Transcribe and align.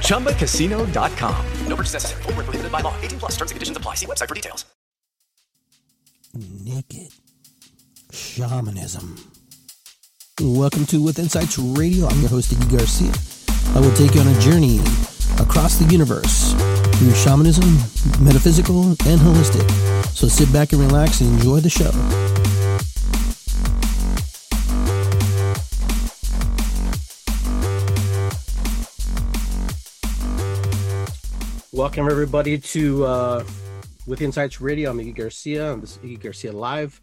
ChumbaCasino.com. 0.00 1.46
No 1.66 1.76
purchase 1.76 1.92
necessary. 1.94 2.22
Void 2.22 2.36
were 2.36 2.44
prohibited 2.44 2.72
by 2.72 2.80
law. 2.80 2.94
18 3.02 3.18
plus. 3.18 3.32
Terms 3.32 3.50
and 3.50 3.56
conditions 3.56 3.76
apply. 3.76 3.96
See 3.96 4.06
website 4.06 4.28
for 4.28 4.34
details. 4.34 4.64
naked 6.64 7.12
shamanism. 8.10 9.16
Welcome 10.40 10.84
to 10.86 11.00
With 11.02 11.18
Insights 11.18 11.58
Radio. 11.58 12.08
I'm 12.08 12.20
your 12.20 12.30
host, 12.30 12.50
Iggy 12.52 12.76
Garcia. 12.76 13.12
I 13.76 13.80
will 13.80 13.94
take 13.94 14.14
you 14.14 14.20
on 14.20 14.26
a 14.26 14.40
journey 14.40 14.80
across 15.38 15.76
the 15.78 15.86
universe 15.90 16.52
through 16.98 17.12
shamanism, 17.12 17.76
metaphysical, 18.24 18.82
and 19.06 19.20
holistic. 19.20 19.68
So 20.08 20.26
sit 20.26 20.52
back 20.52 20.72
and 20.72 20.80
relax 20.80 21.20
and 21.20 21.32
enjoy 21.34 21.60
the 21.60 21.70
show. 21.70 21.90
Welcome, 31.74 32.08
everybody, 32.08 32.56
to 32.56 33.04
uh, 33.04 33.44
With 34.06 34.22
Insights 34.22 34.60
Radio. 34.60 34.90
I'm 34.90 34.98
Iggy 34.98 35.16
Garcia. 35.16 35.72
and 35.72 35.82
This 35.82 35.96
is 35.96 35.98
Iggy 35.98 36.22
Garcia 36.22 36.52
Live. 36.52 37.02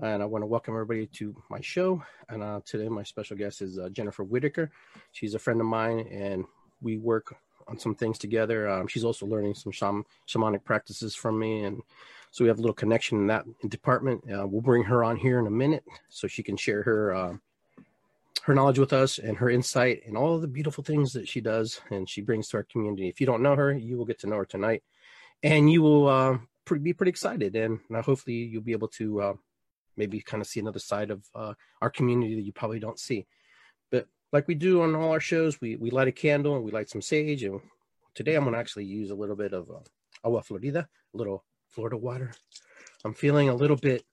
And 0.00 0.22
I 0.22 0.24
want 0.24 0.40
to 0.40 0.46
welcome 0.46 0.72
everybody 0.72 1.08
to 1.08 1.36
my 1.50 1.60
show. 1.60 2.02
And 2.30 2.42
uh, 2.42 2.62
today, 2.64 2.88
my 2.88 3.02
special 3.02 3.36
guest 3.36 3.60
is 3.60 3.78
uh, 3.78 3.90
Jennifer 3.90 4.24
Whitacre. 4.24 4.70
She's 5.12 5.34
a 5.34 5.38
friend 5.38 5.60
of 5.60 5.66
mine, 5.66 6.08
and 6.10 6.46
we 6.80 6.96
work 6.96 7.36
on 7.68 7.78
some 7.78 7.94
things 7.94 8.16
together. 8.16 8.66
Um, 8.66 8.86
she's 8.86 9.04
also 9.04 9.26
learning 9.26 9.56
some 9.56 9.72
shaman, 9.72 10.04
shamanic 10.26 10.64
practices 10.64 11.14
from 11.14 11.38
me. 11.38 11.64
And 11.64 11.82
so 12.30 12.44
we 12.44 12.48
have 12.48 12.56
a 12.56 12.62
little 12.62 12.72
connection 12.72 13.18
in 13.18 13.26
that 13.26 13.44
department. 13.68 14.24
Uh, 14.24 14.46
we'll 14.46 14.62
bring 14.62 14.84
her 14.84 15.04
on 15.04 15.18
here 15.18 15.38
in 15.38 15.46
a 15.46 15.50
minute 15.50 15.84
so 16.08 16.26
she 16.26 16.42
can 16.42 16.56
share 16.56 16.82
her. 16.82 17.38
Uh, 18.38 18.42
her 18.44 18.54
knowledge 18.54 18.78
with 18.78 18.92
us 18.92 19.18
and 19.18 19.36
her 19.36 19.50
insight 19.50 20.02
and 20.06 20.16
all 20.16 20.38
the 20.38 20.48
beautiful 20.48 20.84
things 20.84 21.12
that 21.12 21.28
she 21.28 21.40
does 21.40 21.80
and 21.90 22.08
she 22.08 22.20
brings 22.20 22.48
to 22.48 22.56
our 22.56 22.64
community. 22.64 23.08
If 23.08 23.20
you 23.20 23.26
don't 23.26 23.42
know 23.42 23.56
her, 23.56 23.72
you 23.72 23.96
will 23.96 24.04
get 24.04 24.18
to 24.20 24.26
know 24.26 24.36
her 24.36 24.44
tonight, 24.44 24.82
and 25.42 25.70
you 25.70 25.82
will 25.82 26.08
uh, 26.08 26.38
pre- 26.64 26.78
be 26.78 26.92
pretty 26.92 27.10
excited. 27.10 27.54
And 27.56 27.80
now, 27.88 28.02
hopefully, 28.02 28.36
you'll 28.36 28.62
be 28.62 28.72
able 28.72 28.88
to 28.88 29.20
uh, 29.20 29.34
maybe 29.96 30.20
kind 30.20 30.40
of 30.40 30.46
see 30.46 30.60
another 30.60 30.78
side 30.78 31.10
of 31.10 31.24
uh, 31.34 31.54
our 31.80 31.90
community 31.90 32.34
that 32.34 32.42
you 32.42 32.52
probably 32.52 32.80
don't 32.80 32.98
see. 32.98 33.26
But 33.90 34.06
like 34.32 34.48
we 34.48 34.54
do 34.54 34.82
on 34.82 34.94
all 34.94 35.10
our 35.10 35.20
shows, 35.20 35.60
we 35.60 35.76
we 35.76 35.90
light 35.90 36.08
a 36.08 36.12
candle 36.12 36.56
and 36.56 36.64
we 36.64 36.72
light 36.72 36.90
some 36.90 37.02
sage. 37.02 37.42
And 37.42 37.60
today, 38.14 38.34
I'm 38.34 38.44
going 38.44 38.54
to 38.54 38.60
actually 38.60 38.84
use 38.84 39.10
a 39.10 39.14
little 39.14 39.36
bit 39.36 39.52
of 39.52 39.70
uh, 39.70 39.80
agua 40.24 40.42
florida, 40.42 40.88
a 41.14 41.16
little 41.16 41.44
Florida 41.68 41.96
water. 41.96 42.32
I'm 43.04 43.14
feeling 43.14 43.48
a 43.48 43.54
little 43.54 43.76
bit 43.76 44.04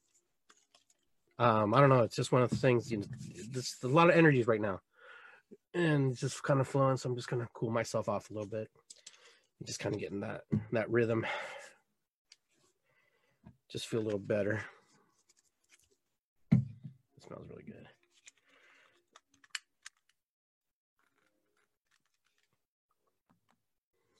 um, 1.39 1.73
I 1.73 1.79
don't 1.79 1.89
know. 1.89 2.01
It's 2.01 2.17
just 2.17 2.33
one 2.33 2.41
of 2.41 2.49
the 2.49 2.57
things. 2.57 2.91
You 2.91 2.97
know, 2.97 3.05
there's 3.51 3.77
a 3.83 3.87
lot 3.87 4.09
of 4.09 4.15
energies 4.15 4.45
right 4.45 4.59
now, 4.59 4.81
and 5.73 6.11
it's 6.11 6.19
just 6.19 6.43
kind 6.43 6.59
of 6.59 6.67
flowing. 6.67 6.97
So 6.97 7.09
I'm 7.09 7.15
just 7.15 7.29
gonna 7.29 7.47
cool 7.53 7.71
myself 7.71 8.09
off 8.09 8.29
a 8.29 8.33
little 8.33 8.49
bit. 8.49 8.69
I'm 9.59 9.65
Just 9.65 9.79
kind 9.79 9.95
of 9.95 10.01
getting 10.01 10.19
that 10.19 10.41
that 10.73 10.89
rhythm. 10.89 11.25
Just 13.71 13.87
feel 13.87 14.01
a 14.01 14.03
little 14.03 14.19
better. 14.19 14.61
It 16.51 16.59
smells 17.25 17.47
really 17.49 17.63
good. 17.63 17.87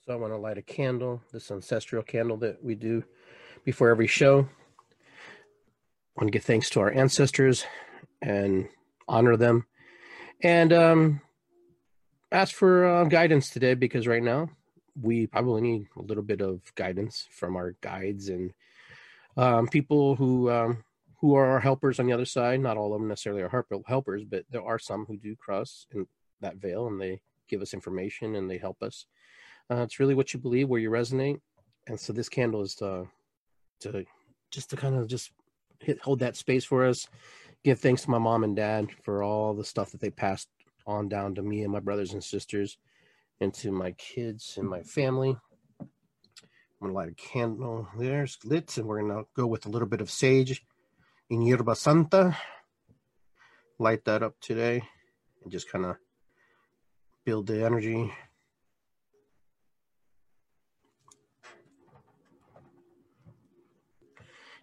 So 0.05 0.13
I 0.13 0.15
want 0.15 0.31
to 0.33 0.37
light 0.37 0.57
a 0.57 0.61
candle. 0.61 1.21
This 1.33 1.51
ancestral 1.51 2.01
candle 2.01 2.37
that 2.37 2.63
we 2.63 2.75
do 2.75 3.03
before 3.65 3.89
every 3.89 4.07
show 4.07 4.47
want 6.19 6.27
to 6.27 6.31
give 6.31 6.43
thanks 6.43 6.69
to 6.69 6.81
our 6.81 6.91
ancestors 6.91 7.65
and 8.21 8.67
honor 9.07 9.37
them 9.37 9.65
and 10.43 10.73
um, 10.73 11.21
ask 12.29 12.53
for 12.53 12.85
uh, 12.85 13.03
guidance 13.05 13.49
today 13.49 13.73
because 13.73 14.05
right 14.05 14.21
now 14.21 14.49
we 15.01 15.27
probably 15.27 15.61
need 15.61 15.87
a 15.97 16.01
little 16.01 16.23
bit 16.23 16.41
of 16.41 16.59
guidance 16.75 17.25
from 17.31 17.55
our 17.55 17.73
guides 17.79 18.27
and 18.27 18.51
um, 19.37 19.69
people 19.69 20.15
who 20.15 20.51
um, 20.51 20.83
who 21.21 21.35
are 21.35 21.45
our 21.45 21.59
helpers 21.61 22.01
on 22.01 22.05
the 22.05 22.13
other 22.13 22.25
side. 22.25 22.59
Not 22.59 22.75
all 22.75 22.93
of 22.93 22.99
them 22.99 23.07
necessarily 23.07 23.41
are 23.41 23.65
helpers, 23.87 24.25
but 24.25 24.43
there 24.49 24.63
are 24.63 24.79
some 24.79 25.05
who 25.05 25.15
do 25.15 25.37
cross 25.37 25.85
in 25.93 26.05
that 26.41 26.57
veil 26.57 26.87
and 26.87 26.99
they 26.99 27.21
give 27.47 27.61
us 27.61 27.73
information 27.73 28.35
and 28.35 28.49
they 28.49 28.57
help 28.57 28.83
us. 28.83 29.05
Uh, 29.71 29.83
it's 29.83 29.99
really 30.01 30.15
what 30.15 30.33
you 30.33 30.39
believe, 30.39 30.67
where 30.67 30.81
you 30.81 30.89
resonate, 30.89 31.39
and 31.87 31.97
so 31.97 32.11
this 32.11 32.27
candle 32.27 32.61
is 32.61 32.75
to 32.75 33.07
to 33.79 34.03
just 34.51 34.69
to 34.71 34.75
kind 34.75 34.95
of 34.95 35.07
just 35.07 35.31
hit, 35.79 36.01
hold 36.01 36.19
that 36.19 36.35
space 36.35 36.65
for 36.65 36.85
us. 36.85 37.07
Give 37.63 37.79
thanks 37.79 38.03
to 38.03 38.09
my 38.09 38.19
mom 38.19 38.43
and 38.43 38.55
dad 38.55 38.89
for 39.03 39.23
all 39.23 39.53
the 39.53 39.65
stuff 39.65 39.91
that 39.91 40.01
they 40.01 40.09
passed 40.09 40.47
on 40.85 41.09
down 41.09 41.35
to 41.35 41.41
me 41.41 41.63
and 41.63 41.71
my 41.71 41.79
brothers 41.79 42.13
and 42.13 42.23
sisters, 42.23 42.77
and 43.41 43.53
to 43.55 43.71
my 43.71 43.91
kids 43.93 44.55
and 44.57 44.67
my 44.67 44.81
family. 44.81 45.37
I'm 45.79 45.87
gonna 46.87 46.93
light 46.93 47.09
a 47.09 47.15
candle. 47.15 47.87
There's 47.97 48.37
lit, 48.45 48.77
and 48.77 48.87
we're 48.87 49.01
gonna 49.01 49.23
go 49.35 49.45
with 49.45 49.65
a 49.65 49.69
little 49.69 49.87
bit 49.87 50.01
of 50.01 50.09
sage 50.09 50.63
in 51.29 51.41
Yerba 51.41 51.75
Santa. 51.75 52.37
Light 53.77 54.05
that 54.05 54.23
up 54.23 54.35
today, 54.39 54.81
and 55.43 55.51
just 55.51 55.69
kind 55.69 55.85
of 55.85 55.97
build 57.25 57.47
the 57.47 57.65
energy. 57.65 58.13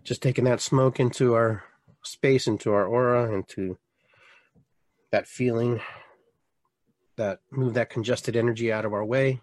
Just 0.07 0.23
taking 0.23 0.45
that 0.45 0.61
smoke 0.61 1.01
into 1.01 1.35
our 1.35 1.65
space, 2.05 2.47
into 2.47 2.73
our 2.73 2.87
aura, 2.87 3.33
into 3.33 3.77
that 5.11 5.27
feeling, 5.27 5.81
that 7.17 7.41
move 7.51 7.75
that 7.75 7.91
congested 7.91 8.37
energy 8.37 8.73
out 8.73 8.85
of 8.85 8.93
our 8.93 9.05
way, 9.05 9.41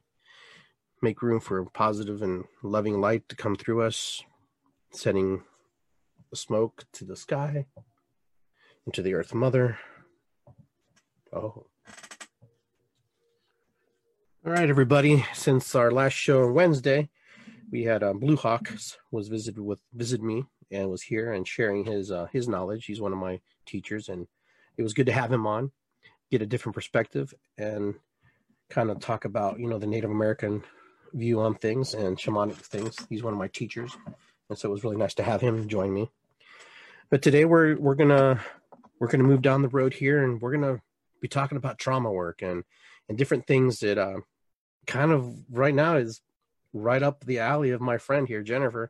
make 1.02 1.22
room 1.22 1.42
for 1.42 1.66
positive 1.66 2.22
and 2.22 2.46
loving 2.64 3.02
light 3.02 3.28
to 3.28 3.36
come 3.36 3.58
through 3.58 3.82
us, 3.82 4.24
sending 4.92 5.44
the 6.30 6.38
smoke 6.38 6.86
to 6.94 7.04
the 7.04 7.18
sky, 7.18 7.66
into 8.86 9.02
the 9.02 9.14
earth 9.14 9.34
mother. 9.34 9.78
Oh. 11.34 11.66
All 14.46 14.52
right, 14.52 14.70
everybody. 14.70 15.26
Since 15.34 15.76
our 15.76 15.92
last 15.92 16.14
show 16.14 16.44
on 16.44 16.54
Wednesday, 16.54 17.10
we 17.70 17.84
had 17.84 18.02
um, 18.02 18.20
Blue 18.20 18.38
Hawks 18.38 18.98
was 19.12 19.28
visited 19.28 19.60
with 19.60 19.82
visit 19.94 20.22
me 20.22 20.46
and 20.74 20.90
was 20.90 21.04
here 21.04 21.34
and 21.34 21.48
sharing 21.48 21.86
his 21.86 22.12
uh, 22.12 22.28
his 22.32 22.48
knowledge. 22.48 22.86
He's 22.86 23.02
one 23.02 23.14
of 23.14 23.20
my 23.20 23.40
teachers, 23.66 24.10
and 24.10 24.28
it 24.78 24.84
was 24.84 24.94
good 24.94 25.06
to 25.06 25.12
have 25.12 25.32
him 25.32 25.48
on, 25.48 25.72
get 26.32 26.42
a 26.42 26.46
different 26.46 26.76
perspective, 26.76 27.34
and 27.58 27.96
kind 28.70 28.90
of 28.90 29.00
talk 29.00 29.26
about 29.26 29.60
you 29.60 29.68
know 29.68 29.78
the 29.78 29.88
Native 29.88 30.12
American 30.12 30.64
view 31.14 31.42
on 31.42 31.56
things 31.56 31.94
and 31.94 32.18
shamanic 32.18 32.56
things. 32.56 32.98
He's 33.10 33.24
one 33.24 33.34
of 33.34 33.40
my 33.40 33.48
teachers, 33.48 33.96
and 34.50 34.58
so 34.58 34.70
it 34.70 34.72
was 34.72 34.84
really 34.84 34.98
nice 34.98 35.14
to 35.16 35.24
have 35.24 35.42
him 35.42 35.68
join 35.68 35.94
me. 35.94 36.12
But 37.10 37.22
today 37.22 37.46
we're 37.46 37.78
we're 37.78 37.96
gonna 37.96 38.42
we're 39.00 39.08
gonna 39.08 39.24
move 39.24 39.42
down 39.42 39.62
the 39.62 39.70
road 39.70 39.94
here, 39.94 40.24
and 40.24 40.42
we're 40.42 40.54
gonna 40.54 40.82
be 41.22 41.28
talking 41.28 41.58
about 41.58 41.78
trauma 41.78 42.12
work 42.12 42.42
and 42.42 42.64
and 43.08 43.18
different 43.18 43.46
things 43.46 43.80
that 43.80 43.98
uh, 43.98 44.22
kind 44.88 45.12
of 45.12 45.34
right 45.52 45.74
now 45.74 45.98
is 45.98 46.22
right 46.74 47.04
up 47.04 47.24
the 47.24 47.40
alley 47.40 47.70
of 47.72 47.82
my 47.82 47.98
friend 47.98 48.28
here, 48.28 48.42
Jennifer, 48.42 48.90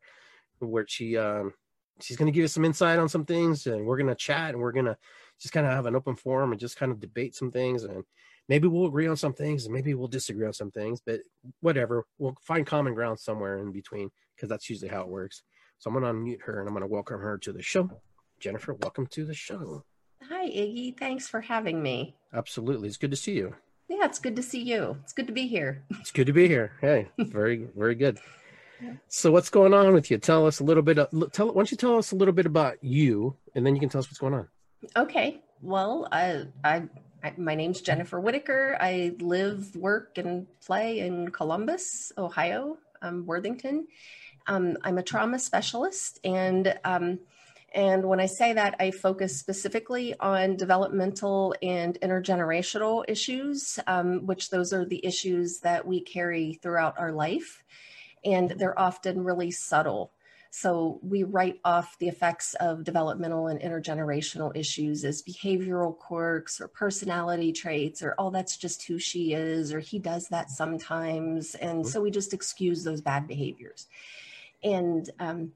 where 0.59 0.85
she 0.87 1.17
um, 1.17 1.53
she's 2.01 2.17
going 2.17 2.31
to 2.31 2.35
give 2.35 2.45
us 2.45 2.53
some 2.53 2.65
insight 2.65 2.99
on 2.99 3.09
some 3.09 3.25
things 3.25 3.67
and 3.67 3.85
we're 3.85 3.97
going 3.97 4.07
to 4.07 4.15
chat 4.15 4.51
and 4.51 4.59
we're 4.59 4.71
going 4.71 4.85
to 4.85 4.97
just 5.39 5.53
kind 5.53 5.65
of 5.65 5.73
have 5.73 5.85
an 5.85 5.95
open 5.95 6.15
forum 6.15 6.51
and 6.51 6.59
just 6.59 6.77
kind 6.77 6.91
of 6.91 6.99
debate 6.99 7.35
some 7.35 7.51
things 7.51 7.83
and 7.83 8.03
maybe 8.49 8.67
we'll 8.67 8.87
agree 8.87 9.07
on 9.07 9.15
some 9.15 9.33
things 9.33 9.65
and 9.65 9.73
maybe 9.73 9.93
we'll 9.93 10.07
disagree 10.07 10.45
on 10.45 10.53
some 10.53 10.71
things 10.71 11.01
but 11.05 11.19
whatever 11.61 12.05
we'll 12.17 12.35
find 12.41 12.65
common 12.65 12.93
ground 12.93 13.19
somewhere 13.19 13.57
in 13.57 13.71
between 13.71 14.09
because 14.35 14.49
that's 14.49 14.69
usually 14.69 14.89
how 14.89 15.01
it 15.01 15.07
works. 15.07 15.43
So 15.77 15.89
I'm 15.89 15.99
going 15.99 16.05
to 16.05 16.19
unmute 16.19 16.41
her 16.43 16.59
and 16.59 16.67
I'm 16.67 16.73
going 16.73 16.81
to 16.81 16.87
welcome 16.87 17.19
her 17.19 17.37
to 17.39 17.51
the 17.51 17.61
show. 17.61 17.89
Jennifer, 18.39 18.73
welcome 18.73 19.07
to 19.07 19.25
the 19.25 19.33
show. 19.33 19.83
Hi, 20.29 20.47
Iggy. 20.47 20.97
Thanks 20.97 21.27
for 21.27 21.41
having 21.41 21.81
me. 21.81 22.15
Absolutely. 22.33 22.87
It's 22.87 22.97
good 22.97 23.11
to 23.11 23.17
see 23.17 23.33
you. 23.33 23.55
Yeah, 23.89 24.05
it's 24.05 24.19
good 24.19 24.35
to 24.37 24.43
see 24.43 24.61
you. 24.61 24.97
It's 25.03 25.13
good 25.13 25.27
to 25.27 25.33
be 25.33 25.47
here. 25.47 25.83
It's 25.99 26.11
good 26.11 26.27
to 26.27 26.33
be 26.33 26.47
here. 26.47 26.73
Hey, 26.81 27.09
very, 27.17 27.67
very 27.75 27.95
good. 27.95 28.19
So 29.07 29.31
what's 29.31 29.49
going 29.49 29.73
on 29.73 29.93
with 29.93 30.09
you? 30.11 30.17
Tell 30.17 30.45
us 30.47 30.59
a 30.59 30.63
little 30.63 30.83
bit. 30.83 30.97
Of, 30.97 31.31
tell. 31.31 31.47
Why 31.47 31.53
don't 31.53 31.71
you 31.71 31.77
tell 31.77 31.97
us 31.97 32.11
a 32.11 32.15
little 32.15 32.33
bit 32.33 32.45
about 32.45 32.83
you, 32.83 33.35
and 33.55 33.65
then 33.65 33.75
you 33.75 33.79
can 33.79 33.89
tell 33.89 33.99
us 33.99 34.07
what's 34.07 34.19
going 34.19 34.33
on. 34.33 34.47
Okay. 34.95 35.41
Well, 35.61 36.07
I, 36.11 36.45
I, 36.63 36.83
I 37.23 37.33
my 37.37 37.55
name's 37.55 37.81
Jennifer 37.81 38.19
Whitacre. 38.19 38.77
I 38.79 39.15
live, 39.19 39.75
work, 39.75 40.17
and 40.17 40.47
play 40.65 40.99
in 40.99 41.31
Columbus, 41.31 42.11
Ohio, 42.17 42.77
um, 43.01 43.25
Worthington. 43.25 43.87
Um, 44.47 44.77
I'm 44.83 44.97
a 44.97 45.03
trauma 45.03 45.39
specialist, 45.39 46.19
and 46.23 46.77
um, 46.83 47.19
and 47.73 48.05
when 48.05 48.19
I 48.19 48.27
say 48.27 48.53
that, 48.53 48.75
I 48.79 48.91
focus 48.91 49.39
specifically 49.39 50.13
on 50.19 50.57
developmental 50.57 51.55
and 51.63 51.99
intergenerational 52.01 53.03
issues, 53.07 53.79
um, 53.87 54.25
which 54.27 54.49
those 54.49 54.73
are 54.73 54.85
the 54.85 55.03
issues 55.03 55.59
that 55.61 55.87
we 55.87 56.01
carry 56.01 56.59
throughout 56.61 56.99
our 56.99 57.11
life. 57.11 57.63
And 58.25 58.51
they're 58.51 58.79
often 58.79 59.23
really 59.23 59.51
subtle. 59.51 60.11
So 60.55 60.99
we 61.01 61.23
write 61.23 61.59
off 61.65 61.97
the 61.97 62.07
effects 62.07 62.53
of 62.59 62.83
developmental 62.83 63.47
and 63.47 63.59
intergenerational 63.59 64.55
issues 64.55 65.03
as 65.03 65.23
behavioral 65.23 65.97
quirks 65.97 66.61
or 66.61 66.67
personality 66.67 67.51
traits 67.51 68.03
or, 68.03 68.13
oh, 68.19 68.29
that's 68.29 68.55
just 68.55 68.83
who 68.83 68.99
she 68.99 69.33
is, 69.33 69.73
or 69.73 69.79
he 69.79 69.97
does 69.97 70.27
that 70.27 70.51
sometimes. 70.51 71.55
And 71.55 71.87
so 71.87 72.01
we 72.01 72.11
just 72.11 72.35
excuse 72.35 72.83
those 72.83 73.01
bad 73.01 73.27
behaviors. 73.27 73.87
And, 74.63 75.09
um, 75.19 75.53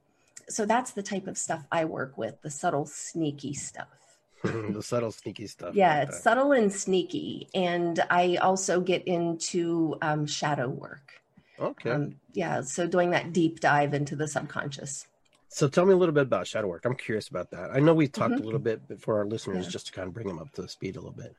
so 0.48 0.66
that's 0.66 0.90
the 0.90 1.02
type 1.02 1.28
of 1.28 1.38
stuff 1.38 1.64
I 1.70 1.84
work 1.84 2.18
with, 2.18 2.42
the 2.42 2.50
subtle, 2.50 2.86
sneaky 2.86 3.54
stuff. 3.54 3.86
the 4.42 4.82
subtle, 4.82 5.12
sneaky 5.12 5.46
stuff. 5.46 5.74
Yeah, 5.74 5.98
like 5.98 6.08
it's 6.08 6.16
that. 6.16 6.22
subtle 6.22 6.52
and 6.52 6.72
sneaky. 6.72 7.48
And 7.54 8.02
I 8.10 8.36
also 8.36 8.80
get 8.80 9.06
into 9.06 9.96
um, 10.02 10.26
shadow 10.26 10.68
work. 10.68 11.12
Okay. 11.60 11.90
Um, 11.90 12.16
yeah, 12.32 12.60
so 12.62 12.86
doing 12.86 13.10
that 13.10 13.32
deep 13.32 13.60
dive 13.60 13.94
into 13.94 14.16
the 14.16 14.28
subconscious. 14.28 15.06
so 15.50 15.66
tell 15.66 15.86
me 15.86 15.94
a 15.94 15.96
little 15.96 16.14
bit 16.14 16.24
about 16.24 16.46
shadow 16.46 16.68
work. 16.68 16.84
I'm 16.84 16.94
curious 16.94 17.28
about 17.28 17.50
that. 17.52 17.70
I 17.72 17.80
know 17.80 17.94
we 17.94 18.06
talked 18.06 18.34
Mhm. 18.34 18.40
a 18.40 18.44
little 18.44 18.60
bit 18.60 18.82
for 19.00 19.16
our 19.18 19.24
listeners, 19.24 19.64
Yeah. 19.64 19.70
just 19.70 19.86
to 19.86 19.92
kind 19.92 20.06
of 20.08 20.12
bring 20.14 20.28
them 20.28 20.38
up 20.38 20.52
to 20.52 20.68
speed 20.68 20.96
a 20.96 21.00
little 21.00 21.16
bit. 21.16 21.34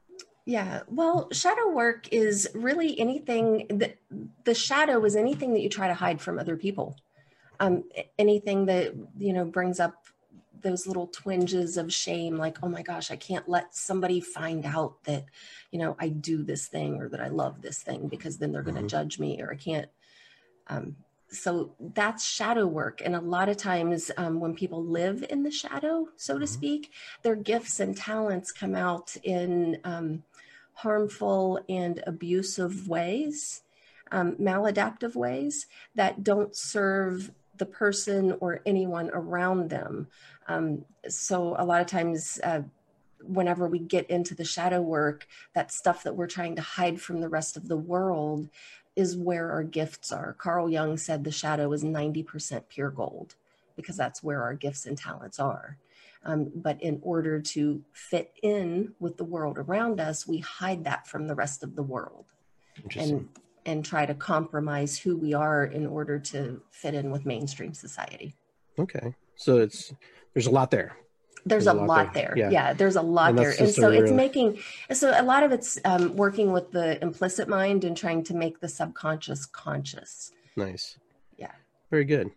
Yeah, 0.46 0.82
well, 0.88 1.30
shadow 1.32 1.70
work 1.70 2.12
is 2.12 2.50
really 2.56 3.00
anything 3.00 3.68
that 3.70 3.98
the 4.46 4.56
shadow 4.56 5.06
is 5.06 5.16
anything 5.16 5.54
that 5.54 5.60
you 5.62 5.70
try 5.70 5.88
to 5.88 5.94
hide 5.94 6.20
from 6.22 6.40
other 6.40 6.58
people. 6.58 6.96
Um, 7.60 7.84
anything 8.18 8.66
that 8.66 8.96
you 9.20 9.32
know 9.32 9.46
brings 9.46 9.80
up 9.80 10.06
those 10.62 10.88
little 10.88 11.08
twinges 11.08 11.78
of 11.78 11.94
shame, 11.94 12.36
like, 12.36 12.58
oh 12.64 12.68
my 12.68 12.82
gosh, 12.82 13.12
I 13.12 13.16
can't 13.16 13.48
let 13.48 13.76
somebody 13.76 14.20
find 14.22 14.66
out 14.66 15.04
that 15.04 15.26
you 15.72 15.78
know 15.78 15.96
I 16.00 16.10
do 16.10 16.42
this 16.44 16.68
thing 16.68 17.00
or 17.00 17.10
that 17.10 17.22
I 17.22 17.28
love 17.28 17.62
this 17.62 17.84
thing 17.84 18.08
because 18.08 18.40
then 18.40 18.52
they're 18.52 18.64
going 18.64 18.76
to 18.82 18.88
judge 18.88 19.20
me, 19.20 19.40
or 19.40 19.52
I 19.52 19.56
can't. 19.56 19.88
Um, 20.70 20.96
so 21.32 21.76
that's 21.94 22.26
shadow 22.26 22.66
work, 22.66 23.02
and 23.04 23.16
a 23.16 23.22
lot 23.22 23.50
of 23.50 23.58
times 23.58 24.10
um, 24.18 24.40
when 24.40 24.56
people 24.56 24.84
live 24.84 25.24
in 25.30 25.44
the 25.44 25.52
shadow, 25.52 26.08
so 26.16 26.40
to 26.40 26.46
Mhm. 26.46 26.50
speak, 26.50 26.92
their 27.22 27.36
gifts 27.36 27.80
and 27.80 27.96
talents 27.96 28.52
come 28.52 28.76
out 28.76 29.16
in 29.24 29.80
um, 29.84 30.24
harmful 30.74 31.60
and 31.70 32.02
abusive 32.08 32.88
ways, 32.88 33.62
um, 34.12 34.36
maladaptive 34.38 35.16
ways 35.16 35.68
that 35.94 36.24
don't 36.24 36.56
serve 36.56 37.32
the 37.56 37.66
person 37.66 38.36
or 38.40 38.62
anyone 38.66 39.10
around 39.14 39.70
them. 39.70 40.08
Um, 40.48 40.86
so, 41.08 41.56
a 41.60 41.66
lot 41.66 41.82
of 41.82 41.88
times, 41.88 42.40
uh, 42.44 42.62
whenever 43.22 43.68
we 43.68 43.80
get 43.80 44.10
into 44.10 44.34
the 44.34 44.46
shadow 44.46 44.82
work, 44.82 45.28
that 45.54 45.72
stuff 45.72 46.04
that 46.04 46.16
we're 46.16 46.28
trying 46.28 46.56
to 46.56 46.62
hide 46.62 47.02
from 47.02 47.20
the 47.20 47.30
rest 47.30 47.58
of 47.58 47.68
the 47.68 47.78
world 47.78 48.50
is 49.00 49.16
where 49.16 49.50
our 49.50 49.64
gifts 49.64 50.12
are. 50.12 50.34
Carl 50.34 50.70
Jung 50.70 50.98
said 50.98 51.24
the 51.24 51.32
shadow 51.32 51.72
is 51.72 51.86
90% 51.86 52.64
pure 52.68 52.92
gold 52.92 53.36
because 53.78 53.96
that's 53.96 54.22
where 54.22 54.44
our 54.44 54.54
gifts 54.54 54.86
and 54.86 54.98
talents 54.98 55.40
are. 55.40 55.78
Um, 56.26 56.52
but 56.54 56.82
in 56.84 57.00
order 57.02 57.40
to 57.40 57.82
fit 57.94 58.34
in 58.44 58.94
with 59.00 59.16
the 59.16 59.24
world 59.24 59.58
around 59.58 60.02
us, 60.02 60.28
we 60.28 60.40
hide 60.40 60.84
that 60.84 61.08
from 61.08 61.28
the 61.28 61.36
rest 61.36 61.64
of 61.64 61.76
the 61.78 61.84
world 61.84 62.26
and 62.98 63.30
and 63.66 63.86
try 63.86 64.06
to 64.06 64.14
compromise 64.14 64.98
who 64.98 65.16
we 65.16 65.34
are 65.34 65.66
in 65.66 65.86
order 65.86 66.18
to 66.18 66.62
fit 66.72 66.94
in 66.94 67.12
with 67.12 67.26
mainstream 67.26 67.74
society. 67.74 68.36
okay. 68.78 69.14
So 69.36 69.58
it's 69.60 69.94
there's 70.34 70.48
a 70.48 70.52
lot 70.52 70.72
there. 70.72 70.98
There's, 71.46 71.68
a, 71.68 71.74
lot, 71.74 72.14
there. 72.14 72.34
Yeah. 72.36 72.50
Yeah. 72.50 72.74
there's 72.74 72.96
a 72.96 73.02
lot 73.02 73.30
And 73.30 73.40
there. 73.40 73.52
And 73.52 73.68
a 73.70 73.74
so 73.74 73.90
it's 73.92 74.12
making 74.12 74.60
so 74.92 75.14
a 75.16 75.24
lot 75.24 75.44
of 75.44 75.52
it's 75.52 75.80
um, 75.86 76.16
working 76.16 76.52
with 76.52 76.72
the 76.72 77.02
implicit 77.02 77.48
mind 77.48 77.84
and 77.84 77.96
trying 77.96 78.24
to 78.26 78.36
make 78.36 78.60
the 78.60 78.68
subconscious 78.68 79.46
conscious. 79.46 80.32
Nice. 80.56 80.98
Yeah. 81.38 81.52
Very 81.92 82.06
good. 82.06 82.32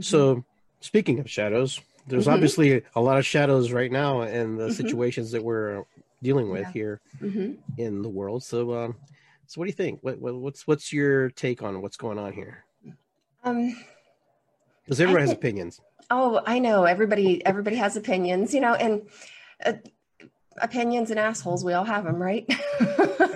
So 0.00 0.44
speaking 0.80 1.18
of 1.20 1.30
shadows, 1.30 1.80
there's 2.06 2.26
Mhm. 2.26 2.32
obviously 2.32 2.82
a 2.94 3.00
lot 3.00 3.18
of 3.18 3.26
shadows 3.26 3.72
right 3.72 3.92
now 3.92 4.22
in 4.22 4.56
the 4.56 4.68
Mhm. 4.68 4.76
situations 4.76 5.30
that 5.32 5.44
we're 5.44 5.84
dealing 6.22 6.50
with 6.50 6.62
Yeah. 6.62 6.72
here 6.72 7.00
hmm 7.18 7.52
in 7.76 8.02
the 8.02 8.08
world. 8.08 8.42
So, 8.42 8.74
um, 8.74 8.96
so 9.46 9.60
what 9.60 9.66
do 9.66 9.68
you 9.68 9.74
think? 9.74 10.00
What, 10.02 10.18
what 10.18 10.34
what's 10.34 10.66
what's 10.66 10.92
your 10.92 11.30
take 11.30 11.62
on 11.62 11.80
what's 11.80 11.96
going 11.96 12.18
on 12.18 12.32
here? 12.32 12.64
Um, 13.44 13.76
Because 14.88 15.02
everyone 15.02 15.20
has 15.20 15.32
opinions. 15.32 15.82
Oh, 16.10 16.40
I 16.46 16.58
know. 16.60 16.84
Everybody, 16.84 17.44
everybody 17.44 17.76
has 17.76 17.94
opinions, 17.94 18.54
you 18.54 18.60
know, 18.62 18.72
and 18.72 19.02
uh, 19.66 19.74
opinions 20.62 21.10
and 21.10 21.20
assholes. 21.20 21.62
We 21.62 21.74
all 21.74 21.84
have 21.84 22.04
them, 22.04 22.16
right? 22.16 22.46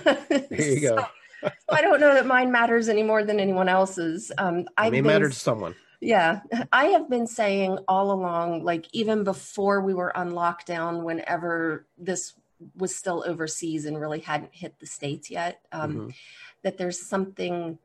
There 0.03 0.61
you 0.61 0.81
go. 0.81 0.97
So, 0.97 1.07
so 1.43 1.51
I 1.77 1.83
don't 1.83 2.01
know 2.01 2.15
that 2.15 2.25
mine 2.27 2.51
matters 2.51 2.89
any 2.89 3.03
more 3.03 3.23
than 3.23 3.39
anyone 3.39 3.69
else's. 3.69 4.33
Um, 4.39 4.65
I've 4.79 4.93
may 4.93 5.03
matter 5.03 5.29
to 5.29 5.35
someone. 5.35 5.75
yeah, 6.01 6.41
I 6.73 6.87
have 6.87 7.11
been 7.11 7.27
saying 7.27 7.79
all 7.87 8.11
along, 8.13 8.65
like 8.65 8.87
even 8.93 9.25
before 9.25 9.83
we 9.83 9.93
were 9.93 10.17
on 10.17 10.33
lockdown, 10.33 11.03
whenever 11.03 11.87
this 11.99 12.33
was 12.77 12.95
still 12.97 13.23
overseas 13.27 13.85
and 13.85 14.01
really 14.01 14.21
hadn't 14.21 14.55
hit 14.55 14.79
the 14.81 14.87
states 14.87 15.31
yet, 15.31 15.61
um, 15.71 15.95
Mhm. 15.95 16.15
that 16.63 16.79
there's 16.79 17.07
something 17.07 17.79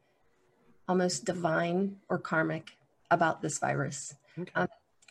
almost 0.87 1.25
divine 1.25 1.97
or 2.09 2.17
karmic 2.17 2.76
about 3.11 3.41
this 3.41 3.59
virus. 3.59 4.15
Okay. 4.37 4.51
Um, 4.55 4.67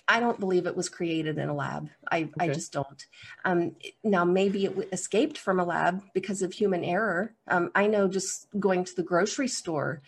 I 0.09 0.21
don't 0.21 0.39
believe 0.39 0.67
it 0.67 0.77
was 0.77 0.89
created 0.89 1.37
in 1.37 1.49
a 1.49 1.55
lab. 1.55 1.89
I, 2.13 2.29
I 2.39 2.47
just 2.47 2.73
don't. 2.73 3.07
Um, 3.45 3.75
now, 4.05 4.25
maybe 4.25 4.65
it 4.65 4.69
w- 4.69 4.89
escaped 4.93 5.37
from 5.37 5.59
a 5.59 5.65
lab 5.65 6.01
because 6.15 6.43
of 6.43 6.53
human 6.53 6.85
error. 6.85 7.35
Um, 7.49 7.73
I 7.75 7.89
know 7.89 8.07
just 8.07 8.47
going 8.61 8.85
to 8.85 8.95
the 8.95 9.03
grocery 9.03 9.49
store, 9.49 10.03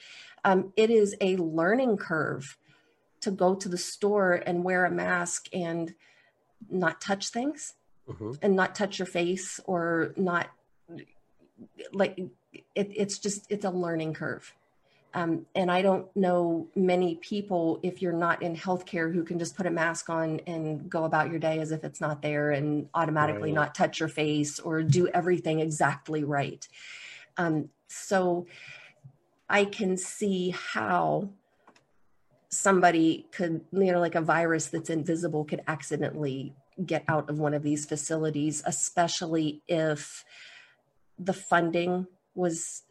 um, 0.45 0.73
it 0.77 0.91
is 0.91 1.17
a 1.21 1.37
learning 1.37 1.97
curve 1.97 2.57
to 3.23 3.33
go 3.33 3.57
to 3.57 3.69
the 3.69 3.77
store 3.79 4.35
and 4.47 4.63
wear 4.63 4.85
a 4.85 4.91
mask 4.91 5.49
and 5.53 5.95
not 6.71 7.01
touch 7.01 7.31
things 7.31 7.75
Mhm. 8.09 8.39
and 8.41 8.55
not 8.55 8.77
touch 8.77 9.01
your 9.01 9.07
face 9.07 9.59
or 9.65 10.13
not 10.17 10.49
like 11.93 12.19
it, 12.53 12.65
it's 12.75 13.19
just 13.19 13.47
it's 13.51 13.65
a 13.65 13.71
learning 13.71 14.15
curve 14.15 14.55
um, 15.15 15.47
and 15.55 15.71
i 15.71 15.81
don't 15.83 16.15
know 16.17 16.67
many 16.75 17.17
people 17.17 17.81
if 17.83 18.03
you're 18.03 18.13
not 18.13 18.43
in 18.43 18.55
healthcare 18.55 19.13
who 19.13 19.25
can 19.25 19.39
just 19.39 19.57
put 19.57 19.67
a 19.67 19.71
mask 19.71 20.09
on 20.11 20.41
and 20.47 20.89
go 20.91 21.05
about 21.05 21.31
your 21.31 21.39
day 21.39 21.59
as 21.61 21.71
if 21.73 21.85
it's 21.85 22.01
not 22.01 22.23
there 22.23 22.51
and 22.51 22.89
automatically 22.95 23.51
Right. 23.51 23.55
not 23.55 23.75
touch 23.75 24.01
your 24.01 24.09
face 24.09 24.59
or 24.59 24.83
do 24.83 25.09
everything 25.09 25.61
exactly 25.61 26.25
right 26.25 26.67
um, 27.37 27.69
so 27.89 28.47
i 29.49 29.65
can 29.65 29.97
see 29.97 30.51
how 30.51 31.31
somebody 32.51 33.27
could 33.33 33.61
you 33.73 33.93
know 33.93 34.01
like 34.01 34.15
a 34.15 34.21
virus 34.21 34.67
that's 34.69 34.91
invisible 34.91 35.45
could 35.45 35.63
accidentally 35.69 36.55
get 36.87 37.05
out 37.09 37.29
of 37.29 37.39
one 37.39 37.55
of 37.55 37.63
these 37.63 37.85
facilities 37.85 38.63
especially 38.67 39.63
if 39.69 40.25
the 41.19 41.33
funding 41.33 42.07
was 42.35 42.83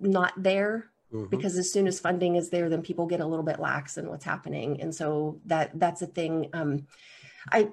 not 0.00 0.32
there 0.36 0.86
Mhm. 1.12 1.30
because 1.30 1.56
as 1.56 1.72
soon 1.72 1.86
as 1.86 1.98
funding 2.00 2.36
is 2.36 2.50
there 2.50 2.68
then 2.68 2.82
people 2.82 3.06
get 3.06 3.20
a 3.20 3.26
little 3.26 3.44
bit 3.44 3.58
lax 3.58 3.96
in 3.96 4.08
what's 4.08 4.24
happening. 4.24 4.80
And 4.80 4.94
so 4.94 5.40
that 5.46 5.78
that's 5.78 6.02
a 6.02 6.06
thing 6.06 6.50
um 6.52 6.86
i 7.52 7.70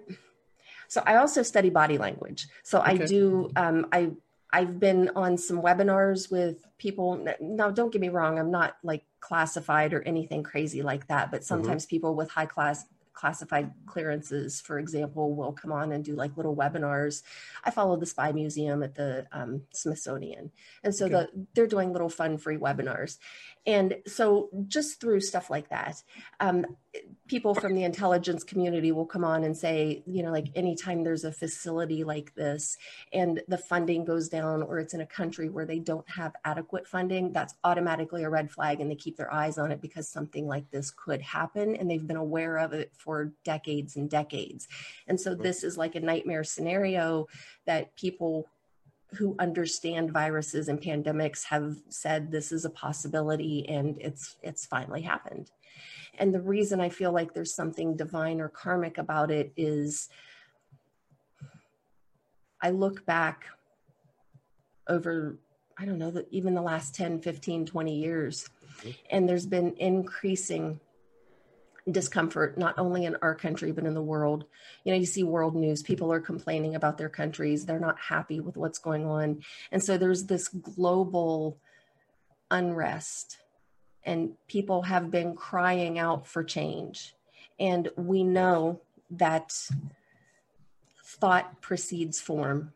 so 0.87 1.01
i 1.05 1.15
also 1.17 1.43
study 1.43 1.69
body 1.69 1.97
language. 1.97 2.47
So 2.63 2.81
i 2.81 2.95
do 2.97 3.51
um 3.55 3.87
i 3.91 4.11
i've 4.53 4.79
been 4.79 5.11
on 5.15 5.37
some 5.37 5.61
webinars 5.61 6.31
with 6.31 6.65
people. 6.77 7.25
Now 7.41 7.71
don't 7.71 7.91
get 7.91 8.01
me 8.01 8.09
wrong 8.09 8.39
i'm 8.39 8.51
not 8.51 8.77
like 8.83 9.03
classified 9.19 9.93
or 9.93 10.01
anything 10.03 10.43
crazy 10.43 10.81
like 10.83 11.07
that 11.07 11.31
but 11.31 11.43
sometimes 11.43 11.85
people 11.87 12.15
with 12.15 12.29
high 12.29 12.45
class 12.45 12.85
classified 13.15 13.71
clearances 13.85 14.61
for 14.61 14.77
example 14.77 15.33
will 15.35 15.53
come 15.53 15.71
on 15.71 15.93
and 15.93 16.03
do 16.03 16.15
like 16.15 16.35
little 16.37 16.55
webinars. 16.55 17.23
I 17.63 17.71
follow 17.71 17.95
the 17.97 18.05
spy 18.05 18.31
museum 18.31 18.83
at 18.83 18.93
the 18.93 19.25
um, 19.31 19.61
smithsonian. 19.73 20.51
And 20.83 20.93
so 20.93 21.05
Okay. 21.05 21.13
the, 21.13 21.47
they're 21.53 21.65
doing 21.67 21.91
little 21.91 22.09
fun 22.09 22.37
free 22.37 22.57
webinars 22.57 23.17
and 23.65 23.95
so 24.05 24.49
just 24.67 24.99
through 24.99 25.19
stuff 25.19 25.49
like 25.49 25.69
that 25.69 26.01
um, 26.39 26.65
people 27.27 27.53
from 27.53 27.75
the 27.75 27.83
intelligence 27.83 28.43
community 28.43 28.91
will 28.91 29.05
come 29.05 29.23
on 29.23 29.43
and 29.43 29.57
say 29.57 30.03
you 30.05 30.23
know 30.23 30.31
like 30.31 30.47
anytime 30.55 31.03
there's 31.03 31.23
a 31.23 31.31
facility 31.31 32.03
like 32.03 32.33
this 32.35 32.77
and 33.13 33.41
the 33.47 33.57
funding 33.57 34.05
goes 34.05 34.29
down 34.29 34.61
or 34.63 34.79
it's 34.79 34.93
in 34.93 35.01
a 35.01 35.05
country 35.05 35.49
where 35.49 35.65
they 35.65 35.79
don't 35.79 36.09
have 36.09 36.33
adequate 36.43 36.87
funding 36.87 37.31
that's 37.31 37.55
automatically 37.63 38.23
a 38.23 38.29
red 38.29 38.51
flag 38.51 38.79
and 38.79 38.89
they 38.89 38.95
keep 38.95 39.17
their 39.17 39.33
eyes 39.33 39.57
on 39.57 39.71
it 39.71 39.81
because 39.81 40.07
something 40.07 40.47
like 40.47 40.69
this 40.71 40.91
could 40.91 41.21
happen. 41.21 41.75
And 41.75 41.89
they've 41.89 42.05
been 42.05 42.15
aware 42.15 42.57
of 42.57 42.73
it 42.73 42.91
for 42.97 43.33
decades 43.43 43.95
and 43.95 44.09
decades. 44.09 44.67
And 45.07 45.19
so 45.19 45.35
this 45.35 45.63
is 45.63 45.77
like 45.77 45.95
a 45.95 45.99
nightmare 45.99 46.43
scenario 46.43 47.27
that 47.65 47.95
people 47.95 48.47
who 49.15 49.35
understand 49.39 50.11
viruses 50.11 50.67
and 50.67 50.81
pandemics 50.81 51.43
have 51.45 51.77
said 51.89 52.31
this 52.31 52.51
is 52.51 52.65
a 52.65 52.69
possibility 52.69 53.67
and 53.67 53.97
it's 53.99 54.37
it's 54.41 54.65
finally 54.65 55.01
happened. 55.01 55.51
And 56.17 56.33
the 56.33 56.41
reason 56.41 56.79
i 56.79 56.89
feel 56.89 57.11
like 57.11 57.33
there's 57.33 57.53
something 57.53 57.97
divine 57.97 58.39
or 58.39 58.47
karmic 58.47 58.97
about 58.97 59.31
it 59.31 59.51
is 59.57 60.07
i 62.61 62.69
look 62.69 63.05
back 63.05 63.45
over 64.87 65.37
i 65.77 65.85
don't 65.85 65.99
know 65.99 66.11
that 66.11 66.27
even 66.31 66.53
the 66.53 66.61
last 66.61 66.95
10 66.95 67.19
15 67.19 67.65
20 67.65 67.95
years 67.95 68.49
mm-hmm. 68.79 68.91
and 69.11 69.27
there's 69.27 69.45
been 69.45 69.73
increasing 69.77 70.79
discomfort 71.89 72.57
not 72.57 72.77
only 72.79 73.05
in 73.05 73.15
our 73.21 73.35
country 73.35 73.71
but 73.71 73.85
in 73.85 73.93
the 73.93 74.01
world. 74.01 74.45
You 74.83 74.91
know 74.91 74.99
you 74.99 75.05
see 75.05 75.23
world 75.23 75.55
news 75.55 75.83
people 75.83 76.11
are 76.11 76.19
complaining 76.19 76.75
about 76.75 76.97
their 76.97 77.09
countries. 77.09 77.65
They're 77.65 77.79
not 77.79 77.99
happy 77.99 78.39
with 78.39 78.57
what's 78.57 78.79
going 78.79 79.05
on. 79.05 79.43
And 79.71 79.83
so 79.83 79.97
there's 79.97 80.25
this 80.25 80.47
global 80.47 81.57
unrest 82.49 83.37
and 84.05 84.33
people 84.47 84.83
have 84.83 85.09
been 85.09 85.35
crying 85.35 85.97
out 85.97 86.27
for 86.27 86.43
change. 86.43 87.15
And 87.59 87.89
we 87.95 88.23
know 88.23 88.81
that 89.11 89.53
thought 91.03 91.61
precedes 91.61 92.21
form. 92.21 92.73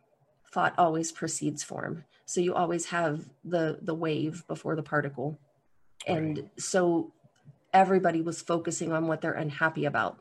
Thought 0.52 0.74
always 0.78 1.12
precedes 1.12 1.64
form. 1.64 2.06
So 2.26 2.42
you 2.42 2.56
always 2.56 2.86
have 2.88 3.30
the 3.44 3.80
the 3.82 3.94
wave 3.94 4.46
before 4.48 4.76
the 4.76 4.84
particle. 4.84 5.38
And 6.08 6.38
right. 6.38 6.50
so 6.58 7.12
everybody 7.74 8.22
was 8.22 8.42
focusing 8.42 8.92
on 8.92 9.08
what 9.08 9.22
they're 9.22 9.34
unhappy 9.34 9.86
about. 9.86 10.18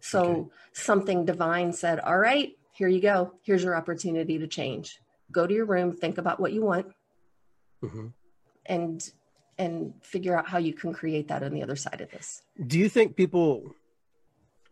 So 0.00 0.22
okay. 0.22 0.48
something 0.72 1.24
divine 1.24 1.72
said, 1.72 2.00
All 2.00 2.18
right, 2.18 2.52
here 2.72 2.88
you 2.88 3.00
go. 3.00 3.34
Here's 3.42 3.62
your 3.62 3.76
opportunity 3.76 4.38
to 4.38 4.46
change. 4.46 4.98
Go 5.30 5.46
to 5.46 5.54
your 5.54 5.66
room, 5.66 5.96
think 5.96 6.18
about 6.18 6.40
what 6.40 6.52
you 6.52 6.62
want, 6.62 6.86
mm-hmm. 7.82 8.08
and 8.66 9.10
and 9.58 9.92
figure 10.02 10.36
out 10.36 10.48
how 10.48 10.58
you 10.58 10.72
can 10.72 10.92
create 10.92 11.28
that 11.28 11.42
on 11.42 11.52
the 11.52 11.62
other 11.62 11.76
side 11.76 12.00
of 12.00 12.10
this. 12.10 12.42
Do 12.66 12.78
you 12.78 12.88
think 12.88 13.14
people 13.14 13.74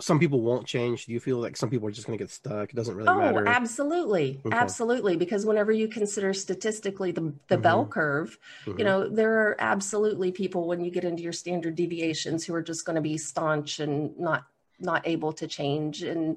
some 0.00 0.18
people 0.18 0.40
won't 0.40 0.66
change. 0.66 1.06
Do 1.06 1.12
you 1.12 1.20
feel 1.20 1.38
like 1.38 1.56
some 1.56 1.70
people 1.70 1.88
are 1.88 1.90
just 1.90 2.06
going 2.06 2.16
to 2.16 2.22
get 2.22 2.30
stuck? 2.30 2.70
It 2.70 2.76
doesn't 2.76 2.94
really 2.94 3.08
oh, 3.08 3.18
matter. 3.18 3.48
absolutely. 3.48 4.40
Okay. 4.46 4.56
absolutely. 4.56 5.16
Because 5.16 5.44
whenever 5.44 5.72
you 5.72 5.88
consider 5.88 6.32
statistically 6.32 7.10
the, 7.10 7.32
the 7.48 7.56
mm-hmm. 7.56 7.62
bell 7.62 7.86
curve 7.86 8.38
mm-hmm. 8.64 8.78
you 8.78 8.84
know 8.84 9.08
there 9.08 9.32
are 9.40 9.56
absolutely 9.58 10.30
people 10.30 10.66
when 10.68 10.84
you 10.84 10.90
get 10.90 11.04
into 11.04 11.22
your 11.22 11.32
standard 11.32 11.74
deviations 11.74 12.44
who 12.44 12.54
are 12.54 12.62
just 12.62 12.84
going 12.84 12.96
to 12.96 13.02
be 13.02 13.18
staunch 13.18 13.80
and 13.80 14.18
not 14.18 14.44
not 14.80 15.06
able 15.06 15.32
to 15.34 15.46
change. 15.46 16.02
And 16.02 16.36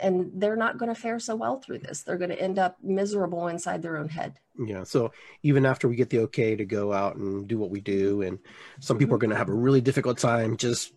and 0.00 0.30
they're 0.34 0.56
not 0.56 0.78
going 0.78 0.94
to 0.94 1.00
fare 1.00 1.18
so 1.18 1.34
well 1.34 1.58
through 1.58 1.78
this. 1.78 2.02
They're 2.02 2.18
going 2.18 2.30
to 2.30 2.40
end 2.40 2.58
up 2.58 2.76
miserable 2.82 3.48
inside 3.48 3.82
their 3.82 3.96
own 3.96 4.08
head. 4.08 4.38
Yeah. 4.56 4.84
So 4.84 5.12
even 5.42 5.66
after 5.66 5.88
we 5.88 5.96
get 5.96 6.10
the 6.10 6.20
okay 6.20 6.54
to 6.54 6.64
go 6.64 6.92
out 6.92 7.16
and 7.16 7.48
do 7.48 7.58
what 7.58 7.70
we 7.70 7.80
do 7.80 8.22
and 8.22 8.38
some 8.80 8.98
people 8.98 9.14
are 9.14 9.18
going 9.18 9.30
to 9.30 9.36
have 9.36 9.48
a 9.48 9.54
really 9.54 9.80
difficult 9.80 10.18
time 10.18 10.56
just 10.56 10.92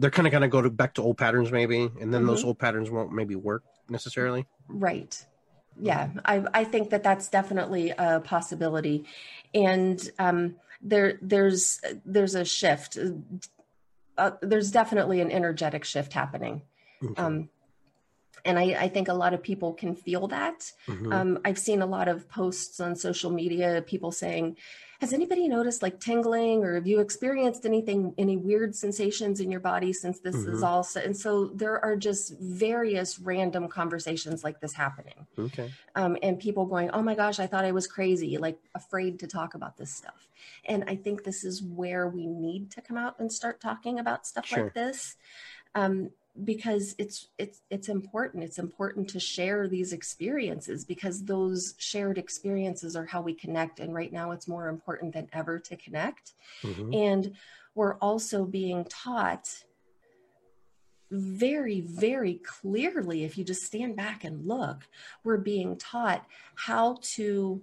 they're 0.00 0.10
kind 0.10 0.26
of 0.26 0.32
going 0.32 0.42
to 0.42 0.48
go 0.48 0.62
to 0.62 0.70
back 0.70 0.94
to 0.94 1.02
old 1.02 1.18
patterns 1.18 1.52
maybe 1.52 1.82
and 2.00 2.12
then 2.12 2.22
mm-hmm. 2.22 2.26
those 2.26 2.42
old 2.42 2.58
patterns 2.58 2.90
won't 2.90 3.12
maybe 3.12 3.36
work 3.36 3.62
necessarily 3.88 4.46
right 4.68 5.24
yeah 5.78 6.08
i 6.24 6.42
i 6.54 6.64
think 6.64 6.90
that 6.90 7.02
that's 7.02 7.28
definitely 7.28 7.90
a 7.90 8.20
possibility 8.20 9.04
and 9.54 10.10
um 10.18 10.56
there 10.80 11.18
there's 11.20 11.80
there's 12.04 12.34
a 12.34 12.44
shift 12.44 12.98
uh, 14.18 14.32
there's 14.42 14.70
definitely 14.70 15.20
an 15.20 15.30
energetic 15.30 15.84
shift 15.84 16.12
happening 16.12 16.62
okay. 17.04 17.22
um 17.22 17.48
and 18.42 18.58
I, 18.58 18.74
I, 18.84 18.88
think 18.88 19.08
a 19.08 19.12
lot 19.12 19.34
of 19.34 19.42
people 19.42 19.74
can 19.74 19.94
feel 19.94 20.28
that. 20.28 20.72
Mm-hmm. 20.88 21.12
Um, 21.12 21.38
I've 21.44 21.58
seen 21.58 21.82
a 21.82 21.86
lot 21.86 22.08
of 22.08 22.26
posts 22.26 22.80
on 22.80 22.96
social 22.96 23.30
media, 23.30 23.84
people 23.86 24.12
saying, 24.12 24.56
has 25.00 25.14
anybody 25.14 25.48
noticed 25.48 25.82
like 25.82 25.98
tingling 25.98 26.62
or 26.62 26.74
have 26.74 26.86
you 26.86 27.00
experienced 27.00 27.64
anything 27.64 28.14
any 28.18 28.36
weird 28.36 28.76
sensations 28.76 29.40
in 29.40 29.50
your 29.50 29.60
body 29.60 29.92
since 29.92 30.20
this 30.20 30.36
mm-hmm. 30.36 30.54
is 30.54 30.62
all 30.62 30.82
set? 30.82 31.06
And 31.06 31.16
so 31.16 31.46
there 31.46 31.82
are 31.82 31.96
just 31.96 32.38
various 32.38 33.18
random 33.18 33.66
conversations 33.66 34.44
like 34.44 34.60
this 34.60 34.74
happening. 34.74 35.26
Okay. 35.38 35.70
Um, 35.94 36.18
and 36.22 36.38
people 36.38 36.66
going 36.66 36.90
oh 36.90 37.02
my 37.02 37.14
gosh 37.14 37.40
i 37.40 37.46
thought 37.46 37.64
i 37.64 37.72
was 37.72 37.86
crazy 37.86 38.36
like 38.36 38.58
afraid 38.74 39.18
to 39.20 39.26
talk 39.26 39.54
about 39.54 39.76
this 39.76 39.90
stuff. 39.90 40.28
And 40.66 40.84
i 40.86 40.96
think 40.96 41.24
this 41.24 41.44
is 41.44 41.62
where 41.62 42.06
we 42.08 42.26
need 42.26 42.70
to 42.72 42.82
come 42.82 42.98
out 42.98 43.18
and 43.18 43.32
start 43.32 43.60
talking 43.60 43.98
about 43.98 44.26
stuff 44.26 44.46
sure. 44.46 44.64
like 44.64 44.74
this. 44.74 45.16
Um, 45.74 46.10
because 46.44 46.94
it's 46.98 47.28
it's 47.38 47.62
it's 47.70 47.88
important. 47.88 48.44
It's 48.44 48.58
important 48.58 49.08
to 49.10 49.20
share 49.20 49.68
these 49.68 49.92
experiences 49.92 50.84
because 50.84 51.24
those 51.24 51.74
shared 51.78 52.18
experiences 52.18 52.96
are 52.96 53.06
how 53.06 53.20
we 53.20 53.34
connect. 53.34 53.80
And 53.80 53.94
right 53.94 54.12
now 54.12 54.30
it's 54.30 54.48
more 54.48 54.68
important 54.68 55.12
than 55.12 55.28
ever 55.32 55.58
to 55.58 55.76
connect. 55.76 56.32
Mm-hmm. 56.62 56.94
and 56.94 57.32
we're 57.74 57.94
also 57.96 58.44
being 58.44 58.84
taught 58.84 59.48
very 61.10 61.80
very 61.80 62.34
clearly 62.34 63.24
if 63.24 63.36
you 63.36 63.44
just 63.44 63.62
stand 63.62 63.96
back 63.96 64.22
and 64.22 64.46
look 64.46 64.86
we're 65.24 65.38
being 65.38 65.76
taught 65.76 66.24
how 66.54 66.96
to 67.02 67.60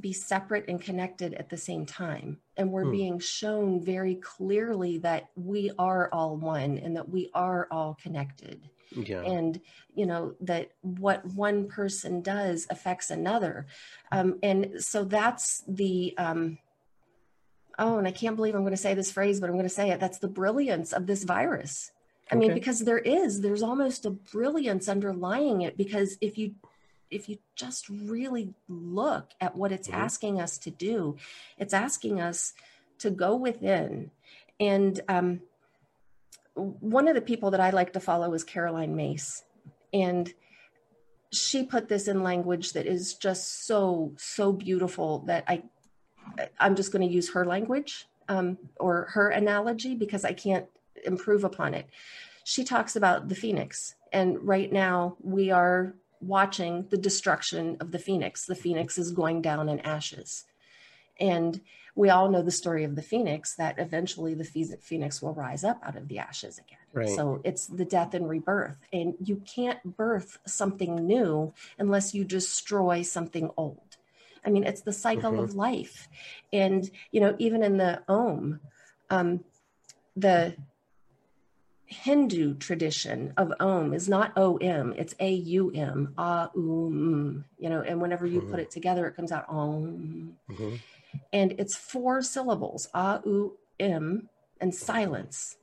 be 0.00 0.12
separate 0.12 0.68
and 0.68 0.80
connected 0.80 1.34
at 1.34 1.48
the 1.48 1.56
same 1.56 1.86
time. 1.86 2.38
And 2.56 2.72
we're 2.72 2.84
hmm. 2.84 2.92
being 2.92 3.18
shown 3.18 3.80
very 3.82 4.16
clearly 4.16 4.98
that 4.98 5.28
we 5.36 5.70
are 5.78 6.08
all 6.12 6.36
one 6.36 6.78
and 6.78 6.96
that 6.96 7.08
we 7.08 7.30
are 7.34 7.68
all 7.70 7.98
connected. 8.02 8.68
Yeah. 8.90 9.20
And, 9.22 9.60
you 9.94 10.06
know, 10.06 10.34
that 10.40 10.70
what 10.80 11.24
one 11.24 11.68
person 11.68 12.22
does 12.22 12.66
affects 12.70 13.10
another. 13.10 13.66
Um, 14.10 14.38
and 14.42 14.82
so 14.82 15.04
that's 15.04 15.62
the, 15.68 16.14
um, 16.16 16.58
oh, 17.78 17.98
and 17.98 18.08
I 18.08 18.12
can't 18.12 18.36
believe 18.36 18.54
I'm 18.54 18.62
going 18.62 18.72
to 18.72 18.76
say 18.76 18.94
this 18.94 19.12
phrase, 19.12 19.40
but 19.40 19.48
I'm 19.48 19.56
going 19.56 19.64
to 19.64 19.74
say 19.74 19.90
it. 19.90 20.00
That's 20.00 20.18
the 20.18 20.28
brilliance 20.28 20.92
of 20.92 21.06
this 21.06 21.24
virus. 21.24 21.90
I 22.30 22.36
okay. 22.36 22.46
mean, 22.46 22.54
because 22.54 22.80
there 22.80 22.98
is, 22.98 23.40
there's 23.40 23.62
almost 23.62 24.06
a 24.06 24.10
brilliance 24.10 24.88
underlying 24.88 25.62
it. 25.62 25.76
Because 25.76 26.16
if 26.20 26.38
you 26.38 26.54
if 27.10 27.28
you 27.28 27.38
just 27.54 27.88
really 27.88 28.54
look 28.68 29.30
at 29.40 29.56
what 29.56 29.72
it's 29.72 29.88
mm-hmm. 29.88 30.00
asking 30.00 30.40
us 30.40 30.58
to 30.58 30.70
do, 30.70 31.16
it's 31.58 31.74
asking 31.74 32.20
us 32.20 32.54
to 32.98 33.10
go 33.10 33.36
within. 33.36 34.10
And 34.60 35.00
um, 35.08 35.40
one 36.54 37.08
of 37.08 37.14
the 37.14 37.20
people 37.20 37.50
that 37.52 37.60
I 37.60 37.70
like 37.70 37.92
to 37.92 38.00
follow 38.00 38.34
is 38.34 38.44
Caroline 38.44 38.96
Myss. 38.96 39.44
And 39.92 40.32
she 41.32 41.62
put 41.62 41.88
this 41.88 42.08
in 42.08 42.22
language 42.22 42.72
that 42.72 42.86
is 42.86 43.14
just 43.14 43.66
so, 43.66 44.12
so 44.16 44.52
beautiful 44.52 45.20
that 45.26 45.44
I, 45.46 45.62
I'm 46.58 46.74
just 46.74 46.92
going 46.92 47.06
to 47.06 47.14
use 47.14 47.30
her 47.32 47.44
language 47.44 48.06
um, 48.28 48.58
or 48.78 49.08
her 49.12 49.28
analogy 49.30 49.94
because 49.94 50.24
I 50.24 50.32
can't 50.32 50.66
improve 51.04 51.44
upon 51.44 51.74
it. 51.74 51.86
She 52.44 52.64
talks 52.64 52.96
about 52.96 53.28
the 53.28 53.34
phoenix. 53.34 53.94
And 54.12 54.42
right 54.42 54.72
now 54.72 55.16
we 55.20 55.50
are 55.50 55.94
watching 56.20 56.86
the 56.90 56.96
destruction 56.96 57.76
of 57.80 57.92
the 57.92 57.98
phoenix. 57.98 58.46
The 58.46 58.54
phoenix 58.54 58.98
is 58.98 59.12
going 59.12 59.42
down 59.42 59.68
in 59.68 59.80
ashes. 59.80 60.44
And 61.20 61.60
we 61.94 62.10
all 62.10 62.30
know 62.30 62.42
the 62.42 62.50
story 62.52 62.84
of 62.84 62.94
the 62.94 63.02
phoenix 63.02 63.56
that 63.56 63.78
eventually 63.78 64.34
the 64.34 64.44
phoenix 64.80 65.20
will 65.20 65.34
rise 65.34 65.64
up 65.64 65.80
out 65.82 65.96
of 65.96 66.06
the 66.06 66.18
ashes 66.20 66.58
again. 66.58 66.78
Right. 66.92 67.08
So 67.08 67.40
it's 67.44 67.66
the 67.66 67.84
death 67.84 68.14
and 68.14 68.28
rebirth. 68.28 68.78
And 68.92 69.14
you 69.20 69.42
can't 69.44 69.96
birth 69.96 70.38
something 70.46 70.94
new 70.94 71.52
unless 71.76 72.14
you 72.14 72.24
destroy 72.24 73.02
something 73.02 73.50
old. 73.56 73.96
I 74.44 74.50
mean, 74.50 74.64
it's 74.64 74.82
the 74.82 74.92
cycle 74.92 75.32
mm-hmm. 75.32 75.42
of 75.42 75.54
life. 75.56 76.08
And, 76.52 76.88
you 77.10 77.20
know, 77.20 77.34
even 77.38 77.64
in 77.64 77.78
the 77.78 78.02
Om, 78.08 78.60
um, 79.10 79.44
the 80.16 80.54
Hindu 81.88 82.54
tradition 82.54 83.32
of 83.38 83.52
Om 83.60 83.94
is 83.94 84.10
not 84.10 84.36
O-M, 84.36 84.94
it's 84.96 85.14
A-U-M, 85.20 86.14
A-U-M, 86.18 87.44
you 87.58 87.70
know, 87.70 87.80
and 87.80 88.00
whenever 88.00 88.26
you 88.26 88.40
mm-hmm. 88.40 88.50
put 88.50 88.60
it 88.60 88.70
together, 88.70 89.06
it 89.06 89.16
comes 89.16 89.32
out 89.32 89.46
Om. 89.48 90.36
Mm-hmm. 90.50 90.76
And 91.32 91.52
it's 91.52 91.76
four 91.76 92.20
syllables, 92.20 92.88
A-U-M, 92.94 94.28
and 94.60 94.74
silence. 94.74 95.56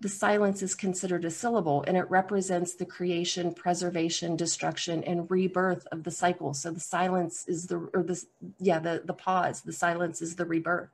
The 0.00 0.10
silence 0.10 0.62
is 0.62 0.74
considered 0.74 1.24
a 1.24 1.30
syllable 1.30 1.84
and 1.86 1.96
it 1.96 2.10
represents 2.10 2.74
the 2.74 2.84
creation, 2.84 3.54
preservation, 3.54 4.36
destruction, 4.36 5.02
and 5.04 5.30
rebirth 5.30 5.86
of 5.90 6.02
the 6.02 6.10
cycle. 6.10 6.52
So 6.52 6.70
the 6.70 6.80
silence 6.80 7.46
is 7.48 7.68
the, 7.68 7.88
or 7.94 8.02
the, 8.02 8.22
yeah, 8.58 8.78
the, 8.78 9.02
the 9.04 9.14
pause, 9.14 9.62
the 9.62 9.72
silence 9.72 10.20
is 10.20 10.36
the 10.36 10.44
rebirth. 10.44 10.90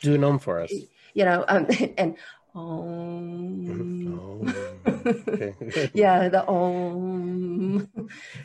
Do 0.00 0.14
an 0.14 0.24
om 0.24 0.38
for 0.38 0.60
us. 0.60 0.72
you 1.12 1.24
know, 1.24 1.44
um, 1.48 1.66
and 1.98 2.16
Oh, 2.58 4.46
okay. 5.06 5.90
yeah, 5.92 6.28
the 6.30 6.44
om. 6.48 7.88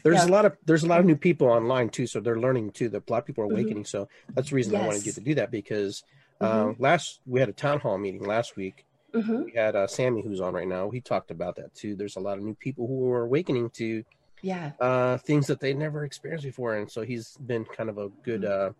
there's 0.03 0.17
Yeah. 0.17 0.25
a 0.25 0.27
lot 0.27 0.45
of 0.45 0.57
there's 0.65 0.83
a 0.83 0.87
lot 0.87 0.99
of 0.99 1.05
new 1.05 1.15
people 1.15 1.47
online 1.47 1.89
too, 1.89 2.05
so 2.07 2.19
they're 2.19 2.39
learning 2.39 2.71
too. 2.71 2.89
That 2.89 3.09
a 3.09 3.11
lot 3.11 3.19
of 3.19 3.25
people 3.25 3.43
are 3.45 3.47
Mhm. 3.47 3.51
awakening. 3.51 3.85
So 3.85 4.09
that's 4.35 4.49
the 4.49 4.55
reason 4.55 4.75
I 4.75 4.85
wanted 4.85 5.05
you 5.05 5.13
to 5.13 5.21
do 5.21 5.35
that 5.35 5.49
because 5.51 6.03
Mm-hmm. 6.41 6.69
uh, 6.69 6.73
last 6.79 7.21
we 7.25 7.39
had 7.39 7.49
a 7.49 7.53
town 7.53 7.79
hall 7.79 7.97
meeting 7.97 8.23
last 8.23 8.55
week. 8.57 8.83
Mhm. 9.13 9.45
We 9.45 9.51
had 9.53 9.75
uh, 9.75 9.87
Sammy 9.87 10.23
who's 10.23 10.41
on 10.41 10.53
right 10.53 10.67
now. 10.67 10.89
He 10.89 10.99
talked 10.99 11.29
about 11.31 11.55
that 11.57 11.73
too. 11.75 11.95
There's 11.95 12.15
a 12.15 12.19
lot 12.19 12.37
of 12.37 12.43
new 12.43 12.55
people 12.55 12.87
who 12.87 13.09
are 13.11 13.23
awakening 13.23 13.69
to 13.75 14.03
Yeah, 14.41 14.71
uh, 14.79 15.17
things 15.19 15.45
that 15.47 15.59
they 15.59 15.73
never 15.75 16.03
experienced 16.03 16.43
before, 16.45 16.75
and 16.75 16.89
so 16.91 17.03
he's 17.03 17.37
been 17.37 17.63
kind 17.63 17.89
of 17.89 17.97
a 17.99 18.09
good, 18.23 18.41
Mm-hmm. 18.41 18.69
uh, 18.69 18.73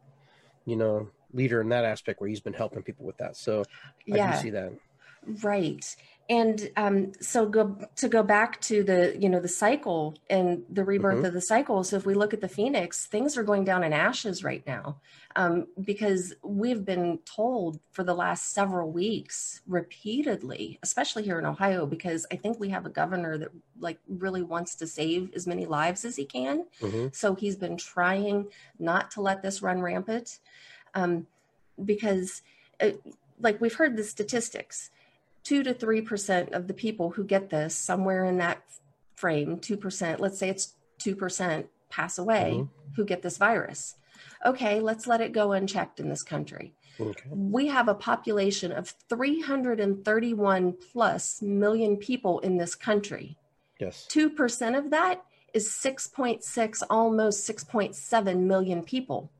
you 0.65 0.75
know, 0.75 1.09
leader 1.33 1.61
in 1.61 1.69
that 1.69 1.85
aspect 1.85 2.19
where 2.19 2.29
he's 2.29 2.41
been 2.41 2.53
helping 2.53 2.81
people 2.83 3.05
with 3.05 3.17
that. 3.17 3.35
So 3.37 3.61
I 3.61 4.15
yeah. 4.17 4.31
do 4.35 4.37
see 4.41 4.49
that. 4.51 4.71
Right. 5.25 5.95
And 6.29 6.71
um, 6.77 7.11
so 7.19 7.45
go 7.45 7.77
to 7.97 8.07
go 8.07 8.23
back 8.23 8.61
to 8.61 8.83
the 8.83 9.17
you 9.19 9.27
know 9.27 9.41
the 9.41 9.49
cycle 9.49 10.15
and 10.29 10.63
the 10.69 10.85
rebirth 10.85 11.23
Mhm. 11.23 11.27
of 11.27 11.33
the 11.33 11.41
cycle. 11.41 11.83
So 11.83 11.97
if 11.97 12.05
we 12.05 12.13
look 12.13 12.33
at 12.33 12.39
the 12.39 12.47
phoenix, 12.47 13.05
things 13.05 13.37
are 13.37 13.43
going 13.43 13.65
down 13.65 13.83
in 13.83 13.91
ashes 13.91 14.41
right 14.41 14.65
now 14.65 15.01
um, 15.35 15.67
because 15.83 16.33
we've 16.41 16.85
been 16.85 17.19
told 17.25 17.81
for 17.91 18.03
the 18.05 18.13
last 18.13 18.51
several 18.53 18.91
weeks 18.91 19.61
repeatedly, 19.67 20.79
especially 20.81 21.23
here 21.23 21.37
in 21.37 21.45
Ohio, 21.45 21.85
because 21.85 22.25
I 22.31 22.37
think 22.37 22.59
we 22.59 22.69
have 22.69 22.85
a 22.85 22.89
governor 22.89 23.37
that 23.37 23.49
like 23.79 23.99
really 24.07 24.41
wants 24.41 24.75
to 24.75 24.87
save 24.87 25.33
as 25.35 25.45
many 25.45 25.65
lives 25.65 26.05
as 26.05 26.15
he 26.15 26.25
can. 26.25 26.65
hmm 26.79 27.07
So 27.11 27.35
he's 27.35 27.57
been 27.57 27.75
trying 27.77 28.47
not 28.79 29.11
to 29.11 29.21
let 29.21 29.41
this 29.41 29.61
run 29.61 29.81
rampant 29.81 30.39
um, 30.93 31.27
because, 31.83 32.41
uh, 32.79 32.91
like, 33.39 33.59
we've 33.59 33.73
heard 33.75 33.97
the 33.97 34.03
statistics 34.03 34.91
two 35.43 35.63
to 35.63 35.73
3% 35.73 36.51
of 36.51 36.67
the 36.67 36.73
people 36.73 37.11
who 37.11 37.23
get 37.23 37.49
this, 37.49 37.75
somewhere 37.75 38.25
in 38.25 38.37
that 38.37 38.63
frame, 39.15 39.57
2%, 39.57 40.19
let's 40.19 40.37
say 40.37 40.49
it's 40.49 40.73
2% 40.99 41.65
pass 41.89 42.17
away 42.17 42.53
mm-hmm. 42.55 42.93
who 42.95 43.05
get 43.05 43.21
this 43.21 43.37
virus. 43.37 43.95
Okay, 44.45 44.79
let's 44.79 45.07
let 45.07 45.21
it 45.21 45.31
go 45.31 45.51
unchecked 45.51 45.99
in 45.99 46.09
this 46.09 46.23
country. 46.23 46.73
Okay. 46.99 47.29
We 47.29 47.67
have 47.67 47.87
a 47.87 47.95
population 47.95 48.71
of 48.71 48.93
331 49.09 50.73
plus 50.91 51.41
million 51.41 51.97
people 51.97 52.39
in 52.39 52.57
this 52.57 52.75
country. 52.75 53.37
Yes. 53.79 54.07
2% 54.11 54.77
of 54.77 54.91
that 54.91 55.23
is 55.53 55.67
6.6, 55.69 56.83
almost 56.89 57.49
6.7 57.49 58.39
million 58.39 58.83
people. 58.83 59.31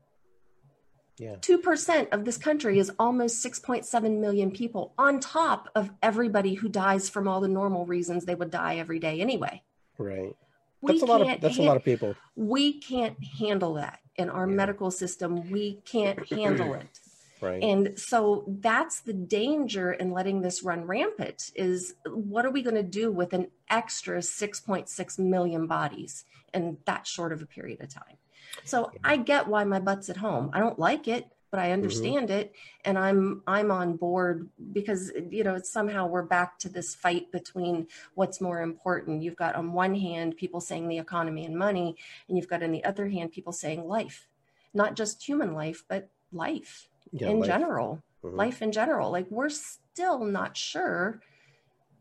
Yeah. 1.18 1.36
2% 1.36 2.08
of 2.10 2.24
this 2.24 2.36
country 2.38 2.78
is 2.78 2.90
almost 2.98 3.44
6.7 3.44 4.18
million 4.20 4.50
people, 4.50 4.94
on 4.98 5.20
top 5.20 5.68
of 5.74 5.90
everybody 6.02 6.54
who 6.54 6.68
dies 6.68 7.08
from 7.08 7.28
all 7.28 7.40
the 7.40 7.48
normal 7.48 7.86
reasons 7.86 8.24
they 8.24 8.34
would 8.34 8.50
die 8.50 8.76
every 8.76 8.98
day 8.98 9.20
anyway. 9.20 9.62
Right. 9.98 10.34
We 10.80 10.92
That's 10.94 11.02
a 11.02 11.06
lot 11.06 11.20
of 11.20 11.40
that's 11.40 11.58
a 11.58 11.62
lot 11.62 11.76
of 11.76 11.84
people. 11.84 12.16
We 12.34 12.80
can't 12.80 13.16
handle 13.38 13.74
that 13.74 14.00
in 14.16 14.28
our 14.30 14.48
Yeah. 14.48 14.56
medical 14.56 14.90
system. 14.90 15.50
We 15.50 15.74
can't 15.84 16.26
handle 16.32 16.74
it. 16.74 16.98
Right. 17.40 17.62
And 17.62 17.98
so 17.98 18.44
that's 18.60 19.00
the 19.00 19.12
danger 19.12 19.92
in 19.92 20.12
letting 20.12 20.42
this 20.42 20.62
run 20.62 20.86
rampant 20.86 21.50
is 21.54 21.94
what 22.06 22.46
are 22.46 22.50
we 22.50 22.62
going 22.62 22.76
to 22.76 22.82
do 22.84 23.10
with 23.12 23.32
an 23.32 23.48
extra 23.68 24.18
6.6 24.18 25.18
million 25.18 25.66
bodies 25.66 26.24
in 26.54 26.78
that 26.86 27.06
short 27.06 27.32
of 27.32 27.42
a 27.42 27.46
period 27.46 27.80
of 27.80 27.88
time? 27.92 28.16
So 28.64 28.92
I 29.04 29.16
get 29.16 29.48
why 29.48 29.64
my 29.64 29.80
butt's 29.80 30.10
at 30.10 30.16
home. 30.16 30.50
I 30.52 30.60
don't 30.60 30.78
like 30.78 31.08
it, 31.08 31.26
but 31.50 31.60
I 31.60 31.72
understand 31.72 32.30
it 32.30 32.54
and 32.84 32.98
I'm 32.98 33.42
I'm 33.46 33.70
on 33.70 33.96
board 33.96 34.48
because 34.72 35.12
you 35.30 35.44
know, 35.44 35.54
it's 35.54 35.70
somehow 35.70 36.06
we're 36.06 36.22
back 36.22 36.58
to 36.60 36.68
this 36.68 36.94
fight 36.94 37.30
between 37.30 37.88
what's 38.14 38.40
more 38.40 38.62
important. 38.62 39.22
You've 39.22 39.36
got 39.36 39.54
on 39.54 39.72
one 39.72 39.94
hand 39.94 40.36
people 40.36 40.60
saying 40.60 40.88
the 40.88 40.98
economy 40.98 41.44
and 41.44 41.56
money 41.56 41.96
and 42.28 42.36
you've 42.38 42.48
got 42.48 42.62
on 42.62 42.72
the 42.72 42.84
other 42.84 43.08
hand 43.08 43.32
people 43.32 43.52
saying 43.52 43.86
life. 43.86 44.28
Not 44.72 44.96
just 44.96 45.22
human 45.28 45.52
life, 45.52 45.84
but 45.88 46.08
life 46.32 46.88
yeah, 47.12 47.28
in 47.28 47.40
life. 47.40 47.46
general, 47.46 48.02
Mhm. 48.24 48.36
life 48.36 48.62
in 48.62 48.72
general. 48.72 49.10
Like 49.10 49.30
we're 49.30 49.50
still 49.50 50.24
not 50.24 50.56
sure 50.56 51.20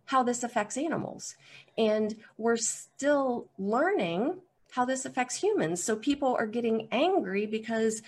how 0.05 0.23
this 0.23 0.43
affects 0.43 0.77
animals. 0.77 1.35
And 1.77 2.15
we're 2.37 2.57
still 2.57 3.49
learning 3.57 4.41
how 4.71 4.85
this 4.85 5.05
affects 5.05 5.35
humans. 5.35 5.83
So 5.83 5.95
people 5.95 6.35
are 6.35 6.47
getting 6.47 6.87
angry 6.91 7.45
because 7.45 8.01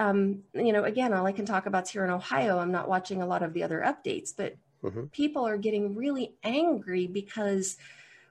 um, 0.00 0.44
you 0.54 0.72
know, 0.72 0.84
again, 0.84 1.12
all 1.12 1.26
I 1.26 1.32
can 1.32 1.44
talk 1.44 1.66
about 1.66 1.84
is 1.84 1.90
here 1.90 2.04
in 2.04 2.10
Ohio. 2.10 2.58
I'm 2.58 2.70
not 2.70 2.88
watching 2.88 3.20
a 3.20 3.26
lot 3.26 3.42
of 3.42 3.52
the 3.52 3.64
other 3.64 3.80
updates, 3.80 4.30
but 4.34 4.56
Mhm. 4.82 5.10
people 5.10 5.44
are 5.44 5.58
getting 5.58 5.96
really 5.96 6.36
angry 6.44 7.08
because 7.08 7.76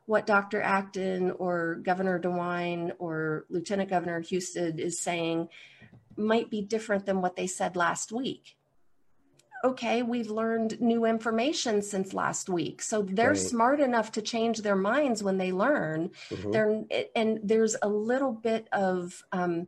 what 0.05 0.25
Dr. 0.25 0.61
Acton 0.61 1.31
or 1.31 1.75
Governor 1.83 2.19
DeWine 2.19 2.93
or 2.99 3.45
Lieutenant 3.49 3.89
Governor 3.89 4.21
Husted 4.21 4.79
is 4.79 4.97
saying 4.97 5.49
might 6.15 6.49
be 6.49 6.61
different 6.61 7.05
than 7.05 7.21
what 7.21 7.35
they 7.35 7.47
said 7.47 7.75
last 7.75 8.13
week. 8.13 8.56
Okay, 9.63 10.03
we've 10.03 10.29
learned 10.29 10.79
new 10.79 11.05
information 11.05 11.81
since 11.81 12.13
last 12.13 12.47
week. 12.47 12.81
So 12.81 13.01
they're 13.01 13.29
Right. 13.29 13.37
smart 13.37 13.79
enough 13.79 14.11
to 14.13 14.21
change 14.21 14.59
their 14.61 14.75
minds 14.75 15.23
when 15.23 15.37
they 15.37 15.51
learn. 15.51 16.11
Mhm. 16.29 16.51
They're, 16.51 17.07
and 17.15 17.39
there's 17.43 17.75
a 17.81 17.89
little 17.89 18.31
bit 18.31 18.67
of 18.71 19.23
um, 19.31 19.67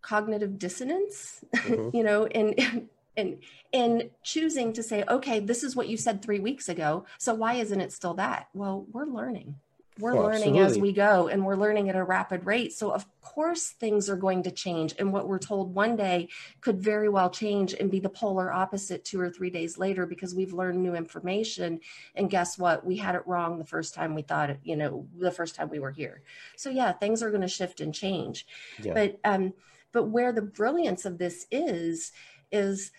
cognitive 0.00 0.58
dissonance, 0.58 1.44
Mhm. 1.52 1.92
you 1.94 2.02
know, 2.02 2.26
and 2.26 2.88
and 3.18 3.38
and 3.72 4.10
choosing 4.22 4.72
to 4.74 4.82
say, 4.82 5.04
okay, 5.08 5.40
this 5.40 5.62
is 5.62 5.74
what 5.76 5.88
you 5.88 5.96
said 5.96 6.22
three 6.22 6.38
weeks 6.40 6.68
ago. 6.68 7.04
So 7.18 7.34
why 7.34 7.54
isn't 7.54 7.80
it 7.80 7.92
still 7.92 8.14
that? 8.14 8.48
Well, 8.54 8.86
we're 8.92 9.06
learning. 9.06 9.56
We're 9.98 10.16
Oh, 10.16 10.24
learning 10.24 10.58
as 10.58 10.78
we 10.78 10.92
go, 10.92 11.28
and 11.28 11.44
we're 11.46 11.56
learning 11.56 11.88
at 11.88 11.96
a 11.96 12.04
rapid 12.04 12.44
rate. 12.44 12.72
So 12.74 12.90
of 12.90 13.06
course 13.22 13.70
things 13.70 14.10
are 14.10 14.16
going 14.16 14.42
to 14.42 14.50
change, 14.50 14.94
and 14.98 15.12
what 15.12 15.26
we're 15.26 15.38
told 15.38 15.74
one 15.74 15.96
day 15.96 16.28
could 16.60 16.80
very 16.82 17.08
well 17.08 17.30
change 17.30 17.72
and 17.74 17.90
be 17.90 17.98
the 17.98 18.08
polar 18.10 18.52
opposite 18.52 19.04
two 19.04 19.20
or 19.20 19.30
three 19.30 19.50
days 19.50 19.78
later 19.78 20.04
because 20.06 20.34
we've 20.34 20.52
learned 20.52 20.82
new 20.82 20.94
information. 20.94 21.80
And 22.14 22.28
guess 22.30 22.58
what? 22.58 22.84
We 22.84 22.96
had 22.96 23.14
it 23.14 23.26
wrong 23.26 23.58
the 23.58 23.64
first 23.64 23.94
time 23.94 24.14
we 24.14 24.22
thought 24.22 24.50
it. 24.50 24.60
You 24.62 24.76
know, 24.76 25.06
the 25.18 25.30
first 25.30 25.54
time 25.54 25.70
we 25.70 25.78
were 25.78 25.92
here. 25.92 26.22
So 26.56 26.68
yeah, 26.70 26.92
things 26.92 27.22
are 27.22 27.30
going 27.30 27.42
to 27.42 27.48
shift 27.48 27.80
and 27.80 27.94
change 27.94 28.46
Yeah. 28.82 28.92
but 28.94 29.20
um 29.24 29.54
but 29.92 30.04
where 30.04 30.30
the 30.32 30.42
brilliance 30.42 31.04
of 31.06 31.16
this 31.18 31.46
is 31.50 32.12
is 32.52 32.90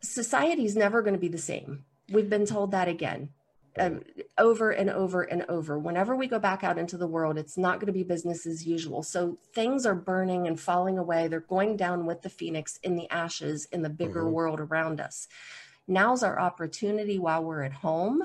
society 0.00 0.64
is 0.64 0.76
never 0.76 1.02
going 1.02 1.14
to 1.14 1.20
be 1.20 1.28
the 1.28 1.38
same 1.38 1.84
we've 2.10 2.30
been 2.30 2.46
told 2.46 2.70
that 2.70 2.88
again 2.88 3.30
um, 3.78 4.02
over 4.38 4.70
and 4.70 4.90
over 4.90 5.22
and 5.22 5.44
over. 5.48 5.78
Whenever 5.78 6.16
we 6.16 6.26
go 6.26 6.38
back 6.38 6.64
out 6.64 6.78
into 6.78 6.96
the 6.96 7.06
world 7.06 7.38
it's 7.38 7.56
not 7.56 7.78
going 7.78 7.86
to 7.86 7.92
be 7.92 8.02
business 8.02 8.46
as 8.46 8.66
usual. 8.66 9.02
So 9.02 9.38
things 9.52 9.86
are 9.86 9.94
burning 9.94 10.46
and 10.46 10.58
falling 10.58 10.98
away. 10.98 11.28
They're 11.28 11.40
going 11.40 11.76
down 11.76 12.06
with 12.06 12.22
the 12.22 12.30
phoenix 12.30 12.78
in 12.82 12.96
the 12.96 13.10
ashes 13.10 13.66
in 13.72 13.82
the 13.82 13.90
bigger 13.90 14.24
Mhm. 14.24 14.32
world 14.32 14.60
around 14.60 15.00
us. 15.00 15.28
Now's 15.86 16.22
our 16.22 16.38
opportunity 16.40 17.18
while 17.18 17.44
we're 17.44 17.62
at 17.62 17.74
home 17.74 18.22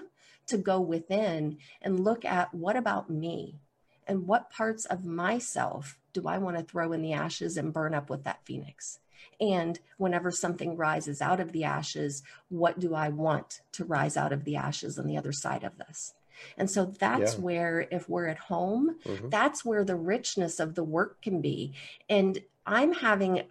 to 0.48 0.58
go 0.58 0.82
within 0.82 1.58
and 1.82 2.04
look 2.04 2.26
at 2.26 2.54
what 2.54 2.76
about 2.76 3.10
me? 3.10 3.60
And 4.08 4.28
what 4.28 4.50
parts 4.50 4.86
of 4.86 5.06
myself 5.06 5.98
do 6.12 6.28
I 6.28 6.38
want 6.38 6.58
to 6.58 6.64
throw 6.64 6.92
in 6.92 7.02
the 7.02 7.14
ashes 7.14 7.56
and 7.58 7.72
burn 7.72 7.94
up 7.94 8.10
with 8.10 8.24
that 8.24 8.44
phoenix? 8.44 9.00
And 9.40 9.80
whenever 9.98 10.32
something 10.32 10.78
rises 10.78 11.22
out 11.22 11.40
of 11.40 11.52
the 11.52 11.64
ashes, 11.64 12.24
what 12.50 12.80
do 12.80 12.94
I 12.94 13.10
want 13.10 13.62
to 13.74 13.86
rise 13.86 14.18
out 14.18 14.34
of 14.34 14.44
the 14.44 14.56
ashes 14.56 15.00
on 15.00 15.08
the 15.08 15.18
other 15.18 15.32
side 15.32 15.64
of 15.64 15.78
this? 15.78 16.14
And 16.58 16.70
so 16.70 16.86
that's 16.86 17.38
Yeah. 17.38 17.44
where, 17.44 17.88
if 17.92 18.10
we're 18.10 18.28
at 18.28 18.38
home, 18.40 18.98
Mhm. 19.06 19.30
that's 19.30 19.64
where 19.66 19.84
the 19.84 19.96
richness 19.96 20.60
of 20.60 20.76
the 20.76 20.84
work 20.84 21.22
can 21.22 21.42
be. 21.42 21.74
And 22.10 22.40
I'm 22.66 22.94
having, 22.94 23.44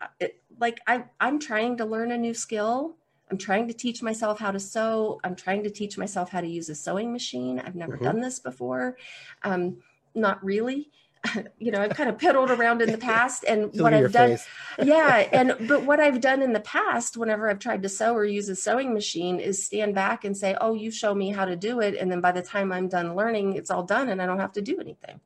like, 0.58 0.80
I, 0.86 1.04
I'm 1.20 1.38
trying 1.38 1.76
to 1.78 1.84
learn 1.84 2.12
a 2.12 2.18
new 2.18 2.34
skill. 2.34 2.96
I'm 3.30 3.38
trying 3.38 3.68
to 3.68 3.74
teach 3.74 4.02
myself 4.02 4.40
how 4.40 4.50
to 4.50 4.58
sew. 4.58 5.20
I'm 5.22 5.36
trying 5.36 5.62
to 5.62 5.70
teach 5.70 5.96
myself 5.96 6.30
how 6.30 6.40
to 6.40 6.48
use 6.48 6.68
a 6.68 6.74
sewing 6.74 7.12
machine. 7.12 7.60
I've 7.60 7.76
never 7.76 7.96
Mhm. 7.96 8.02
done 8.02 8.20
this 8.20 8.40
before. 8.40 8.96
Um, 9.42 9.82
not 10.14 10.42
really. 10.44 10.90
you 11.58 11.70
know, 11.70 11.80
I've 11.80 11.94
kind 11.94 12.08
of 12.08 12.16
piddled 12.16 12.48
around 12.50 12.82
in 12.82 12.92
the 12.92 12.98
past, 13.10 13.44
and 13.44 13.72
what 13.80 13.94
I've 13.94 14.12
done, 14.12 14.30
face. 14.30 14.48
yeah, 14.82 15.28
and 15.32 15.68
but 15.68 15.84
what 15.84 16.00
I've 16.00 16.20
done 16.20 16.42
in 16.42 16.52
the 16.52 16.60
past, 16.60 17.16
whenever 17.16 17.48
I've 17.48 17.58
tried 17.58 17.82
to 17.82 17.88
sew 17.88 18.14
or 18.14 18.24
use 18.24 18.48
a 18.48 18.56
sewing 18.56 18.94
machine, 18.94 19.40
is 19.40 19.64
stand 19.64 19.94
back 19.94 20.24
and 20.24 20.36
say, 20.36 20.56
"Oh, 20.60 20.74
you 20.74 20.90
show 20.90 21.14
me 21.14 21.30
how 21.30 21.44
to 21.44 21.56
do 21.56 21.80
it," 21.80 21.94
and 21.96 22.10
then 22.10 22.20
by 22.20 22.32
the 22.32 22.42
time 22.42 22.72
I'm 22.72 22.88
done 22.88 23.14
learning, 23.14 23.54
it's 23.54 23.70
all 23.70 23.82
done, 23.82 24.08
and 24.08 24.20
I 24.20 24.26
don't 24.26 24.40
have 24.40 24.52
to 24.52 24.62
do 24.62 24.78
anything. 24.80 25.20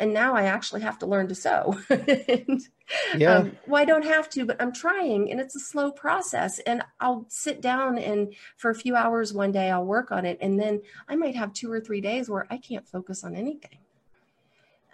And 0.00 0.14
now 0.14 0.34
I 0.36 0.44
actually 0.44 0.82
have 0.82 0.98
to 1.00 1.06
learn 1.06 1.26
to 1.28 1.34
sew. 1.34 1.76
And, 1.90 2.60
Yeah. 3.16 3.38
um, 3.38 3.58
well, 3.66 3.82
I 3.82 3.84
don't 3.84 4.04
have 4.04 4.30
to, 4.30 4.46
but 4.46 4.62
I'm 4.62 4.72
trying, 4.72 5.30
and 5.30 5.40
it's 5.40 5.56
a 5.56 5.60
slow 5.60 5.90
process. 5.90 6.58
And 6.60 6.82
I'll 7.00 7.26
sit 7.28 7.60
down 7.60 7.98
and 7.98 8.32
for 8.56 8.70
a 8.70 8.74
few 8.74 8.94
hours 8.94 9.32
one 9.34 9.50
day, 9.52 9.70
I'll 9.70 9.84
work 9.84 10.12
on 10.12 10.24
it, 10.24 10.38
and 10.40 10.58
then 10.58 10.82
I 11.08 11.16
might 11.16 11.34
have 11.34 11.52
two 11.52 11.70
or 11.70 11.80
three 11.80 12.00
days 12.00 12.30
where 12.30 12.46
I 12.48 12.58
can't 12.58 12.88
focus 12.88 13.24
on 13.24 13.34
anything 13.34 13.80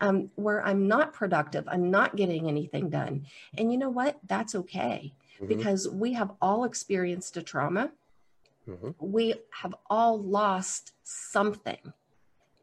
um, 0.04 0.30
where 0.34 0.62
I'm 0.64 0.86
not 0.86 1.14
productive, 1.14 1.64
I'm 1.66 1.90
not 1.90 2.14
getting 2.14 2.46
anything 2.46 2.90
done. 2.90 3.24
And 3.56 3.72
you 3.72 3.78
know 3.78 3.88
what? 3.88 4.18
That's 4.26 4.54
okay 4.54 5.14
Mhm. 5.40 5.48
because 5.48 5.88
we 5.88 6.12
have 6.12 6.32
all 6.42 6.64
experienced 6.64 7.38
a 7.38 7.42
trauma. 7.42 7.92
Mhm. 8.68 8.94
We 8.98 9.34
have 9.62 9.74
all 9.88 10.18
lost 10.22 10.92
something. 11.02 11.78
Yes. 11.84 11.92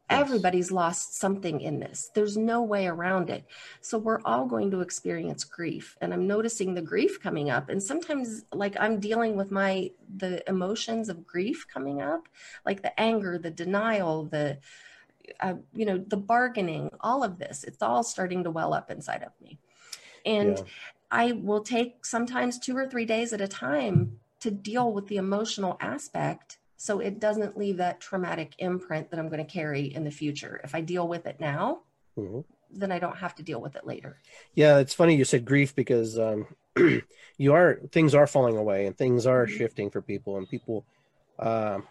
Everybody's 0.10 0.72
lost 0.72 1.16
something 1.16 1.62
in 1.62 1.80
this. 1.80 2.12
There's 2.14 2.38
no 2.38 2.62
way 2.62 2.86
around 2.86 3.30
it. 3.30 3.46
So 3.80 3.98
we're 3.98 4.22
all 4.26 4.46
going 4.46 4.70
to 4.72 4.82
experience 4.82 5.44
grief. 5.44 5.98
And 6.02 6.14
I'm 6.14 6.28
noticing 6.28 6.74
the 6.74 6.82
grief 6.82 7.20
coming 7.22 7.50
up. 7.50 7.70
And 7.70 7.82
sometimes 7.82 8.44
like 8.52 8.76
I'm 8.80 9.00
dealing 9.00 9.36
with 9.36 9.52
my 9.52 9.92
the 10.18 10.48
emotions 10.48 11.10
of 11.10 11.26
grief 11.26 11.66
coming 11.74 12.02
up, 12.02 12.28
like 12.66 12.82
the 12.84 13.00
anger, 13.00 13.38
the 13.40 13.52
denial, 13.52 14.26
the 14.26 14.60
uh, 15.40 15.56
you 15.74 15.86
know, 15.86 15.98
the 15.98 16.18
bargaining, 16.18 16.90
all 17.00 17.24
of 17.24 17.40
this. 17.40 17.64
It's 17.64 17.82
all 17.82 18.04
starting 18.04 18.44
to 18.44 18.52
well 18.52 18.74
up 18.74 18.92
inside 18.92 19.24
of 19.24 19.32
me. 19.42 19.60
And 20.26 20.58
Yeah. 20.58 20.64
I 21.10 21.32
will 21.34 21.62
take 21.64 22.06
sometimes 22.06 22.58
two 22.60 22.76
or 22.76 22.88
three 22.88 23.06
days 23.06 23.34
at 23.34 23.42
a 23.42 23.48
time 23.48 24.20
to 24.40 24.52
deal 24.52 24.92
with 24.94 25.08
the 25.08 25.18
emotional 25.18 25.78
aspect 25.82 26.58
so 26.78 27.00
it 27.00 27.20
doesn't 27.20 27.58
leave 27.58 27.78
that 27.78 28.00
traumatic 28.00 28.56
imprint 28.58 29.12
that 29.12 29.20
I'm 29.20 29.30
going 29.30 29.46
to 29.46 29.52
carry 29.52 29.94
in 29.94 30.04
the 30.04 30.12
future. 30.12 30.60
If 30.64 30.74
I 30.74 30.82
deal 30.82 31.08
with 31.08 31.28
it 31.28 31.40
now, 31.40 31.82
Mhm. 32.18 32.44
then 32.72 32.92
I 32.92 32.98
don't 33.00 33.18
have 33.18 33.36
to 33.36 33.44
deal 33.44 33.62
with 33.62 33.76
it 33.76 33.86
later. 33.86 34.18
Yeah, 34.56 34.80
it's 34.80 34.94
funny 34.94 35.16
you 35.16 35.26
said 35.26 35.46
grief 35.46 35.76
because 35.76 36.18
um, 36.18 36.48
you 37.38 37.54
are 37.54 37.82
things 37.92 38.16
are 38.16 38.26
falling 38.26 38.58
away 38.58 38.88
and 38.88 38.98
things 38.98 39.28
are 39.28 39.46
Mhm. 39.46 39.58
shifting 39.58 39.92
for 39.92 40.02
people 40.02 40.38
and 40.38 40.50
people, 40.50 40.86
um, 41.38 41.88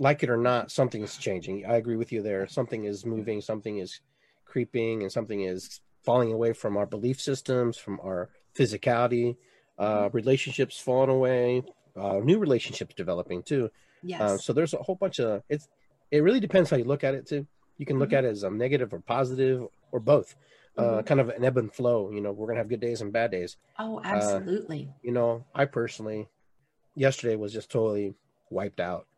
like 0.00 0.22
it 0.24 0.30
or 0.30 0.36
not, 0.38 0.70
something's 0.72 1.16
changing. 1.18 1.64
I 1.66 1.76
agree 1.76 1.96
with 1.96 2.10
you 2.10 2.22
there. 2.22 2.48
Something 2.48 2.84
is 2.84 3.04
moving, 3.04 3.40
something 3.42 3.78
is 3.78 4.00
creeping, 4.46 5.02
and 5.02 5.12
something 5.12 5.42
is 5.42 5.80
falling 6.04 6.32
away 6.32 6.52
from 6.54 6.76
our 6.78 6.86
belief 6.86 7.20
systems, 7.20 7.76
from 7.76 8.00
our 8.00 8.30
physicality. 8.58 9.36
Uh, 9.78 10.08
relationships 10.12 10.78
falling 10.78 11.10
away, 11.10 11.62
uh, 11.96 12.18
new 12.30 12.38
relationships 12.38 12.94
developing 12.94 13.42
too. 13.42 13.70
Yes. 14.02 14.20
Uh, 14.20 14.36
so 14.38 14.52
there's 14.52 14.74
a 14.74 14.78
whole 14.78 14.96
bunch 14.96 15.20
of 15.20 15.42
it's. 15.48 15.68
It 16.10 16.22
really 16.22 16.40
depends 16.40 16.70
how 16.70 16.76
you 16.76 16.84
look 16.84 17.04
at 17.04 17.14
it 17.14 17.26
too. 17.26 17.46
You 17.78 17.86
can 17.86 17.98
look 17.98 18.10
Mhm. 18.10 18.18
at 18.18 18.24
it 18.24 18.28
as 18.28 18.42
a 18.42 18.50
negative 18.50 18.92
or 18.92 19.00
positive 19.00 19.66
or 19.92 20.00
both. 20.00 20.34
Uh, 20.76 20.82
Mhm. 21.02 21.06
kind 21.06 21.20
of 21.20 21.28
an 21.30 21.44
ebb 21.44 21.56
and 21.58 21.72
flow. 21.72 22.10
You 22.10 22.20
know, 22.20 22.32
we're 22.32 22.46
gonna 22.46 22.58
have 22.58 22.68
good 22.68 22.80
days 22.80 23.00
and 23.02 23.12
bad 23.12 23.30
days. 23.30 23.56
oh, 23.78 24.00
absolutely. 24.04 24.92
You 25.02 25.12
know, 25.12 25.44
I 25.54 25.64
personally, 25.66 26.28
yesterday 26.94 27.36
was 27.36 27.52
just 27.52 27.70
totally 27.70 28.14
wiped 28.50 28.80
out, 28.80 29.02
Mm-hmm. 29.02 29.09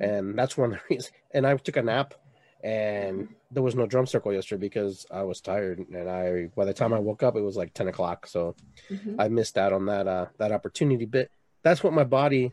And 0.00 0.38
that's 0.38 0.56
one 0.56 0.72
of 0.72 0.78
the 0.78 0.84
reasons. 0.94 1.12
And 1.32 1.46
I 1.46 1.56
took 1.56 1.76
a 1.76 1.82
nap, 1.82 2.14
and 2.62 3.28
there 3.50 3.62
was 3.62 3.74
no 3.74 3.86
drum 3.86 4.06
circle 4.06 4.32
yesterday 4.32 4.60
because 4.60 5.04
I 5.10 5.22
was 5.22 5.40
tired, 5.40 5.78
and 5.80 6.08
I 6.08 6.48
by 6.56 6.64
the 6.64 6.74
time 6.74 6.92
I 6.92 6.98
woke 6.98 7.22
up, 7.22 7.36
it 7.36 7.40
was 7.42 7.56
like 7.56 7.74
ten 7.74 7.88
o'clock. 7.88 8.26
So 8.26 8.54
Mhm. 8.90 9.16
I 9.18 9.28
missed 9.28 9.58
out 9.58 9.72
on 9.72 9.86
that 9.86 10.06
uh 10.06 10.26
that 10.38 10.52
opportunity. 10.52 11.06
But 11.06 11.28
that's 11.62 11.82
what 11.84 11.92
my 11.92 12.04
body, 12.04 12.52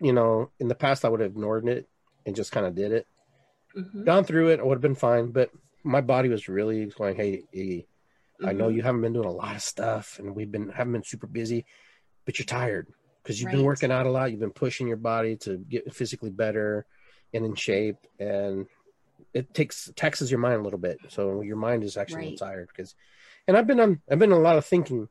you 0.00 0.12
know, 0.12 0.50
in 0.60 0.68
the 0.68 0.74
past 0.74 1.04
I 1.04 1.08
would 1.08 1.20
have 1.20 1.30
ignored 1.30 1.66
it 1.68 1.88
and 2.26 2.36
just 2.36 2.52
kind 2.52 2.66
of 2.66 2.74
did 2.74 2.92
it. 2.92 3.06
Mhm. 3.76 4.04
Gone 4.04 4.24
through 4.24 4.48
it, 4.50 4.60
I 4.60 4.62
would 4.62 4.74
have 4.76 4.82
been 4.82 4.94
fine. 4.94 5.30
But 5.32 5.50
my 5.84 6.00
body 6.00 6.28
was 6.28 6.48
really 6.48 6.86
going, 6.86 7.16
"Hey, 7.16 7.44
Iggy, 7.54 7.86
I 8.44 8.52
know 8.52 8.68
Mhm. 8.68 8.74
you 8.74 8.82
haven't 8.82 9.00
been 9.02 9.12
doing 9.12 9.26
a 9.26 9.30
lot 9.32 9.56
of 9.56 9.62
stuff, 9.62 10.18
and 10.18 10.34
we've 10.34 10.50
been 10.50 10.68
haven't 10.70 10.92
been 10.92 11.02
super 11.04 11.26
busy, 11.26 11.66
but 12.24 12.38
you're 12.38 12.46
tired 12.46 12.88
because 13.28 13.42
you've 13.42 13.50
been 13.50 13.62
working 13.62 13.92
out 13.92 14.06
a 14.06 14.10
lot. 14.10 14.30
You've 14.30 14.40
been 14.40 14.50
pushing 14.50 14.88
your 14.88 14.96
body 14.96 15.36
to 15.36 15.58
get 15.58 15.94
physically 15.94 16.30
better 16.30 16.86
and 17.34 17.44
in 17.44 17.54
shape, 17.54 17.98
and 18.18 18.64
it 19.34 19.52
takes 19.52 19.90
taxes 19.94 20.30
your 20.30 20.40
mind 20.40 20.60
a 20.60 20.62
little 20.62 20.78
bit. 20.78 20.98
So 21.08 21.42
your 21.42 21.58
mind 21.58 21.84
is 21.84 21.98
actually 21.98 22.28
Right. 22.28 22.38
tired 22.38 22.68
because, 22.74 22.94
and 23.46 23.54
I've 23.54 23.66
been 23.66 23.80
on 23.80 24.00
I've 24.10 24.18
been 24.18 24.32
a 24.32 24.38
lot 24.38 24.56
of 24.56 24.64
thinking, 24.64 25.10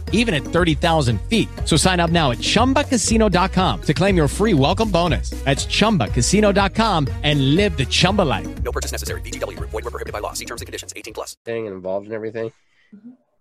even 0.11 0.33
at 0.35 0.43
30,000 0.43 1.19
feet. 1.23 1.49
So 1.65 1.75
sign 1.77 1.99
up 1.99 2.11
now 2.11 2.31
at 2.31 2.37
chumbacasino.com 2.37 3.81
to 3.81 3.93
claim 3.93 4.15
your 4.15 4.27
free 4.27 4.53
welcome 4.53 4.91
bonus. 4.91 5.31
That's 5.43 5.65
chumbacasino.com 5.65 7.07
and 7.23 7.55
live 7.55 7.75
the 7.75 7.85
Chumba 7.85 8.21
life. 8.21 8.63
No 8.63 8.71
purchase 8.71 8.91
necessary. 8.91 9.21
VGW 9.21 9.57
Group. 9.57 9.71
Void 9.71 9.83
were 9.83 9.91
prohibited 9.91 10.13
by 10.13 10.19
law. 10.19 10.33
See 10.33 10.45
terms 10.45 10.61
and 10.61 10.67
conditions. 10.67 10.93
18 10.95 11.13
plus. 11.13 11.35
and 11.47 11.67
involved 11.67 12.05
in 12.05 12.13
everything. 12.13 12.51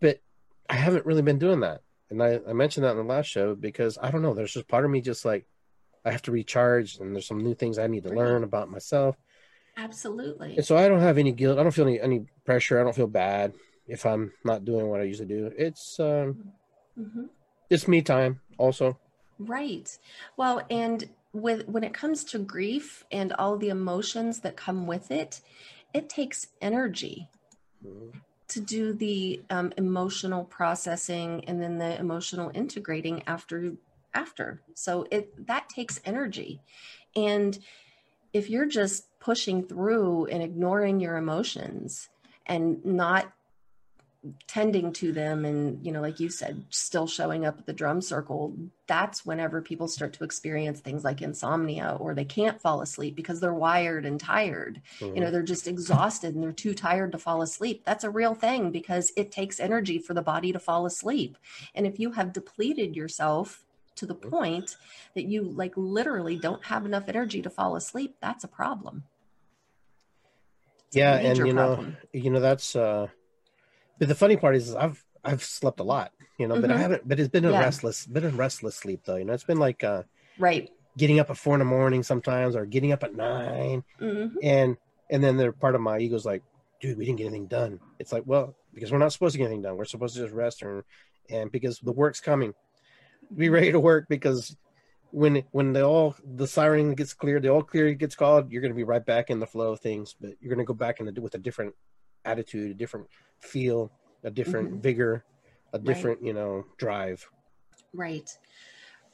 But 0.00 0.20
I 0.68 0.74
haven't 0.74 1.04
really 1.04 1.22
been 1.22 1.38
doing 1.38 1.60
that. 1.60 1.82
And 2.10 2.22
I, 2.22 2.40
I 2.48 2.52
mentioned 2.52 2.84
that 2.84 2.92
in 2.92 2.96
the 2.96 3.02
last 3.04 3.26
show 3.26 3.54
because 3.54 3.98
I 4.00 4.10
don't 4.10 4.22
know, 4.22 4.34
there's 4.34 4.52
just 4.52 4.68
part 4.68 4.84
of 4.84 4.90
me 4.90 5.00
just 5.00 5.24
like 5.24 5.46
I 6.04 6.10
have 6.10 6.22
to 6.22 6.32
recharge 6.32 6.98
and 6.98 7.14
there's 7.14 7.26
some 7.26 7.42
new 7.42 7.54
things 7.54 7.78
I 7.78 7.86
need 7.86 8.04
to 8.04 8.14
learn 8.14 8.42
about 8.42 8.70
myself. 8.70 9.16
Absolutely. 9.76 10.56
And 10.56 10.64
so 10.64 10.76
I 10.76 10.88
don't 10.88 11.00
have 11.00 11.18
any 11.18 11.32
guilt. 11.32 11.58
I 11.58 11.62
don't 11.62 11.72
feel 11.72 11.86
any, 11.86 12.00
any 12.00 12.26
pressure. 12.44 12.80
I 12.80 12.84
don't 12.84 12.96
feel 12.96 13.06
bad 13.06 13.54
if 13.86 14.04
I'm 14.06 14.32
not 14.44 14.64
doing 14.64 14.88
what 14.88 15.00
I 15.00 15.04
usually 15.04 15.28
do. 15.28 15.52
It's 15.56 15.98
um 16.00 16.52
Mhm. 17.00 17.30
it's 17.70 17.88
me 17.88 18.02
time 18.02 18.40
also. 18.58 18.98
Right. 19.38 19.98
Well, 20.36 20.62
and 20.70 21.08
with 21.32 21.66
when 21.68 21.84
it 21.84 21.94
comes 21.94 22.24
to 22.24 22.38
grief 22.38 23.04
and 23.10 23.32
all 23.32 23.56
the 23.56 23.70
emotions 23.70 24.40
that 24.40 24.56
come 24.56 24.86
with 24.86 25.10
it, 25.10 25.40
it 25.94 26.08
takes 26.08 26.48
energy 26.60 27.28
to 28.48 28.60
do 28.60 28.92
the 28.92 29.40
um, 29.48 29.72
emotional 29.76 30.44
processing 30.44 31.44
and 31.46 31.62
then 31.62 31.78
the 31.78 31.98
emotional 31.98 32.50
integrating 32.52 33.22
after 33.26 33.72
after. 34.12 34.60
So 34.74 35.06
it 35.10 35.46
that 35.46 35.68
takes 35.68 36.00
energy, 36.04 36.60
and 37.16 37.58
if 38.32 38.50
you're 38.50 38.66
just 38.66 39.06
pushing 39.20 39.62
through 39.62 40.26
and 40.26 40.42
ignoring 40.42 41.00
your 41.00 41.16
emotions 41.16 42.08
and 42.46 42.84
not 42.84 43.32
tending 44.46 44.92
to 44.92 45.12
them 45.12 45.46
and 45.46 45.84
you 45.84 45.90
know 45.90 46.02
like 46.02 46.20
you 46.20 46.28
said 46.28 46.62
still 46.68 47.06
showing 47.06 47.46
up 47.46 47.58
at 47.58 47.64
the 47.64 47.72
drum 47.72 48.02
circle 48.02 48.54
that's 48.90 49.24
whenever 49.24 49.62
people 49.62 49.86
start 49.86 50.12
to 50.12 50.24
experience 50.24 50.80
things 50.80 51.04
like 51.04 51.22
insomnia 51.22 51.96
or 52.00 52.12
they 52.12 52.24
can't 52.24 52.60
fall 52.60 52.82
asleep 52.82 53.14
because 53.14 53.38
they're 53.38 53.54
wired 53.54 54.04
and 54.04 54.18
tired. 54.18 54.82
You 55.00 55.20
know 55.20 55.30
they're 55.30 55.44
just 55.44 55.68
exhausted 55.68 56.34
and 56.34 56.42
they're 56.42 56.50
too 56.50 56.74
tired 56.74 57.12
to 57.12 57.18
fall 57.18 57.40
asleep. 57.40 57.82
That's 57.84 58.02
a 58.02 58.10
real 58.10 58.34
thing 58.34 58.72
because 58.72 59.12
it 59.16 59.30
takes 59.30 59.60
energy 59.60 60.00
for 60.00 60.12
the 60.12 60.22
body 60.22 60.50
to 60.50 60.58
fall 60.58 60.86
asleep. 60.86 61.38
And 61.72 61.86
if 61.86 62.00
you 62.00 62.10
have 62.10 62.32
depleted 62.32 62.96
yourself 62.96 63.64
to 63.94 64.06
the 64.06 64.14
point 64.16 64.76
that 65.14 65.26
you 65.26 65.44
like 65.44 65.74
literally 65.76 66.36
don't 66.36 66.64
have 66.64 66.84
enough 66.84 67.04
energy 67.06 67.42
to 67.42 67.50
fall 67.50 67.76
asleep 67.76 68.16
that's 68.20 68.42
a 68.42 68.48
problem. 68.48 69.04
It's 70.88 70.96
a 70.96 70.98
yeah, 70.98 71.14
and 71.14 71.28
major 71.28 71.46
you 71.46 71.52
know, 71.52 71.86
you 72.12 72.30
know 72.30 72.40
that's 72.40 72.74
uh 72.74 73.06
but 74.00 74.08
the 74.08 74.14
funny 74.16 74.36
part 74.36 74.56
is 74.56 74.74
I've 74.74 75.04
I've 75.22 75.44
slept 75.44 75.78
a 75.78 75.84
lot, 75.84 76.12
you 76.38 76.48
know, 76.48 76.60
but 76.60 76.70
I 76.70 76.74
Mhm. 76.74 76.78
haven't 76.78 77.08
but 77.08 77.20
it's 77.20 77.28
been 77.28 77.44
a 77.44 77.52
Yeah. 77.52 77.60
restless 77.60 78.06
been 78.06 78.24
a 78.24 78.30
restless 78.30 78.74
sleep 78.74 79.02
though. 79.04 79.16
You 79.16 79.26
know, 79.26 79.34
it's 79.34 79.44
been 79.44 79.58
like 79.58 79.84
uh 79.84 80.02
right 80.38 80.68
getting 80.96 81.20
up 81.20 81.30
at 81.30 81.36
four 81.36 81.54
in 81.54 81.60
the 81.60 81.64
morning 81.64 82.02
sometimes 82.02 82.56
or 82.56 82.66
getting 82.66 82.90
up 82.90 83.04
at 83.04 83.14
nine 83.14 83.84
Mhm. 84.00 84.32
and 84.42 84.76
and 85.10 85.22
then 85.22 85.36
they're 85.36 85.52
part 85.52 85.74
of 85.76 85.80
my 85.80 85.98
ego's 85.98 86.24
like 86.24 86.42
dude 86.80 86.98
we 86.98 87.04
didn't 87.04 87.18
get 87.18 87.26
anything 87.26 87.46
done 87.46 87.78
it's 88.00 88.10
like 88.12 88.24
well 88.26 88.56
because 88.74 88.90
we're 88.90 88.98
not 88.98 89.12
supposed 89.12 89.32
to 89.34 89.38
get 89.38 89.44
anything 89.44 89.62
done 89.62 89.76
we're 89.76 89.84
supposed 89.84 90.14
to 90.16 90.22
just 90.22 90.34
rest 90.34 90.62
and 90.62 90.82
and 91.28 91.52
because 91.52 91.78
the 91.80 91.92
work's 91.92 92.20
coming 92.20 92.52
be 93.36 93.48
ready 93.50 93.70
to 93.70 93.78
work 93.78 94.06
because 94.08 94.56
when 95.12 95.44
when 95.52 95.72
the 95.72 95.82
all 95.84 96.16
the 96.24 96.46
siren 96.46 96.94
gets 96.94 97.12
cleared 97.14 97.42
the 97.42 97.48
all 97.48 97.62
clear 97.62 97.92
gets 97.94 98.16
called 98.16 98.50
you're 98.50 98.62
going 98.62 98.72
to 98.72 98.76
be 98.76 98.84
right 98.84 99.04
back 99.04 99.30
in 99.30 99.38
the 99.40 99.46
flow 99.46 99.72
of 99.72 99.80
things 99.80 100.14
but 100.20 100.30
you're 100.40 100.52
going 100.54 100.64
to 100.64 100.68
go 100.68 100.74
back 100.74 100.98
in 101.00 101.06
the, 101.06 101.20
with 101.20 101.34
a 101.34 101.38
different 101.38 101.74
attitude 102.24 102.70
a 102.70 102.74
different 102.74 103.06
feel 103.40 103.90
a 104.24 104.30
different 104.30 104.70
Mhm. 104.72 104.82
vigor 104.82 105.24
a 105.72 105.78
different 105.78 106.22
you 106.24 106.32
know 106.32 106.64
drive 106.78 107.28
Right. 107.92 108.30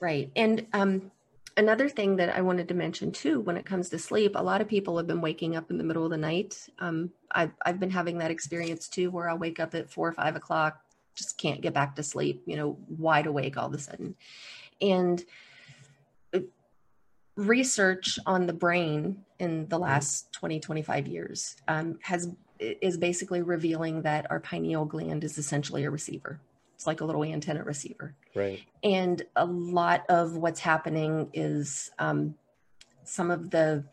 Right. 0.01 0.31
And 0.37 0.67
um 0.73 1.11
another 1.57 1.89
thing 1.89 2.17
that 2.17 2.37
I 2.37 2.43
wanted 2.43 2.69
to 2.69 2.75
mention 2.75 3.13
too, 3.13 3.41
when 3.41 3.57
it 3.57 3.65
comes 3.65 3.89
to 3.91 3.99
sleep, 3.99 4.33
a 4.35 4.43
lot 4.43 4.61
of 4.61 4.69
people 4.69 4.97
have 4.99 5.07
been 5.07 5.21
waking 5.23 5.57
up 5.57 5.71
in 5.71 5.79
the 5.79 5.85
middle 5.85 6.05
of 6.05 6.11
the 6.11 6.17
night. 6.17 6.69
Um, 6.79 7.11
I've 7.31 7.53
I've 7.65 7.81
been 7.81 7.91
having 7.91 8.19
that 8.19 8.31
experience 8.31 8.89
too, 8.89 9.11
where 9.11 9.29
I'll 9.29 9.39
wake 9.39 9.61
up 9.61 9.75
at 9.75 9.91
four 9.91 10.09
or 10.09 10.13
five 10.13 10.37
o'clock, 10.37 10.81
just 11.15 11.39
can't 11.39 11.63
get 11.63 11.73
back 11.75 11.97
to 11.97 12.03
sleep, 12.03 12.43
you 12.47 12.57
know, 12.57 12.79
wide 12.89 13.27
awake 13.27 13.57
all 13.57 13.69
of 13.69 13.75
a 13.75 13.79
sudden, 13.79 14.15
and 14.81 15.25
uh, 16.35 16.41
research 17.37 18.19
on 18.27 18.47
the 18.47 18.53
brain 18.53 19.25
in 19.39 19.69
the 19.69 19.79
last 19.79 20.33
20 20.33 20.61
25 20.61 21.07
years 21.07 21.57
um, 21.69 21.99
has 22.03 22.31
is 22.59 22.97
basically 22.97 23.43
revealing 23.43 24.03
that 24.03 24.31
our 24.31 24.41
pineal 24.41 24.85
gland 24.85 25.25
is 25.25 25.39
essentially 25.39 25.85
a 25.85 25.91
receiver. 25.91 26.41
It's 26.75 26.87
like 26.87 27.01
a 27.01 27.05
little 27.05 27.25
antenna 27.25 27.65
receiver. 27.65 28.15
Right. 28.35 28.61
and 28.83 29.23
a 29.35 29.47
lot 29.47 30.05
of 30.11 30.37
what's 30.37 30.61
happening 30.61 31.31
is 31.33 31.91
um, 31.99 32.35
some 33.05 33.31
of 33.31 33.51
the 33.51 33.85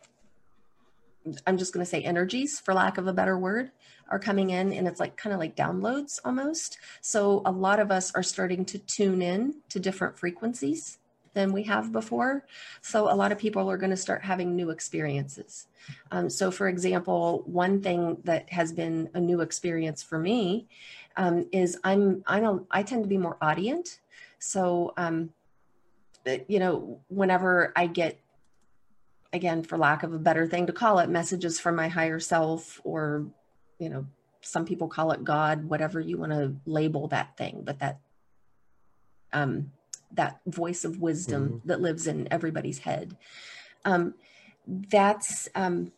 i'm 1.48 1.58
just 1.58 1.74
going 1.74 1.86
to 1.86 1.90
say 1.90 2.02
energies 2.02 2.60
for 2.60 2.74
lack 2.74 2.98
of 2.98 3.08
a 3.08 3.14
better 3.14 3.38
word 3.38 3.72
are 4.10 4.20
coming 4.20 4.52
in 4.52 4.74
and 4.74 4.88
it's 4.88 5.00
like 5.00 5.18
kind 5.18 5.34
of 5.34 5.40
like 5.40 5.56
downloads 5.56 6.20
almost. 6.24 6.78
So 7.02 7.42
a 7.46 7.52
lot 7.52 7.80
of 7.80 7.92
us 7.92 8.14
are 8.16 8.24
starting 8.24 8.66
to 8.66 8.78
tune 8.78 9.22
in 9.22 9.56
to 9.70 9.80
different 9.80 10.18
frequencies 10.18 11.00
than 11.34 11.52
we 11.52 11.64
have 11.64 11.92
before. 11.92 12.46
So 12.82 13.12
a 13.12 13.16
lot 13.16 13.32
of 13.32 13.38
people 13.38 13.70
are 13.70 13.78
going 13.78 13.90
to 13.90 13.98
start 13.98 14.24
having 14.24 14.56
new 14.56 14.70
experiences. 14.70 15.68
Um, 16.12 16.30
so 16.30 16.52
for 16.52 16.68
example 16.68 17.44
one 17.46 17.82
thing 17.82 18.18
that 18.24 18.50
has 18.52 18.72
been 18.72 19.10
a 19.14 19.20
new 19.20 19.42
experience 19.42 20.02
for 20.02 20.18
me 20.18 20.68
um, 21.18 21.46
is 21.52 21.78
i'm 21.84 22.24
i'm 22.26 22.46
a, 22.46 22.64
i 22.72 22.82
tend 22.82 23.04
to 23.04 23.10
be 23.10 23.18
more 23.18 23.38
audient 23.42 24.00
so, 24.44 24.94
um, 24.98 25.30
you 26.26 26.60
know, 26.60 27.00
whenever 27.08 27.72
I 27.78 27.88
get, 27.88 28.20
again, 29.32 29.64
for 29.64 29.78
lack 29.78 30.04
of 30.04 30.14
a 30.14 30.20
better 30.20 30.46
thing 30.48 30.68
to 30.68 30.74
call 30.74 31.00
it, 31.00 31.10
messages 31.10 31.62
from 31.62 31.78
my 31.78 31.88
higher 31.88 32.20
self, 32.20 32.82
or, 32.84 33.26
you 33.80 33.88
know, 33.88 34.06
some 34.42 34.66
people 34.66 34.90
call 34.90 35.14
it 35.14 35.24
God, 35.24 35.64
whatever 35.64 36.02
you 36.02 36.18
want 36.18 36.34
to 36.34 36.56
label 36.66 37.08
that 37.08 37.38
thing, 37.38 37.62
but 37.64 37.80
that, 37.80 38.00
um, 39.32 39.72
that 40.14 40.40
voice 40.46 40.86
of 40.86 41.00
wisdom 41.02 41.62
that 41.66 41.82
lives 41.82 42.08
in 42.08 42.28
everybody's 42.32 42.80
head. 42.80 43.18
Um, 43.86 44.14
that's, 44.68 45.50
um, 45.56 45.92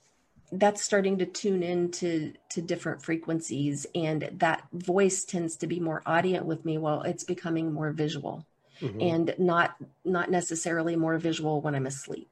that's 0.52 0.82
starting 0.84 1.18
to 1.18 1.26
tune 1.26 1.64
into 1.64 2.34
to 2.50 2.62
different 2.62 3.02
frequencies 3.04 3.86
and 3.96 4.30
that 4.34 4.64
voice 4.72 5.26
tends 5.26 5.58
to 5.58 5.68
be 5.68 5.80
more 5.80 6.02
audient 6.06 6.46
with 6.46 6.64
me 6.64 6.78
while 6.78 7.02
it's 7.02 7.24
becoming 7.24 7.74
more 7.74 7.92
visual 7.92 8.46
Mhm. 8.82 9.02
and 9.12 9.36
not 9.40 9.76
not 10.06 10.30
necessarily 10.30 10.96
more 10.96 11.18
visual 11.18 11.62
when 11.62 11.74
i'm 11.76 11.88
asleep. 11.88 12.30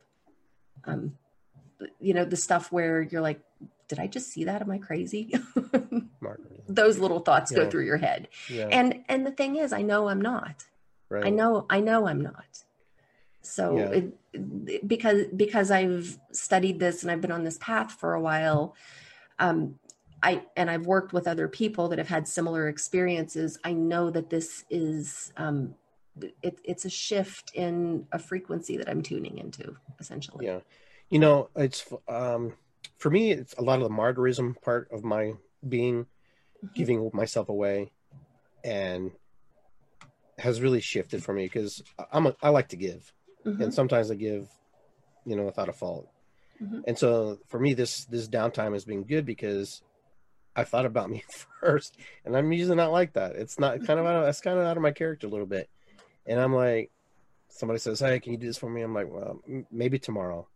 Um 0.85 1.17
you 1.99 2.13
know 2.13 2.23
the 2.23 2.37
stuff 2.37 2.71
where 2.71 3.01
you're 3.01 3.21
like 3.21 3.41
did 3.87 3.97
i 3.99 4.07
just 4.07 4.29
see 4.29 4.43
that? 4.45 4.61
Am 4.61 4.69
i 4.71 4.77
crazy? 4.77 5.33
Those 6.67 6.99
little 6.99 7.19
thoughts 7.19 7.51
go 7.51 7.69
through 7.69 7.85
your 7.85 7.97
head. 7.97 8.27
Yeah. 8.49 8.67
and 8.71 9.03
and 9.09 9.25
the 9.25 9.31
thing 9.31 9.55
is 9.55 9.73
i 9.73 9.81
know 9.81 10.07
i'm 10.07 10.21
not 10.21 10.65
right. 11.13 11.25
I 11.25 11.29
know 11.29 11.65
I 11.69 11.79
know 11.79 12.07
I'm 12.07 12.21
not. 12.21 12.63
So 13.41 13.77
Yeah. 13.77 13.89
it, 13.89 14.13
it- 14.67 14.87
because 14.87 15.25
because 15.35 15.69
I've 15.69 16.17
studied 16.31 16.79
this 16.79 17.03
and 17.03 17.11
I've 17.11 17.21
been 17.21 17.31
on 17.31 17.43
this 17.43 17.57
path 17.59 17.91
for 17.91 18.13
a 18.15 18.21
while, 18.21 18.75
um, 19.37 19.75
I 20.23 20.43
and 20.55 20.71
I've 20.71 20.85
worked 20.87 21.13
with 21.13 21.27
other 21.27 21.47
people 21.47 21.89
that 21.89 21.99
have 21.99 22.07
had 22.07 22.27
similar 22.27 22.67
experiences. 22.67 23.59
I 23.63 23.73
know 23.73 24.09
that 24.09 24.29
this 24.29 24.63
is 24.69 25.31
um, 25.37 25.75
it, 26.41 26.57
it's 26.63 26.85
a 26.85 26.89
shift 26.89 27.51
in 27.53 28.07
a 28.11 28.17
frequency 28.19 28.77
that 28.77 28.89
I'm 28.89 29.01
tuning 29.01 29.37
into 29.37 29.75
essentially. 29.99 30.45
Yeah. 30.45 30.59
You 31.09 31.19
know, 31.19 31.49
it's 31.55 31.85
um 32.07 32.53
for 32.97 33.11
me 33.11 33.31
it's 33.31 33.53
a 33.57 33.61
lot 33.61 33.81
of 33.81 33.83
the 33.83 33.95
martyrism 33.95 34.59
part 34.61 34.87
of 34.91 35.03
my 35.03 35.33
being 35.67 36.05
Mhm. 36.63 36.75
giving 36.75 37.11
myself 37.13 37.49
away 37.49 37.91
and 38.63 39.11
has 40.39 40.61
really 40.61 40.81
shifted 40.81 41.23
for 41.23 41.33
me 41.33 41.43
because 41.45 41.83
I'm 42.11 42.27
a 42.27 42.35
I 42.41 42.49
like 42.49 42.69
to 42.69 42.77
give 42.77 43.11
Mhm. 43.45 43.59
and 43.61 43.73
sometimes 43.73 44.09
I 44.09 44.15
give 44.15 44.49
you 45.25 45.35
know 45.35 45.43
without 45.43 45.69
a 45.69 45.73
fault. 45.73 46.07
Mhm. 46.61 46.83
And 46.87 46.97
so 46.97 47.39
for 47.47 47.59
me 47.59 47.73
this 47.73 48.05
this 48.05 48.27
downtime 48.27 48.73
has 48.73 48.85
been 48.85 49.03
good 49.03 49.25
because 49.25 49.81
I 50.55 50.63
thought 50.63 50.85
about 50.85 51.09
me 51.15 51.23
first 51.61 51.97
and 52.25 52.35
I'm 52.37 52.51
usually 52.51 52.75
not 52.77 52.91
like 52.91 53.13
that. 53.13 53.35
It's 53.35 53.59
not 53.59 53.83
kind 53.85 53.99
of 53.99 54.05
out 54.05 54.15
of, 54.17 54.25
that's 54.25 54.41
kind 54.41 54.57
of 54.59 54.65
out 54.65 54.77
of 54.77 54.83
my 54.83 54.91
character 54.91 55.27
a 55.27 55.29
little 55.29 55.45
bit. 55.45 55.69
And 56.25 56.39
I'm 56.39 56.53
like 56.55 56.89
somebody 57.49 57.79
says, 57.79 57.99
"Hey, 57.99 58.19
can 58.19 58.31
you 58.31 58.37
do 58.39 58.47
this 58.47 58.57
for 58.57 58.69
me?" 58.69 58.81
I'm 58.81 58.93
like, 58.95 59.07
"Well, 59.11 59.39
m- 59.47 59.67
maybe 59.71 59.99
tomorrow." 59.99 60.47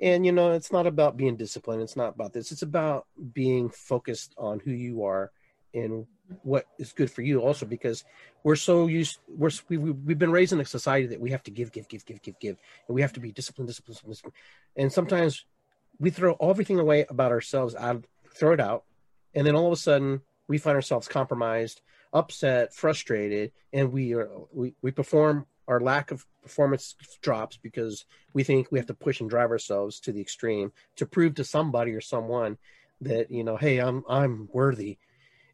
And 0.00 0.26
you 0.26 0.32
know, 0.32 0.52
it's 0.52 0.70
not 0.72 0.86
about 0.86 1.16
being 1.16 1.36
disciplined. 1.36 1.80
It's 1.80 1.96
not 1.96 2.14
about 2.14 2.32
this. 2.34 2.52
It's 2.52 2.60
about 2.62 3.06
being 3.32 3.70
focused 3.70 4.34
on 4.36 4.60
who 4.60 4.72
you 4.72 5.04
are 5.04 5.30
and 5.76 6.06
what 6.42 6.66
is 6.78 6.92
good 6.92 7.10
for 7.10 7.22
you. 7.22 7.40
Also, 7.40 7.66
because 7.66 8.04
we're 8.42 8.56
so 8.56 8.86
used, 8.86 9.18
we're 9.28 9.50
we, 9.68 9.76
we- 9.76 9.90
we've 9.92 10.18
been 10.18 10.32
raised 10.32 10.52
in 10.52 10.60
a 10.60 10.64
society 10.64 11.06
that 11.06 11.20
we 11.20 11.30
have 11.30 11.42
to 11.44 11.50
give, 11.50 11.70
give, 11.72 11.88
give, 11.88 12.04
give, 12.04 12.20
give, 12.22 12.38
give, 12.40 12.56
and 12.88 12.94
we 12.94 13.02
have 13.02 13.12
to 13.12 13.20
be 13.20 13.30
disciplined, 13.32 13.68
disciplined, 13.68 14.00
disciplined. 14.08 14.34
And 14.76 14.92
sometimes 14.92 15.44
we 15.98 16.10
throw 16.10 16.36
everything 16.40 16.78
away 16.80 17.06
about 17.08 17.32
ourselves 17.32 17.74
out, 17.74 18.04
throw 18.34 18.52
it 18.52 18.60
out, 18.60 18.84
and 19.34 19.46
then 19.46 19.54
all 19.54 19.66
of 19.66 19.72
a 19.72 19.76
sudden 19.76 20.22
we 20.48 20.58
find 20.58 20.74
ourselves 20.74 21.08
compromised, 21.08 21.80
upset, 22.12 22.74
frustrated, 22.74 23.52
and 23.72 23.92
we 23.92 24.14
are 24.14 24.28
we, 24.52 24.74
we 24.82 24.90
perform 24.90 25.46
our 25.68 25.80
lack 25.80 26.10
of 26.12 26.24
performance 26.42 26.94
drops 27.22 27.56
because 27.56 28.04
we 28.32 28.44
think 28.44 28.68
we 28.70 28.78
have 28.78 28.86
to 28.86 28.94
push 28.94 29.20
and 29.20 29.28
drive 29.28 29.50
ourselves 29.50 29.98
to 30.00 30.12
the 30.12 30.20
extreme 30.20 30.72
to 30.96 31.06
prove 31.06 31.34
to 31.34 31.44
somebody 31.44 31.92
or 31.92 32.00
someone 32.00 32.56
that 33.00 33.30
you 33.30 33.42
know 33.44 33.56
hey 33.56 33.78
i'm 33.78 34.04
i'm 34.08 34.48
worthy 34.52 34.96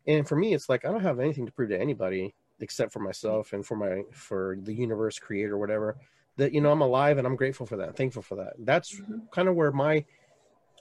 and 0.06 0.26
for 0.28 0.36
me 0.36 0.54
it's 0.54 0.68
like 0.68 0.84
i 0.84 0.90
don't 0.90 1.02
have 1.02 1.20
anything 1.20 1.46
to 1.46 1.52
prove 1.52 1.70
to 1.70 1.80
anybody 1.80 2.34
except 2.60 2.92
for 2.92 3.00
myself 3.00 3.52
and 3.52 3.64
for 3.66 3.76
my 3.76 4.02
for 4.12 4.56
the 4.62 4.74
universe 4.74 5.18
creator 5.18 5.56
whatever 5.58 5.96
that 6.36 6.52
you 6.52 6.60
know 6.60 6.70
i'm 6.72 6.80
alive 6.82 7.18
and 7.18 7.26
i'm 7.26 7.36
grateful 7.36 7.66
for 7.66 7.76
that 7.76 7.96
thankful 7.96 8.22
for 8.22 8.36
that 8.36 8.54
that's 8.60 9.00
Mhm. 9.00 9.30
kind 9.30 9.48
of 9.48 9.54
where 9.54 9.72
my 9.72 10.04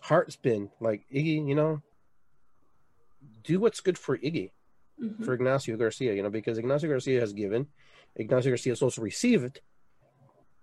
heart's 0.01 0.36
been 0.36 0.69
like 0.79 1.05
iggy 1.13 1.47
you 1.47 1.55
know 1.55 1.81
do 3.43 3.60
what's 3.60 3.81
good 3.81 3.97
for 3.97 4.17
iggy 4.17 4.51
Mhm. 5.01 5.25
for 5.25 5.34
Ignacio 5.34 5.77
Garcia, 5.77 6.13
you 6.13 6.21
know, 6.21 6.29
because 6.29 6.60
Ignacio 6.60 6.88
Garcia 6.88 7.19
has 7.21 7.34
given, 7.34 7.65
Ignacio 8.15 8.51
Garcia 8.51 8.71
has 8.73 8.84
also 8.84 9.01
received, 9.01 9.60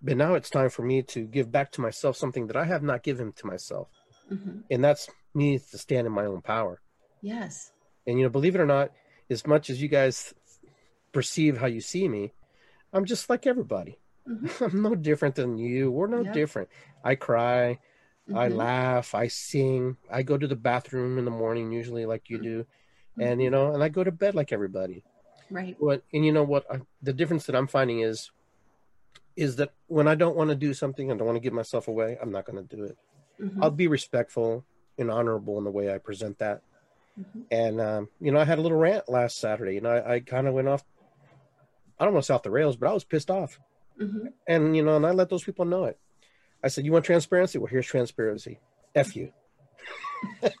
but 0.01 0.15
now 0.15 0.35
it's 0.35 0.49
time 0.49 0.69
for 0.69 0.83
me 0.83 1.01
to 1.03 1.25
give 1.25 1.51
back 1.51 1.71
to 1.73 1.81
myself 1.81 2.15
something 2.15 2.47
that 2.47 2.55
I 2.55 2.63
have 2.63 2.81
not 2.81 3.03
given 3.03 3.33
to 3.33 3.45
myself, 3.47 3.89
Mhm. 4.31 4.63
and 4.69 4.81
that's 4.81 5.09
me 5.33 5.59
to 5.59 5.77
stand 5.77 6.07
in 6.07 6.13
my 6.13 6.25
own 6.25 6.41
power. 6.41 6.79
Yes. 7.21 7.73
And 8.07 8.17
you 8.17 8.23
know, 8.25 8.29
believe 8.29 8.55
it 8.55 8.61
or 8.61 8.65
not, 8.65 8.91
as 9.29 9.45
much 9.45 9.69
as 9.69 9.81
you 9.81 9.87
guys 9.87 10.33
perceive 11.11 11.57
how 11.57 11.67
you 11.67 11.81
see 11.81 12.07
me, 12.07 12.33
I'm 12.93 13.05
just 13.05 13.29
like 13.29 13.45
everybody. 13.45 13.99
Mhm. 14.27 14.61
I'm 14.73 14.81
no 14.81 14.95
different 14.95 15.35
than 15.35 15.57
you. 15.57 15.91
We're 15.91 16.07
no 16.07 16.23
Yep. 16.23 16.33
different. 16.33 16.69
I 17.03 17.15
cry, 17.15 17.79
I 18.33 18.47
Mhm. 18.49 18.55
laugh, 18.55 19.15
I 19.15 19.27
sing, 19.27 19.97
I 20.09 20.23
go 20.23 20.37
to 20.37 20.47
the 20.47 20.55
bathroom 20.55 21.17
in 21.17 21.25
the 21.25 21.31
morning 21.31 21.71
usually 21.71 22.05
like 22.05 22.29
you 22.29 22.37
do, 22.39 22.65
and 23.17 23.39
Mhm. 23.39 23.43
you 23.43 23.49
know, 23.49 23.73
and 23.73 23.83
I 23.83 23.89
go 23.89 24.03
to 24.03 24.11
bed 24.11 24.35
like 24.35 24.51
everybody. 24.51 25.03
Right. 25.51 25.75
what 25.79 26.03
and 26.13 26.23
you 26.23 26.31
know 26.31 26.43
what 26.43 26.63
I, 26.69 26.81
the 27.01 27.11
difference 27.11 27.47
that 27.47 27.55
i'm 27.55 27.65
finding 27.65 28.01
is 28.01 28.29
is 29.35 29.55
that 29.55 29.73
when 29.87 30.07
i 30.07 30.13
don't 30.13 30.35
want 30.35 30.51
to 30.51 30.55
do 30.55 30.75
something 30.75 31.11
i 31.11 31.15
don't 31.15 31.25
want 31.25 31.37
to 31.37 31.41
give 31.41 31.53
myself 31.53 31.87
away 31.87 32.19
i'm 32.21 32.31
not 32.31 32.45
going 32.45 32.61
to 32.67 32.75
do 32.75 32.83
it 32.83 32.95
Mhm. 33.41 33.57
i'll 33.63 33.71
be 33.71 33.87
respectful 33.87 34.63
and 34.99 35.09
honorable 35.09 35.57
in 35.57 35.63
the 35.63 35.71
way 35.71 35.91
i 35.91 35.97
present 35.97 36.37
that 36.37 36.61
Mhm. 37.19 37.45
and 37.51 37.81
um, 37.81 38.09
you 38.19 38.31
know 38.31 38.39
i 38.39 38.45
had 38.45 38.59
a 38.59 38.61
little 38.61 38.77
rant 38.77 39.09
last 39.09 39.37
saturday 39.39 39.73
you 39.73 39.81
know 39.81 39.89
i, 39.91 40.15
I 40.15 40.19
kind 40.21 40.47
of 40.47 40.53
went 40.53 40.67
off 40.67 40.83
i 41.99 42.05
don't 42.05 42.13
want 42.13 42.23
to 42.23 42.27
say 42.27 42.33
off 42.33 42.43
the 42.43 42.51
rails 42.51 42.75
but 42.77 42.89
i 42.89 42.93
was 42.93 43.03
pissed 43.03 43.29
off 43.31 43.59
Mhm. 44.01 44.31
and 44.47 44.75
you 44.75 44.83
know 44.83 44.95
and 44.95 45.05
i 45.05 45.11
let 45.11 45.29
those 45.29 45.43
people 45.43 45.65
know 45.65 45.85
it 45.85 45.99
i 46.63 46.67
said 46.69 46.85
you 46.85 46.91
want 46.93 47.05
transparency 47.05 47.57
well 47.57 47.67
here's 47.67 47.85
transparency 47.87 48.59
f 48.95 49.15
you 49.15 49.31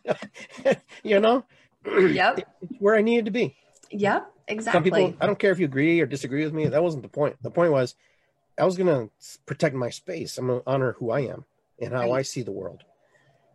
you 1.03 1.19
know 1.19 1.45
Yep. 1.85 2.39
it's 2.61 2.73
where 2.79 2.95
i 2.95 3.01
needed 3.01 3.25
to 3.25 3.31
be 3.31 3.55
Yep. 3.91 4.23
some 4.23 4.33
Exactly. 4.47 4.81
people 4.91 5.15
i 5.21 5.25
don't 5.25 5.39
care 5.39 5.51
if 5.51 5.59
you 5.59 5.65
agree 5.65 5.99
or 6.01 6.05
disagree 6.05 6.43
with 6.43 6.53
me 6.53 6.67
that 6.67 6.83
wasn't 6.83 7.03
the 7.03 7.09
point 7.09 7.35
the 7.41 7.51
point 7.51 7.71
was 7.71 7.95
i 8.57 8.65
was 8.65 8.77
going 8.77 8.87
to 9.07 9.11
protect 9.45 9.75
my 9.75 9.89
space 9.89 10.37
i'm 10.37 10.47
going 10.47 10.59
to 10.61 10.69
honor 10.69 10.93
who 10.93 11.11
i 11.11 11.21
am 11.21 11.45
and 11.79 11.93
how 11.93 12.11
i 12.11 12.21
see 12.21 12.41
the 12.41 12.51
world 12.51 12.83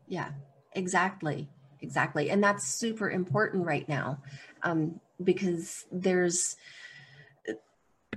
Yeah, 0.06 0.30
exactly. 0.72 1.48
Exactly. 1.84 2.30
And 2.30 2.42
that's 2.42 2.64
super 2.66 3.10
important 3.10 3.66
right 3.66 3.86
now 3.88 4.18
um, 4.62 4.98
because 5.22 5.84
there's, 5.92 6.56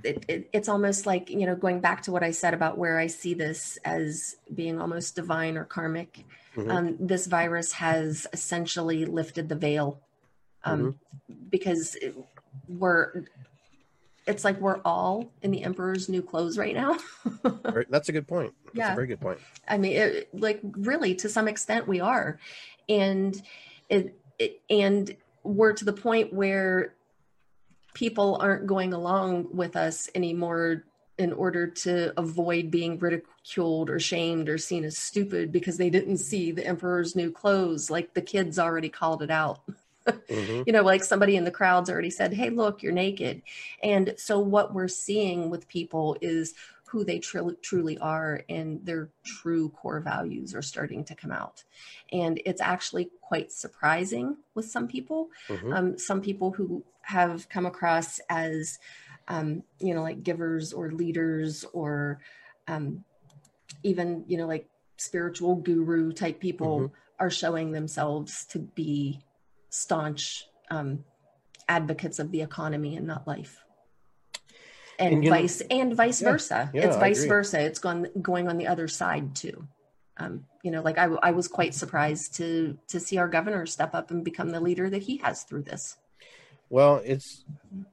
it, 0.02 0.24
it, 0.26 0.48
it's 0.54 0.70
almost 0.70 1.04
like, 1.04 1.28
you 1.28 1.44
know, 1.44 1.54
going 1.54 1.80
back 1.80 2.02
to 2.04 2.12
what 2.12 2.22
I 2.22 2.30
said 2.30 2.54
about 2.54 2.78
where 2.78 2.98
I 2.98 3.08
see 3.08 3.34
this 3.34 3.78
as 3.84 4.36
being 4.54 4.80
almost 4.80 5.14
divine 5.14 5.56
or 5.58 5.64
karmic, 5.64 6.24
Mhm. 6.56 6.70
um, 6.72 6.96
this 6.98 7.26
virus 7.26 7.72
has 7.72 8.26
essentially 8.32 9.04
lifted 9.04 9.48
the 9.50 9.54
veil 9.54 10.00
um, 10.64 10.98
because 11.50 11.94
it, 11.96 12.16
we're, 12.68 13.24
it's 14.26 14.44
like 14.44 14.58
we're 14.60 14.80
all 14.84 15.30
in 15.42 15.50
the 15.50 15.62
emperor's 15.62 16.08
new 16.08 16.22
clothes 16.22 16.56
right 16.58 16.74
now. 16.74 16.96
That's 17.90 18.08
a 18.08 18.12
good 18.12 18.26
point. 18.26 18.54
That's 18.64 18.76
Yeah. 18.78 18.92
a 18.92 18.94
very 18.96 19.06
good 19.06 19.20
point. 19.20 19.40
I 19.68 19.76
mean, 19.78 19.92
it, 19.92 20.28
like 20.32 20.60
really, 20.62 21.14
to 21.16 21.28
some 21.28 21.48
extent, 21.48 21.86
we 21.86 22.00
are, 22.00 22.38
and 22.88 23.40
it, 23.88 24.18
it 24.38 24.60
and 24.70 25.16
we're 25.42 25.72
to 25.72 25.84
the 25.84 25.92
point 25.92 26.32
where 26.32 26.94
people 27.94 28.38
aren't 28.40 28.66
going 28.66 28.92
along 28.92 29.48
with 29.52 29.76
us 29.76 30.08
anymore 30.14 30.84
in 31.18 31.32
order 31.32 31.66
to 31.66 32.12
avoid 32.18 32.70
being 32.70 32.98
ridiculed 32.98 33.90
or 33.90 33.98
shamed 33.98 34.48
or 34.48 34.56
seen 34.56 34.84
as 34.84 34.96
stupid 34.96 35.50
because 35.50 35.76
they 35.76 35.90
didn't 35.90 36.18
see 36.18 36.52
the 36.52 36.64
emperor's 36.64 37.16
new 37.16 37.30
clothes. 37.30 37.90
Like 37.90 38.14
the 38.14 38.22
kids 38.22 38.58
already 38.58 38.88
called 38.88 39.22
it 39.22 39.30
out 39.30 39.60
Mhm. 40.30 40.64
you 40.66 40.72
know 40.72 40.82
like 40.82 41.04
somebody 41.04 41.36
in 41.36 41.44
the 41.44 41.50
crowd's 41.50 41.90
already 41.90 42.08
said 42.08 42.32
hey 42.32 42.48
look 42.48 42.82
you're 42.82 42.92
naked 42.92 43.42
and 43.82 44.14
so 44.16 44.38
what 44.38 44.72
we're 44.72 44.88
seeing 44.88 45.50
with 45.50 45.68
people 45.68 46.16
is 46.22 46.54
who 46.88 47.04
they 47.04 47.18
truly 47.18 47.54
truly 47.62 47.98
are 47.98 48.42
and 48.48 48.84
their 48.84 49.10
true 49.24 49.68
core 49.70 50.00
values 50.00 50.54
are 50.54 50.62
starting 50.62 51.04
to 51.04 51.14
come 51.14 51.30
out. 51.30 51.64
And 52.12 52.40
it's 52.44 52.60
actually 52.60 53.10
quite 53.20 53.52
surprising 53.52 54.38
with 54.54 54.66
some 54.66 54.88
people. 54.88 55.28
Mhm. 55.48 55.74
um, 55.76 55.98
some 55.98 56.20
people 56.20 56.52
who 56.52 56.84
have 57.02 57.48
come 57.48 57.66
across 57.66 58.20
as 58.28 58.78
um, 59.28 59.62
you 59.78 59.94
know 59.94 60.02
like 60.02 60.22
givers 60.22 60.72
or 60.72 60.90
leaders 60.90 61.64
or 61.72 62.20
um, 62.66 63.04
even 63.82 64.24
you 64.26 64.38
know 64.38 64.46
like 64.46 64.68
spiritual 64.96 65.56
guru 65.56 66.12
type 66.12 66.40
people 66.40 66.92
are 67.20 67.30
showing 67.30 67.72
themselves 67.72 68.46
to 68.46 68.58
be 68.58 69.20
staunch 69.70 70.46
um, 70.70 71.04
advocates 71.68 72.18
of 72.18 72.30
the 72.30 72.42
economy 72.42 72.96
and 72.96 73.06
not 73.06 73.26
life 73.26 73.64
and, 74.98 75.14
And, 75.14 75.24
you 75.24 75.30
know- 75.30 75.36
vice 75.36 75.60
and 75.70 75.94
vice 75.94 76.20
Yeah, 76.22 76.30
versa 76.30 76.70
yeah, 76.74 76.86
it's 76.86 76.96
vice 76.96 77.24
versa 77.24 77.60
it's 77.60 77.78
gone 77.78 78.08
going 78.20 78.48
on 78.48 78.56
the 78.58 78.66
other 78.66 78.88
side 78.88 79.34
too 79.34 79.66
um, 80.18 80.44
you 80.62 80.70
know 80.70 80.82
like 80.82 80.98
I, 80.98 81.04
I 81.22 81.30
was 81.30 81.46
quite 81.48 81.74
surprised 81.74 82.34
to 82.36 82.76
to 82.88 82.98
see 83.00 83.16
our 83.18 83.28
governor 83.28 83.66
step 83.66 83.94
up 83.94 84.10
and 84.10 84.24
become 84.24 84.50
the 84.50 84.60
leader 84.60 84.90
that 84.90 85.02
he 85.02 85.18
has 85.18 85.44
through 85.44 85.62
this 85.62 85.96
Well, 86.70 87.00
it's 87.04 87.44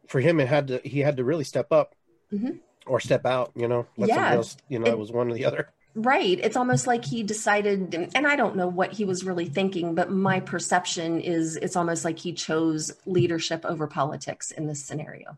for 0.08 0.20
him. 0.20 0.40
It 0.42 0.50
had 0.50 0.68
to. 0.68 0.82
He 0.84 1.00
had 1.00 1.16
to 1.18 1.24
really 1.24 1.46
step 1.46 1.72
up 1.72 1.96
Mhm. 2.34 2.60
or 2.86 3.00
step 3.00 3.26
out. 3.26 3.52
You 3.56 3.70
know, 3.70 3.86
let 3.96 4.10
Yeah. 4.10 4.16
somebody 4.16 4.36
else. 4.36 4.58
You 4.68 4.80
know, 4.80 4.88
It- 4.88 4.96
it 4.96 5.00
was 5.00 5.12
one 5.14 5.30
or 5.32 5.34
the 5.34 5.46
other. 5.46 5.70
Right. 5.96 6.38
It's 6.44 6.58
almost 6.58 6.86
like 6.86 7.06
he 7.06 7.24
decided, 7.24 7.96
and 8.16 8.28
I 8.28 8.36
don't 8.36 8.58
know 8.58 8.68
what 8.68 8.92
he 8.92 9.06
was 9.06 9.24
really 9.24 9.46
thinking, 9.48 9.96
but 9.96 10.12
my 10.12 10.42
perception 10.42 11.22
is 11.22 11.56
it's 11.56 11.78
almost 11.78 12.04
like 12.04 12.20
he 12.20 12.34
chose 12.34 12.92
leadership 13.06 13.64
over 13.64 13.88
politics 13.88 14.52
in 14.52 14.68
this 14.68 14.84
scenario. 14.84 15.38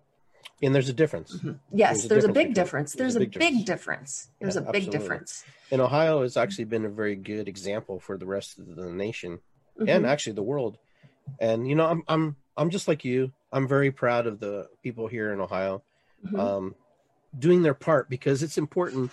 And 0.62 0.74
there's 0.74 0.90
a 0.90 0.94
difference. 0.94 1.40
Yes, 1.72 1.92
There's 2.02 2.06
a 2.06 2.08
there's 2.10 2.24
a 2.24 2.28
difference 2.30 2.46
big 2.48 2.54
difference. 2.56 2.94
there's 2.94 3.14
There's 3.14 3.16
a 3.16 3.20
big 3.20 3.32
big 3.40 3.66
difference. 3.66 3.66
difference. 3.66 4.30
There's 4.42 4.56
Yeah, 4.56 4.62
a 4.62 4.64
big 4.64 4.68
absolutely. 4.84 5.00
difference. 5.00 5.44
And 5.72 5.82
Ohio 5.82 6.22
has 6.24 6.36
actually 6.38 6.66
been 6.66 6.86
a 6.86 6.90
very 6.90 7.16
good 7.16 7.48
example 7.48 8.00
for 8.00 8.18
the 8.18 8.26
rest 8.26 8.58
of 8.58 8.76
the 8.76 8.90
nation 8.92 9.40
Mhm. 9.80 9.88
and 9.90 10.06
actually 10.08 10.34
the 10.34 10.44
world. 10.44 10.78
And 11.40 11.68
you 11.68 11.76
know, 11.76 11.86
I'm 11.86 12.04
I'm 12.08 12.38
I'm 12.56 12.70
just 12.72 12.88
like 12.88 13.06
you. 13.06 13.32
I'm 13.52 13.68
very 13.68 13.92
proud 13.92 14.26
of 14.26 14.40
the 14.40 14.68
people 14.82 15.08
here 15.08 15.32
in 15.32 15.40
Ohio 15.40 15.84
Mhm. 16.26 16.40
um, 16.40 16.76
doing 17.38 17.62
their 17.62 17.76
part 17.76 18.10
because 18.10 18.42
it's 18.42 18.58
important. 18.58 19.12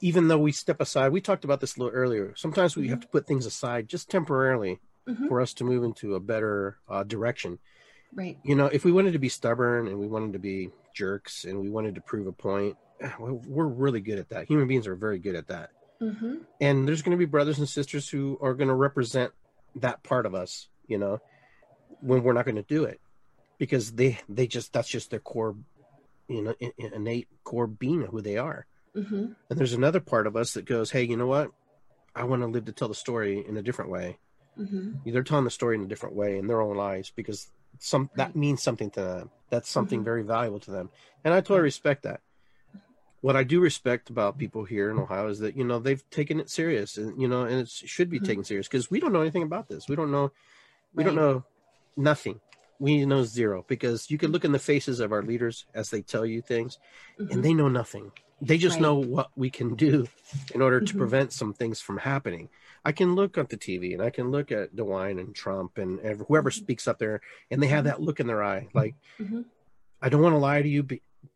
Even 0.00 0.28
though 0.28 0.38
we 0.38 0.52
step 0.52 0.80
aside, 0.80 1.10
we 1.12 1.20
talked 1.20 1.44
about 1.44 1.60
this 1.60 1.76
a 1.76 1.80
little 1.80 1.94
earlier. 1.94 2.32
Sometimes 2.36 2.76
we 2.76 2.88
have 2.88 3.00
to 3.00 3.08
put 3.08 3.26
things 3.26 3.46
aside 3.46 3.88
just 3.88 4.08
temporarily 4.10 4.80
Mhm. 5.08 5.26
for 5.28 5.40
us 5.40 5.54
to 5.54 5.64
move 5.64 5.82
into 5.82 6.14
a 6.14 6.20
better 6.20 6.78
uh, 6.88 7.02
direction. 7.02 7.58
Right. 8.14 8.38
You 8.42 8.54
know, 8.54 8.66
if 8.66 8.84
we 8.84 8.92
wanted 8.92 9.12
to 9.12 9.18
be 9.18 9.28
stubborn 9.28 9.86
and 9.88 9.98
we 9.98 10.06
wanted 10.06 10.32
to 10.32 10.38
be 10.38 10.70
jerks 10.94 11.44
and 11.44 11.60
we 11.60 11.70
wanted 11.70 11.94
to 11.96 12.00
prove 12.00 12.26
a 12.26 12.32
point, 12.32 12.76
we're 13.18 13.66
really 13.66 14.00
good 14.00 14.18
at 14.18 14.30
that. 14.30 14.46
Human 14.46 14.66
beings 14.66 14.86
are 14.86 14.94
very 14.96 15.18
good 15.18 15.34
at 15.36 15.48
that. 15.48 15.70
hmm 16.00 16.36
And 16.60 16.86
there's 16.88 17.02
going 17.02 17.16
to 17.16 17.18
be 17.18 17.26
brothers 17.30 17.58
and 17.58 17.68
sisters 17.68 18.08
who 18.08 18.38
are 18.40 18.54
going 18.54 18.68
to 18.68 18.74
represent 18.74 19.32
that 19.76 20.02
part 20.02 20.26
of 20.26 20.34
us, 20.34 20.68
you 20.86 20.98
know, 20.98 21.20
when 22.00 22.22
we're 22.22 22.32
not 22.32 22.44
going 22.44 22.56
to 22.56 22.62
do 22.62 22.84
it 22.84 23.00
because 23.58 23.92
they 23.92 24.18
they 24.28 24.46
just 24.46 24.72
that's 24.72 24.88
just 24.88 25.10
their 25.10 25.20
core, 25.20 25.56
you 26.28 26.42
know, 26.42 26.54
in- 26.60 26.72
in- 26.78 26.94
innate 26.94 27.28
core 27.44 27.66
being 27.66 28.02
of 28.02 28.10
who 28.10 28.20
they 28.20 28.36
are. 28.38 28.66
hmm 28.94 29.26
And 29.50 29.58
there's 29.58 29.72
another 29.74 30.00
part 30.00 30.26
of 30.26 30.36
us 30.36 30.54
that 30.54 30.64
goes, 30.64 30.90
hey, 30.90 31.02
you 31.04 31.16
know 31.16 31.26
what? 31.26 31.50
I 32.14 32.24
want 32.24 32.42
to 32.42 32.48
live 32.48 32.64
to 32.64 32.72
tell 32.72 32.88
the 32.88 32.94
story 32.94 33.44
in 33.46 33.56
a 33.56 33.62
different 33.62 33.90
way. 33.90 34.18
hmm 34.56 34.92
They're 35.04 35.22
telling 35.22 35.44
the 35.44 35.50
story 35.50 35.76
in 35.76 35.82
a 35.82 35.86
different 35.88 36.16
way 36.16 36.38
in 36.38 36.46
their 36.46 36.60
own 36.62 36.76
lives 36.76 37.12
because 37.14 37.50
some 37.80 38.10
that 38.16 38.36
means 38.36 38.62
something 38.62 38.90
to 38.90 39.00
them. 39.00 39.30
That's 39.50 39.68
something 39.68 40.00
Mhm. 40.00 40.04
very 40.04 40.22
valuable 40.22 40.60
to 40.60 40.70
them, 40.70 40.90
and 41.24 41.32
I 41.34 41.40
totally 41.40 41.60
respect 41.60 42.02
that. 42.02 42.20
What 43.20 43.34
I 43.34 43.42
do 43.42 43.60
respect 43.60 44.10
about 44.10 44.38
people 44.38 44.64
here 44.64 44.90
in 44.90 44.98
Ohio 44.98 45.28
is 45.28 45.40
that 45.40 45.56
you 45.56 45.64
know 45.64 45.78
they've 45.80 46.08
taken 46.10 46.38
it 46.38 46.50
serious, 46.50 46.96
and 46.96 47.20
you 47.20 47.26
know, 47.26 47.42
and 47.44 47.60
it 47.60 47.68
should 47.68 48.10
be 48.10 48.20
Mhm. 48.20 48.26
taken 48.26 48.44
serious 48.44 48.68
because 48.68 48.90
we 48.90 49.00
don't 49.00 49.12
know 49.12 49.22
anything 49.22 49.42
about 49.42 49.68
this. 49.68 49.88
We 49.88 49.96
don't 49.96 50.12
know, 50.12 50.30
we 50.94 51.02
don't 51.02 51.16
know 51.16 51.44
nothing. 51.96 52.40
We 52.78 53.04
know 53.04 53.24
zero 53.24 53.64
because 53.66 54.08
you 54.08 54.18
can 54.18 54.30
look 54.30 54.44
in 54.44 54.52
the 54.52 54.60
faces 54.60 55.00
of 55.00 55.10
our 55.10 55.22
leaders 55.22 55.66
as 55.74 55.90
they 55.90 56.00
tell 56.00 56.24
you 56.24 56.40
things, 56.42 56.78
Mhm. 57.18 57.32
and 57.32 57.44
they 57.44 57.54
know 57.54 57.68
nothing. 57.68 58.12
They 58.40 58.56
just 58.56 58.76
Right. 58.76 58.82
know 58.82 58.94
what 58.94 59.30
we 59.34 59.50
can 59.50 59.74
do 59.74 60.06
in 60.54 60.62
order 60.62 60.80
to 60.80 60.94
Mhm. 60.94 60.98
prevent 60.98 61.32
some 61.32 61.52
things 61.52 61.80
from 61.80 61.98
happening. 61.98 62.50
I 62.88 62.92
can 62.92 63.14
look 63.14 63.36
at 63.36 63.50
the 63.50 63.58
TV 63.58 63.92
and 63.92 64.02
I 64.02 64.08
can 64.08 64.30
look 64.30 64.50
at 64.50 64.74
DeWine 64.74 65.20
and 65.20 65.34
Trump 65.34 65.76
and 65.76 66.00
ev- 66.00 66.22
whoever 66.26 66.48
Mhm. 66.50 66.54
speaks 66.62 66.88
up 66.88 66.98
there, 66.98 67.20
and 67.50 67.62
they 67.62 67.66
have 67.66 67.84
that 67.84 68.00
look 68.00 68.18
in 68.18 68.26
their 68.26 68.42
eye, 68.42 68.66
like 68.72 68.94
Mhm. 69.20 69.44
I 70.00 70.08
don't 70.08 70.22
want 70.22 70.32
to 70.32 70.38
lie 70.38 70.62
to 70.62 70.68
you, 70.68 70.82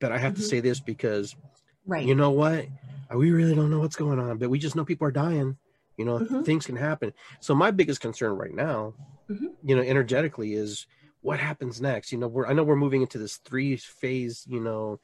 but 0.00 0.12
I 0.12 0.16
have 0.16 0.34
to 0.36 0.40
Mhm. 0.40 0.48
say 0.52 0.60
this 0.60 0.80
because 0.80 1.36
Right. 1.84 2.06
you 2.06 2.14
know 2.14 2.30
what? 2.30 2.66
We 3.14 3.32
really 3.32 3.54
don't 3.54 3.70
know 3.70 3.80
what's 3.80 3.96
going 3.96 4.18
on, 4.18 4.38
but 4.38 4.48
we 4.48 4.58
just 4.58 4.74
know 4.76 4.84
people 4.86 5.06
are 5.06 5.10
dying. 5.26 5.58
You 5.98 6.06
know, 6.06 6.20
Mhm. 6.20 6.42
things 6.46 6.64
can 6.64 6.76
happen. 6.76 7.12
So 7.40 7.54
my 7.54 7.70
biggest 7.70 8.00
concern 8.00 8.32
right 8.32 8.54
now, 8.54 8.94
Mhm. 9.28 9.52
you 9.62 9.76
know, 9.76 9.82
energetically 9.82 10.54
is 10.54 10.86
what 11.20 11.38
happens 11.38 11.82
next. 11.82 12.12
You 12.12 12.18
know, 12.18 12.28
we're 12.28 12.46
I 12.46 12.54
know 12.54 12.64
we're 12.64 12.76
moving 12.86 13.02
into 13.02 13.18
this 13.18 13.36
three 13.36 13.76
phase, 13.76 14.46
you 14.48 14.60
know, 14.60 15.00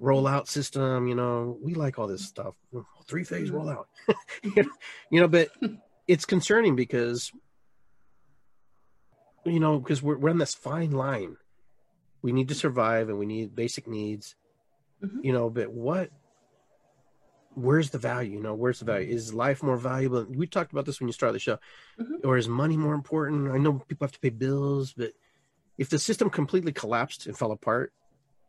rollout 0.00 0.48
system. 0.48 1.06
You 1.06 1.14
know, 1.14 1.56
we 1.62 1.74
like 1.74 2.00
all 2.00 2.08
this 2.08 2.26
stuff. 2.26 2.56
Three 3.06 3.22
phase 3.22 3.50
rollout. 3.52 3.84
you 5.10 5.20
know, 5.20 5.28
but 5.28 5.50
it's 6.06 6.24
concerning 6.24 6.76
because 6.76 7.30
you 9.44 9.60
know, 9.60 9.78
because 9.78 10.02
we're 10.02 10.16
we're 10.16 10.30
on 10.30 10.38
this 10.38 10.54
fine 10.54 10.90
line. 10.92 11.36
We 12.22 12.32
need 12.32 12.48
to 12.48 12.54
survive 12.54 13.08
and 13.10 13.18
we 13.18 13.26
need 13.26 13.54
basic 13.54 13.86
needs. 13.86 14.34
Mhm. 15.02 15.22
You 15.22 15.32
know, 15.32 15.50
but 15.50 15.70
what 15.70 16.10
where's 17.54 17.90
the 17.90 17.98
value? 17.98 18.32
You 18.38 18.42
know, 18.42 18.54
where's 18.54 18.78
the 18.80 18.84
value? 18.86 19.08
Is 19.14 19.32
life 19.34 19.62
more 19.62 19.76
valuable? 19.76 20.24
We 20.28 20.46
talked 20.46 20.72
about 20.72 20.86
this 20.86 20.98
when 21.00 21.08
you 21.08 21.12
started 21.12 21.34
the 21.34 21.38
show. 21.40 21.58
Mhm. 22.00 22.24
Or 22.24 22.36
is 22.36 22.48
money 22.48 22.76
more 22.76 22.94
important? 22.94 23.50
I 23.52 23.58
know 23.58 23.74
people 23.86 24.06
have 24.06 24.12
to 24.12 24.18
pay 24.20 24.30
bills, 24.30 24.92
but 24.94 25.12
if 25.78 25.88
the 25.90 25.98
system 25.98 26.30
completely 26.30 26.72
collapsed 26.72 27.26
and 27.26 27.36
fell 27.36 27.52
apart, 27.52 27.92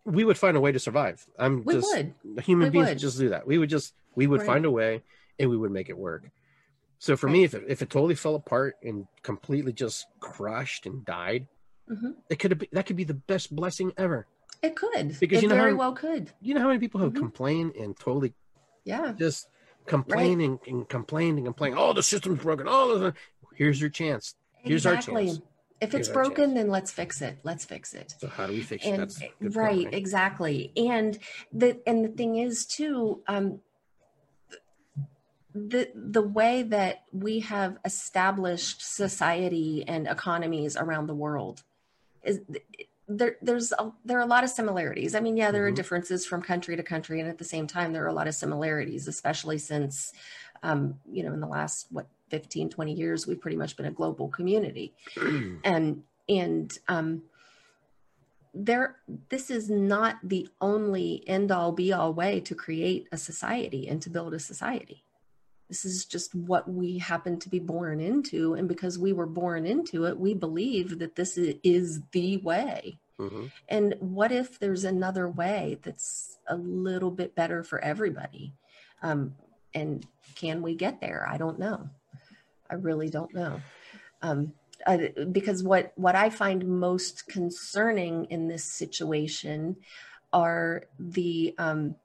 we 0.06 0.24
would 0.24 0.38
find 0.38 0.56
a 0.56 0.60
way 0.62 0.72
to 0.72 0.80
survive. 0.80 1.28
I'm 1.38 1.64
We 1.66 1.74
just 1.74 1.94
would. 1.94 2.14
human 2.44 2.68
We 2.68 2.72
beings 2.72 2.90
would. 2.90 3.00
just 3.00 3.20
do 3.20 3.30
that. 3.30 3.46
We 3.46 3.58
would 3.58 3.70
just 3.70 3.94
we 4.16 4.28
would 4.28 4.40
Right. 4.42 4.48
find 4.48 4.66
a 4.66 4.72
way 4.72 5.04
and 5.38 5.50
we 5.50 5.58
would 5.58 5.72
make 5.72 5.90
it 5.90 5.98
work. 5.98 6.32
So 7.00 7.16
for 7.18 7.28
me, 7.30 7.44
if 7.44 7.54
it, 7.54 7.64
if 7.68 7.82
it 7.82 7.90
totally 7.90 8.16
fell 8.16 8.36
apart 8.36 8.78
and 8.84 9.08
completely 9.22 9.74
just 9.74 10.08
crushed 10.20 10.86
and 10.86 11.06
died, 11.06 11.48
Mhm. 11.90 12.16
it 12.30 12.40
could 12.40 12.52
have 12.52 12.64
that 12.72 12.86
could 12.88 12.96
be 12.96 13.04
the 13.04 13.14
best 13.14 13.56
blessing 13.56 13.92
ever. 13.98 14.26
It 14.64 14.76
could. 14.76 15.20
Because 15.20 15.40
it 15.40 15.44
you 15.44 15.50
know 15.50 15.56
very 15.56 15.72
how- 15.72 15.78
well 15.78 15.94
could. 15.94 16.32
You 16.42 16.56
know 16.56 16.62
how 16.62 16.68
many 16.68 16.80
people 16.80 17.00
have 17.02 17.14
Mhm. 17.14 17.18
complained 17.18 17.76
and 17.76 17.96
totally 18.00 18.34
Yeah. 18.86 19.14
just 19.18 19.48
complain 19.86 20.42
and, 20.42 20.60
and 20.66 20.90
complain 20.90 21.38
and 21.38 21.46
complain. 21.46 21.76
Oh, 21.78 21.94
the 21.94 22.02
system's 22.02 22.42
broken. 22.42 22.66
Oh, 22.68 23.12
here's 23.54 23.80
your 23.80 23.92
chance. 23.92 24.34
Here's 24.64 24.86
our 24.88 25.00
chance. 25.00 25.42
If 25.82 25.92
Here's 25.92 26.08
it's 26.08 26.14
broken, 26.14 26.56
then 26.56 26.70
let's 26.70 26.90
fix 26.90 27.22
it. 27.22 27.38
Let's 27.44 27.66
fix 27.66 27.94
it. 27.94 28.16
So 28.18 28.30
how 28.30 28.48
do 28.48 28.54
we 28.54 28.62
fix 28.62 28.84
it? 28.86 28.90
and 28.90 29.02
a 29.04 29.06
good 29.06 29.30
point, 29.42 29.56
right 29.56 29.94
exactly 29.94 30.72
and 30.78 31.20
the 31.52 31.80
and 31.86 32.04
the 32.06 32.10
thing 32.10 32.38
is 32.38 32.66
too 32.66 33.22
um 33.28 33.60
the 35.56 35.90
the 35.96 36.22
way 36.22 36.64
that 36.64 37.06
we 37.14 37.40
have 37.40 37.78
established 37.86 38.82
society 38.82 39.86
and 39.88 40.06
economies 40.06 40.76
around 40.76 41.08
the 41.08 41.16
world 41.16 41.64
is 42.24 42.42
there 43.08 43.38
there's 43.42 43.72
a, 43.72 43.92
there 44.04 44.18
are 44.18 44.22
a 44.24 44.26
lot 44.26 44.44
of 44.44 44.50
similarities. 44.50 45.16
I 45.16 45.22
mean 45.22 45.38
yeah 45.38 45.52
there 45.52 45.66
are 45.66 45.72
Mhm. 45.72 45.76
differences 45.76 46.26
from 46.26 46.42
country 46.42 46.76
to 46.76 46.84
country 46.84 47.22
and 47.22 47.30
at 47.30 47.38
the 47.38 47.46
same 47.46 47.68
time 47.68 47.94
there 47.94 48.04
are 48.04 48.08
a 48.10 48.14
lot 48.14 48.28
of 48.28 48.36
similarities 48.36 49.08
especially 49.08 49.58
since 49.58 50.12
um 50.62 51.00
you 51.10 51.24
know 51.24 51.32
in 51.34 51.40
the 51.40 51.48
last 51.48 51.88
what 51.90 52.08
15 52.30 52.70
20 52.70 52.94
years 52.94 53.26
we've 53.26 53.40
pretty 53.40 53.56
much 53.58 53.78
been 53.78 53.86
a 53.86 53.92
global 53.92 54.28
community. 54.28 54.94
And 55.64 56.04
and 56.28 56.78
um 56.90 57.24
there 58.54 58.98
this 59.30 59.50
is 59.50 59.70
not 59.70 60.18
the 60.22 60.50
only 60.60 61.24
end 61.28 61.50
all 61.50 61.72
be 61.72 61.94
all 61.94 62.14
way 62.14 62.42
to 62.42 62.54
create 62.56 63.08
a 63.14 63.18
society 63.18 63.88
and 63.88 64.02
to 64.02 64.10
build 64.10 64.34
a 64.34 64.40
society 64.40 65.05
this 65.68 65.86
is 65.86 66.06
just 66.06 66.34
what 66.36 66.70
we 66.70 66.98
happen 66.98 67.40
to 67.40 67.50
be 67.50 67.60
born 67.60 68.00
into 68.00 68.54
and 68.54 68.68
because 68.68 69.00
we 69.00 69.14
were 69.14 69.26
born 69.26 69.66
into 69.66 70.06
it 70.06 70.20
we 70.20 70.34
believe 70.34 71.00
that 71.00 71.16
this 71.16 71.38
is 71.38 72.02
the 72.12 72.38
way 72.38 73.00
Mhm. 73.20 73.52
And 73.70 73.96
what 74.00 74.32
if 74.32 74.60
there's 74.60 74.84
another 74.84 75.30
way 75.30 75.80
that's 75.82 76.38
a 76.48 76.56
little 76.56 77.12
bit 77.12 77.36
better 77.36 77.64
for 77.64 77.80
everybody? 77.80 78.54
Um, 79.02 79.36
and 79.74 80.06
can 80.36 80.62
we 80.62 80.76
get 80.76 81.02
there? 81.02 81.26
I 81.30 81.38
don't 81.38 81.60
know. 81.60 81.90
I 82.70 82.76
really 82.76 83.10
don't 83.10 83.34
know. 83.34 83.62
Um, 84.22 84.54
I, 84.86 85.14
because 85.32 85.64
what 85.64 85.94
what 85.96 86.16
I 86.16 86.30
find 86.30 86.68
most 86.68 87.28
concerning 87.28 88.26
in 88.26 88.48
this 88.48 88.66
situation 88.66 89.78
are 90.34 90.84
the 91.00 91.56
um, 91.58 91.96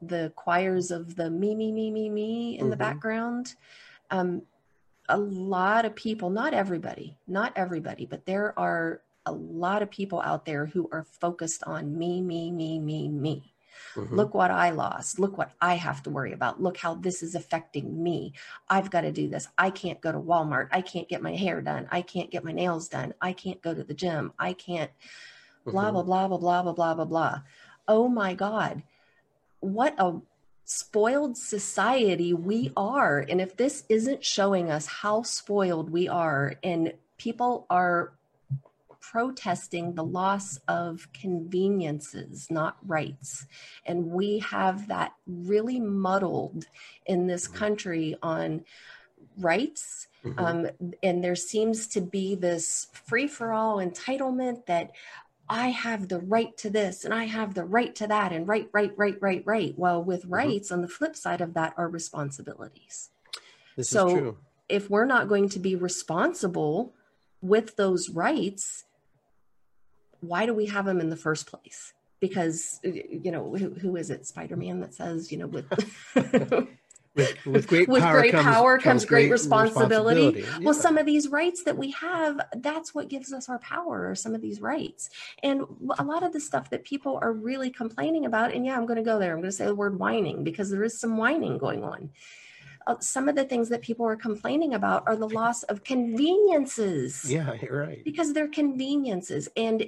the 0.00 0.32
choirs 0.36 0.90
of 0.90 1.16
the 1.16 1.30
me 1.30 1.54
me 1.54 1.72
me 1.72 1.90
me 1.90 2.08
me 2.08 2.58
in 2.58 2.70
the 2.70 2.76
Mhm. 2.76 2.78
background. 2.78 3.54
Um, 4.10 4.42
a 5.08 5.18
lot 5.18 5.84
of 5.84 5.94
people, 5.94 6.30
not 6.30 6.52
everybody, 6.54 7.16
not 7.26 7.52
everybody, 7.56 8.06
but 8.06 8.26
there 8.26 8.58
are 8.58 9.00
a 9.26 9.32
lot 9.32 9.82
of 9.82 9.90
people 9.90 10.20
out 10.22 10.44
there 10.44 10.66
who 10.66 10.88
are 10.92 11.04
focused 11.04 11.62
on 11.64 11.98
me, 11.98 12.20
me, 12.20 12.50
me, 12.50 12.78
me, 12.78 13.08
me. 13.08 13.54
Mhm. 13.94 14.10
Look 14.12 14.34
what 14.34 14.50
I 14.50 14.70
lost. 14.70 15.18
Look 15.18 15.36
what 15.36 15.52
I 15.60 15.74
have 15.74 16.02
to 16.04 16.10
worry 16.10 16.32
about. 16.32 16.62
Look 16.62 16.78
how 16.78 16.94
this 16.94 17.22
is 17.22 17.34
affecting 17.34 18.02
me. 18.02 18.32
I've 18.68 18.90
got 18.90 19.02
to 19.02 19.12
do 19.12 19.28
this. 19.28 19.48
I 19.58 19.70
can't 19.70 20.00
go 20.00 20.12
to 20.12 20.18
Walmart. 20.18 20.68
I 20.72 20.82
can't 20.82 21.08
get 21.08 21.22
my 21.22 21.34
hair 21.34 21.60
done. 21.60 21.88
I 21.90 22.02
can't 22.02 22.30
get 22.30 22.44
my 22.44 22.52
nails 22.52 22.88
done. 22.88 23.14
I 23.20 23.32
can't 23.32 23.60
go 23.62 23.74
to 23.74 23.84
the 23.84 23.94
gym. 23.94 24.32
I 24.38 24.52
can't 24.52 24.90
blah, 25.64 25.90
Mhm. 25.90 26.06
blah, 26.06 26.28
blah, 26.28 26.28
blah, 26.28 26.38
blah, 26.38 26.62
blah, 26.62 26.72
blah, 26.72 26.94
blah, 26.94 27.04
blah. 27.04 27.40
Oh 27.86 28.08
my 28.08 28.34
God. 28.34 28.82
What 29.60 29.94
a 29.98 30.20
spoiled 30.64 31.36
society 31.38 32.34
we 32.34 32.72
are. 32.76 33.24
And 33.28 33.40
if 33.40 33.56
this 33.56 33.84
isn't 33.88 34.24
showing 34.24 34.70
us 34.70 34.86
how 34.86 35.22
spoiled 35.22 35.90
we 35.90 36.08
are, 36.08 36.54
and 36.62 36.92
people 37.16 37.66
are 37.70 38.12
protesting 39.00 39.94
the 39.94 40.04
loss 40.04 40.58
of 40.68 41.08
conveniences, 41.14 42.48
not 42.50 42.76
rights. 42.86 43.46
And 43.86 44.10
we 44.10 44.40
have 44.40 44.88
that 44.88 45.14
really 45.26 45.80
muddled 45.80 46.66
in 47.06 47.26
this 47.26 47.48
country 47.48 48.16
on 48.22 48.66
rights. 49.38 50.08
Mhm. 50.22 50.38
Um, 50.38 50.92
and 51.02 51.24
there 51.24 51.36
seems 51.36 51.86
to 51.88 52.02
be 52.02 52.34
this 52.34 52.88
free 52.92 53.26
for 53.26 53.52
all 53.54 53.78
entitlement 53.78 54.66
that 54.66 54.90
I 55.50 55.68
have 55.68 56.08
the 56.08 56.20
right 56.20 56.56
to 56.58 56.70
this 56.70 57.04
and 57.04 57.14
I 57.14 57.24
have 57.24 57.54
the 57.54 57.64
right 57.64 57.94
to 57.96 58.06
that 58.06 58.32
and 58.32 58.46
right, 58.46 58.68
right, 58.72 58.92
right, 58.96 59.16
right, 59.20 59.42
right. 59.46 59.74
Well, 59.76 60.02
with 60.02 60.22
mm-hmm. 60.22 60.34
rights 60.34 60.70
on 60.70 60.82
the 60.82 60.88
flip 60.88 61.16
side 61.16 61.40
of 61.40 61.54
that 61.54 61.74
are 61.76 61.88
responsibilities. 61.88 63.10
This 63.76 63.88
so 63.88 64.06
is 64.08 64.12
true. 64.12 64.36
if 64.68 64.90
we're 64.90 65.06
not 65.06 65.28
going 65.28 65.48
to 65.50 65.58
be 65.58 65.76
responsible 65.76 66.92
with 67.40 67.76
those 67.76 68.10
rights, 68.10 68.84
why 70.20 70.46
do 70.46 70.52
we 70.52 70.66
have 70.66 70.84
them 70.84 71.00
in 71.00 71.10
the 71.10 71.16
first 71.16 71.46
place? 71.46 71.92
Because 72.20 72.80
you 72.82 73.30
know 73.30 73.54
who, 73.56 73.70
who 73.70 73.96
is 73.96 74.10
it? 74.10 74.26
Spider 74.26 74.56
Man 74.56 74.80
that 74.80 74.92
says 74.92 75.30
you 75.30 75.38
know 75.38 75.46
with 75.46 75.66
With, 77.18 77.46
with 77.46 77.66
great 77.66 77.88
with 77.88 78.02
power 78.02 78.20
great 78.20 78.32
comes, 78.32 78.44
power 78.44 78.78
comes 78.78 79.04
great, 79.04 79.30
responsibility. 79.30 80.26
responsibility. 80.26 80.64
Well, 80.64 80.74
Yeah. 80.74 80.80
some 80.80 80.98
of 80.98 81.04
these 81.06 81.28
rights 81.28 81.64
that 81.64 81.76
we 81.76 81.90
have, 81.92 82.40
that's 82.56 82.94
what 82.94 83.08
gives 83.08 83.32
us 83.32 83.48
our 83.48 83.58
power, 83.58 84.08
or 84.08 84.14
some 84.14 84.34
of 84.34 84.40
these 84.40 84.60
rights. 84.60 85.10
And 85.42 85.62
a 85.98 86.04
lot 86.04 86.22
of 86.22 86.32
the 86.32 86.40
stuff 86.40 86.70
that 86.70 86.84
people 86.84 87.18
are 87.20 87.32
really 87.32 87.70
complaining 87.70 88.24
about, 88.24 88.52
and 88.54 88.64
yeah, 88.64 88.76
I'm 88.76 88.86
going 88.86 88.96
to 88.98 89.02
go 89.02 89.18
there. 89.18 89.32
I'm 89.32 89.38
going 89.40 89.50
to 89.50 89.56
say 89.56 89.66
the 89.66 89.74
word 89.74 89.98
whining 89.98 90.44
because 90.44 90.70
there 90.70 90.84
is 90.84 90.98
some 91.00 91.16
whining 91.16 91.58
going 91.58 91.82
on. 91.84 92.10
Uh, 92.86 92.96
some 93.00 93.28
of 93.28 93.34
the 93.34 93.44
things 93.44 93.68
that 93.68 93.82
people 93.82 94.06
are 94.06 94.16
complaining 94.16 94.72
about 94.72 95.02
are 95.06 95.16
the 95.16 95.28
loss 95.28 95.62
of 95.64 95.84
conveniences 95.84 97.30
Yeah, 97.30 97.54
you're 97.60 97.80
right. 97.86 98.02
because 98.04 98.32
they're 98.32 98.48
conveniences 98.48 99.48
and 99.56 99.84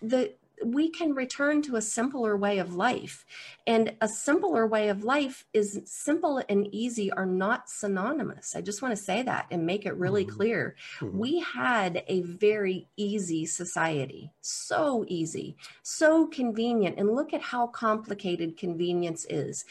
the 0.00 0.34
we 0.64 0.88
can 0.88 1.14
return 1.14 1.62
to 1.62 1.76
a 1.76 1.82
simpler 1.82 2.36
way 2.36 2.58
of 2.58 2.74
life. 2.74 3.24
And 3.66 3.94
a 4.00 4.08
simpler 4.08 4.66
way 4.66 4.88
of 4.88 5.04
life 5.04 5.44
is 5.52 5.80
simple 5.84 6.42
and 6.48 6.66
easy 6.72 7.10
are 7.12 7.26
not 7.26 7.68
synonymous. 7.68 8.56
I 8.56 8.60
just 8.60 8.82
want 8.82 8.96
to 8.96 9.02
say 9.02 9.22
that 9.22 9.46
and 9.50 9.66
make 9.66 9.86
it 9.86 9.94
really 9.94 10.24
Mhm. 10.24 10.28
clear. 10.30 10.76
Mhm. 11.00 11.12
we 11.12 11.40
had 11.40 12.04
a 12.06 12.22
very 12.22 12.88
easy 12.96 13.46
society 13.46 14.32
so 14.40 15.04
easy 15.08 15.56
so 15.82 16.26
convenient. 16.26 16.98
And 16.98 17.14
look 17.14 17.32
at 17.32 17.40
how 17.40 17.66
complicated 17.66 18.56
convenience 18.56 19.26
is. 19.28 19.64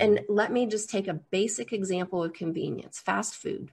And 0.00 0.20
let 0.28 0.52
me 0.52 0.66
just 0.66 0.90
take 0.90 1.08
a 1.08 1.14
basic 1.14 1.72
example 1.72 2.22
of 2.22 2.32
convenience 2.32 2.98
fast 3.00 3.34
food. 3.34 3.70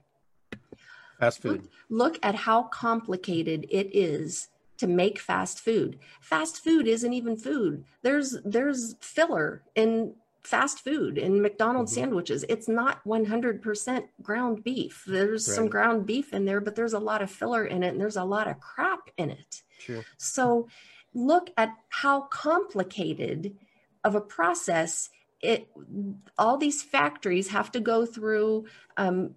Fast 1.18 1.42
food. 1.42 1.68
look 1.88 2.18
at 2.22 2.34
how 2.34 2.62
complicated 2.64 3.66
it 3.70 3.94
is 3.94 4.48
to 4.80 4.86
make 4.86 5.18
fast 5.18 5.60
food. 5.60 5.98
Fast 6.22 6.64
food 6.64 6.88
isn't 6.88 7.12
even 7.12 7.36
food. 7.36 7.84
There's 8.02 8.38
there's 8.44 8.96
filler 9.00 9.62
in 9.74 10.14
fast 10.42 10.80
food 10.80 11.18
in 11.18 11.42
McDonald's 11.42 11.92
Mhm. 11.92 11.96
sandwiches. 11.96 12.46
It's 12.48 12.66
not 12.66 13.04
100% 13.04 14.06
ground 14.22 14.64
beef. 14.64 15.04
There's 15.06 15.44
some 15.44 15.68
ground 15.68 16.06
beef 16.06 16.32
in 16.32 16.46
there, 16.46 16.62
but 16.62 16.76
there's 16.76 16.94
a 16.94 16.98
lot 16.98 17.20
of 17.20 17.30
filler 17.30 17.66
in 17.66 17.82
it 17.82 17.88
and 17.88 18.00
there's 18.00 18.16
a 18.16 18.24
lot 18.24 18.48
of 18.48 18.58
crap 18.58 19.10
in 19.18 19.28
it. 19.28 19.62
True. 19.78 20.02
So 20.16 20.68
look 21.12 21.50
at 21.58 21.74
how 21.90 22.22
complicated 22.22 23.54
of 24.02 24.14
a 24.14 24.20
process 24.22 25.10
it 25.42 25.68
all 26.38 26.56
these 26.56 26.82
factories 26.82 27.48
have 27.48 27.70
to 27.72 27.80
go 27.80 28.06
through 28.06 28.66
um, 28.96 29.34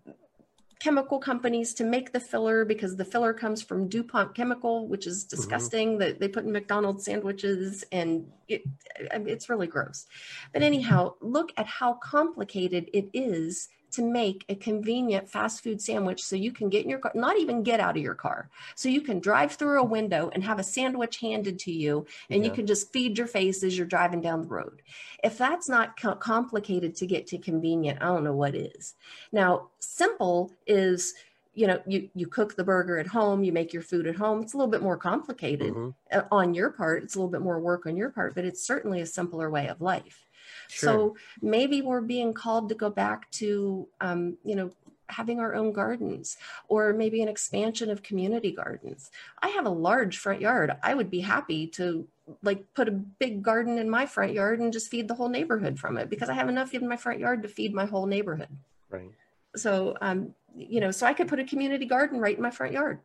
chemical 0.84 1.17
companies 1.17 1.73
to 1.73 1.84
make 1.86 2.11
the 2.11 2.19
filler 2.19 2.65
because 2.65 2.97
the 2.97 3.05
filler 3.05 3.34
comes 3.34 3.61
from 3.61 3.88
DuPont 3.88 4.36
chemical, 4.36 4.86
which 4.88 5.07
is 5.07 5.23
mm-hmm. 5.23 5.36
disgusting 5.38 5.97
that 5.97 6.19
they 6.19 6.27
put 6.27 6.43
in 6.43 6.51
McDonald's 6.51 7.05
sandwiches 7.05 7.86
and 7.93 8.27
it, 8.49 8.63
it's 8.97 9.47
really 9.47 9.67
gross. 9.67 10.07
But 10.51 10.61
anyhow, 10.61 11.13
look 11.21 11.53
at 11.55 11.67
how 11.67 11.93
complicated 11.93 12.89
it 12.91 13.09
is 13.13 13.69
to 13.93 14.01
make 14.01 14.45
a 14.49 14.55
convenient 14.55 15.29
fast 15.29 15.63
food 15.63 15.81
sandwich 15.81 16.23
so 16.23 16.35
you 16.35 16.51
can 16.51 16.69
get 16.69 16.83
in 16.83 16.89
your 16.89 16.99
car, 16.99 17.11
not 17.15 17.37
even 17.39 17.63
get 17.63 17.79
out 17.79 17.95
of 17.95 18.03
your 18.03 18.15
car. 18.15 18.49
So 18.75 18.89
you 18.89 19.01
can 19.01 19.19
drive 19.19 19.53
through 19.53 19.79
a 19.79 19.85
window 19.85 20.29
and 20.33 20.43
have 20.43 20.59
a 20.59 20.63
sandwich 20.63 21.17
handed 21.17 21.59
to 21.59 21.71
you 21.71 22.05
and 22.29 22.43
you 22.43 22.51
can 22.51 22.65
just 22.67 22.91
feed 22.91 23.17
your 23.17 23.27
face 23.27 23.63
as 23.63 23.77
you're 23.77 23.87
driving 23.87 24.21
down 24.21 24.41
the 24.41 24.47
road. 24.47 24.81
If 25.23 25.37
that's 25.37 25.69
not 25.69 25.99
co- 25.99 26.15
complicated 26.15 26.95
to 26.97 27.05
get 27.07 27.27
to 27.27 27.37
convenient, 27.37 28.01
I 28.01 28.05
don't 28.05 28.23
know 28.23 28.35
what 28.35 28.55
is. 28.55 28.95
Now, 29.31 29.69
simple 29.79 30.51
is 30.67 31.13
you 31.55 31.67
know 31.67 31.79
you 31.85 32.09
you 32.15 32.25
cook 32.25 32.55
the 32.55 32.63
burger 32.63 32.97
at 32.97 33.05
home 33.05 33.43
you 33.43 33.51
make 33.51 33.73
your 33.73 33.83
food 33.83 34.07
at 34.07 34.15
home 34.15 34.41
it's 34.41 34.53
a 34.53 34.57
little 34.57 34.71
bit 34.71 34.81
more 34.81 34.97
complicated 34.97 35.71
Mhm. 35.71 35.93
uh, 36.11 36.23
on 36.31 36.55
your 36.55 36.71
part 36.71 37.03
it's 37.03 37.13
a 37.13 37.19
little 37.19 37.29
bit 37.29 37.41
more 37.41 37.59
work 37.59 37.85
on 37.85 37.95
your 37.95 38.09
part 38.09 38.33
but 38.33 38.43
it's 38.43 38.65
certainly 38.65 39.01
a 39.01 39.05
simpler 39.05 39.51
way 39.51 39.67
of 39.67 39.79
life 39.79 40.25
Sure. 40.68 40.89
so 40.89 41.16
maybe 41.41 41.82
we're 41.82 42.01
being 42.01 42.34
called 42.34 42.70
to 42.70 42.76
go 42.76 42.89
back 42.89 43.30
to 43.32 43.88
um, 44.01 44.38
you 44.43 44.55
know 44.55 44.72
having 45.09 45.39
our 45.39 45.53
own 45.53 45.72
gardens 45.72 46.38
or 46.68 46.93
maybe 46.93 47.22
an 47.22 47.28
expansion 47.28 47.89
of 47.89 48.03
community 48.03 48.51
gardens 48.51 49.11
i 49.41 49.49
have 49.49 49.66
a 49.66 49.70
large 49.70 50.18
front 50.18 50.41
yard 50.41 50.72
i 50.82 50.93
would 50.93 51.09
be 51.09 51.20
happy 51.20 51.68
to 51.68 52.07
like 52.41 52.66
put 52.74 52.88
a 52.88 52.91
big 52.91 53.43
garden 53.43 53.78
in 53.78 53.89
my 53.89 54.05
front 54.05 54.34
yard 54.34 54.59
and 54.59 54.74
just 54.74 54.89
feed 54.89 55.07
the 55.07 55.14
whole 55.14 55.30
neighborhood 55.30 55.78
from 55.80 55.97
it 55.97 56.09
because 56.09 56.30
i 56.30 56.34
have 56.34 56.49
enough 56.49 56.74
in 56.74 56.88
my 56.88 56.95
front 56.95 57.20
yard 57.20 57.43
to 57.43 57.49
feed 57.49 57.74
my 57.74 57.86
whole 57.86 58.05
neighborhood 58.05 58.49
right. 58.89 59.11
so 59.55 59.95
um 60.01 60.34
you 60.55 60.80
know 60.80 60.91
so 60.91 61.05
i 61.05 61.14
could 61.14 61.28
put 61.28 61.39
a 61.39 61.43
community 61.43 61.86
garden 61.86 62.20
right 62.20 62.38
in 62.38 62.41
my 62.41 62.51
front 62.51 62.74
yard 62.74 62.99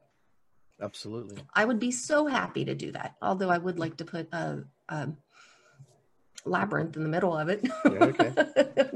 Absolutely. 0.80 1.42
i 1.54 1.64
would 1.64 1.80
be 1.80 1.90
so 1.90 2.26
happy 2.26 2.64
to 2.64 2.74
do 2.74 2.92
that 2.92 3.16
although 3.20 3.50
i 3.50 3.58
would 3.58 3.78
like 3.78 3.96
to 3.96 4.04
put 4.04 4.28
a, 4.32 4.64
a 4.88 5.08
labyrinth 6.44 6.96
in 6.96 7.02
the 7.02 7.08
middle 7.08 7.36
of 7.36 7.48
it 7.48 7.60
Yeah, 7.84 7.90
okay. 7.90 8.32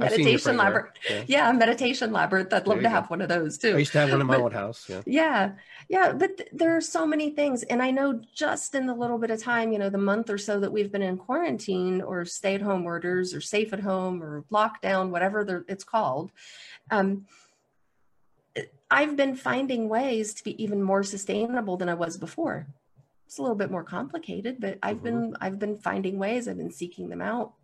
I've 0.01 0.12
seen 0.12 0.26
your 0.26 0.38
meditation 0.38 0.57
labyrinth 0.57 0.90
Yeah. 1.11 1.24
yeah 1.26 1.53
meditation 1.53 2.12
labyrinth 2.12 2.53
i'd 2.53 2.66
love 2.66 2.78
to 2.78 2.82
go. 2.84 2.88
have 2.88 3.11
one 3.11 3.20
of 3.20 3.28
those 3.28 3.59
too 3.59 3.74
I 3.74 3.78
used 3.78 3.93
to 3.93 3.99
have 4.01 4.11
one 4.11 4.20
in 4.20 4.26
my 4.26 4.36
But- 4.36 4.43
old 4.43 4.53
house. 4.53 4.88
Yeah. 4.88 5.03
yeah 5.07 5.53
yeah 5.88 6.12
but 6.12 6.36
th- 6.38 6.49
there 6.53 6.76
are 6.76 6.80
so 6.80 7.07
many 7.07 7.30
things 7.30 7.62
and 7.64 7.82
i 7.82 7.90
know 7.90 8.20
just 8.34 8.74
in 8.74 8.86
the 8.86 8.95
little 8.95 9.18
bit 9.18 9.30
of 9.30 9.43
time 9.43 9.72
you 9.72 9.78
know 9.78 9.90
the 9.90 9.99
month 9.99 10.30
or 10.30 10.38
so 10.38 10.61
that 10.61 10.72
we've 10.72 10.93
been 10.93 11.03
in 11.03 11.16
quarantine 11.18 12.01
or 12.01 12.24
stay 12.24 12.55
at 12.55 12.62
home 12.62 12.84
orders 12.86 13.34
or 13.34 13.40
safe 13.40 13.72
at 13.72 13.80
home 13.80 14.22
or 14.22 14.45
lockdown 14.53 15.11
whatever 15.11 15.64
it's 15.68 15.84
called 15.84 16.30
um, 16.90 17.26
i've 18.90 19.16
been 19.16 19.34
finding 19.34 19.88
ways 19.88 20.34
to 20.34 20.45
be 20.45 20.62
even 20.62 20.82
more 20.82 21.03
sustainable 21.03 21.76
than 21.76 21.88
i 21.88 21.95
was 21.95 22.16
before 22.16 22.66
it's 23.33 23.39
a 23.39 23.43
little 23.43 23.57
bit 23.57 23.70
more 23.70 23.83
complicated 23.83 24.57
but 24.61 24.78
i've 24.83 25.03
been 25.03 25.35
i've 25.41 25.59
been 25.59 25.78
finding 25.78 26.18
ways 26.18 26.47
i've 26.47 26.59
been 26.59 26.70
seeking 26.70 27.09
them 27.09 27.22
out 27.22 27.55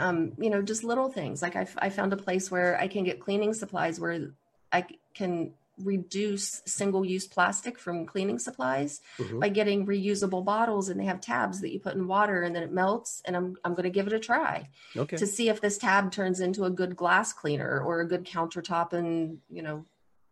um, 0.00 0.32
you 0.36 0.50
know 0.50 0.62
just 0.62 0.82
little 0.82 1.08
things 1.08 1.42
like 1.42 1.54
I've, 1.54 1.76
i 1.78 1.90
found 1.90 2.12
a 2.12 2.16
place 2.16 2.50
where 2.50 2.76
i 2.80 2.88
can 2.88 3.04
get 3.04 3.20
cleaning 3.20 3.54
supplies 3.54 4.00
where 4.00 4.32
i 4.72 4.84
can 5.14 5.52
reduce 5.84 6.60
single-use 6.66 7.28
plastic 7.28 7.78
from 7.78 8.04
cleaning 8.04 8.40
supplies 8.40 9.00
Mhm. 9.20 9.38
by 9.40 9.48
getting 9.48 9.86
reusable 9.86 10.44
bottles 10.44 10.88
and 10.88 10.98
they 10.98 11.04
have 11.04 11.20
tabs 11.20 11.60
that 11.60 11.72
you 11.72 11.78
put 11.78 11.94
in 11.94 12.08
water 12.08 12.42
and 12.42 12.52
then 12.56 12.64
it 12.64 12.72
melts 12.72 13.22
and 13.24 13.36
i'm, 13.36 13.54
I'm 13.64 13.74
going 13.74 13.84
to 13.84 13.90
give 13.90 14.08
it 14.08 14.12
a 14.12 14.18
try 14.18 14.68
Okay. 14.96 15.16
to 15.16 15.24
see 15.24 15.48
if 15.48 15.60
this 15.60 15.78
tab 15.78 16.10
turns 16.10 16.40
into 16.40 16.64
a 16.64 16.70
good 16.70 16.96
glass 16.96 17.32
cleaner 17.32 17.80
or 17.80 18.00
a 18.00 18.08
good 18.08 18.24
countertop 18.24 18.92
and 18.92 19.38
you 19.48 19.62
know 19.62 19.84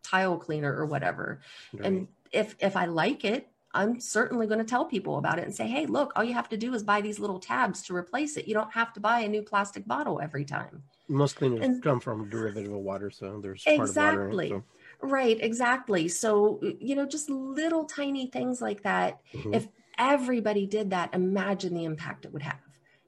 tile 0.03 0.37
cleaner 0.37 0.73
or 0.75 0.85
whatever 0.85 1.39
Right. 1.73 1.85
and 1.87 2.07
if 2.33 2.55
if 2.59 2.75
i 2.75 2.85
like 2.85 3.23
it 3.23 3.47
I'm 3.77 3.99
certainly 3.99 4.47
going 4.47 4.59
to 4.59 4.65
tell 4.65 4.85
people 4.85 5.17
about 5.17 5.37
it 5.39 5.45
and 5.45 5.55
say, 5.55 5.67
hey, 5.67 5.85
look, 5.85 6.11
all 6.15 6.23
you 6.23 6.33
have 6.33 6.49
to 6.49 6.57
do 6.57 6.73
is 6.73 6.81
buy 6.83 6.99
these 7.01 7.19
little 7.19 7.39
tabs 7.39 7.83
to 7.83 7.95
replace 7.95 8.35
it. 8.35 8.47
You 8.47 8.53
don't 8.55 8.73
have 8.73 8.91
to 8.93 8.99
buy 8.99 9.19
a 9.19 9.27
new 9.27 9.43
plastic 9.43 9.87
bottle 9.87 10.19
every 10.19 10.45
time. 10.45 10.83
Most 11.07 11.35
cleaners 11.37 11.61
And- 11.63 11.81
come 11.83 11.99
from 11.99 12.27
derivative 12.29 12.71
of 12.73 12.79
water, 12.79 13.11
so 13.11 13.39
there's 13.39 13.63
Exactly. 13.67 14.49
part 14.49 14.57
of 14.57 14.63
water. 14.63 14.63
it, 15.03 15.07
Right, 15.07 15.37
exactly. 15.39 16.07
So, 16.07 16.59
you 16.79 16.95
know, 16.95 17.05
just 17.05 17.29
little 17.29 17.85
tiny 17.85 18.25
things 18.31 18.61
like 18.61 18.81
that. 18.81 19.21
Mhm. 19.31 19.55
If 19.55 19.67
everybody 19.99 20.65
did 20.65 20.89
that, 20.89 21.13
imagine 21.13 21.75
the 21.75 21.83
impact 21.85 22.25
it 22.25 22.33
would 22.33 22.41
have. 22.41 22.59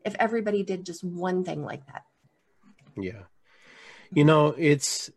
If 0.05 0.15
everybody 0.20 0.61
did 0.61 0.86
just 0.86 1.03
one 1.03 1.43
thing 1.43 1.63
like 1.63 1.86
that. 1.88 2.03
yeah. 2.95 3.24
You 4.13 4.24
know, 4.26 4.53
it's. 4.57 5.09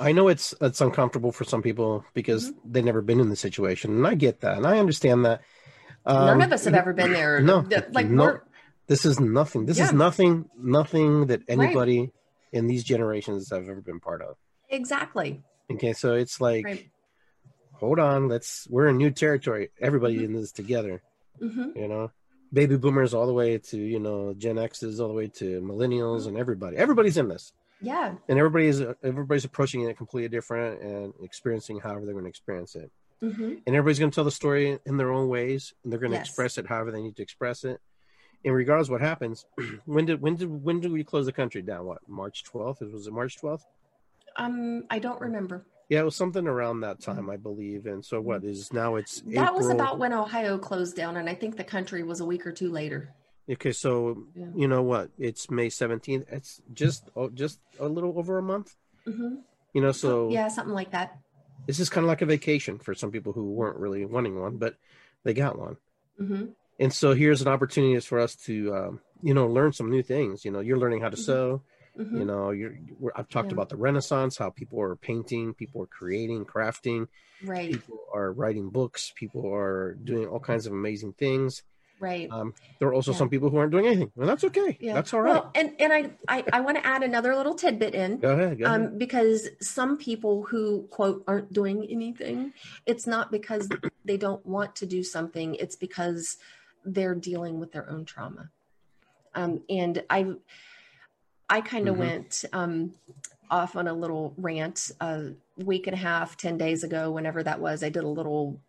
I 0.00 0.12
know 0.12 0.28
it's 0.28 0.54
it's 0.60 0.80
uncomfortable 0.80 1.30
for 1.30 1.44
some 1.44 1.62
people 1.62 2.04
because 2.14 2.50
Mm-hmm. 2.50 2.72
they've 2.72 2.84
never 2.84 3.02
been 3.02 3.20
in 3.20 3.28
the 3.28 3.36
situation, 3.36 3.92
and 3.92 4.06
I 4.06 4.14
get 4.14 4.40
that, 4.40 4.56
and 4.56 4.66
I 4.66 4.78
understand 4.78 5.24
that. 5.26 5.42
None 6.06 6.30
Um, 6.30 6.40
of 6.40 6.50
us 6.52 6.64
have 6.64 6.74
ever 6.74 6.92
been 6.94 7.12
there. 7.12 7.40
no, 7.40 7.66
like 7.92 8.06
no. 8.08 8.24
we're 8.24 8.42
This 8.86 9.04
is 9.04 9.20
nothing. 9.20 9.66
This 9.66 9.78
is 9.78 9.92
nothing. 9.92 10.46
Nothing 10.58 11.26
that 11.26 11.42
anybody 11.46 12.10
in 12.52 12.66
these 12.66 12.82
generations 12.82 13.50
have 13.50 13.68
ever 13.68 13.82
been 13.82 14.00
part 14.00 14.22
of. 14.22 14.36
exactly 14.68 15.42
Okay, 15.70 15.92
so 15.92 16.14
it's 16.14 16.40
like, 16.40 16.64
right. 16.64 16.90
hold 17.74 17.98
on, 18.00 18.28
let's. 18.28 18.66
We're 18.70 18.88
in 18.88 18.96
new 18.96 19.10
territory. 19.10 19.70
Everybody 19.80 20.14
Mm-hmm. 20.16 20.24
in 20.24 20.32
this 20.40 20.50
together. 20.52 21.02
hmm 21.38 21.70
You 21.76 21.88
know, 21.88 22.10
baby 22.52 22.76
boomers 22.76 23.12
all 23.14 23.26
the 23.26 23.34
way 23.42 23.58
to 23.58 23.76
you 23.76 24.00
know 24.00 24.34
Gen 24.36 24.58
X's 24.58 24.98
all 25.00 25.08
the 25.08 25.14
way 25.14 25.28
to 25.40 25.60
millennials 25.60 26.26
and 26.26 26.36
everybody. 26.38 26.76
Everybody's 26.76 27.18
in 27.18 27.28
this. 27.28 27.52
Yeah, 27.82 28.14
and 28.28 28.38
everybody 28.38 28.66
is 28.66 28.82
everybody's 29.02 29.44
approaching 29.44 29.82
it 29.82 29.96
completely 29.96 30.28
different 30.28 30.82
and 30.82 31.12
experiencing 31.22 31.80
however 31.80 32.04
they're 32.04 32.14
going 32.14 32.24
to 32.24 32.28
experience 32.30 32.74
it. 32.76 32.90
Hmm 33.20 33.54
and 33.66 33.76
everybody's 33.76 33.98
going 33.98 34.10
to 34.10 34.14
tell 34.14 34.24
the 34.24 34.30
story 34.30 34.78
in 34.86 34.96
their 34.96 35.12
own 35.12 35.28
ways 35.28 35.74
and 35.84 35.92
they're 35.92 36.00
going 36.00 36.12
to 36.12 36.16
Yes. 36.16 36.28
express 36.28 36.56
it 36.56 36.66
however 36.66 36.90
they 36.90 37.02
need 37.02 37.16
to 37.16 37.22
express 37.22 37.64
it. 37.64 37.78
And 38.44 38.54
regardless 38.54 38.88
of 38.88 38.92
what 38.92 39.00
happens 39.02 39.44
when 39.84 40.06
did 40.06 40.20
when 40.22 40.36
did 40.36 40.48
when 40.48 40.80
did 40.80 40.90
we 40.92 41.04
close 41.04 41.26
the 41.26 41.32
country? 41.32 41.60
Down 41.62 41.84
what 41.84 41.98
march 42.08 42.44
12th 42.50 42.80
was 42.92 43.06
it 43.06 43.12
march 43.12 43.36
12th 43.42 43.62
um, 44.36 44.84
I 44.90 44.98
don't 45.00 45.20
remember. 45.20 45.66
yeah 45.88 46.00
it 46.00 46.04
was 46.04 46.16
something 46.16 46.46
around 46.46 46.80
that 46.80 47.00
time 47.00 47.28
i 47.28 47.36
believe. 47.36 47.86
And 47.86 48.02
so 48.04 48.20
what 48.20 48.44
is 48.44 48.72
now 48.72 48.96
it's 48.96 49.22
That 49.26 49.54
was 49.54 49.68
about 49.68 49.98
when 49.98 50.12
Ohio 50.12 50.56
closed 50.56 50.96
down, 50.96 51.16
and 51.18 51.28
I 51.28 51.34
think 51.34 51.56
the 51.56 51.64
country 51.64 52.02
was 52.02 52.20
a 52.20 52.24
week 52.24 52.46
or 52.46 52.52
two 52.52 52.70
later. 52.70 53.12
Okay 53.50 53.72
so 53.72 54.24
Yeah. 54.34 54.46
you 54.54 54.68
know 54.68 54.82
what? 54.82 55.10
It's 55.18 55.50
may 55.50 55.68
17th 55.68 56.24
it's 56.30 56.60
just 56.72 57.10
oh, 57.16 57.28
just 57.30 57.60
a 57.78 57.88
little 57.88 58.18
over 58.18 58.38
a 58.38 58.42
month. 58.42 58.74
Hmm 59.06 59.36
you 59.72 59.80
know 59.80 59.92
so 59.92 60.30
yeah, 60.30 60.48
something 60.48 60.74
like 60.74 60.90
that. 60.90 61.18
this 61.66 61.78
is 61.78 61.88
kind 61.88 62.04
of 62.04 62.08
like 62.08 62.22
a 62.22 62.26
vacation 62.26 62.78
for 62.78 62.92
some 62.94 63.10
people 63.12 63.32
who 63.32 63.52
weren't 63.52 63.78
really 63.78 64.04
wanting 64.04 64.38
one 64.40 64.56
but 64.56 64.74
they 65.24 65.34
got 65.34 65.58
one. 65.58 65.76
Hmm 66.18 66.46
and 66.78 66.92
so 66.92 67.12
here's 67.12 67.42
an 67.42 67.48
opportunity 67.48 67.98
for 68.00 68.18
us 68.18 68.34
to 68.46 68.74
um, 68.74 69.00
you 69.22 69.34
know 69.34 69.46
learn 69.46 69.72
some 69.72 69.90
new 69.90 70.02
things. 70.02 70.44
You 70.44 70.50
know 70.50 70.60
you're 70.60 70.78
learning 70.78 71.00
how 71.02 71.10
to 71.10 71.16
Mhm. 71.16 71.24
sew. 71.28 71.62
Hmm 71.96 72.16
you 72.18 72.24
know 72.24 72.50
you're, 72.50 72.74
we're, 72.98 73.12
i've 73.14 73.28
talked 73.28 73.50
Yeah. 73.52 73.56
about 73.58 73.68
the 73.68 73.76
renaissance 73.76 74.36
how 74.38 74.50
people 74.50 74.80
are 74.80 74.96
painting 74.96 75.54
people 75.54 75.82
are 75.82 75.86
creating 76.00 76.44
crafting. 76.44 77.06
Right, 77.42 77.70
people 77.70 77.98
are 78.14 78.32
writing 78.32 78.70
books 78.70 79.12
people 79.22 79.42
are 79.54 79.94
doing 80.10 80.26
all 80.26 80.40
kinds 80.40 80.66
of 80.66 80.72
amazing 80.72 81.12
things 81.24 81.62
right. 82.00 82.28
um, 82.32 82.52
there 82.78 82.88
are 82.88 82.94
also 82.94 83.12
Yeah. 83.12 83.18
some 83.18 83.28
people 83.28 83.50
who 83.50 83.56
aren't 83.58 83.70
doing 83.70 83.86
anything 83.86 84.10
and 84.16 84.28
that's 84.28 84.42
okay 84.44 84.76
Yeah, 84.80 84.94
that's 84.94 85.12
all 85.14 85.20
right 85.20 85.34
Well, 85.34 85.50
and 85.54 85.74
and 85.78 85.92
I 85.92 86.10
I, 86.28 86.44
I 86.52 86.60
want 86.60 86.76
to 86.78 86.86
add 86.86 87.02
another 87.02 87.36
little 87.36 87.54
tidbit 87.54 87.94
in. 87.94 88.18
go 88.18 88.32
ahead, 88.32 88.58
go 88.58 88.64
ahead. 88.66 88.80
Um, 88.80 88.98
because 88.98 89.48
some 89.60 89.96
people 89.98 90.42
who 90.44 90.86
quote 90.90 91.22
aren't 91.28 91.52
doing 91.52 91.86
anything, 91.90 92.52
it's 92.86 93.06
not 93.06 93.30
because 93.30 93.68
they 94.04 94.16
don't 94.16 94.44
want 94.46 94.74
to 94.76 94.86
do 94.86 95.02
something. 95.04 95.54
It's 95.56 95.76
because 95.76 96.38
they're 96.84 97.14
dealing 97.14 97.60
with 97.60 97.72
their 97.72 97.88
own 97.90 98.04
trauma. 98.06 98.50
Um, 99.34 99.62
and 99.68 100.02
I, 100.10 100.34
I 101.48 101.60
kind 101.60 101.88
of 101.88 101.96
Mhm. 101.96 101.98
went 101.98 102.44
um, 102.52 102.94
off 103.50 103.76
on 103.76 103.86
a 103.88 103.92
little 103.92 104.32
rant 104.38 104.90
a 105.00 105.32
week 105.56 105.86
and 105.86 105.94
a 105.94 105.98
half, 105.98 106.36
ten 106.36 106.56
days 106.56 106.84
ago, 106.84 107.10
whenever 107.10 107.42
that 107.42 107.60
was. 107.60 107.82
I 107.82 107.88
did 107.90 108.04
a 108.04 108.08
little 108.08 108.60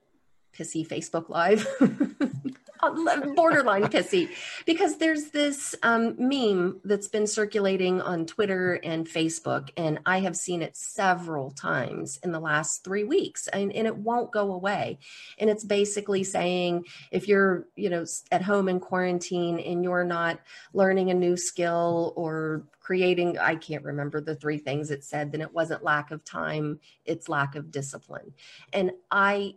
pissy 0.57 0.87
Facebook 0.87 1.29
live. 1.29 1.67
borderline 3.35 3.83
pissy 3.83 4.29
because 4.65 4.97
there's 4.97 5.29
this 5.29 5.75
um, 5.83 6.15
meme 6.17 6.79
that's 6.83 7.07
been 7.07 7.27
circulating 7.27 8.01
on 8.01 8.25
Twitter 8.25 8.79
and 8.83 9.07
Facebook, 9.07 9.69
and 9.77 9.99
I 10.05 10.19
have 10.21 10.35
seen 10.35 10.61
it 10.61 10.75
several 10.75 11.51
times 11.51 12.19
in 12.23 12.31
the 12.31 12.39
last 12.39 12.83
three 12.83 13.03
weeks, 13.03 13.47
and, 13.47 13.71
and 13.73 13.87
it 13.87 13.97
won't 13.97 14.31
go 14.31 14.51
away. 14.51 14.97
And 15.37 15.49
it's 15.49 15.63
basically 15.63 16.23
saying 16.23 16.85
if 17.11 17.27
you're, 17.27 17.67
you 17.75 17.89
know, 17.89 18.05
at 18.31 18.41
home 18.41 18.67
in 18.67 18.79
quarantine 18.79 19.59
and 19.59 19.83
you're 19.83 20.03
not 20.03 20.39
learning 20.73 21.11
a 21.11 21.15
new 21.15 21.37
skill 21.37 22.13
or 22.15 22.63
creating, 22.79 23.37
I 23.37 23.55
can't 23.55 23.83
remember 23.83 24.21
the 24.21 24.35
three 24.35 24.57
things 24.57 24.91
it 24.91 25.03
said, 25.03 25.31
then 25.31 25.41
it 25.41 25.53
wasn't 25.53 25.83
lack 25.83 26.11
of 26.11 26.23
time, 26.23 26.79
it's 27.05 27.29
lack 27.29 27.55
of 27.55 27.71
discipline. 27.71 28.33
And 28.73 28.91
I, 29.11 29.55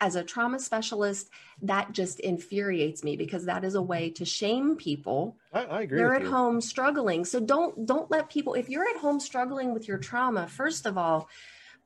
as 0.00 0.16
a 0.16 0.22
trauma 0.22 0.58
specialist, 0.60 1.30
that 1.62 1.92
just 1.92 2.20
infuriates 2.20 3.02
me 3.02 3.16
because 3.16 3.44
that 3.46 3.64
is 3.64 3.74
a 3.74 3.82
way 3.82 4.10
to 4.10 4.24
shame 4.24 4.76
people. 4.76 5.36
I, 5.52 5.64
I 5.64 5.82
agree 5.82 5.98
they're 5.98 6.14
at 6.14 6.22
you. 6.22 6.30
home 6.30 6.60
struggling. 6.60 7.24
So 7.24 7.40
don't 7.40 7.86
don't 7.86 8.10
let 8.10 8.30
people 8.30 8.54
if 8.54 8.68
you're 8.68 8.88
at 8.88 8.96
home 8.96 9.20
struggling 9.20 9.72
with 9.72 9.88
your 9.88 9.98
trauma 9.98 10.46
first 10.46 10.86
of 10.86 10.98
all 10.98 11.28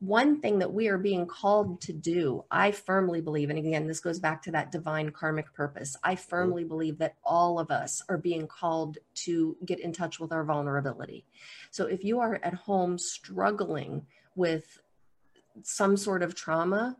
one 0.01 0.41
thing 0.41 0.59
that 0.59 0.73
we 0.73 0.89
are 0.89 0.99
being 0.99 1.27
called 1.27 1.81
to 1.81 1.93
do 1.93 2.45
i 2.51 2.73
firmly 2.73 3.21
believe 3.21 3.51
and 3.51 3.59
again 3.59 3.87
this 3.87 4.01
goes 4.01 4.19
back 4.19 4.43
to 4.43 4.51
that 4.51 4.73
divine 4.73 5.11
karmic 5.11 5.53
purpose 5.55 5.97
i 6.03 6.17
firmly 6.17 6.63
mm-hmm. 6.63 6.71
believe 6.71 6.99
that 6.99 7.15
all 7.25 7.61
of 7.61 7.71
us 7.71 8.03
are 8.09 8.19
being 8.19 8.49
called 8.49 8.99
to 9.15 9.57
get 9.65 9.81
in 9.81 9.93
touch 9.93 10.19
with 10.19 10.33
our 10.33 10.45
vulnerability. 10.45 11.25
So 11.71 11.87
if 11.87 12.05
you 12.05 12.21
are 12.21 12.41
at 12.43 12.55
home 12.55 12.99
struggling 12.99 14.07
with 14.35 14.81
some 15.63 15.97
sort 15.97 16.23
of 16.23 16.35
trauma 16.35 16.97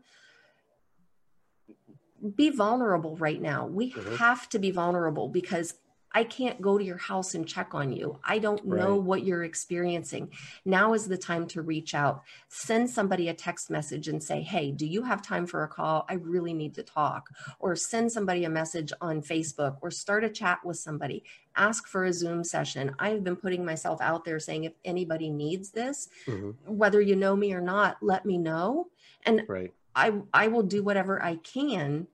be 2.35 2.49
vulnerable 2.49 3.15
right 3.17 3.41
now. 3.41 3.65
We 3.67 3.91
Mhm. 3.91 4.17
have 4.17 4.47
to 4.49 4.59
be 4.59 4.71
vulnerable 4.71 5.27
because 5.29 5.75
I 6.15 6.23
can't 6.23 6.61
go 6.61 6.77
to 6.77 6.83
your 6.83 6.99
house 6.99 7.33
and 7.33 7.47
check 7.47 7.73
on 7.73 7.91
you. 7.91 8.19
I 8.23 8.37
don't 8.37 8.63
know 8.65 8.91
Right. 8.97 9.03
what 9.03 9.23
you're 9.23 9.43
experiencing. 9.43 10.29
Now 10.63 10.93
is 10.93 11.07
the 11.07 11.17
time 11.17 11.47
to 11.47 11.63
reach 11.63 11.95
out. 11.95 12.21
Send 12.49 12.91
somebody 12.91 13.29
a 13.29 13.33
text 13.33 13.71
message 13.71 14.07
and 14.07 14.21
say, 14.21 14.43
Hey, 14.43 14.71
do 14.71 14.85
you 14.85 15.01
have 15.05 15.23
time 15.23 15.47
for 15.47 15.63
a 15.63 15.67
call? 15.67 16.05
I 16.07 16.13
really 16.13 16.53
need 16.53 16.75
to 16.75 16.83
talk. 16.83 17.29
Or 17.59 17.75
send 17.75 18.11
somebody 18.11 18.45
a 18.45 18.49
message 18.49 18.93
on 19.01 19.23
Facebook 19.23 19.77
or 19.81 19.89
start 19.89 20.23
a 20.23 20.29
chat 20.29 20.59
with 20.63 20.77
somebody. 20.77 21.23
Ask 21.55 21.87
for 21.87 22.03
a 22.05 22.13
Zoom 22.13 22.43
session. 22.43 22.95
I've 22.99 23.23
been 23.23 23.35
putting 23.35 23.65
myself 23.65 23.99
out 23.99 24.23
there 24.23 24.39
saying, 24.39 24.65
if 24.65 24.73
anybody 24.85 25.31
needs 25.31 25.71
this, 25.71 26.09
Mhm, 26.27 26.53
whether 26.67 27.01
you 27.01 27.15
know 27.15 27.35
me 27.35 27.53
or 27.53 27.61
not, 27.61 27.97
let 28.03 28.23
me 28.23 28.37
know. 28.37 28.89
And 29.25 29.45
right 29.47 29.73
I 29.95 30.21
I 30.33 30.47
will 30.47 30.63
do 30.63 30.83
whatever 30.83 31.21
I 31.21 31.35
can 31.37 32.07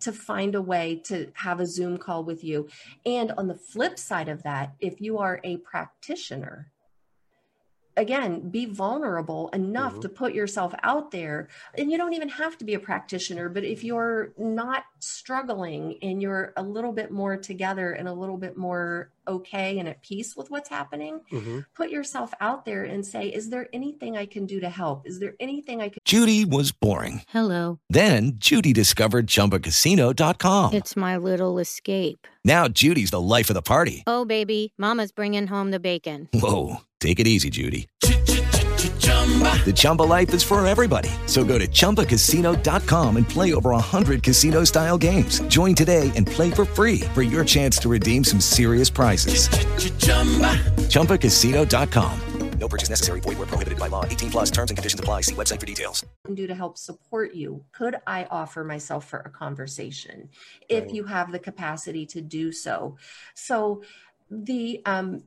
to 0.00 0.12
find 0.12 0.54
a 0.54 0.62
way 0.62 1.00
to 1.04 1.30
have 1.34 1.60
a 1.60 1.66
Zoom 1.66 1.98
call 1.98 2.24
with 2.24 2.42
you. 2.42 2.68
And 3.04 3.32
on 3.32 3.48
the 3.48 3.54
flip 3.54 3.98
side 3.98 4.28
of 4.28 4.42
that, 4.44 4.74
if 4.80 5.00
you 5.00 5.18
are 5.18 5.40
a 5.44 5.58
practitioner, 5.58 6.72
again, 7.96 8.48
be 8.48 8.64
vulnerable 8.64 9.48
enough 9.48 9.96
Mhm. 9.96 10.00
to 10.02 10.08
put 10.08 10.32
yourself 10.32 10.74
out 10.82 11.10
there. 11.10 11.48
And 11.76 11.90
you 11.90 11.98
don't 11.98 12.14
even 12.14 12.30
have 12.30 12.56
to 12.58 12.64
be 12.64 12.72
a 12.72 12.80
practitioner, 12.80 13.50
but 13.50 13.64
if 13.64 13.84
you're 13.84 14.32
not 14.38 14.84
struggling 15.00 15.98
and 16.00 16.22
you're 16.22 16.54
a 16.56 16.62
little 16.62 16.92
bit 16.92 17.10
more 17.10 17.36
together 17.36 17.92
and 17.92 18.08
a 18.08 18.14
little 18.14 18.38
bit 18.38 18.56
more 18.56 19.10
okay 19.30 19.78
and 19.78 19.88
at 19.88 20.02
peace 20.02 20.36
with 20.36 20.50
what's 20.50 20.68
happening, 20.68 21.20
Mhm. 21.32 21.64
put 21.74 21.90
yourself 21.90 22.32
out 22.40 22.64
there 22.64 22.84
and 22.84 23.04
say, 23.06 23.28
is 23.28 23.50
there 23.50 23.68
anything 23.72 24.16
I 24.16 24.26
can 24.26 24.44
do 24.46 24.60
to 24.60 24.68
help? 24.68 25.06
Is 25.06 25.18
there 25.20 25.34
anything 25.40 25.80
I 25.80 25.88
can 25.88 25.98
Judy 26.04 26.44
was 26.44 26.72
boring. 26.72 27.22
Hello. 27.28 27.78
Then 27.88 28.32
Judy 28.36 28.72
discovered 28.72 29.26
ChumbaCasino.com. 29.28 30.74
It's 30.74 30.96
my 30.96 31.16
little 31.16 31.58
escape. 31.58 32.26
Now 32.44 32.68
Judy's 32.68 33.10
the 33.10 33.20
life 33.20 33.50
of 33.50 33.54
the 33.54 33.62
party. 33.62 34.02
Oh, 34.06 34.24
baby, 34.24 34.72
Mama's 34.78 35.12
bringing 35.12 35.46
home 35.46 35.70
the 35.70 35.80
bacon. 35.80 36.28
Whoa, 36.32 36.78
take 37.00 37.20
it 37.20 37.26
easy, 37.26 37.50
Judy. 37.50 37.86
The 39.64 39.72
Chumba 39.74 40.02
life 40.02 40.32
is 40.34 40.42
for 40.42 40.64
everybody. 40.66 41.10
So 41.26 41.44
go 41.44 41.58
to 41.58 41.66
ChumbaCasino.com 41.68 43.16
and 43.16 43.28
play 43.28 43.54
over 43.54 43.70
100 43.70 44.22
casino-style 44.22 44.98
games. 44.98 45.40
Join 45.42 45.74
today 45.76 46.10
and 46.16 46.26
play 46.26 46.50
for 46.50 46.64
free 46.64 47.00
for 47.14 47.22
your 47.22 47.44
chance 47.44 47.76
to 47.78 47.88
redeem 47.88 48.24
some 48.24 48.40
serious 48.40 48.90
prizes. 48.90 49.48
ChumbaCasino.com. 50.88 52.20
No 52.58 52.68
purchase 52.68 52.90
necessary. 52.90 53.20
Void 53.20 53.38
where 53.38 53.46
prohibited 53.46 53.78
by 53.78 53.86
law. 53.88 54.04
18 54.04 54.30
plus 54.30 54.50
terms 54.50 54.70
and 54.70 54.76
conditions 54.76 55.00
apply. 55.00 55.22
See 55.22 55.34
website 55.34 55.58
for 55.60 55.66
details. 55.66 56.04
do 56.34 56.46
to 56.46 56.54
help 56.54 56.76
support 56.76 57.34
you? 57.34 57.64
Could 57.72 57.96
I 58.06 58.26
offer 58.30 58.64
myself 58.64 59.08
for 59.08 59.20
a 59.20 59.30
conversation 59.30 60.28
if 60.68 60.84
Right. 60.84 60.94
you 60.94 61.04
have 61.04 61.32
the 61.32 61.38
capacity 61.38 62.04
to 62.06 62.20
do 62.20 62.52
so? 62.52 62.96
So 63.34 63.82
the 64.30 64.82
um 64.84 65.22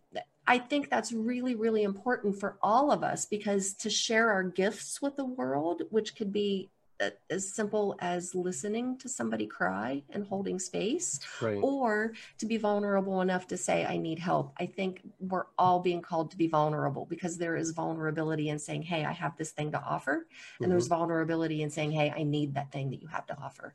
I 0.46 0.58
think 0.60 0.90
that's 0.90 1.12
really 1.12 1.56
really 1.56 1.84
important 1.84 2.40
for 2.40 2.58
all 2.62 2.92
of 2.92 3.04
us 3.04 3.26
because 3.26 3.74
to 3.76 3.90
share 3.90 4.32
our 4.32 4.44
gifts 4.44 5.02
with 5.02 5.16
the 5.16 5.26
world, 5.26 5.84
which 5.90 6.16
could 6.16 6.34
be 6.34 6.70
uh, 7.02 7.10
as 7.30 7.54
simple 7.56 7.96
as 8.00 8.36
listening 8.36 8.98
to 9.00 9.10
somebody 9.10 9.48
cry 9.48 10.04
and 10.12 10.26
holding 10.28 10.60
space 10.60 11.20
Right. 11.42 11.60
or 11.62 12.14
to 12.38 12.46
be 12.46 12.58
vulnerable 12.58 13.20
enough 13.22 13.48
to 13.48 13.58
say 13.58 13.84
i 13.84 13.98
need 13.98 14.20
help 14.20 14.54
i 14.60 14.68
think 14.68 15.02
we're 15.20 15.46
all 15.58 15.80
being 15.80 16.02
called 16.04 16.30
to 16.30 16.38
be 16.38 16.48
vulnerable 16.48 17.08
because 17.10 17.38
there 17.40 17.56
is 17.56 17.72
vulnerability 17.72 18.50
in 18.50 18.60
saying 18.60 18.84
hey 18.84 19.04
i 19.06 19.12
have 19.12 19.36
this 19.38 19.50
thing 19.52 19.72
to 19.72 19.82
offer 19.82 20.28
and 20.62 20.72
there's 20.72 20.86
Mm-hmm. 20.86 20.96
vulnerability 20.96 21.64
in 21.64 21.72
saying 21.72 21.92
hey 21.92 22.14
i 22.16 22.22
need 22.22 22.54
that 22.54 22.72
thing 22.72 22.92
that 22.92 23.02
you 23.02 23.08
have 23.08 23.26
to 23.26 23.36
offer 23.42 23.74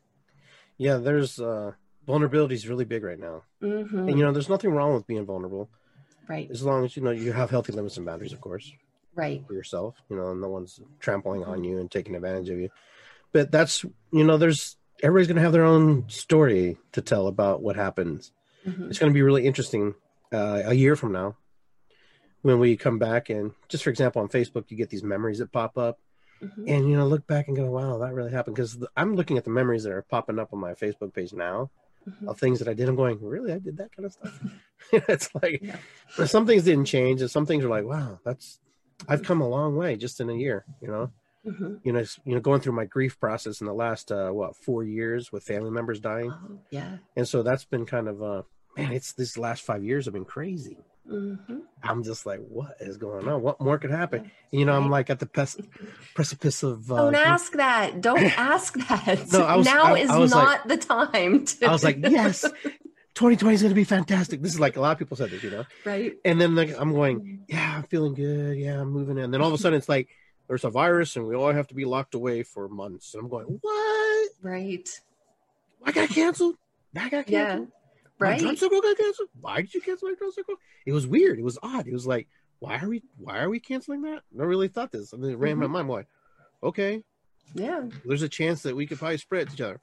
Yeah, 0.77 0.97
there's 0.99 1.41
uh 1.41 1.73
vulnerability 2.07 2.55
is 2.55 2.69
really 2.69 2.85
big 2.85 3.03
right 3.03 3.19
now. 3.19 3.43
hmm 3.61 4.09
And 4.09 4.17
you 4.19 4.25
know, 4.25 4.33
there's 4.33 4.49
nothing 4.49 4.71
wrong 4.71 4.95
with 4.95 5.07
being 5.07 5.27
vulnerable 5.27 5.69
right 6.29 6.51
as 6.51 6.63
long 6.63 6.85
as 6.85 6.97
you 6.97 7.03
know 7.03 7.11
you 7.11 7.33
have 7.33 7.51
healthy 7.51 7.73
limits 7.73 7.97
and 7.97 8.07
boundaries, 8.07 8.33
of 8.33 8.41
course, 8.41 8.73
right 9.15 9.45
for 9.47 9.55
yourself. 9.55 9.97
You 10.11 10.17
know, 10.17 10.31
and 10.31 10.41
no 10.41 10.49
one's 10.49 10.81
trampling 11.01 11.45
on 11.45 11.65
you 11.65 11.79
and 11.79 11.91
taking 11.91 12.15
advantage 12.15 12.49
of 12.51 12.59
you. 12.59 12.69
But 13.33 13.51
that's 13.51 13.85
you 14.13 14.25
know, 14.25 14.37
there's 14.39 14.77
everybody's 15.03 15.29
gonna 15.29 15.41
have 15.43 15.53
their 15.53 15.65
own 15.65 16.09
story 16.09 16.79
to 16.93 17.01
tell 17.03 17.27
about 17.27 17.63
what 17.63 17.77
happens. 17.77 18.33
Mhm. 18.67 18.89
It's 18.91 18.99
gonna 18.99 19.13
be 19.13 19.23
really 19.23 19.47
interesting 19.47 19.95
uh, 20.33 20.63
a 20.67 20.75
year 20.75 20.95
from 20.97 21.13
now 21.13 21.37
when 22.43 22.59
we 22.59 22.77
come 22.77 22.99
back 22.99 23.31
and 23.31 23.53
just 23.69 23.83
for 23.85 23.91
example 23.91 24.23
on 24.23 24.29
Facebook 24.29 24.71
you 24.71 24.77
get 24.77 24.91
these 24.91 25.03
memories 25.03 25.39
that 25.39 25.53
pop 25.53 25.77
up 25.79 25.99
Mhm. 26.43 26.65
and 26.69 26.89
you 26.89 26.97
know 26.97 27.07
look 27.07 27.27
back 27.27 27.49
and 27.49 27.57
go 27.57 27.69
wow 27.71 27.99
that 27.99 28.15
really 28.15 28.31
happened 28.31 28.55
because 28.55 28.79
i'm 28.97 29.17
looking 29.17 29.37
at 29.39 29.43
the 29.43 29.51
memories 29.51 29.83
that 29.83 29.93
are 29.93 30.03
popping 30.03 30.39
up 30.39 30.53
on 30.53 30.61
my 30.61 30.73
facebook 30.75 31.13
page 31.13 31.33
now 31.33 31.69
Mhm. 32.09 32.29
of 32.29 32.39
things 32.39 32.59
that 32.59 32.69
i 32.69 32.75
did 32.75 32.89
i'm 32.89 32.97
going 32.97 33.19
really? 33.21 33.53
I 33.53 33.59
did 33.59 33.77
that 33.79 33.95
kind 33.95 34.07
of 34.07 34.13
stuff? 34.13 34.41
It's 34.93 35.29
like 35.43 35.61
Yeah. 35.63 36.25
some 36.27 36.47
things 36.47 36.65
didn't 36.65 36.87
change 36.87 37.21
and 37.21 37.31
some 37.31 37.47
things 37.47 37.65
are 37.65 37.69
like 37.69 37.85
wow 37.85 38.19
that's 38.25 38.61
i've 39.09 39.23
come 39.23 39.41
a 39.41 39.49
long 39.49 39.77
way 39.77 39.97
just 39.97 40.21
in 40.21 40.29
a 40.31 40.35
year 40.35 40.65
you 40.81 40.89
know? 40.89 41.11
Mhm. 41.47 41.81
you 41.85 41.93
know 41.93 42.05
you 42.25 42.35
know 42.35 42.41
going 42.41 42.61
through 42.61 42.73
my 42.75 42.85
grief 42.85 43.19
process 43.21 43.61
in 43.61 43.67
the 43.67 43.73
last 43.73 44.11
uh 44.13 44.31
what 44.31 44.57
four 44.57 44.83
years 44.85 45.31
with 45.33 45.45
family 45.45 45.71
members 45.71 46.01
dying. 46.01 46.31
Oh, 46.33 46.59
yeah. 46.71 46.99
And 47.17 47.27
so 47.29 47.43
that's 47.43 47.65
been 47.65 47.87
kind 47.87 48.09
of 48.09 48.23
uh 48.23 48.43
man 48.77 48.93
it's 48.93 49.13
these 49.13 49.39
last 49.39 49.63
five 49.63 49.83
years 49.85 50.05
have 50.07 50.15
been 50.15 50.25
crazy 50.25 50.79
hmm 51.09 51.35
i'm 51.83 52.03
just 52.03 52.27
like 52.27 52.39
what 52.49 52.77
is 52.81 52.97
going 52.99 53.27
on 53.29 53.41
what 53.41 53.61
more 53.61 53.79
could 53.79 53.91
happen 53.91 54.31
you 54.51 54.65
know 54.67 54.77
i'm 54.77 54.91
like 54.91 55.09
at 55.11 55.19
the 55.21 55.27
pes- 55.27 55.57
precipice 56.15 56.63
of 56.63 56.91
uh, 56.93 56.97
Don't 56.97 57.15
ask 57.15 57.53
that. 57.55 58.01
Don't 58.01 58.25
ask 58.39 58.75
that. 58.89 59.33
No, 59.33 59.41
I 59.43 59.57
was- 59.57 59.67
now 59.67 59.95
I- 59.95 59.99
is 59.99 60.11
I 60.11 60.19
was 60.19 60.33
like- 60.35 60.45
not 60.45 60.69
the 60.69 60.77
time 60.77 61.45
to. 61.47 61.67
I 61.67 61.73
was 61.73 61.85
like, 61.85 61.97
yes, 62.01 62.43
2020 63.15 63.55
is 63.55 63.63
going 63.63 63.71
to 63.71 63.75
be 63.75 63.85
fantastic. 63.85 64.43
This 64.43 64.53
is 64.53 64.61
like 64.61 64.77
a 64.77 64.81
lot 64.81 64.93
of 64.93 64.99
people 64.99 65.17
said 65.17 65.31
this, 65.31 65.43
you 65.43 65.51
know. 65.51 65.65
right. 65.85 66.15
And 66.25 66.41
then 66.41 66.55
like 66.55 66.75
I'm 66.79 66.93
going, 66.93 67.45
yeah, 67.49 67.77
I'm 67.77 67.83
feeling 67.85 68.15
good. 68.15 68.57
Yeah, 68.59 68.81
I'm 68.81 68.91
moving 68.91 69.19
in. 69.19 69.31
Then 69.31 69.41
all 69.41 69.49
of 69.49 69.55
a 69.55 69.59
sudden 69.59 69.77
it's 69.79 69.89
like 69.89 70.09
there's 70.47 70.65
a 70.65 70.71
virus 70.71 71.17
and 71.17 71.27
we 71.27 71.35
all 71.35 71.53
have 71.53 71.69
to 71.69 71.75
be 71.75 71.85
locked 71.85 72.15
away 72.15 72.43
for 72.43 72.69
months. 72.69 73.15
And 73.15 73.23
I'm 73.23 73.29
going, 73.31 73.47
what? 73.61 74.29
Right. 74.43 74.89
I 75.85 75.93
got 75.93 76.09
canceled. 76.11 76.57
I 76.97 77.09
got 77.09 77.27
canceled. 77.27 77.69
My 77.69 77.73
Right. 78.19 78.41
circle 78.59 78.81
got 78.81 78.97
canceled. 78.97 79.29
Why 79.41 79.61
did 79.61 79.75
you 79.75 79.81
cancel 79.81 80.09
my 80.09 80.15
drum 80.17 80.33
circle? 80.33 80.55
It 80.87 80.93
was 80.93 81.07
weird. 81.07 81.39
It 81.39 81.45
was 81.45 81.59
odd. 81.63 81.87
It 81.87 81.93
was 81.93 82.07
like, 82.07 82.29
why 82.59 82.79
are 82.79 82.89
we? 82.89 83.03
Why 83.17 83.39
are 83.39 83.49
we 83.49 83.61
canceling 83.61 84.03
that? 84.03 84.23
I 84.39 84.43
really 84.43 84.69
thought 84.69 84.91
this. 84.91 85.13
And 85.13 85.23
then 85.23 85.31
it 85.33 85.39
ran 85.39 85.53
in 85.53 85.59
my 85.59 85.67
mind. 85.69 85.89
Like, 85.89 86.09
okay, 86.63 87.05
Yeah. 87.55 87.89
there's 88.05 88.23
a 88.23 88.29
chance 88.29 88.63
that 88.63 88.75
we 88.75 88.87
could 88.87 88.99
probably 88.99 89.19
spread 89.19 89.43
it 89.43 89.49
to 89.49 89.55
each 89.55 89.61
other. 89.61 89.81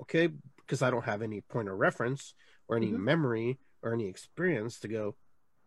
Okay, 0.00 0.28
because 0.58 0.82
I 0.82 0.90
don't 0.90 1.04
have 1.04 1.20
any 1.22 1.40
point 1.42 1.68
of 1.68 1.78
reference 1.78 2.34
or 2.68 2.76
any 2.76 2.90
Mhm. 2.90 2.98
memory 3.00 3.58
or 3.82 3.92
any 3.92 4.08
experience 4.08 4.80
to 4.80 4.88
go. 4.88 5.14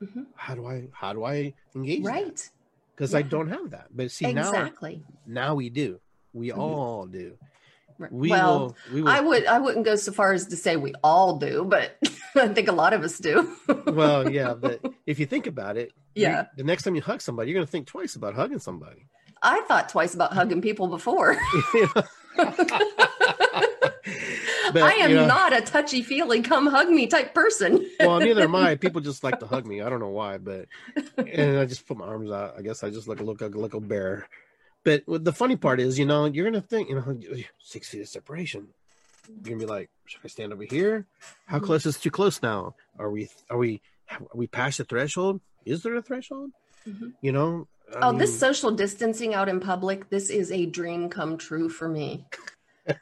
Mhm. 0.02 0.28
How 0.36 0.56
do 0.56 0.66
I? 0.66 0.90
How 0.94 1.14
do 1.14 1.24
I 1.24 1.54
engage? 1.76 2.04
Right. 2.04 2.50
Because 2.96 3.14
I 3.14 3.22
don't 3.22 3.50
have 3.50 3.70
that. 3.72 3.90
But 3.96 4.10
see 4.10 4.34
now, 4.34 4.50
exactly. 4.50 5.06
now 5.28 5.54
we 5.54 5.70
do. 5.70 6.00
We 6.34 6.50
Mhm. 6.50 6.58
all 6.58 7.06
do. 7.06 7.38
Right. 8.00 8.12
We 8.12 8.30
well, 8.30 8.60
will. 8.60 8.76
We 8.94 9.02
will. 9.02 9.10
I 9.10 9.20
would. 9.20 9.46
I 9.46 9.60
wouldn't 9.60 9.86
go 9.86 9.96
so 9.96 10.12
far 10.12 10.34
as 10.34 10.46
to 10.48 10.56
say 10.56 10.76
we 10.76 10.94
all 11.04 11.38
do, 11.38 11.66
but 11.66 11.98
I 12.36 12.48
think 12.50 12.68
a 12.68 12.72
lot 12.74 12.94
of 12.94 13.04
us 13.04 13.18
do. 13.18 13.52
well, 13.88 14.32
yeah. 14.32 14.54
But 14.60 14.82
if 15.06 15.20
you 15.20 15.26
think 15.26 15.48
about 15.48 15.78
it, 15.78 15.94
you- 16.16 16.24
Yeah. 16.24 16.46
the 16.56 16.64
next 16.64 16.84
time 16.84 16.96
you 16.96 17.02
hug 17.02 17.22
somebody, 17.22 17.50
you're 17.50 17.58
going 17.58 17.66
to 17.66 17.72
think 17.72 17.88
twice 17.88 18.16
about 18.16 18.36
hugging 18.36 18.60
somebody. 18.60 19.08
I 19.42 19.62
thought 19.68 19.90
twice 19.90 20.14
about 20.16 20.34
hugging 20.34 20.62
people 20.62 20.88
before. 20.88 21.38
But, 24.74 24.84
I 24.84 24.92
am 24.96 25.10
you 25.12 25.16
know, 25.16 25.28
not 25.28 25.56
a 25.56 25.62
touchy 25.62 26.02
feely, 26.02 26.42
come 26.42 26.68
hug 26.68 26.90
me 26.90 27.08
type 27.08 27.34
person. 27.34 27.90
well, 28.02 28.20
neither 28.20 28.44
am 28.44 28.54
I. 28.56 28.76
People 28.76 29.00
just 29.00 29.24
like 29.24 29.40
to 29.40 29.48
hug 29.48 29.66
me. 29.66 29.82
I 29.82 29.88
don't 29.90 30.02
know 30.02 30.10
why, 30.10 30.38
but 30.40 30.68
and 31.18 31.58
I 31.58 31.66
just 31.66 31.88
put 31.88 31.98
my 31.98 32.06
arms 32.06 32.30
out. 32.32 32.56
I 32.58 32.62
guess 32.62 32.84
I 32.84 32.90
just 32.90 33.08
look 33.08 33.22
look 33.22 33.40
like 33.40 33.56
a 33.56 33.58
little 33.58 33.80
bear. 33.80 34.28
But 34.88 35.26
the 35.26 35.34
funny 35.34 35.58
part 35.58 35.82
is, 35.82 36.00
you 36.00 36.06
know, 36.06 36.24
you're 36.26 36.46
gonna 36.46 36.62
think, 36.62 36.88
you 36.88 36.96
know, 36.96 37.20
six 37.60 37.90
feet 37.90 38.00
of 38.00 38.08
separation. 38.08 38.70
You're 39.28 39.44
gonna 39.44 39.58
be 39.58 39.66
like, 39.66 39.90
should 40.06 40.22
I 40.24 40.30
stand 40.30 40.54
over 40.54 40.64
here? 40.64 41.06
How 41.46 41.60
close 41.60 41.86
is 41.86 42.00
too 42.00 42.10
close 42.10 42.42
now? 42.42 42.74
Are 42.98 43.12
we 43.12 43.28
are 43.50 43.58
we 43.58 43.82
are 44.10 44.22
we 44.34 44.48
past 44.48 44.78
the 44.78 44.86
threshold? 44.86 45.42
Is 45.66 45.84
there 45.84 45.96
a 45.96 46.02
threshold? 46.02 46.52
Mhm. 46.88 47.12
You 47.22 47.34
know? 47.34 47.68
I 47.94 48.00
Oh, 48.08 48.12
mean, 48.12 48.20
this 48.20 48.40
social 48.40 48.72
distancing 48.72 49.34
out 49.34 49.50
in 49.50 49.60
public, 49.60 50.10
this 50.10 50.30
is 50.30 50.54
a 50.54 50.66
dream 50.66 51.10
come 51.10 51.38
true 51.38 51.68
for 51.68 51.90
me. 51.90 52.26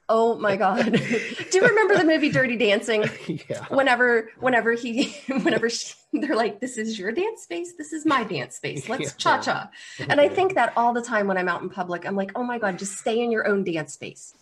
Oh 0.10 0.36
my 0.36 0.56
god. 0.56 0.92
Do 0.94 1.58
you 1.58 1.62
remember 1.68 1.98
the 1.98 2.04
movie 2.06 2.30
Dirty 2.32 2.56
Dancing? 2.58 3.06
yeah. 3.50 3.66
Whenever 3.70 4.32
whenever 4.40 4.74
he 4.74 5.16
whenever 5.28 5.70
she, 5.70 5.94
they're 6.14 6.36
like 6.36 6.60
this 6.60 6.78
is 6.78 6.98
your 6.98 7.12
dance 7.12 7.44
space, 7.44 7.74
this 7.78 7.94
is 7.94 8.06
my 8.06 8.24
dance 8.24 8.56
space. 8.56 8.88
Let's 8.90 9.04
Yeah. 9.04 9.10
cha-cha. 9.18 9.70
And 10.10 10.20
I 10.22 10.30
think 10.30 10.56
that 10.56 10.74
all 10.76 10.94
the 10.94 11.02
time 11.02 11.28
when 11.28 11.38
I'm 11.38 11.48
out 11.50 11.62
in 11.62 11.70
public. 11.70 12.06
I'm 12.08 12.16
like, 12.16 12.32
"Oh 12.36 12.44
my 12.44 12.58
god, 12.60 12.80
just 12.80 12.98
stay 12.98 13.20
in 13.24 13.32
your 13.32 13.48
own 13.48 13.64
dance 13.64 13.94
space." 13.94 14.34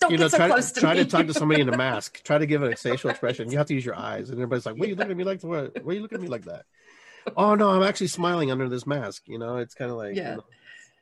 Don't 0.00 0.10
you 0.12 0.18
know, 0.18 0.24
get 0.24 0.30
so 0.32 0.36
try, 0.36 0.48
close 0.48 0.72
to 0.72 0.80
try 0.80 0.94
to 0.94 1.04
talk 1.04 1.26
to 1.26 1.34
somebody 1.34 1.60
in 1.62 1.68
a 1.68 1.76
mask. 1.76 2.22
Try 2.22 2.38
to 2.38 2.46
give 2.46 2.62
a 2.62 2.74
facial 2.76 3.10
expression. 3.10 3.50
You 3.50 3.58
have 3.58 3.66
to 3.68 3.74
use 3.74 3.84
your 3.84 3.94
eyes, 3.96 4.28
and 4.28 4.38
everybody's 4.38 4.66
like, 4.66 4.76
"What 4.76 4.86
are 4.86 4.88
you 4.90 4.94
looking 4.96 5.10
at 5.12 5.16
me 5.16 5.24
like? 5.24 5.42
What? 5.42 5.82
What 5.84 5.92
are 5.92 5.94
you 5.94 6.02
looking 6.02 6.16
at 6.16 6.22
me 6.22 6.28
like 6.28 6.44
that?" 6.44 6.64
Oh 7.36 7.54
no, 7.54 7.70
I'm 7.70 7.82
actually 7.82 8.08
smiling 8.08 8.50
under 8.50 8.68
this 8.68 8.86
mask. 8.86 9.22
You 9.26 9.38
know, 9.38 9.56
it's 9.58 9.74
kind 9.74 9.90
of 9.90 9.96
like, 9.96 10.16
Yeah. 10.16 10.30
you 10.32 10.36
know, 10.38 10.44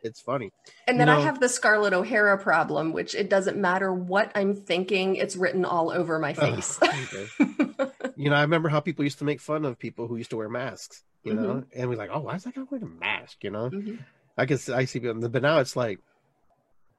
it's 0.03 0.21
funny. 0.21 0.51
And 0.87 0.99
then 1.01 1.09
You 1.09 1.15
I 1.15 1.21
have 1.21 1.41
the 1.41 1.49
Scarlett 1.49 1.93
O'Hara 1.93 2.39
problem, 2.39 2.93
which 2.93 3.15
it 3.15 3.29
doesn't 3.29 3.57
matter 3.57 3.93
what 3.93 4.31
I'm 4.35 4.55
thinking, 4.55 5.17
it's 5.17 5.37
written 5.37 5.65
all 5.65 5.91
over 5.91 6.19
my 6.19 6.35
face. 6.35 6.79
Okay. 6.83 7.27
you 8.17 8.31
know, 8.31 8.37
I 8.37 8.43
remember 8.43 8.69
how 8.69 8.81
people 8.81 9.05
used 9.05 9.19
to 9.19 9.25
make 9.25 9.41
fun 9.41 9.65
of 9.65 9.79
people 9.79 10.07
who 10.07 10.17
used 10.17 10.31
to 10.31 10.37
wear 10.37 10.49
masks. 10.49 11.03
You 11.25 11.35
know, 11.35 11.43
Mm-hmm. 11.49 11.81
and 11.81 11.91
we're 11.91 11.97
like, 11.97 12.11
"Oh, 12.13 12.21
why 12.21 12.37
is 12.37 12.45
that 12.45 12.55
guy 12.55 12.63
wearing 12.71 12.87
a 12.87 13.01
mask?" 13.01 13.43
You 13.43 13.51
know, 13.51 13.69
Mhm. 13.71 13.99
I 14.39 14.45
guess 14.47 14.69
I 14.69 14.85
see, 14.85 15.01
people- 15.01 15.29
but 15.29 15.43
now 15.43 15.59
it's 15.59 15.75
like 15.77 15.99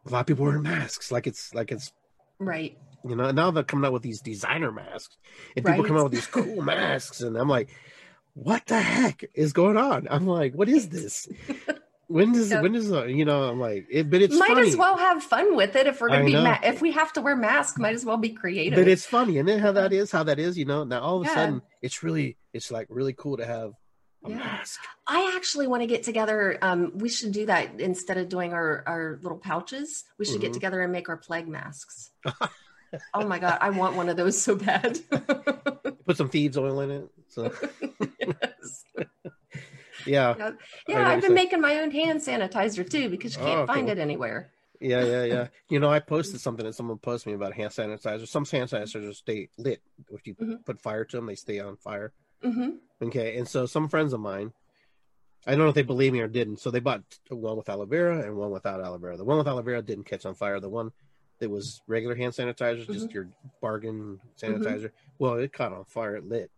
a 0.05 0.09
lot 0.09 0.19
of 0.21 0.25
people 0.27 0.45
wearing 0.45 0.61
masks. 0.63 1.09
Like 1.11 1.25
it's 1.25 1.53
like 1.55 1.71
it's 1.71 1.93
Right. 2.37 2.77
you 3.05 3.15
know. 3.15 3.25
and 3.25 3.35
Now 3.37 3.49
they're 3.51 3.63
coming 3.63 3.85
out 3.85 3.93
with 3.93 4.03
these 4.03 4.21
designer 4.21 4.71
masks, 4.73 5.17
and 5.55 5.65
people 5.65 5.81
Right. 5.83 5.87
come 5.87 5.97
out 5.97 6.03
with 6.03 6.11
these 6.13 6.27
cool 6.27 6.61
masks, 6.61 7.21
and 7.21 7.37
I'm 7.37 7.47
like, 7.49 7.69
what 8.33 8.65
the 8.67 8.79
heck 8.79 9.23
is 9.33 9.53
going 9.53 9.77
on? 9.77 10.07
I'm 10.11 10.27
like, 10.27 10.53
what 10.53 10.67
is 10.69 10.89
this? 10.89 11.27
When 12.09 12.31
does 12.33 12.49
Yep. 12.49 12.63
when 12.63 12.73
does 12.73 12.91
uh, 12.91 13.05
you 13.05 13.23
know? 13.23 13.43
I'm 13.43 13.59
like, 13.59 13.85
it, 13.89 14.09
but 14.09 14.19
it's 14.21 14.35
might 14.35 14.49
funny. 14.49 14.67
as 14.67 14.75
well 14.75 14.97
have 14.97 15.21
fun 15.23 15.55
with 15.55 15.75
it 15.75 15.85
if 15.85 16.01
we're 16.01 16.09
gonna 16.09 16.25
be 16.25 16.33
know. 16.33 16.43
ma- 16.43 16.57
if 16.63 16.81
we 16.81 16.91
have 16.93 17.13
to 17.13 17.21
wear 17.21 17.35
masks, 17.35 17.77
might 17.77 17.93
as 17.93 18.03
well 18.03 18.17
be 18.17 18.29
creative. 18.29 18.77
But 18.77 18.87
it's 18.87 19.05
funny, 19.05 19.37
and 19.37 19.47
then 19.47 19.59
how 19.59 19.71
that 19.73 19.93
is, 19.93 20.11
how 20.11 20.23
that 20.23 20.39
is, 20.39 20.57
you 20.57 20.65
know. 20.65 20.83
Now 20.83 21.01
all 21.01 21.17
of 21.17 21.23
a 21.23 21.29
Yeah. 21.29 21.35
sudden, 21.35 21.61
it's 21.83 22.01
really, 22.01 22.35
it's 22.51 22.71
like 22.71 22.87
really 22.89 23.13
cool 23.13 23.37
to 23.37 23.45
have 23.45 23.73
a 24.25 24.29
Yeah. 24.31 24.37
mask. 24.37 24.79
I 25.07 25.33
actually 25.35 25.67
want 25.67 25.83
to 25.83 25.87
get 25.87 26.01
together. 26.01 26.57
Um, 26.63 26.97
we 26.97 27.09
should 27.09 27.31
do 27.31 27.45
that 27.45 27.79
instead 27.79 28.17
of 28.17 28.27
doing 28.27 28.53
our 28.53 28.83
our 28.87 29.19
little 29.21 29.37
pouches. 29.37 30.03
We 30.17 30.25
should 30.25 30.41
get 30.41 30.49
Mhm. 30.49 30.55
together 30.55 30.81
and 30.81 30.91
make 30.91 31.09
our 31.09 31.17
plague 31.17 31.47
masks. 31.47 32.09
oh 33.13 33.27
my 33.27 33.37
god, 33.37 33.59
I 33.61 33.69
want 33.69 33.95
one 33.95 34.09
of 34.09 34.17
those 34.17 34.41
so 34.41 34.55
bad. 34.55 34.97
Put 36.07 36.17
some 36.17 36.29
thieves 36.29 36.57
oil 36.57 36.79
in 36.81 36.89
it. 36.89 37.09
So 37.27 37.53
Yes. 38.19 38.83
Yeah, 40.05 40.35
Yeah, 40.37 40.45
I 40.47 40.53
yeah 40.87 41.03
know 41.03 41.09
I've 41.09 41.21
been 41.21 41.33
making 41.33 41.61
my 41.61 41.79
own 41.79 41.91
hand 41.91 42.19
sanitizer 42.21 42.89
too 42.89 43.09
because 43.09 43.35
you 43.35 43.41
can't 43.41 43.59
Oh, 43.61 43.67
find 43.67 43.89
it 43.89 43.97
anywhere. 43.97 44.51
yeah, 44.79 45.03
yeah, 45.03 45.23
yeah. 45.23 45.47
You 45.69 45.79
know, 45.79 45.89
I 45.89 45.99
posted 45.99 46.41
something 46.41 46.65
that 46.65 46.73
someone 46.73 46.97
posted 46.97 47.27
me 47.27 47.33
about 47.33 47.53
hand 47.53 47.71
sanitizer. 47.71 48.27
Some 48.27 48.45
hand 48.45 48.69
sanitizers 48.69 49.15
stay 49.15 49.49
lit. 49.57 49.81
If 50.11 50.25
you 50.25 50.35
Mhm. 50.35 50.65
put 50.65 50.81
fire 50.81 51.05
to 51.05 51.17
them, 51.17 51.25
they 51.27 51.35
stay 51.35 51.59
on 51.59 51.77
fire. 51.77 52.13
hmm 52.41 52.69
Okay, 53.01 53.37
and 53.37 53.47
so 53.47 53.65
some 53.65 53.87
friends 53.87 54.11
of 54.13 54.19
mine, 54.19 54.51
I 55.47 55.51
don't 55.51 55.59
know 55.59 55.69
if 55.69 55.75
they 55.75 55.83
believe 55.83 56.11
me 56.13 56.19
or 56.19 56.27
didn't. 56.27 56.59
So 56.59 56.69
they 56.69 56.79
bought 56.81 57.03
one 57.29 57.55
with 57.57 57.69
aloe 57.69 57.85
vera 57.85 58.19
and 58.25 58.35
one 58.35 58.51
without 58.51 58.81
aloe 58.81 58.97
vera. 58.97 59.15
The 59.17 59.23
one 59.23 59.37
with 59.37 59.47
aloe 59.47 59.61
vera 59.61 59.81
didn't 59.81 60.03
catch 60.05 60.25
on 60.25 60.35
fire. 60.35 60.59
The 60.59 60.69
one 60.69 60.91
that 61.39 61.49
was 61.49 61.81
regular 61.87 62.15
hand 62.15 62.33
sanitizer, 62.33 62.85
just 62.91 63.13
your 63.13 63.29
bargain 63.61 64.19
sanitizer, 64.37 64.91
well, 65.17 65.35
it 65.35 65.53
caught 65.53 65.71
on 65.71 65.85
fire. 65.85 66.17
It 66.17 66.25
lit, 66.27 66.51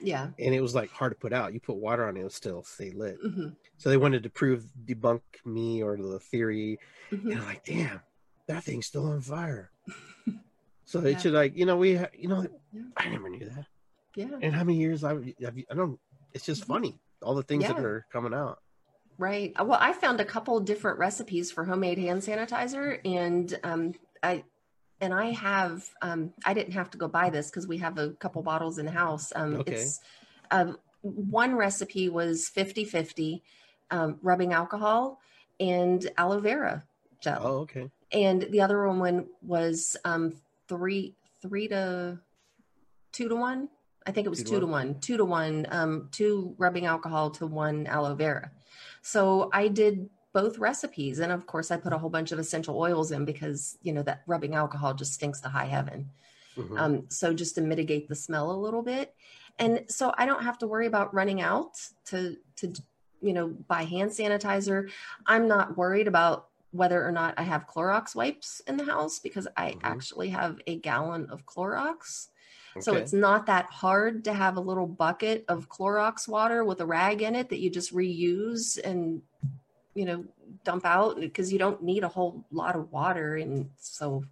Yeah. 0.00 0.28
and 0.38 0.54
it 0.54 0.60
was 0.60 0.74
like 0.74 0.90
hard 0.90 1.12
to 1.12 1.18
put 1.18 1.32
out. 1.32 1.52
You 1.54 1.60
put 1.60 1.76
water 1.76 2.06
on 2.06 2.16
it, 2.16 2.20
it 2.20 2.22
would 2.24 2.32
still 2.32 2.62
stay 2.62 2.90
lit. 2.90 3.16
hmm 3.22 3.48
So 3.76 3.88
they 3.90 3.96
wanted 3.96 4.22
to 4.24 4.30
prove 4.30 4.64
debunk 4.84 5.20
me 5.44 5.82
or 5.82 5.96
the 5.96 6.18
theory, 6.20 6.78
hmm 7.10 7.30
and 7.30 7.40
I'm 7.40 7.46
like, 7.46 7.64
damn, 7.64 8.00
that 8.46 8.64
thing's 8.64 8.86
still 8.86 9.06
on 9.06 9.20
fire. 9.20 9.70
So 10.84 11.02
Yeah. 11.02 11.08
it 11.08 11.20
should 11.20 11.34
like 11.34 11.54
you 11.54 11.66
know 11.66 11.76
we 11.76 11.96
ha- 11.96 12.08
you 12.16 12.28
know 12.28 12.46
Yeah. 12.72 12.82
I 12.96 13.08
never 13.10 13.28
knew 13.28 13.44
that. 13.46 13.66
Yeah. 14.16 14.28
And 14.40 14.54
how 14.54 14.64
many 14.64 14.78
years 14.78 15.04
I 15.04 15.10
have 15.10 15.24
I 15.70 15.74
don't. 15.74 16.00
It's 16.32 16.46
just 16.46 16.64
funny 16.64 16.98
all 17.22 17.34
the 17.34 17.42
things 17.42 17.64
that 17.66 17.78
are 17.78 18.06
coming 18.10 18.32
out. 18.32 18.58
Right. 19.18 19.52
Well, 19.58 19.78
I 19.80 19.92
found 19.92 20.20
a 20.20 20.24
couple 20.24 20.58
different 20.60 20.98
recipes 20.98 21.50
for 21.52 21.64
homemade 21.64 21.98
hand 21.98 22.22
sanitizer, 22.22 23.00
and 23.04 23.58
um, 23.64 23.92
I 24.22 24.44
and 25.00 25.14
I 25.14 25.30
have 25.32 25.88
um, 26.02 26.32
I 26.44 26.54
didn't 26.54 26.72
have 26.72 26.90
to 26.90 26.98
go 26.98 27.08
buy 27.08 27.30
this 27.30 27.50
because 27.50 27.66
we 27.66 27.78
have 27.78 27.98
a 27.98 28.10
couple 28.10 28.42
bottles 28.42 28.78
in 28.78 28.86
the 28.86 28.92
house. 28.92 29.32
Um, 29.34 29.56
Okay. 29.56 29.72
It's 29.74 30.00
um, 30.50 30.78
one 31.02 31.54
recipe 31.54 32.08
was 32.08 32.50
50-50 32.54 33.42
um, 33.90 34.18
rubbing 34.22 34.52
alcohol 34.52 35.20
and 35.60 36.08
aloe 36.16 36.40
vera 36.40 36.84
gel, 37.20 37.40
Oh, 37.44 37.58
okay. 37.60 37.90
and 38.12 38.42
the 38.50 38.60
other 38.60 38.86
one 38.88 39.26
was 39.42 39.96
um, 40.04 40.34
three 40.68 41.14
three 41.42 41.68
to 41.68 42.18
two 43.12 43.28
to 43.28 43.36
one. 43.36 43.68
I 44.06 44.10
think 44.12 44.26
it 44.26 44.30
was 44.30 44.38
Two 44.40 44.44
to 44.44 44.50
two 44.52 44.60
to 44.60 44.66
one? 44.66 44.86
one, 44.88 45.00
two 45.00 45.16
to 45.18 45.24
one, 45.24 45.66
um, 45.70 46.08
two 46.12 46.54
rubbing 46.58 46.86
alcohol 46.86 47.30
to 47.32 47.46
one 47.46 47.86
aloe 47.86 48.14
vera. 48.14 48.50
So 49.02 49.50
I 49.52 49.68
did 49.68 50.08
both 50.42 50.58
recipes, 50.58 51.18
and 51.18 51.32
of 51.32 51.46
course, 51.46 51.72
I 51.72 51.76
put 51.76 51.92
a 51.92 51.98
whole 51.98 52.10
bunch 52.10 52.30
of 52.30 52.38
essential 52.38 52.78
oils 52.78 53.10
in 53.10 53.24
because 53.24 53.76
you 53.82 53.92
know 53.92 54.02
that 54.02 54.22
rubbing 54.26 54.54
alcohol 54.54 54.94
just 54.94 55.14
stinks 55.14 55.40
to 55.40 55.48
high 55.48 55.64
heaven. 55.64 56.10
Mhm. 56.56 56.78
Um, 56.78 57.10
so 57.10 57.34
just 57.34 57.56
to 57.56 57.60
mitigate 57.60 58.08
the 58.08 58.14
smell 58.14 58.52
a 58.52 58.62
little 58.64 58.82
bit, 58.82 59.14
and 59.58 59.84
so 59.88 60.14
I 60.16 60.26
don't 60.26 60.44
have 60.44 60.58
to 60.58 60.66
worry 60.68 60.86
about 60.86 61.12
running 61.12 61.40
out 61.40 61.72
to 62.06 62.36
to 62.56 62.72
you 63.20 63.32
know 63.32 63.48
buy 63.48 63.82
hand 63.82 64.12
sanitizer. 64.12 64.88
I'm 65.26 65.48
not 65.48 65.76
worried 65.76 66.06
about 66.06 66.46
whether 66.70 67.04
or 67.04 67.10
not 67.10 67.34
I 67.36 67.42
have 67.42 67.66
Clorox 67.66 68.14
wipes 68.14 68.60
in 68.68 68.76
the 68.76 68.84
house 68.84 69.18
because 69.18 69.48
I 69.56 69.72
Mhm. 69.72 69.80
actually 69.82 70.28
have 70.28 70.60
a 70.68 70.76
gallon 70.76 71.26
of 71.30 71.46
Clorox. 71.46 72.28
So 72.80 72.94
it's 72.94 73.12
not 73.12 73.46
that 73.46 73.64
hard 73.66 74.22
to 74.26 74.32
have 74.32 74.56
a 74.56 74.60
little 74.60 74.86
bucket 74.86 75.44
of 75.48 75.68
Clorox 75.68 76.28
water 76.28 76.64
with 76.64 76.80
a 76.80 76.86
rag 76.86 77.22
in 77.22 77.34
it 77.34 77.48
that 77.48 77.58
you 77.58 77.70
just 77.70 77.92
reuse 77.92 78.78
and 78.84 79.22
you 79.98 80.04
know 80.08 80.24
dump 80.64 80.84
out 80.86 81.18
because 81.20 81.52
you 81.52 81.58
don't 81.58 81.82
need 81.82 82.02
a 82.04 82.08
whole 82.16 82.44
lot 82.50 82.74
of 82.76 82.90
water 82.92 83.36
and 83.36 83.70
so 83.78 84.24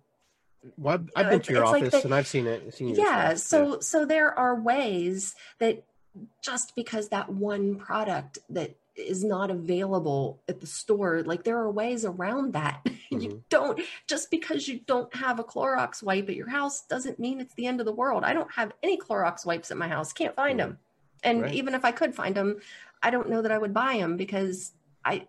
Well, 0.78 0.94
I've, 0.94 1.08
I've 1.16 1.30
been 1.30 1.40
to 1.46 1.52
your 1.52 1.62
it's 1.64 1.72
like 1.72 1.82
office 1.82 2.00
the- 2.00 2.06
and 2.06 2.14
I've 2.14 2.26
seen 2.34 2.46
it. 2.46 2.74
Seen 2.74 2.94
yeah 2.94 3.34
stuff, 3.34 3.38
so 3.38 3.80
so 3.80 3.98
there 4.06 4.30
are 4.38 4.54
ways 4.72 5.34
that 5.58 5.74
just 6.42 6.74
because 6.74 7.08
that 7.10 7.28
one 7.30 7.76
product 7.76 8.38
that 8.50 8.70
is 8.96 9.22
not 9.22 9.50
available 9.50 10.40
at 10.48 10.60
the 10.62 10.66
store 10.66 11.22
like 11.22 11.42
there 11.44 11.58
are 11.58 11.70
ways 11.70 12.02
around 12.06 12.54
that 12.54 12.80
you 13.10 13.18
Mhm. 13.18 13.42
don't 13.50 13.80
just 14.06 14.30
because 14.30 14.66
you 14.68 14.80
don't 14.92 15.14
have 15.14 15.38
a 15.38 15.44
clorox 15.44 16.02
wipe 16.02 16.28
at 16.30 16.34
your 16.36 16.48
house 16.48 16.76
doesn't 16.86 17.18
mean 17.18 17.38
it's 17.42 17.54
the 17.54 17.66
end 17.66 17.78
of 17.80 17.86
the 17.86 17.92
world 17.92 18.24
i 18.24 18.32
don't 18.32 18.50
have 18.52 18.72
any 18.82 18.96
clorox 18.96 19.44
wipes 19.44 19.70
at 19.70 19.76
my 19.76 19.88
house 19.96 20.14
can't 20.14 20.34
find 20.34 20.56
Mhm. 20.58 20.62
them 20.62 20.78
and 21.22 21.42
Right. 21.42 21.54
even 21.54 21.74
if 21.74 21.84
i 21.84 21.92
could 21.92 22.14
find 22.14 22.34
them 22.34 22.50
i 23.02 23.10
don't 23.10 23.28
know 23.28 23.42
that 23.42 23.52
i 23.52 23.58
would 23.58 23.74
buy 23.74 23.98
them 23.98 24.16
because 24.16 24.72
i 25.04 25.26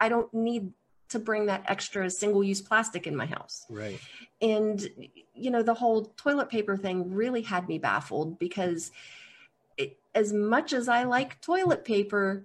i 0.00 0.08
don't 0.08 0.32
need 0.32 0.72
to 1.08 1.18
bring 1.18 1.46
that 1.46 1.64
extra 1.66 2.08
single 2.08 2.42
use 2.44 2.60
plastic 2.60 3.06
in 3.06 3.16
my 3.16 3.26
house 3.26 3.66
Right. 3.68 3.98
and 4.40 4.88
you 5.34 5.50
know 5.50 5.62
the 5.62 5.74
whole 5.74 6.06
toilet 6.16 6.48
paper 6.48 6.76
thing 6.76 7.12
really 7.14 7.42
had 7.42 7.68
me 7.68 7.78
baffled 7.78 8.38
because 8.38 8.90
it, 9.76 9.98
as 10.14 10.32
much 10.32 10.72
as 10.72 10.88
i 10.88 11.02
like 11.04 11.40
toilet 11.40 11.84
paper 11.84 12.44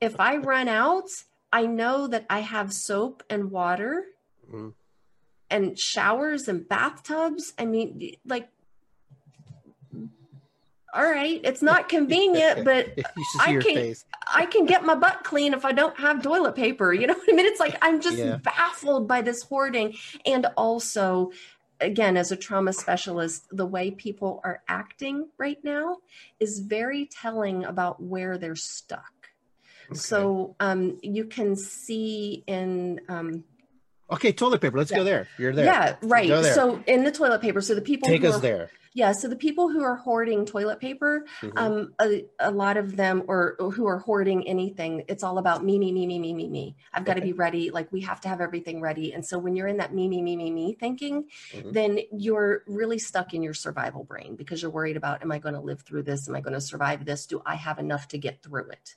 if 0.00 0.18
i 0.20 0.36
run 0.36 0.68
out 0.68 1.08
i 1.52 1.66
know 1.66 2.06
that 2.06 2.26
i 2.30 2.40
have 2.40 2.72
soap 2.72 3.22
and 3.30 3.50
water 3.50 4.04
Mhm. 4.52 4.74
and 5.50 5.78
showers 5.78 6.48
and 6.48 6.68
bathtubs 6.68 7.52
i 7.58 7.64
mean 7.64 8.16
like 8.26 8.48
all 10.94 11.02
right 11.04 11.40
it's 11.44 11.62
not 11.62 11.88
convenient 11.88 12.64
but 12.64 12.96
you 12.96 13.04
should 13.32 13.40
see 13.42 13.56
I 13.56 13.60
face. 13.60 14.04
I 14.32 14.46
can 14.46 14.66
get 14.66 14.84
my 14.84 14.94
butt 14.94 15.24
clean 15.24 15.54
if 15.54 15.64
I 15.64 15.72
don't 15.72 15.98
have 15.98 16.22
toilet 16.22 16.54
paper. 16.54 16.92
You 16.92 17.06
know 17.06 17.14
what 17.14 17.28
I 17.28 17.32
mean? 17.32 17.46
It's 17.46 17.60
like 17.60 17.76
I'm 17.82 18.00
just 18.00 18.18
Yeah. 18.18 18.36
baffled 18.36 19.08
by 19.08 19.22
this 19.22 19.42
hoarding. 19.42 19.94
And 20.26 20.46
also, 20.56 21.32
again, 21.80 22.16
as 22.16 22.30
a 22.30 22.36
trauma 22.36 22.72
specialist, 22.72 23.46
the 23.50 23.66
way 23.66 23.90
people 23.90 24.40
are 24.44 24.62
acting 24.68 25.28
right 25.38 25.58
now 25.64 25.98
is 26.38 26.60
very 26.60 27.06
telling 27.06 27.64
about 27.64 28.02
where 28.02 28.38
they're 28.38 28.56
stuck. 28.56 29.30
So 29.92 30.54
um, 30.60 30.98
you 31.02 31.24
can 31.24 31.56
see 31.56 32.44
in 32.46 33.00
um, 33.08 33.44
Okay, 34.12 34.32
toilet 34.32 34.60
paper. 34.60 34.78
Let's 34.78 34.90
go 34.90 35.02
there. 35.04 35.26
You're 35.38 35.52
there. 35.52 35.66
yeah, 35.66 35.96
right. 36.02 36.28
There. 36.28 36.54
So 36.54 36.82
in 36.86 37.04
the 37.04 37.12
toilet 37.12 37.40
paper, 37.42 37.60
so 37.60 37.74
the 37.74 37.80
people 37.80 38.08
Take 38.08 38.24
us 38.24 38.36
are, 38.36 38.40
there. 38.40 38.70
Yeah, 38.92 39.12
so 39.12 39.28
the 39.28 39.36
people 39.36 39.68
who 39.68 39.82
are 39.82 39.96
hoarding 39.96 40.44
toilet 40.44 40.80
paper, 40.80 41.24
Mhm. 41.42 41.52
um, 41.56 41.94
a, 42.00 42.24
a 42.40 42.50
lot 42.50 42.76
of 42.76 42.96
them, 42.96 43.22
or, 43.28 43.56
or 43.60 43.70
who 43.70 43.86
are 43.86 43.98
hoarding 43.98 44.46
anything, 44.48 45.04
it's 45.08 45.22
all 45.22 45.38
about 45.38 45.64
me, 45.64 45.78
me, 45.78 45.92
me, 45.92 46.06
me, 46.06 46.18
me, 46.18 46.34
me, 46.34 46.48
me. 46.48 46.76
I've 46.92 47.04
got 47.04 47.14
to 47.14 47.22
be 47.22 47.32
ready. 47.32 47.70
Like 47.70 47.90
we 47.92 48.00
have 48.00 48.20
to 48.22 48.28
have 48.28 48.40
everything 48.40 48.80
ready. 48.80 49.12
And 49.12 49.24
so 49.24 49.38
when 49.38 49.54
you're 49.54 49.68
in 49.68 49.76
that 49.76 49.94
me, 49.94 50.08
me, 50.08 50.22
me, 50.22 50.36
me, 50.36 50.50
me 50.50 50.74
thinking, 50.74 51.28
Mhm. 51.54 51.72
then 51.72 52.00
you're 52.10 52.64
really 52.66 52.98
stuck 52.98 53.32
in 53.32 53.42
your 53.42 53.54
survival 53.54 54.02
brain 54.02 54.34
because 54.34 54.60
you're 54.60 54.70
worried 54.72 54.96
about, 54.96 55.22
am 55.22 55.30
I 55.30 55.38
going 55.38 55.54
to 55.54 55.60
live 55.60 55.82
through 55.82 56.02
this? 56.02 56.28
Am 56.28 56.34
I 56.34 56.40
going 56.40 56.54
to 56.54 56.60
survive 56.60 57.04
this? 57.04 57.26
Do 57.26 57.42
I 57.46 57.54
have 57.54 57.78
enough 57.78 58.08
to 58.08 58.18
get 58.18 58.42
through 58.42 58.70
it? 58.70 58.96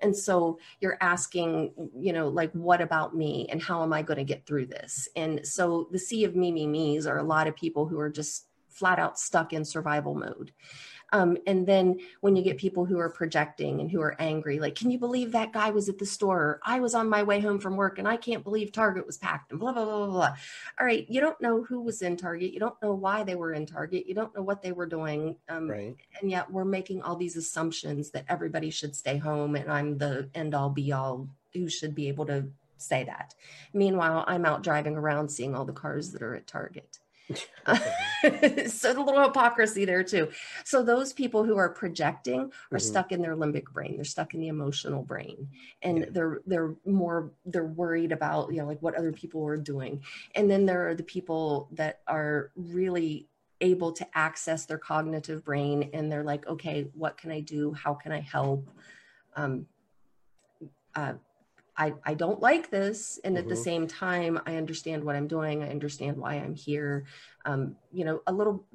And 0.00 0.16
so 0.16 0.58
you're 0.80 0.98
asking, 1.00 1.72
you 1.96 2.12
know, 2.12 2.28
like, 2.28 2.52
what 2.52 2.80
about 2.80 3.14
me 3.16 3.46
and 3.50 3.62
how 3.62 3.82
am 3.82 3.92
I 3.92 4.02
going 4.02 4.18
to 4.18 4.24
get 4.24 4.44
through 4.44 4.66
this? 4.66 5.08
And 5.16 5.46
so 5.46 5.88
the 5.92 5.98
sea 5.98 6.24
of 6.24 6.34
me, 6.34 6.50
me, 6.50 6.66
me's 6.66 7.06
are 7.06 7.18
a 7.18 7.22
lot 7.22 7.46
of 7.46 7.54
people 7.54 7.86
who 7.86 7.98
are 8.00 8.10
just 8.10 8.46
flat 8.70 8.98
out 8.98 9.18
stuck 9.18 9.52
in 9.52 9.64
survival 9.64 10.14
mode. 10.14 10.52
Um, 11.12 11.38
and 11.44 11.66
then 11.66 11.98
when 12.20 12.36
you 12.36 12.42
get 12.44 12.56
people 12.56 12.84
who 12.84 13.00
are 13.00 13.10
projecting 13.10 13.80
and 13.80 13.90
who 13.90 14.00
are 14.00 14.14
angry, 14.20 14.60
like, 14.60 14.76
can 14.76 14.92
you 14.92 14.98
believe 14.98 15.32
that 15.32 15.52
guy 15.52 15.70
was 15.70 15.88
at 15.88 15.98
the 15.98 16.06
store? 16.06 16.60
I 16.64 16.78
was 16.78 16.94
on 16.94 17.08
my 17.08 17.24
way 17.24 17.40
home 17.40 17.58
from 17.58 17.74
work 17.76 17.98
and 17.98 18.06
I 18.06 18.16
can't 18.16 18.44
believe 18.44 18.70
Target 18.70 19.06
was 19.08 19.18
packed 19.18 19.50
and 19.50 19.58
blah, 19.58 19.72
blah, 19.72 19.84
blah, 19.84 19.96
blah, 20.06 20.06
blah. 20.06 20.34
All 20.78 20.86
right. 20.86 21.04
You 21.08 21.20
don't 21.20 21.40
know 21.40 21.64
who 21.64 21.80
was 21.80 22.02
in 22.02 22.16
Target. 22.16 22.52
You 22.52 22.60
don't 22.60 22.80
know 22.80 22.94
why 22.94 23.24
they 23.24 23.34
were 23.34 23.52
in 23.52 23.66
Target. 23.66 24.06
You 24.06 24.14
don't 24.14 24.32
know 24.36 24.42
what 24.42 24.62
they 24.62 24.70
were 24.70 24.86
doing. 24.86 25.34
Um, 25.48 25.68
Right. 25.68 25.96
and 26.20 26.30
yet 26.30 26.48
we're 26.50 26.64
making 26.64 27.02
all 27.02 27.16
these 27.16 27.36
assumptions 27.36 28.10
that 28.10 28.24
everybody 28.28 28.70
should 28.70 28.94
stay 28.96 29.16
home 29.18 29.56
and 29.56 29.70
i'm 29.70 29.98
the 29.98 30.28
end 30.34 30.54
all 30.54 30.70
be 30.70 30.92
all 30.92 31.28
who 31.52 31.68
should 31.68 31.94
be 31.94 32.08
able 32.08 32.26
to 32.26 32.44
say 32.76 33.04
that 33.04 33.34
meanwhile 33.72 34.24
i'm 34.26 34.44
out 34.44 34.62
driving 34.62 34.96
around 34.96 35.28
seeing 35.28 35.54
all 35.54 35.64
the 35.64 35.72
cars 35.72 36.12
that 36.12 36.22
are 36.22 36.34
at 36.34 36.46
target 36.46 36.98
so 37.66 38.94
the 38.94 39.00
little 39.00 39.22
hypocrisy 39.22 39.84
there 39.84 40.02
too. 40.02 40.28
So 40.64 40.82
those 40.82 41.12
people 41.12 41.44
who 41.44 41.56
are 41.56 41.68
projecting 41.68 42.52
are 42.72 42.78
Mhm. 42.78 42.80
stuck 42.80 43.12
in 43.12 43.22
their 43.22 43.36
limbic 43.36 43.64
brain. 43.72 43.96
They're 43.96 44.04
stuck 44.04 44.34
in 44.34 44.40
the 44.40 44.48
emotional 44.48 45.02
brain. 45.02 45.48
And 45.82 45.98
Yeah. 45.98 46.04
they're 46.10 46.40
they're 46.46 46.74
more 46.84 47.32
they're 47.44 47.64
worried 47.66 48.12
about 48.12 48.52
you 48.52 48.58
know 48.58 48.66
like 48.66 48.82
what 48.82 48.94
other 48.94 49.12
people 49.12 49.46
are 49.46 49.56
doing. 49.56 50.02
And 50.34 50.50
then 50.50 50.66
there 50.66 50.88
are 50.88 50.94
the 50.94 51.02
people 51.02 51.68
that 51.72 52.00
are 52.06 52.50
really 52.56 53.28
able 53.60 53.92
to 53.92 54.06
access 54.16 54.64
their 54.64 54.78
cognitive 54.78 55.44
brain 55.44 55.90
and 55.92 56.10
they're 56.10 56.24
like 56.24 56.46
okay 56.46 56.88
what 56.94 57.18
can 57.18 57.30
i 57.30 57.40
do? 57.40 57.72
How 57.72 57.94
can 57.94 58.10
i 58.12 58.20
help? 58.20 58.70
Um, 59.36 59.66
uh, 60.94 61.14
I, 61.80 61.94
I 62.04 62.14
don't 62.14 62.40
like 62.40 62.68
this 62.70 63.18
and 63.24 63.38
at 63.38 63.48
the 63.48 63.56
Mhm. 63.56 63.64
same 63.64 63.86
time 63.86 64.38
i 64.44 64.56
understand 64.56 65.02
what 65.02 65.16
i'm 65.16 65.26
doing 65.26 65.62
i 65.62 65.70
understand 65.70 66.18
why 66.18 66.34
i'm 66.34 66.54
here 66.54 67.06
um, 67.46 67.76
you 67.90 68.04
know 68.04 68.20
a 68.26 68.32
little 68.32 68.66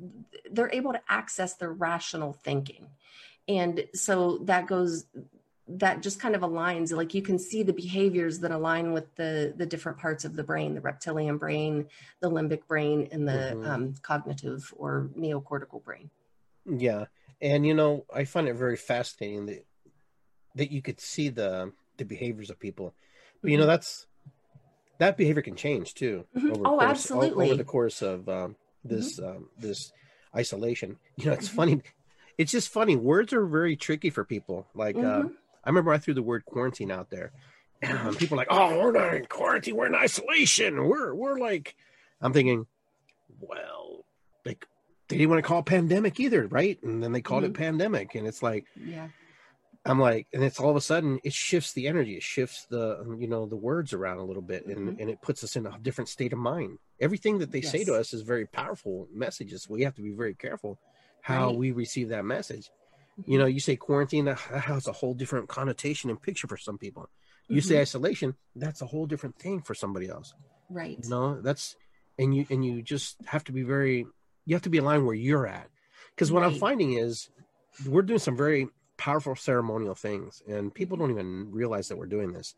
they're 0.51 0.73
able 0.73 0.91
to 0.91 1.01
access 1.07 1.53
their 1.53 1.71
rational 1.71 2.33
thinking 2.33 2.89
and 3.47 3.85
so 3.93 4.39
that 4.39 4.65
goes 4.65 5.05
that 5.67 6.01
just 6.01 6.19
kind 6.19 6.35
of 6.35 6.41
aligns 6.41 6.91
like 6.91 7.13
you 7.13 7.21
can 7.21 7.37
see 7.37 7.61
the 7.61 7.73
behaviors 7.73 8.39
that 8.39 8.51
align 8.51 8.91
with 8.91 9.13
the 9.15 9.53
the 9.55 9.65
different 9.67 9.99
parts 9.99 10.25
of 10.25 10.35
the 10.35 10.43
brain 10.43 10.73
the 10.73 10.81
reptilian 10.81 11.37
brain 11.37 11.87
the 12.21 12.29
limbic 12.29 12.65
brain 12.67 13.07
and 13.11 13.27
the 13.27 13.55
Mhm. 13.55 13.71
um, 13.71 13.93
cognitive 14.01 14.73
or 14.77 15.09
neocortical 15.15 15.83
brain 15.83 16.09
Yeah, 16.65 17.05
and 17.41 17.65
you 17.65 17.75
know, 17.75 18.05
I 18.13 18.25
find 18.25 18.47
it 18.47 18.55
very 18.55 18.77
fascinating 18.77 19.45
that 19.45 19.65
that 20.55 20.71
you 20.71 20.81
could 20.81 20.99
see 20.99 21.29
the 21.29 21.71
the 21.97 22.05
behaviors 22.05 22.49
of 22.49 22.59
people. 22.59 22.93
But 23.41 23.51
you 23.51 23.57
know, 23.57 23.65
that's 23.65 24.07
that 24.99 25.17
behavior 25.17 25.41
can 25.41 25.55
change 25.55 25.93
too. 25.93 26.25
Mhm. 26.35 26.53
the 26.53 26.59
Oh, 26.59 26.77
course, 26.77 26.83
absolutely. 26.83 27.45
Over 27.47 27.55
the 27.55 27.63
course 27.63 28.01
of 28.01 28.27
um, 28.29 28.55
this 28.83 29.19
um, 29.19 29.49
this 29.57 29.91
isolation, 30.35 30.97
you 31.17 31.25
know, 31.25 31.33
it's 31.33 31.47
funny. 31.47 31.81
It's 32.37 32.51
just 32.51 32.69
funny. 32.69 32.95
Words 32.95 33.31
are 33.33 33.45
very 33.45 33.75
tricky 33.75 34.09
for 34.09 34.23
people. 34.23 34.67
Like 34.73 34.97
uh. 34.97 35.23
I 35.63 35.69
remember 35.69 35.91
I 35.91 35.97
threw 35.97 36.13
the 36.13 36.21
word 36.21 36.45
quarantine 36.45 36.91
out 36.91 37.09
there, 37.09 37.31
and 37.81 38.17
people 38.17 38.37
like, 38.37 38.47
"Oh, 38.51 38.79
we're 38.79 38.91
not 38.91 39.15
in 39.15 39.25
quarantine. 39.25 39.75
We're 39.75 39.87
in 39.87 39.95
isolation. 39.95 40.87
We're 40.87 41.13
we're 41.13 41.39
like," 41.39 41.75
I'm 42.21 42.33
thinking, 42.33 42.67
well, 43.39 44.05
like 44.45 44.67
they 45.07 45.17
didn't 45.17 45.31
want 45.31 45.43
to 45.43 45.47
call 45.47 45.59
it 45.59 45.65
pandemic 45.65 46.19
either, 46.19 46.47
right? 46.47 46.81
And 46.83 47.01
then 47.01 47.11
they 47.13 47.21
called 47.21 47.43
it 47.43 47.53
pandemic, 47.53 48.15
and 48.15 48.27
it's 48.27 48.43
like 48.43 48.65
yeah 48.75 49.07
I'm 49.85 49.99
like, 49.99 50.27
and 50.33 50.43
it's 50.43 50.59
all 50.59 50.71
of 50.71 50.75
a 50.75 50.81
sudden 50.81 51.19
it 51.23 51.33
shifts 51.33 51.73
the 51.73 51.87
energy, 51.87 52.15
it 52.15 52.23
shifts 52.23 52.65
the 52.69 53.15
you 53.19 53.27
know 53.27 53.45
the 53.45 53.55
words 53.55 53.93
around 53.93 54.17
a 54.17 54.23
little 54.23 54.41
bit, 54.41 54.65
and 54.65 54.99
and 54.99 55.09
it 55.09 55.21
puts 55.21 55.43
us 55.43 55.55
in 55.55 55.65
a 55.67 55.77
different 55.79 56.09
state 56.09 56.33
of 56.33 56.39
mind. 56.39 56.79
Everything 56.99 57.37
that 57.39 57.51
they 57.51 57.61
say 57.61 57.83
to 57.83 57.93
us 57.93 58.13
is 58.13 58.21
very 58.21 58.47
powerful 58.47 59.07
messages. 59.13 59.69
We 59.69 59.83
have 59.83 59.95
to 59.95 60.01
be 60.01 60.11
very 60.11 60.33
careful 60.33 60.79
how 61.21 61.47
Right. 61.47 61.57
we 61.57 61.71
receive 61.71 62.09
that 62.09 62.25
message. 62.25 62.69
You 63.25 63.37
know, 63.39 63.45
you 63.45 63.59
say 63.59 63.75
quarantine, 63.75 64.25
that 64.25 64.39
has 64.39 64.87
a 64.87 64.91
whole 64.91 65.13
different 65.13 65.49
connotation 65.49 66.09
and 66.09 66.21
picture 66.21 66.47
for 66.47 66.57
some 66.57 66.77
people. 66.77 67.09
You 67.47 67.61
say 67.61 67.75
Mhm. 67.75 67.81
isolation, 67.81 68.35
that's 68.55 68.81
a 68.81 68.85
whole 68.87 69.05
different 69.05 69.37
thing 69.37 69.61
for 69.61 69.73
somebody 69.75 70.07
else. 70.07 70.33
right. 70.69 70.97
You 71.03 71.09
know, 71.09 71.41
that's 71.41 71.75
and 72.17 72.35
you 72.35 72.45
and 72.49 72.65
you 72.65 72.81
just 72.81 73.17
have 73.25 73.43
to 73.45 73.51
be 73.51 73.61
very 73.63 74.07
you 74.45 74.55
have 74.55 74.61
to 74.63 74.69
be 74.69 74.79
aligned 74.79 75.05
where 75.05 75.15
you're 75.15 75.45
at. 75.47 75.69
Because 76.11 76.31
what 76.31 76.43
I'm 76.43 76.55
finding 76.55 76.93
is 76.93 77.29
we're 77.87 78.01
doing 78.03 78.19
some 78.19 78.35
very 78.37 78.67
powerful 78.97 79.35
ceremonial 79.35 79.95
things, 79.95 80.41
and 80.47 80.73
people 80.73 80.97
don't 80.97 81.11
even 81.11 81.51
realize 81.51 81.87
that 81.89 81.97
we're 81.97 82.05
doing 82.05 82.33
this. 82.33 82.55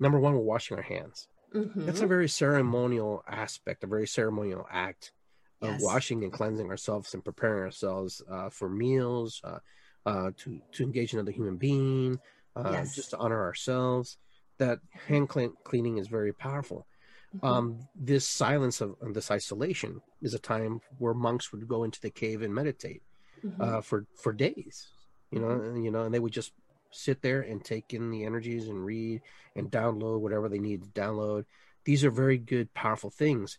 Number 0.00 0.18
one, 0.18 0.34
we're 0.34 0.40
washing 0.40 0.76
our 0.76 0.82
hands. 0.82 1.28
Mhm. 1.54 1.86
That's 1.86 2.00
a 2.00 2.06
very 2.06 2.28
ceremonial 2.28 3.22
aspect, 3.26 3.84
a 3.84 3.86
very 3.86 4.06
ceremonial 4.06 4.66
act 4.70 5.12
of 5.60 5.70
Yes. 5.74 5.82
washing 5.82 6.24
and 6.24 6.32
cleansing 6.32 6.68
ourselves 6.70 7.14
and 7.14 7.24
preparing 7.24 7.62
ourselves 7.62 8.22
uh, 8.28 8.50
for 8.50 8.68
meals, 8.68 9.40
uh, 9.44 9.58
uh, 10.04 10.30
to 10.38 10.60
to 10.72 10.82
engage 10.82 11.12
another 11.12 11.30
human 11.30 11.56
being, 11.56 12.18
uh, 12.56 12.72
Yes. 12.72 12.94
just 12.94 13.10
to 13.10 13.18
honor 13.18 13.40
ourselves. 13.42 14.18
That 14.58 14.80
hand 14.90 15.28
clean, 15.28 15.54
cleaning 15.64 15.98
is 15.98 16.08
very 16.08 16.32
powerful. 16.32 16.86
Mhm. 17.34 17.44
Um, 17.48 17.88
this 17.94 18.28
silence 18.28 18.80
of, 18.80 18.96
of 19.00 19.14
this 19.14 19.30
isolation 19.30 20.02
is 20.20 20.34
a 20.34 20.38
time 20.38 20.80
where 20.98 21.14
monks 21.14 21.52
would 21.52 21.66
go 21.68 21.84
into 21.84 22.00
the 22.00 22.10
cave 22.10 22.42
and 22.42 22.54
meditate 22.54 23.02
Mhm. 23.44 23.60
uh, 23.60 23.80
for 23.82 24.06
for 24.16 24.32
days. 24.32 24.88
You 25.32 25.40
know, 25.40 25.50
and, 25.50 25.84
you 25.84 25.90
know, 25.90 26.04
and 26.04 26.14
they 26.14 26.20
would 26.20 26.32
just 26.32 26.52
sit 26.90 27.22
there 27.22 27.40
and 27.40 27.64
take 27.64 27.94
in 27.94 28.10
the 28.10 28.24
energies 28.24 28.68
and 28.68 28.84
read 28.84 29.22
and 29.56 29.70
download 29.70 30.20
whatever 30.20 30.48
they 30.48 30.58
need 30.58 30.82
to 30.82 30.90
download. 30.90 31.46
These 31.84 32.04
are 32.04 32.10
very 32.10 32.36
good, 32.36 32.72
powerful 32.74 33.10
things. 33.10 33.58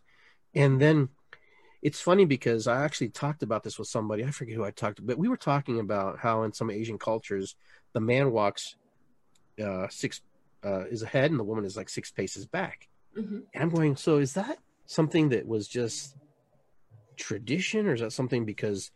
And 0.54 0.80
then 0.80 1.08
it's 1.82 2.00
funny 2.00 2.24
because 2.24 2.68
I 2.68 2.84
actually 2.84 3.08
talked 3.08 3.42
about 3.42 3.64
this 3.64 3.78
with 3.78 3.88
somebody. 3.88 4.24
I 4.24 4.30
forget 4.30 4.54
who 4.54 4.64
I 4.64 4.70
talked 4.70 4.96
to, 4.96 5.02
but 5.02 5.18
we 5.18 5.28
were 5.28 5.36
talking 5.36 5.80
about 5.80 6.20
how 6.20 6.44
in 6.44 6.52
some 6.52 6.70
Asian 6.70 6.96
cultures, 6.96 7.56
the 7.92 8.00
man 8.00 8.30
walks 8.30 8.76
uh, 9.62 9.88
six 9.90 10.20
uh, 10.64 10.84
is 10.86 11.02
ahead 11.02 11.30
and 11.30 11.38
the 11.38 11.44
woman 11.44 11.64
is 11.64 11.76
like 11.76 11.88
six 11.88 12.10
paces 12.10 12.46
back. 12.46 12.88
Mhm. 13.16 13.42
And 13.52 13.62
I'm 13.62 13.68
going, 13.68 13.96
so 13.96 14.18
is 14.18 14.34
that 14.34 14.58
something 14.86 15.30
that 15.30 15.46
was 15.46 15.68
just 15.68 16.16
tradition, 17.16 17.86
or 17.86 17.94
is 17.94 18.00
that 18.00 18.12
something 18.12 18.44
because, 18.44 18.90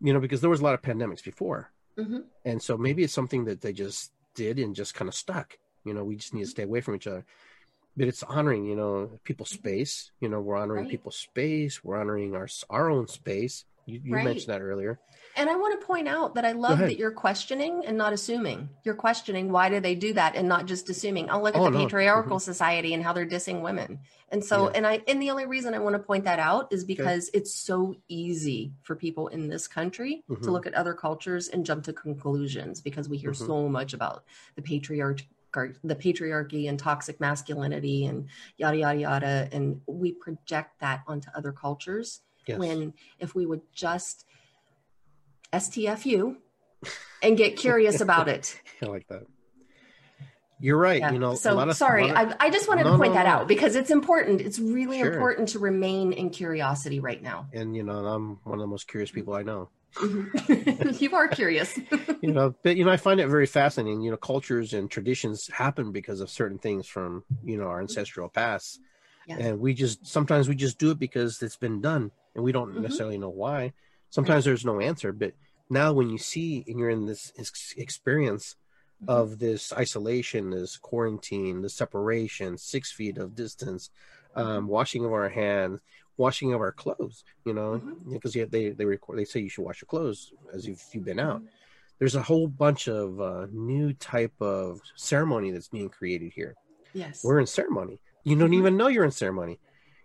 you 0.00 0.12
know, 0.12 0.20
because 0.20 0.40
there 0.40 0.50
was 0.50 0.60
a 0.60 0.64
lot 0.64 0.74
of 0.74 0.82
pandemics 0.82 1.22
before, 1.22 1.72
Mhm. 1.98 2.24
and 2.44 2.62
so 2.62 2.76
maybe 2.78 3.02
it's 3.04 3.12
something 3.12 3.44
that 3.46 3.60
they 3.60 3.72
just 3.72 4.12
did 4.34 4.58
and 4.58 4.74
just 4.74 4.94
kind 4.94 5.08
of 5.08 5.14
stuck. 5.14 5.58
You 5.84 5.94
know, 5.94 6.04
we 6.04 6.16
just 6.16 6.34
need 6.34 6.42
to 6.44 6.50
stay 6.50 6.62
away 6.62 6.80
from 6.80 6.94
each 6.94 7.06
other. 7.06 7.24
But 7.96 8.08
it's 8.08 8.22
honoring, 8.22 8.64
you 8.66 8.76
know, 8.76 9.18
people's 9.24 9.50
space. 9.50 10.12
You 10.20 10.28
know, 10.28 10.40
we're 10.40 10.56
honoring 10.56 10.82
Right. 10.84 10.90
people's 10.90 11.18
space. 11.18 11.82
We're 11.82 11.98
honoring 12.00 12.34
our 12.36 12.48
our 12.70 12.90
own 12.90 13.08
space. 13.08 13.64
You, 13.88 14.00
you 14.04 14.14
Right. 14.14 14.24
mentioned 14.24 14.52
that 14.52 14.60
earlier. 14.60 15.00
And 15.34 15.48
I 15.48 15.56
want 15.56 15.80
to 15.80 15.86
point 15.86 16.08
out 16.08 16.34
that 16.34 16.44
I 16.44 16.52
love 16.52 16.78
that 16.78 16.98
you're 16.98 17.10
questioning 17.12 17.84
and 17.86 17.96
not 17.96 18.12
assuming. 18.12 18.68
You're 18.84 18.94
questioning 18.94 19.50
why 19.50 19.68
do 19.70 19.80
they 19.80 19.94
do 19.94 20.12
that 20.12 20.34
and 20.36 20.46
not 20.48 20.66
just 20.66 20.90
assuming. 20.90 21.30
I'll 21.30 21.42
look 21.42 21.54
at 21.54 21.60
Oh, 21.60 21.64
the 21.66 21.70
no. 21.70 21.78
patriarchal 21.78 22.38
society 22.38 22.92
and 22.92 23.02
how 23.02 23.12
they're 23.12 23.26
dissing 23.26 23.62
women. 23.62 24.00
And 24.30 24.44
so 24.44 24.64
Yeah. 24.66 24.72
and 24.74 24.86
I 24.86 25.02
and 25.08 25.22
the 25.22 25.30
only 25.30 25.46
reason 25.46 25.72
I 25.74 25.78
want 25.78 25.94
to 25.94 26.00
point 26.00 26.24
that 26.24 26.38
out 26.38 26.70
is 26.72 26.84
because 26.84 27.30
it's 27.32 27.54
so 27.54 27.94
easy 28.08 28.74
for 28.82 28.94
people 28.94 29.28
in 29.28 29.48
this 29.48 29.66
country 29.68 30.22
to 30.28 30.34
Mhm. 30.34 30.52
look 30.52 30.66
at 30.66 30.74
other 30.74 30.92
cultures 30.92 31.48
and 31.48 31.64
jump 31.64 31.84
to 31.84 31.92
conclusions 31.94 32.82
because 32.82 33.08
we 33.08 33.16
hear 33.16 33.30
Mhm. 33.32 33.46
so 33.46 33.68
much 33.68 33.94
about 33.94 34.24
the 34.56 34.62
patriarch 34.62 35.22
the 35.82 35.96
patriarchy 35.96 36.68
and 36.68 36.78
toxic 36.78 37.18
masculinity 37.20 38.04
and 38.04 38.28
yada 38.58 38.76
yada 38.76 38.98
yada 39.00 39.48
and 39.50 39.80
we 39.86 40.12
project 40.12 40.78
that 40.78 41.02
onto 41.06 41.30
other 41.34 41.52
cultures 41.52 42.20
Yes. 42.48 42.58
when 42.58 42.94
if 43.18 43.34
we 43.34 43.44
would 43.46 43.60
just 43.74 44.24
STFU 45.52 46.36
and 47.22 47.36
get 47.36 47.56
curious 47.56 48.00
about 48.06 48.28
it. 48.28 48.60
I 48.82 48.86
like 48.86 49.06
that. 49.08 49.24
You're 50.60 50.78
right. 50.78 50.98
Yeah. 50.98 51.12
You 51.12 51.20
know, 51.20 51.36
so 51.36 51.52
a 51.52 51.54
lot 51.54 51.68
of, 51.68 51.76
sorry, 51.76 52.10
of- 52.10 52.16
I, 52.16 52.34
I 52.40 52.50
just 52.50 52.66
wanted 52.66 52.84
No, 52.84 52.92
to 52.92 52.98
point 52.98 53.12
no, 53.12 53.18
that 53.18 53.26
no. 53.26 53.32
out 53.42 53.48
because 53.48 53.76
it's 53.76 53.90
important. 53.90 54.40
It's 54.40 54.58
really 54.58 54.98
Sure. 54.98 55.12
important 55.12 55.50
to 55.50 55.60
remain 55.60 56.12
in 56.12 56.30
curiosity 56.30 56.98
right 56.98 57.22
now. 57.22 57.46
and 57.52 57.76
you 57.76 57.84
know, 57.84 57.92
I'm 58.06 58.40
one 58.42 58.54
of 58.58 58.60
the 58.60 58.66
most 58.66 58.88
curious 58.88 59.10
people 59.10 59.34
I 59.34 59.42
know. 59.42 59.68
Mhm. 59.94 61.00
you 61.00 61.14
are 61.14 61.28
curious. 61.28 61.78
you 62.22 62.30
know 62.32 62.54
but 62.62 62.76
you 62.76 62.84
know 62.84 62.90
i 62.90 62.98
find 62.98 63.20
it 63.20 63.28
very 63.28 63.46
fascinating 63.46 64.02
you 64.02 64.10
know 64.10 64.18
cultures 64.18 64.74
and 64.74 64.90
traditions 64.90 65.48
happen 65.48 65.92
because 65.92 66.20
of 66.20 66.28
certain 66.28 66.58
things 66.58 66.86
from 66.86 67.24
you 67.42 67.56
know 67.56 67.64
our 67.64 67.80
ancestral 67.80 68.28
past 68.28 68.80
Yes. 69.26 69.38
and 69.40 69.60
we 69.60 69.72
just 69.72 70.06
sometimes 70.06 70.46
we 70.46 70.54
just 70.56 70.78
do 70.78 70.90
it 70.90 70.98
because 70.98 71.40
it's 71.42 71.56
been 71.56 71.80
done 71.80 72.10
and 72.38 72.44
we 72.44 72.52
don't 72.52 72.72
Mhm. 72.72 72.82
necessarily 72.82 73.18
know 73.18 73.28
why 73.44 73.72
sometimes 74.10 74.44
there's 74.44 74.64
no 74.64 74.80
answer 74.80 75.12
but 75.12 75.34
now 75.68 75.92
when 75.92 76.08
you 76.08 76.18
see 76.18 76.64
and 76.68 76.78
you're 76.78 76.88
in 76.88 77.04
this 77.04 77.32
experience 77.76 78.54
Mm-hmm. 79.00 79.12
of 79.12 79.38
this 79.38 79.72
isolation 79.72 80.50
this 80.50 80.76
quarantine 80.76 81.62
the 81.62 81.68
separation 81.68 82.58
six 82.58 82.90
feet 82.90 83.16
of 83.16 83.36
distance 83.36 83.90
um, 84.34 84.66
washing 84.66 85.04
of 85.04 85.12
our 85.12 85.28
hands 85.28 85.80
washing 86.16 86.52
of 86.52 86.60
our 86.60 86.72
clothes 86.72 87.22
you 87.44 87.54
know 87.54 87.78
Mhm. 87.78 88.12
because 88.14 88.32
they 88.32 88.70
they 88.70 88.84
record 88.84 89.16
they 89.18 89.24
say 89.24 89.38
you 89.40 89.48
should 89.48 89.64
wash 89.64 89.80
your 89.82 89.86
clothes 89.86 90.32
as 90.52 90.66
if 90.66 90.92
you've 90.92 91.04
been 91.04 91.20
out 91.20 91.42
there's 92.00 92.16
a 92.16 92.22
whole 92.22 92.48
bunch 92.48 92.88
of 92.88 93.20
uh, 93.20 93.46
new 93.52 93.92
type 93.92 94.34
of 94.40 94.80
ceremony 94.96 95.50
that's 95.52 95.68
being 95.68 95.88
created 95.88 96.32
here. 96.32 96.54
yes. 96.92 97.24
We're 97.24 97.40
in 97.40 97.46
ceremony. 97.46 98.00
You 98.22 98.36
don't 98.36 98.54
even 98.54 98.76
know 98.76 98.86
you're 98.86 99.04
in 99.04 99.10
ceremony, 99.10 99.58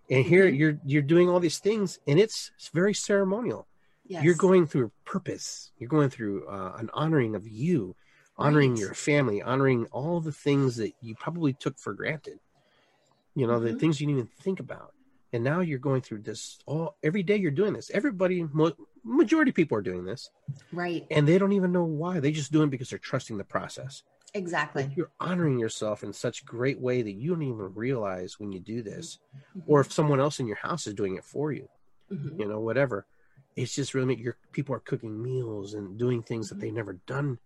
and 0.10 0.26
here 0.26 0.46
Mhm. 0.50 0.58
you're 0.58 0.80
you're 0.86 1.02
doing 1.02 1.30
all 1.30 1.40
these 1.40 1.60
things, 1.60 2.00
and 2.08 2.20
it's, 2.20 2.52
it's 2.56 2.70
very 2.70 2.94
ceremonial. 2.94 3.68
yes. 4.06 4.24
You're 4.24 4.36
going 4.36 4.68
through 4.68 4.92
purpose. 5.06 5.72
You're 5.78 5.90
going 5.90 6.10
through 6.10 6.46
uh, 6.48 6.76
an 6.78 6.90
honoring 6.94 7.36
of 7.36 7.48
you, 7.48 7.96
honoring 8.38 8.72
Right. 8.72 8.80
your 8.82 8.94
family, 8.94 9.42
honoring 9.42 9.86
all 9.92 10.20
the 10.20 10.32
things 10.34 10.76
that 10.76 10.94
you 11.02 11.16
probably 11.16 11.54
took 11.54 11.78
for 11.80 11.94
granted. 11.94 12.40
You 13.36 13.48
know, 13.48 13.60
the 13.60 13.70
Mhm. 13.72 13.80
things 13.80 14.02
you 14.02 14.08
didn't 14.08 14.20
even 14.20 14.32
think 14.42 14.60
about, 14.60 14.94
and 15.32 15.44
now 15.44 15.62
you're 15.62 15.80
going 15.80 16.02
through 16.02 16.22
this 16.24 16.60
all 16.66 16.98
every 17.02 17.24
day. 17.24 17.38
You're 17.38 17.50
doing 17.52 17.74
this. 17.74 17.90
Everybody, 17.92 18.44
mo- 18.52 18.76
majority 19.06 19.50
of 19.50 19.56
people 19.56 19.78
are 19.78 19.82
doing 19.82 20.04
this 20.06 20.30
right. 20.72 21.08
and 21.10 21.28
they 21.28 21.38
don't 21.38 21.54
even 21.54 21.72
know 21.72 21.84
why. 21.86 22.20
They 22.20 22.32
just 22.32 22.52
doing 22.52 22.68
it 22.68 22.72
because 22.72 22.90
they're 22.90 23.00
trusting 23.00 23.38
the 23.38 23.44
process. 23.44 24.04
Exactly. 24.34 24.84
Like 24.84 24.98
you're 24.98 25.12
honoring 25.20 25.60
yourself 25.60 26.04
in 26.04 26.12
such 26.12 26.46
great 26.46 26.80
way 26.80 27.02
that 27.02 27.12
you 27.12 27.32
don't 27.32 27.44
even 27.44 27.74
realize 27.76 28.40
when 28.40 28.52
you 28.52 28.60
do 28.60 28.82
this, 28.82 29.20
Mhm. 29.56 29.64
or 29.68 29.82
if 29.82 29.92
someone 29.92 30.20
else 30.20 30.40
in 30.40 30.48
your 30.48 30.58
house 30.58 30.88
is 30.88 30.94
doing 30.96 31.16
it 31.16 31.24
for 31.24 31.52
you, 31.52 31.70
Mhm. 32.12 32.40
you 32.40 32.48
know, 32.48 32.60
whatever. 32.60 33.06
It's 33.56 33.76
just 33.76 33.94
really 33.94 34.16
your 34.16 34.38
people 34.52 34.74
are 34.76 34.80
cooking 34.80 35.22
meals 35.22 35.76
and 35.76 35.98
doing 36.00 36.24
things 36.24 36.50
that 36.50 36.60
they've 36.60 36.74
never 36.74 36.94
done 37.06 37.40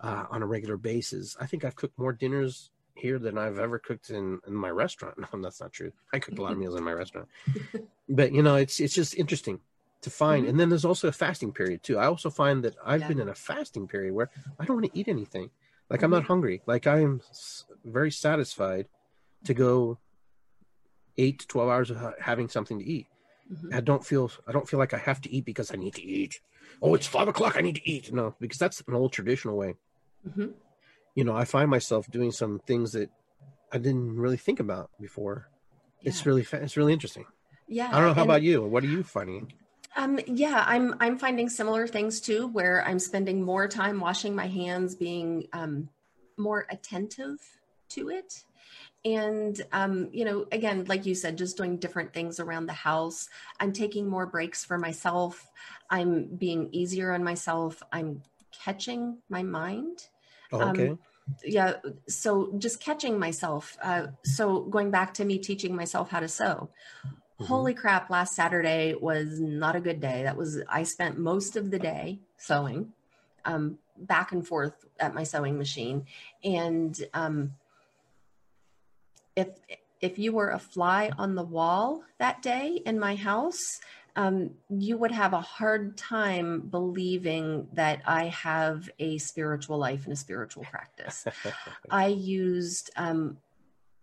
uh, 0.00 0.26
on 0.30 0.42
a 0.42 0.46
regular 0.46 0.76
basis. 0.76 1.36
I 1.38 1.46
think 1.46 1.64
I've 1.64 1.76
cooked 1.76 1.96
more 1.98 2.12
dinners 2.12 2.70
here 2.96 3.18
than 3.20 3.38
I've 3.38 3.58
ever 3.58 3.78
cooked 3.78 4.10
in, 4.10 4.40
in 4.46 4.54
my 4.54 4.70
restaurant. 4.70 5.16
No, 5.34 5.40
that's 5.42 5.60
not 5.60 5.72
true. 5.72 5.92
I 6.12 6.18
cooked 6.18 6.38
a 6.38 6.42
lot 6.42 6.52
of 6.52 6.58
meals 6.58 6.74
in 6.76 6.82
my 6.82 6.92
restaurant, 6.92 7.28
but 8.08 8.32
you 8.32 8.42
know, 8.42 8.56
it's 8.56 8.80
it's 8.80 8.94
just 8.94 9.14
interesting 9.14 9.60
to 10.00 10.10
find. 10.10 10.46
Mhm. 10.46 10.48
And 10.48 10.60
then 10.60 10.68
there's 10.70 10.84
also 10.86 11.08
a 11.08 11.12
fasting 11.12 11.52
period 11.52 11.82
too. 11.82 11.98
I 11.98 12.06
also 12.06 12.30
find 12.30 12.64
that 12.64 12.74
I've 12.84 13.02
Yeah. 13.02 13.08
been 13.08 13.20
in 13.20 13.28
a 13.28 13.34
fasting 13.34 13.86
period 13.86 14.14
where 14.14 14.30
I 14.58 14.64
don't 14.64 14.76
want 14.80 14.90
to 14.92 14.98
eat 14.98 15.06
anything. 15.08 15.50
Like 15.92 16.02
I'm 16.02 16.10
not 16.10 16.24
hungry. 16.24 16.62
Like 16.66 16.86
I 16.86 17.00
am 17.00 17.20
very 17.84 18.10
satisfied 18.10 18.86
to 19.44 19.54
go 19.54 19.98
eight 21.18 21.40
to 21.40 21.46
twelve 21.46 21.68
hours 21.68 21.90
of 21.90 21.98
having 22.20 22.48
something 22.48 22.78
to 22.78 22.84
eat. 22.84 23.06
Mhm. 23.52 23.74
I 23.74 23.80
don't 23.80 24.04
feel 24.04 24.30
I 24.48 24.52
don't 24.52 24.68
feel 24.68 24.78
like 24.78 24.94
I 24.94 24.98
have 24.98 25.20
to 25.22 25.30
eat 25.30 25.44
because 25.44 25.70
I 25.72 25.76
need 25.76 25.94
to 25.94 26.02
eat. 26.02 26.40
Oh, 26.80 26.94
it's 26.94 27.06
five 27.06 27.28
o'clock. 27.28 27.56
I 27.56 27.60
need 27.60 27.76
to 27.76 27.88
eat. 27.88 28.12
No, 28.12 28.34
because 28.40 28.58
that's 28.58 28.80
an 28.88 28.94
old 28.94 29.12
traditional 29.12 29.56
way. 29.56 29.74
Mhm. 30.26 30.54
You 31.14 31.24
know, 31.24 31.34
I 31.36 31.44
find 31.44 31.68
myself 31.70 32.10
doing 32.10 32.32
some 32.32 32.58
things 32.60 32.92
that 32.92 33.10
I 33.70 33.78
didn't 33.78 34.16
really 34.16 34.38
think 34.38 34.60
about 34.60 34.90
before. 35.00 35.48
It's 36.00 36.24
really 36.24 36.46
it's 36.52 36.76
really 36.76 36.92
interesting. 36.94 37.26
yeah. 37.68 37.88
I 37.88 37.92
don't 37.98 38.08
know 38.08 38.14
how 38.14 38.24
about 38.24 38.42
you. 38.42 38.62
What 38.62 38.82
are 38.84 38.88
you 38.96 39.02
finding? 39.02 39.52
Um, 39.96 40.18
yeah, 40.26 40.64
I'm 40.66 40.94
I'm 41.00 41.18
finding 41.18 41.48
similar 41.48 41.86
things 41.86 42.20
too, 42.20 42.46
where 42.48 42.84
I'm 42.86 42.98
spending 42.98 43.42
more 43.42 43.68
time 43.68 44.00
washing 44.00 44.34
my 44.34 44.46
hands, 44.46 44.94
being 44.94 45.46
um, 45.52 45.88
more 46.38 46.66
attentive 46.70 47.38
to 47.90 48.08
it, 48.08 48.44
and 49.04 49.60
um, 49.72 50.08
you 50.12 50.24
know, 50.24 50.46
again, 50.50 50.84
like 50.86 51.04
you 51.04 51.14
said, 51.14 51.36
just 51.36 51.56
doing 51.56 51.76
different 51.76 52.12
things 52.14 52.40
around 52.40 52.66
the 52.66 52.72
house. 52.72 53.28
I'm 53.60 53.72
taking 53.72 54.08
more 54.08 54.26
breaks 54.26 54.64
for 54.64 54.78
myself. 54.78 55.50
I'm 55.90 56.36
being 56.36 56.70
easier 56.72 57.12
on 57.12 57.22
myself. 57.22 57.82
I'm 57.92 58.22
catching 58.64 59.18
my 59.28 59.42
mind. 59.42 60.06
Oh, 60.52 60.60
Um, 60.60 60.76
okay. 60.80 60.96
yeah 61.44 61.74
so 62.08 62.52
just 62.58 62.80
catching 62.80 63.18
myself 63.18 63.76
uh, 63.82 64.06
so 64.24 64.60
going 64.62 64.90
back 64.90 65.14
to 65.14 65.24
me 65.24 65.38
teaching 65.38 65.74
myself 65.74 66.10
how 66.10 66.20
to 66.20 66.28
sew 66.28 66.68
Mhm. 67.42 67.46
holy 67.46 67.74
crap 67.74 68.10
last 68.10 68.34
saturday 68.34 68.94
was 68.94 69.40
not 69.40 69.76
a 69.76 69.80
good 69.80 70.00
day 70.00 70.22
that 70.22 70.36
was 70.36 70.62
i 70.68 70.82
spent 70.82 71.18
most 71.18 71.56
of 71.56 71.70
the 71.70 71.78
day 71.78 72.20
sewing 72.36 72.92
um, 73.44 73.78
back 73.96 74.32
and 74.32 74.46
forth 74.46 74.86
at 75.00 75.14
my 75.14 75.24
sewing 75.24 75.58
machine 75.58 76.06
and 76.44 77.04
um, 77.12 77.54
if 79.34 79.48
if 80.00 80.18
you 80.18 80.32
were 80.32 80.50
a 80.50 80.58
fly 80.58 81.10
on 81.18 81.34
the 81.34 81.42
wall 81.42 82.02
that 82.18 82.42
day 82.42 82.80
in 82.86 82.98
my 82.98 83.16
house 83.16 83.80
um, 84.14 84.50
you 84.68 84.98
would 84.98 85.10
have 85.12 85.32
a 85.32 85.40
hard 85.40 85.96
time 85.96 86.60
believing 86.60 87.68
that 87.72 88.02
I 88.06 88.26
have 88.26 88.90
a 88.98 89.18
spiritual 89.18 89.78
life 89.78 90.04
and 90.04 90.12
a 90.12 90.16
spiritual 90.16 90.64
practice. 90.64 91.26
I 91.90 92.08
used 92.08 92.90
um, 92.96 93.38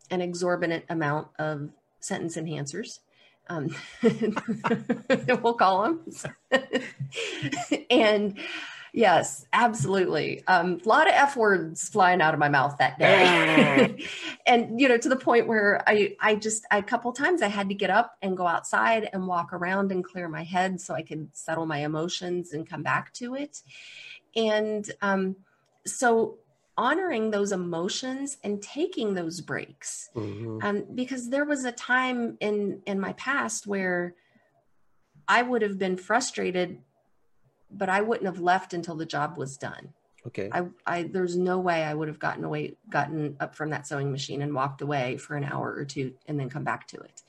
an 0.10 0.22
exorbitant 0.22 0.86
amount 0.90 1.28
of 1.38 1.70
sentence 2.00 2.38
enhancers. 2.38 3.00
Um, 3.50 3.76
we'll 5.42 5.56
call 5.56 5.84
them. 5.84 6.06
and 7.90 8.40
yes, 8.94 9.46
absolutely. 9.54 10.44
Um, 10.48 10.80
a 10.86 10.88
lot 10.88 11.08
of 11.08 11.14
F 11.14 11.36
words 11.36 11.90
flying 11.90 12.22
out 12.22 12.34
of 12.34 12.40
my 12.40 12.50
mouth 12.50 12.78
that 12.78 13.00
day. 13.00 14.06
and, 14.46 14.80
you 14.80 14.88
know, 14.88 14.98
to 14.98 15.10
the 15.10 15.16
point 15.16 15.48
where 15.48 15.84
I, 15.88 16.16
I 16.22 16.36
just, 16.36 16.66
I, 16.70 16.78
a 16.78 16.84
couple 16.84 17.12
times 17.12 17.42
I 17.42 17.48
had 17.48 17.70
to 17.70 17.76
get 17.76 17.90
up 17.90 18.16
and 18.22 18.38
go 18.38 18.46
outside 18.46 19.10
and 19.12 19.28
walk 19.28 19.52
around 19.52 19.92
and 19.92 20.04
clear 20.04 20.30
my 20.30 20.44
head 20.44 20.80
so 20.80 20.94
I 20.94 21.02
could 21.02 21.30
settle 21.36 21.66
my 21.66 21.80
emotions 21.80 22.54
and 22.54 22.70
come 22.70 22.84
back 22.84 23.14
to 23.14 23.36
it. 23.36 23.62
And 24.36 24.90
um, 25.02 25.38
so 25.86 26.38
honoring 26.80 27.30
those 27.30 27.52
emotions 27.52 28.38
and 28.42 28.62
taking 28.62 29.14
those 29.14 29.42
breaks. 29.42 30.10
Mm-hmm. 30.16 30.60
um, 30.64 30.86
because 30.96 31.30
there 31.30 31.44
was 31.44 31.66
a 31.66 31.74
time 31.74 32.38
in 32.40 32.82
in 32.86 33.00
my 33.00 33.14
past 33.14 33.68
where 33.68 34.16
i 35.28 35.42
would 35.42 35.62
have 35.62 35.78
been 35.78 35.98
frustrated 35.98 36.80
but 37.70 37.90
i 37.90 38.00
wouldn't 38.00 38.26
have 38.26 38.40
left 38.40 38.74
until 38.74 38.96
the 38.96 39.06
job 39.06 39.38
was 39.38 39.58
done. 39.58 39.94
Okay. 40.26 40.50
I 40.54 40.60
i 40.86 41.04
there's 41.04 41.36
no 41.36 41.60
way 41.60 41.84
i 41.84 41.94
would 41.94 42.08
have 42.08 42.20
gotten 42.20 42.46
away 42.46 42.78
gotten 42.90 43.36
up 43.42 43.56
from 43.56 43.70
that 43.72 43.86
sewing 43.86 44.10
machine 44.10 44.42
and 44.42 44.54
walked 44.54 44.82
away 44.82 45.18
for 45.18 45.36
an 45.36 45.44
hour 45.44 45.74
or 45.76 45.86
two 45.86 46.14
and 46.28 46.40
then 46.40 46.50
come 46.50 46.64
back 46.64 46.88
to 46.88 46.98
it. 46.98 47.24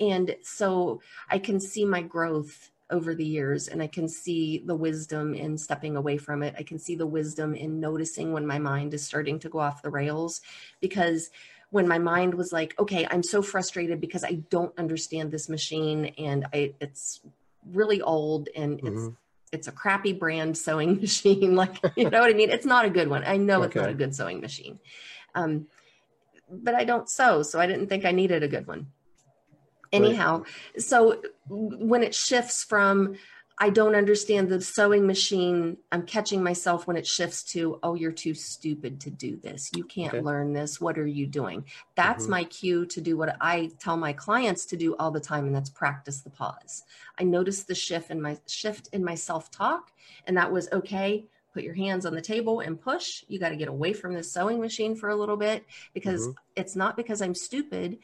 And 0.00 0.34
so 0.42 1.00
i 1.28 1.38
can 1.38 1.60
see 1.60 1.84
my 1.84 2.00
growth 2.00 2.70
over 2.90 3.14
the 3.14 3.24
years 3.24 3.68
and 3.68 3.82
i 3.82 3.86
can 3.86 4.08
see 4.08 4.62
the 4.66 4.74
wisdom 4.74 5.34
in 5.34 5.56
stepping 5.56 5.96
away 5.96 6.16
from 6.16 6.42
it. 6.42 6.54
I 6.58 6.62
can 6.62 6.78
see 6.78 6.94
the 6.94 7.06
wisdom 7.06 7.54
in 7.54 7.80
noticing 7.80 8.32
when 8.32 8.46
my 8.46 8.58
mind 8.58 8.94
is 8.94 9.04
starting 9.04 9.38
to 9.40 9.48
go 9.48 9.58
off 9.58 9.82
the 9.82 9.90
rails 9.90 10.40
because 10.80 11.30
when 11.70 11.88
my 11.88 11.98
mind 11.98 12.34
was 12.34 12.52
like 12.52 12.78
okay 12.78 13.06
i'm 13.10 13.22
so 13.22 13.42
frustrated 13.42 14.00
because 14.00 14.24
i 14.24 14.34
don't 14.50 14.78
understand 14.78 15.30
this 15.30 15.48
machine 15.48 16.06
and 16.18 16.46
I, 16.52 16.74
it's 16.80 17.20
really 17.72 18.02
old 18.02 18.48
and 18.54 18.78
it's 18.80 18.88
mm-hmm. 18.88 19.14
it's 19.52 19.68
a 19.68 19.72
crappy 19.72 20.12
brand 20.12 20.56
sewing 20.56 20.96
machine 21.00 21.56
like 21.56 21.76
you 21.96 22.10
know 22.10 22.20
what 22.20 22.30
i 22.30 22.34
mean? 22.34 22.50
It's 22.50 22.66
not 22.66 22.84
a 22.84 22.90
good 22.90 23.08
one. 23.08 23.24
I 23.24 23.38
know 23.38 23.58
okay. 23.58 23.66
it's 23.66 23.76
not 23.76 23.88
a 23.90 23.94
good 23.94 24.14
sewing 24.14 24.40
machine. 24.40 24.78
Um, 25.34 25.66
but 26.50 26.74
i 26.74 26.84
don't 26.84 27.08
sew 27.08 27.42
so 27.42 27.58
i 27.58 27.66
didn't 27.66 27.88
think 27.88 28.04
i 28.04 28.12
needed 28.12 28.42
a 28.42 28.48
good 28.48 28.66
one 28.66 28.86
anyhow 29.94 30.38
right. 30.38 30.82
so 30.82 31.20
when 31.48 32.02
it 32.02 32.14
shifts 32.14 32.64
from 32.64 33.14
i 33.58 33.70
don't 33.70 33.94
understand 33.94 34.48
the 34.48 34.60
sewing 34.60 35.06
machine 35.06 35.76
i'm 35.92 36.02
catching 36.02 36.42
myself 36.42 36.86
when 36.86 36.96
it 36.96 37.06
shifts 37.06 37.42
to 37.42 37.78
oh 37.82 37.94
you're 37.94 38.12
too 38.12 38.34
stupid 38.34 39.00
to 39.00 39.10
do 39.10 39.36
this 39.36 39.70
you 39.74 39.84
can't 39.84 40.14
okay. 40.14 40.22
learn 40.22 40.52
this 40.52 40.80
what 40.80 40.98
are 40.98 41.06
you 41.06 41.26
doing 41.26 41.64
that's 41.94 42.24
mm-hmm. 42.24 42.32
my 42.32 42.44
cue 42.44 42.84
to 42.86 43.00
do 43.00 43.16
what 43.16 43.36
i 43.40 43.70
tell 43.78 43.96
my 43.96 44.12
clients 44.12 44.66
to 44.66 44.76
do 44.76 44.96
all 44.96 45.10
the 45.10 45.20
time 45.20 45.46
and 45.46 45.54
that's 45.54 45.70
practice 45.70 46.20
the 46.20 46.30
pause 46.30 46.82
i 47.18 47.22
noticed 47.22 47.66
the 47.66 47.74
shift 47.74 48.10
in 48.10 48.20
my 48.20 48.36
shift 48.46 48.88
in 48.92 49.04
my 49.04 49.14
self-talk 49.14 49.92
and 50.26 50.36
that 50.36 50.50
was 50.50 50.68
okay 50.72 51.24
put 51.54 51.62
your 51.62 51.74
hands 51.74 52.04
on 52.04 52.14
the 52.14 52.20
table 52.20 52.60
and 52.60 52.78
push. 52.78 53.24
You 53.28 53.38
got 53.38 53.50
to 53.50 53.56
get 53.56 53.68
away 53.68 53.92
from 53.92 54.12
the 54.12 54.22
sewing 54.22 54.60
machine 54.60 54.96
for 54.96 55.08
a 55.08 55.16
little 55.16 55.36
bit 55.36 55.64
because 55.94 56.22
mm-hmm. 56.22 56.38
it's 56.56 56.76
not 56.76 56.96
because 56.96 57.22
I'm 57.22 57.34
stupid. 57.34 57.98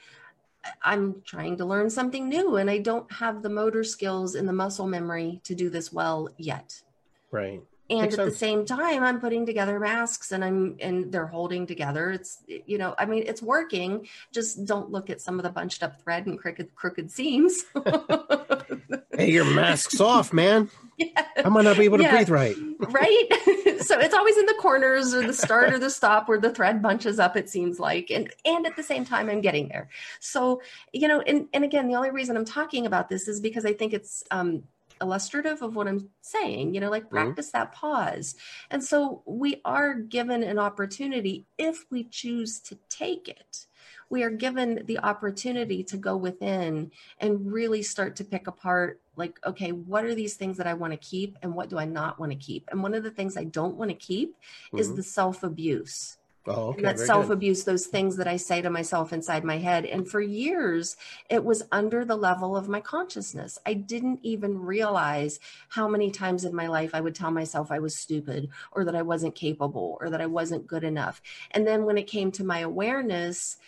I'm 0.83 1.23
trying 1.25 1.57
to 1.59 1.65
learn 1.65 1.91
something 1.91 2.29
new 2.29 2.57
and 2.57 2.71
I 2.71 2.79
don't 2.79 3.11
have 3.13 3.43
the 3.43 3.49
motor 3.49 3.85
skills 3.85 4.35
and 4.35 4.49
the 4.49 4.53
muscle 4.53 4.87
memory 4.87 5.41
to 5.45 5.55
do 5.55 5.71
this 5.71 5.93
well 5.93 6.29
yet. 6.37 6.83
Right. 7.31 7.63
And 7.91 8.03
Makes 8.03 8.15
at 8.15 8.19
sense. 8.19 8.33
the 8.33 8.39
same 8.39 8.65
time, 8.65 9.03
I'm 9.03 9.21
putting 9.21 9.45
together 9.45 9.81
masks 9.81 10.31
and 10.31 10.45
I'm 10.45 10.77
and 10.81 11.11
they're 11.11 11.27
holding 11.27 11.67
together. 11.67 12.13
It's 12.13 12.39
you 12.47 12.79
know, 12.79 12.95
I 12.99 13.05
mean, 13.05 13.25
it's 13.27 13.43
working. 13.43 14.07
Just 14.33 14.65
don't 14.65 14.93
look 14.93 15.11
at 15.11 15.21
some 15.21 15.41
of 15.41 15.43
the 15.43 15.51
bunched 15.51 15.83
up 15.83 16.01
thread 16.01 16.27
and 16.27 16.39
crooked 16.39 16.73
crooked 16.77 17.11
seams. 17.11 17.65
hey, 19.17 19.33
your 19.33 19.45
mask's 19.45 20.01
off, 20.01 20.33
man. 20.33 20.71
Yeah. 21.01 21.25
I 21.35 21.49
might 21.49 21.65
not 21.65 21.79
be 21.79 21.85
able 21.87 21.97
to 21.97 22.03
yeah. 22.03 22.15
breathe 22.15 22.29
right. 22.29 22.55
right. 22.91 23.29
so 23.81 23.99
it's 23.99 24.13
always 24.13 24.37
in 24.37 24.45
the 24.45 24.57
corners 24.61 25.15
or 25.15 25.27
the 25.27 25.33
start 25.33 25.73
or 25.73 25.79
the 25.79 25.89
stop 25.89 26.29
where 26.29 26.39
the 26.39 26.53
thread 26.53 26.83
bunches 26.83 27.19
up, 27.19 27.39
it 27.39 27.49
seems 27.49 27.81
like. 27.81 28.11
And 28.11 28.31
and 28.45 28.67
at 28.67 28.77
the 28.77 28.83
same 28.83 29.07
time 29.07 29.31
I'm 29.31 29.41
getting 29.41 29.69
there. 29.69 29.89
So, 30.19 30.61
you 30.93 31.09
know, 31.09 31.23
and, 31.23 31.49
and 31.55 31.65
again, 31.65 31.89
the 31.89 31.95
only 31.95 32.11
reason 32.11 32.37
I'm 32.37 32.45
talking 32.45 32.85
about 32.85 33.09
this 33.09 33.29
is 33.29 33.41
because 33.41 33.65
I 33.65 33.73
think 33.73 33.95
it's 33.95 34.23
um 34.31 34.65
illustrative 35.01 35.63
of 35.63 35.75
what 35.75 35.89
I'm 35.89 36.09
saying, 36.21 36.75
you 36.75 36.81
know, 36.81 36.91
like 36.91 37.05
mm-hmm. 37.05 37.17
practice 37.17 37.49
mm-hmm. 37.49 37.59
that 37.59 37.73
pause. 37.73 38.35
And 38.71 38.83
so 38.83 39.23
we 39.27 39.61
are 39.65 39.95
given 39.95 40.43
an 40.43 40.59
opportunity 40.59 41.47
if 41.59 41.87
we 41.91 42.05
choose 42.05 42.61
to 42.61 42.79
take 42.89 43.29
it 43.29 43.67
we 44.11 44.25
are 44.25 44.31
given 44.31 44.83
the 44.87 44.99
opportunity 44.99 45.85
to 45.85 45.97
go 45.97 46.17
within 46.17 46.91
and 47.19 47.51
really 47.51 47.83
start 47.83 48.17
to 48.17 48.25
pick 48.25 48.49
apart 48.49 49.01
like 49.17 49.39
okay 49.47 49.73
what 49.73 50.05
are 50.05 50.15
these 50.15 50.35
things 50.35 50.57
that 50.59 50.67
i 50.67 50.75
want 50.75 50.93
to 50.93 50.97
keep 50.99 51.39
and 51.43 51.55
what 51.55 51.71
do 51.71 51.79
i 51.79 51.85
not 51.85 52.19
want 52.19 52.31
to 52.33 52.39
keep 52.39 52.69
and 52.71 52.83
one 52.83 52.93
of 52.93 53.03
the 53.03 53.11
things 53.11 53.37
i 53.37 53.45
don't 53.45 53.77
want 53.77 53.91
to 53.91 53.97
keep 53.97 54.35
mm-hmm. 54.35 54.79
is 54.79 54.95
the 54.95 55.03
self 55.03 55.43
abuse 55.43 56.19
Oh, 56.47 56.69
okay. 56.71 56.83
that 56.83 56.99
self 56.99 57.29
abuse, 57.29 57.65
those 57.65 57.87
things 57.87 58.17
that 58.17 58.27
I 58.27 58.37
say 58.37 58.63
to 58.63 58.71
myself 58.71 59.13
inside 59.13 59.45
my 59.45 59.59
head. 59.59 59.85
And 59.85 60.09
for 60.09 60.21
years, 60.21 60.97
it 61.29 61.45
was 61.45 61.63
under 61.71 62.05
the 62.05 62.17
level 62.17 62.57
of 62.57 62.69
my 62.69 62.81
consciousness. 62.81 63.59
I 63.67 63.75
didn't 63.75 64.21
even 64.23 64.59
realize 64.59 65.39
how 65.69 65.87
many 65.87 66.11
times 66.11 66.45
in 66.45 66.55
my 66.55 66.67
life 66.67 66.95
I 66.95 67.01
would 67.03 67.15
tell 67.15 67.31
myself 67.31 67.71
I 67.71 67.79
was 67.79 67.95
stupid 67.95 68.49
or 68.73 68.85
that 68.85 68.97
I 68.97 69.03
wasn't 69.03 69.35
capable 69.35 69.99
or 70.01 70.09
that 70.11 70.21
I 70.21 70.27
wasn't 70.27 70.67
good 70.67 70.85
enough. 70.85 71.21
And 71.51 71.67
then 71.67 71.85
when 71.85 71.99
it 71.99 72.07
came 72.07 72.33
to 72.33 72.45
my 72.45 72.61
awareness, 72.61 73.59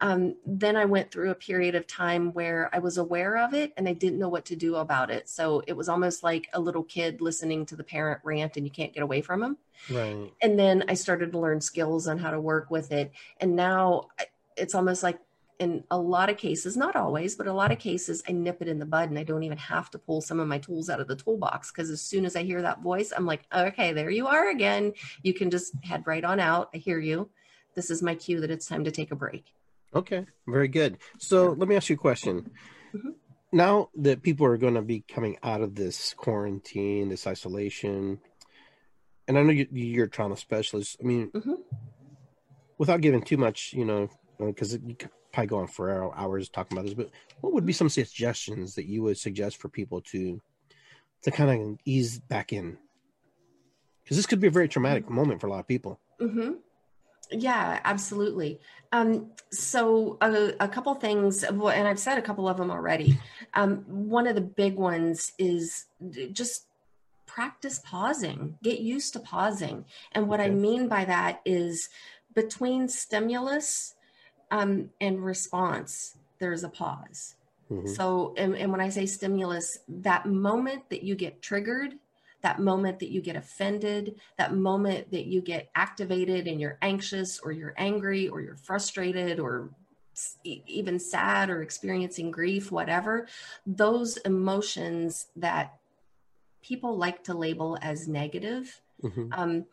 um, 0.00 0.36
then 0.46 0.76
I 0.76 0.84
went 0.84 1.10
through 1.10 1.30
a 1.30 1.34
period 1.34 1.74
of 1.74 1.86
time 1.86 2.32
where 2.32 2.70
I 2.72 2.78
was 2.78 2.98
aware 2.98 3.36
of 3.36 3.52
it 3.52 3.72
and 3.76 3.88
I 3.88 3.92
didn't 3.92 4.18
know 4.18 4.28
what 4.28 4.44
to 4.46 4.56
do 4.56 4.76
about 4.76 5.10
it. 5.10 5.28
So 5.28 5.62
it 5.66 5.72
was 5.72 5.88
almost 5.88 6.22
like 6.22 6.48
a 6.52 6.60
little 6.60 6.84
kid 6.84 7.20
listening 7.20 7.66
to 7.66 7.76
the 7.76 7.84
parent 7.84 8.20
rant 8.22 8.56
and 8.56 8.64
you 8.64 8.70
can't 8.70 8.92
get 8.92 9.02
away 9.02 9.22
from 9.22 9.40
them. 9.40 9.58
Right. 9.90 10.32
And 10.40 10.58
then 10.58 10.84
I 10.88 10.94
started 10.94 11.32
to 11.32 11.38
learn 11.38 11.60
skills 11.60 12.06
on 12.06 12.18
how 12.18 12.30
to 12.30 12.40
work 12.40 12.70
with 12.70 12.92
it. 12.92 13.12
And 13.40 13.56
now 13.56 14.08
it's 14.56 14.74
almost 14.74 15.02
like 15.02 15.18
in 15.58 15.82
a 15.90 15.98
lot 15.98 16.30
of 16.30 16.36
cases, 16.36 16.76
not 16.76 16.94
always, 16.94 17.34
but 17.34 17.48
a 17.48 17.52
lot 17.52 17.72
of 17.72 17.80
cases, 17.80 18.22
I 18.28 18.32
nip 18.32 18.62
it 18.62 18.68
in 18.68 18.78
the 18.78 18.86
bud 18.86 19.10
and 19.10 19.18
I 19.18 19.24
don't 19.24 19.42
even 19.42 19.58
have 19.58 19.90
to 19.90 19.98
pull 19.98 20.20
some 20.20 20.38
of 20.38 20.46
my 20.46 20.58
tools 20.58 20.88
out 20.88 21.00
of 21.00 21.08
the 21.08 21.16
toolbox 21.16 21.72
because 21.72 21.90
as 21.90 22.00
soon 22.00 22.24
as 22.24 22.36
I 22.36 22.44
hear 22.44 22.62
that 22.62 22.82
voice, 22.82 23.12
I'm 23.16 23.26
like, 23.26 23.42
okay, 23.52 23.92
there 23.92 24.10
you 24.10 24.28
are 24.28 24.50
again. 24.50 24.92
You 25.22 25.34
can 25.34 25.50
just 25.50 25.74
head 25.82 26.04
right 26.06 26.22
on 26.22 26.38
out. 26.38 26.70
I 26.72 26.76
hear 26.76 27.00
you. 27.00 27.30
This 27.74 27.90
is 27.90 28.02
my 28.02 28.14
cue 28.14 28.40
that 28.40 28.50
it's 28.50 28.66
time 28.66 28.84
to 28.84 28.92
take 28.92 29.10
a 29.10 29.16
break. 29.16 29.52
Okay, 29.94 30.26
very 30.46 30.68
good. 30.68 30.98
So 31.18 31.50
let 31.50 31.68
me 31.68 31.76
ask 31.76 31.88
you 31.88 31.96
a 31.96 31.98
question. 31.98 32.50
Mm-hmm. 32.94 33.10
Now 33.52 33.88
that 33.96 34.22
people 34.22 34.46
are 34.46 34.58
going 34.58 34.74
to 34.74 34.82
be 34.82 35.00
coming 35.00 35.38
out 35.42 35.62
of 35.62 35.74
this 35.74 36.14
quarantine, 36.14 37.08
this 37.08 37.26
isolation, 37.26 38.20
and 39.26 39.38
I 39.38 39.42
know 39.42 39.52
you, 39.52 40.02
are 40.02 40.04
a 40.04 40.10
trauma 40.10 40.36
specialist. 40.36 40.98
I 41.00 41.04
mean, 41.06 41.30
mm-hmm. 41.30 41.54
without 42.76 43.00
giving 43.00 43.22
too 43.22 43.38
much, 43.38 43.72
you 43.72 43.84
know, 43.84 44.08
because 44.38 44.74
you 44.74 44.94
could 44.94 45.10
probably 45.32 45.48
go 45.48 45.58
on 45.58 45.66
for 45.66 46.14
hours 46.14 46.48
talking 46.48 46.76
about 46.76 46.86
this, 46.86 46.94
but 46.94 47.10
what 47.40 47.52
would 47.52 47.66
be 47.66 47.72
some 47.72 47.88
suggestions 47.88 48.74
that 48.74 48.86
you 48.86 49.02
would 49.02 49.18
suggest 49.18 49.56
for 49.56 49.68
people 49.68 50.00
to 50.00 50.40
to 51.22 51.30
kind 51.30 51.50
of 51.50 51.78
ease 51.84 52.18
back 52.18 52.52
in? 52.52 52.78
Because 54.02 54.16
this 54.16 54.26
could 54.26 54.40
be 54.40 54.46
a 54.46 54.50
very 54.50 54.68
traumatic 54.68 55.04
mm-hmm. 55.04 55.14
moment 55.14 55.40
for 55.40 55.46
a 55.46 55.50
lot 55.50 55.60
of 55.60 55.68
people. 55.68 56.00
Mm-hmm. 56.20 56.52
Yeah, 57.30 57.80
absolutely. 57.84 58.60
Um, 58.92 59.30
so 59.50 60.16
a, 60.20 60.52
a, 60.60 60.68
couple 60.68 60.94
things, 60.94 61.42
and 61.44 61.62
I've 61.62 61.98
said 61.98 62.16
a 62.16 62.22
couple 62.22 62.48
of 62.48 62.56
them 62.56 62.70
already. 62.70 63.18
Um, 63.54 63.84
one 63.86 64.26
of 64.26 64.34
the 64.34 64.40
big 64.40 64.76
ones 64.76 65.32
is 65.38 65.86
just 66.32 66.66
practice 67.26 67.80
pausing. 67.84 68.58
Get 68.62 68.80
used 68.80 69.12
to 69.14 69.20
pausing, 69.20 69.84
and 70.12 70.28
what 70.28 70.40
okay. 70.40 70.50
I 70.50 70.54
mean 70.54 70.88
by 70.88 71.04
that 71.04 71.40
is 71.44 71.88
between 72.34 72.88
stimulus 72.88 73.94
um, 74.50 74.90
and 75.00 75.24
response, 75.24 76.16
there's 76.38 76.64
a 76.64 76.68
pause. 76.68 77.34
Mm-hmm. 77.70 77.88
So, 77.88 78.34
and, 78.36 78.56
and 78.56 78.72
when 78.72 78.80
I 78.80 78.88
say 78.88 79.06
stimulus, 79.06 79.78
that 79.88 80.26
moment 80.26 80.88
that 80.90 81.02
you 81.02 81.14
get 81.14 81.42
triggered 81.42 81.94
that 82.42 82.60
moment 82.60 83.00
that 83.00 83.10
you 83.10 83.20
get 83.20 83.36
offended, 83.36 84.16
that 84.36 84.54
moment 84.54 85.10
that 85.10 85.26
you 85.26 85.40
get 85.40 85.70
activated 85.74 86.46
and 86.46 86.60
you're 86.60 86.78
anxious 86.82 87.40
or 87.40 87.52
you're 87.52 87.74
angry 87.76 88.28
or 88.28 88.40
you're 88.40 88.56
frustrated 88.56 89.40
or 89.40 89.70
even 90.44 90.98
sad 90.98 91.50
or 91.50 91.62
experiencing 91.62 92.30
grief, 92.30 92.70
whatever, 92.72 93.28
those 93.66 94.16
emotions 94.18 95.26
that 95.36 95.78
people 96.62 96.96
like 96.96 97.22
to 97.24 97.34
label 97.34 97.78
as 97.82 98.08
negative. 98.08 98.80
Mm-hmm. 99.02 99.32
Um, 99.32 99.64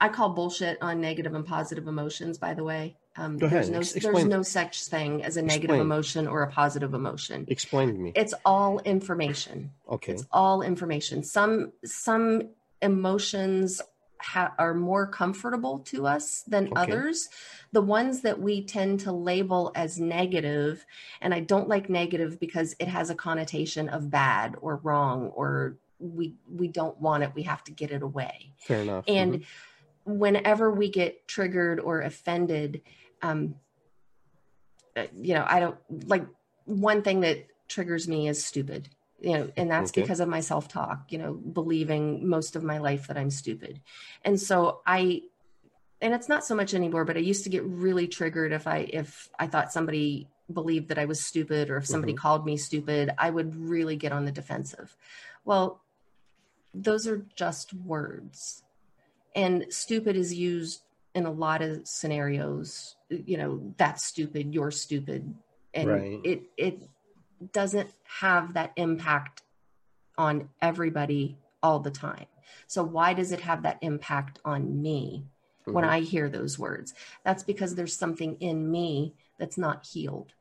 I 0.00 0.08
call 0.08 0.30
bullshit 0.30 0.78
on 0.82 1.00
negative 1.00 1.34
and 1.34 1.46
positive 1.46 1.88
emotions, 1.88 2.38
by 2.38 2.54
the 2.54 2.64
way. 2.64 2.96
Um, 3.16 3.38
Go 3.38 3.46
ahead. 3.46 3.58
There's 3.58 3.70
no 3.70 3.78
Ex- 3.78 3.92
there's 3.92 4.24
no 4.24 4.42
such 4.42 4.84
thing 4.86 5.22
as 5.22 5.36
a 5.36 5.42
negative 5.42 5.64
Explain. 5.70 5.80
emotion 5.80 6.26
or 6.26 6.42
a 6.42 6.50
positive 6.50 6.94
emotion. 6.94 7.44
Explain 7.48 7.92
to 7.92 7.98
me. 7.98 8.12
It's 8.16 8.34
all 8.44 8.80
information. 8.80 9.70
Okay. 9.88 10.12
It's 10.14 10.26
all 10.32 10.62
information. 10.62 11.22
Some 11.22 11.72
some 11.84 12.42
emotions 12.82 13.80
ha- 14.20 14.52
are 14.58 14.74
more 14.74 15.06
comfortable 15.06 15.78
to 15.80 16.06
us 16.06 16.42
than 16.42 16.66
Okay. 16.68 16.74
others. 16.82 17.28
The 17.72 17.82
ones 17.82 18.22
that 18.22 18.40
we 18.40 18.64
tend 18.64 19.00
to 19.00 19.12
label 19.12 19.70
as 19.76 19.98
negative, 20.00 20.84
and 21.20 21.32
I 21.32 21.40
don't 21.40 21.68
like 21.68 21.88
negative 21.88 22.40
because 22.40 22.74
it 22.80 22.88
has 22.88 23.10
a 23.10 23.14
connotation 23.14 23.88
of 23.88 24.10
bad 24.10 24.56
or 24.60 24.76
wrong 24.76 25.28
or 25.36 25.76
we 26.00 26.34
we 26.50 26.66
don't 26.66 27.00
want 27.00 27.22
it. 27.22 27.30
We 27.34 27.44
have 27.44 27.62
to 27.64 27.72
get 27.72 27.92
it 27.92 28.02
away. 28.02 28.52
Fair 28.58 28.80
enough. 28.82 29.04
And 29.06 29.34
Mhm. 29.40 29.44
whenever 30.04 30.70
we 30.70 30.90
get 30.90 31.26
triggered 31.28 31.78
or 31.80 32.00
offended, 32.00 32.82
um, 33.24 33.54
uh, 34.96 35.06
you 35.16 35.34
know, 35.34 35.44
I 35.48 35.60
don't 35.60 35.76
like 36.08 36.26
one 36.66 37.02
thing 37.02 37.20
that 37.20 37.46
triggers 37.68 38.06
me 38.06 38.28
is 38.28 38.44
stupid, 38.44 38.90
you 39.20 39.32
know, 39.32 39.50
and 39.56 39.70
that's 39.70 39.90
Okay. 39.90 40.02
because 40.02 40.20
of 40.20 40.28
my 40.28 40.40
self 40.40 40.68
talk, 40.68 41.10
you 41.10 41.18
know, 41.18 41.34
believing 41.34 42.28
most 42.28 42.54
of 42.54 42.62
my 42.62 42.78
life 42.78 43.06
that 43.08 43.16
I'm 43.16 43.30
stupid. 43.30 43.80
And 44.24 44.40
so 44.40 44.82
I, 44.86 45.22
and 46.00 46.12
it's 46.12 46.28
not 46.28 46.44
so 46.44 46.54
much 46.54 46.74
anymore, 46.74 47.04
but 47.04 47.16
I 47.16 47.20
used 47.20 47.44
to 47.44 47.50
get 47.50 47.64
really 47.64 48.06
triggered 48.06 48.52
if 48.52 48.66
I, 48.66 48.88
if 48.92 49.28
I 49.38 49.46
thought 49.46 49.72
somebody 49.72 50.28
believed 50.52 50.88
that 50.88 50.98
I 50.98 51.06
was 51.06 51.24
stupid 51.24 51.70
or 51.70 51.78
if 51.78 51.86
somebody 51.86 52.12
Mhm. 52.12 52.18
called 52.18 52.44
me 52.44 52.56
stupid, 52.58 53.10
I 53.16 53.30
would 53.30 53.56
really 53.56 53.96
get 53.96 54.12
on 54.12 54.26
the 54.26 54.32
defensive. 54.32 54.96
Well, 55.44 55.80
those 56.74 57.06
are 57.06 57.24
just 57.34 57.72
words 57.72 58.62
and 59.34 59.66
stupid 59.70 60.16
is 60.16 60.34
used 60.34 60.82
in 61.14 61.26
a 61.26 61.30
lot 61.30 61.62
of 61.62 61.86
scenarios 61.86 62.96
you 63.08 63.36
know 63.36 63.72
that's 63.76 64.04
stupid 64.04 64.52
you're 64.52 64.70
stupid 64.70 65.34
and 65.72 65.88
Right. 65.88 66.20
it 66.24 66.42
it 66.56 66.88
doesn't 67.52 67.90
have 68.04 68.54
that 68.54 68.72
impact 68.76 69.42
on 70.18 70.48
everybody 70.60 71.38
all 71.62 71.80
the 71.80 71.90
time 71.90 72.26
so 72.66 72.82
why 72.82 73.14
does 73.14 73.32
it 73.32 73.40
have 73.40 73.62
that 73.62 73.78
impact 73.80 74.38
on 74.44 74.82
me 74.82 75.26
when 75.64 75.84
Mhm. 75.84 75.88
i 75.88 76.00
hear 76.00 76.28
those 76.28 76.58
words 76.58 76.94
that's 77.24 77.42
because 77.42 77.74
there's 77.74 77.96
something 77.96 78.36
in 78.40 78.70
me 78.70 79.14
that's 79.38 79.58
not 79.58 79.86
healed 79.86 80.32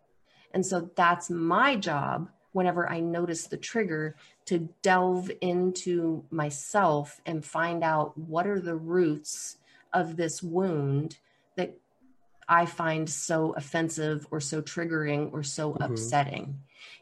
and 0.53 0.65
so 0.65 0.91
that's 0.95 1.29
my 1.29 1.75
job 1.75 2.29
whenever 2.51 2.87
I 2.87 2.99
notice 2.99 3.47
the 3.47 3.57
trigger 3.57 4.15
to 4.45 4.69
delve 4.83 5.31
into 5.41 6.23
myself 6.29 7.19
and 7.25 7.43
find 7.43 7.83
out 7.83 8.15
what 8.15 8.45
are 8.45 8.59
the 8.61 8.75
roots 8.75 9.57
of 9.93 10.15
this 10.15 10.41
wound 10.41 11.17
that 11.55 11.77
I 12.47 12.65
find 12.65 13.09
so 13.09 13.53
offensive 13.53 14.27
or 14.31 14.41
so 14.41 14.61
triggering 14.61 15.31
or 15.31 15.43
so 15.43 15.73
Mhm. 15.73 15.81
upsetting. 15.81 16.59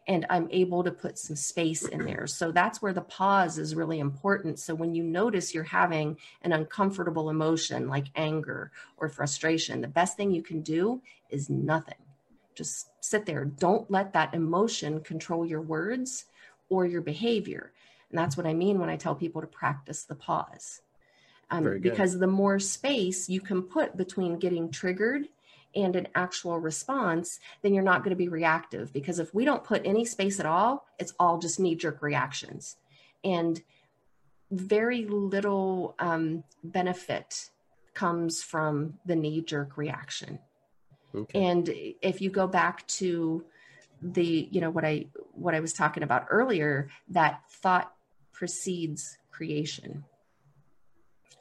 And 0.07 0.25
I'm 0.29 0.47
able 0.51 0.83
to 0.83 0.91
put 0.91 1.17
some 1.17 1.35
space 1.35 1.87
in 1.87 2.05
there. 2.05 2.27
So 2.27 2.51
that's 2.51 2.81
where 2.81 2.93
the 2.93 3.01
pause 3.01 3.57
is 3.57 3.73
really 3.73 3.99
important. 3.99 4.59
So 4.59 4.75
when 4.75 4.93
you 4.93 5.03
notice 5.03 5.53
you're 5.55 5.63
having 5.63 6.17
an 6.43 6.51
uncomfortable 6.51 7.29
emotion 7.29 7.87
like 7.87 8.07
anger 8.15 8.71
or 8.97 9.09
frustration, 9.09 9.81
the 9.81 9.87
best 9.87 10.17
thing 10.17 10.31
you 10.31 10.43
can 10.43 10.61
do 10.61 11.01
is 11.29 11.49
nothing 11.49 11.95
just 12.55 12.89
sit 12.99 13.25
there. 13.25 13.45
Don't 13.45 13.89
let 13.89 14.13
that 14.13 14.33
emotion 14.33 15.01
control 15.01 15.45
your 15.45 15.61
words 15.61 16.25
or 16.69 16.85
your 16.85 17.01
behavior. 17.01 17.71
And 18.09 18.17
that's 18.17 18.37
what 18.37 18.45
I 18.45 18.53
mean 18.53 18.79
when 18.79 18.89
I 18.89 18.97
tell 18.97 19.15
people 19.15 19.41
to 19.41 19.47
practice 19.47 20.03
the 20.03 20.15
pause. 20.15 20.81
Um, 21.51 21.79
because 21.81 22.17
the 22.17 22.27
more 22.27 22.59
space 22.59 23.27
you 23.29 23.41
can 23.41 23.61
put 23.61 23.97
between 23.97 24.39
getting 24.39 24.71
triggered 24.71 25.27
and 25.75 25.95
an 25.95 26.07
actual 26.15 26.59
response, 26.59 27.39
then 27.61 27.73
you're 27.73 27.83
not 27.83 28.03
going 28.03 28.11
to 28.11 28.15
be 28.15 28.29
reactive. 28.29 28.91
Because 28.93 29.19
if 29.19 29.33
we 29.33 29.45
don't 29.45 29.63
put 29.63 29.85
any 29.85 30.05
space 30.05 30.39
at 30.39 30.45
all, 30.45 30.87
it's 30.97 31.13
all 31.19 31.37
just 31.39 31.59
knee 31.59 31.75
jerk 31.75 32.01
reactions. 32.01 32.77
And 33.23 33.61
very 34.49 35.05
little 35.05 35.95
um, 35.99 36.43
benefit 36.63 37.49
comes 37.93 38.41
from 38.41 38.97
the 39.05 39.15
knee 39.15 39.41
jerk 39.41 39.77
reaction. 39.77 40.39
Okay. 41.13 41.43
And 41.43 41.69
if 42.01 42.21
you 42.21 42.29
go 42.29 42.47
back 42.47 42.87
to 42.87 43.43
the, 44.01 44.47
you 44.51 44.61
know, 44.61 44.69
what 44.69 44.85
I 44.85 45.07
what 45.33 45.53
I 45.53 45.59
was 45.59 45.73
talking 45.73 46.03
about 46.03 46.27
earlier, 46.29 46.89
that 47.09 47.41
thought 47.49 47.93
precedes 48.31 49.17
creation. 49.31 50.03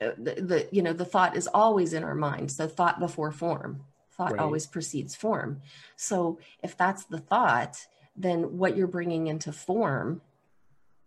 The, 0.01 0.14
the 0.16 0.68
you 0.72 0.82
know 0.82 0.94
the 0.94 1.05
thought 1.05 1.36
is 1.36 1.46
always 1.46 1.92
in 1.92 2.05
our 2.05 2.14
mind. 2.14 2.51
So 2.51 2.66
thought 2.66 2.98
before 3.01 3.32
form. 3.32 3.84
Thought 4.16 4.32
Right. 4.32 4.40
always 4.40 4.66
precedes 4.66 5.14
form. 5.14 5.62
So 5.96 6.38
if 6.62 6.76
that's 6.76 7.05
the 7.05 7.18
thought, 7.18 7.86
then 8.16 8.59
what 8.59 8.76
you're 8.76 8.86
bringing 8.86 9.28
into 9.28 9.53
form 9.53 10.22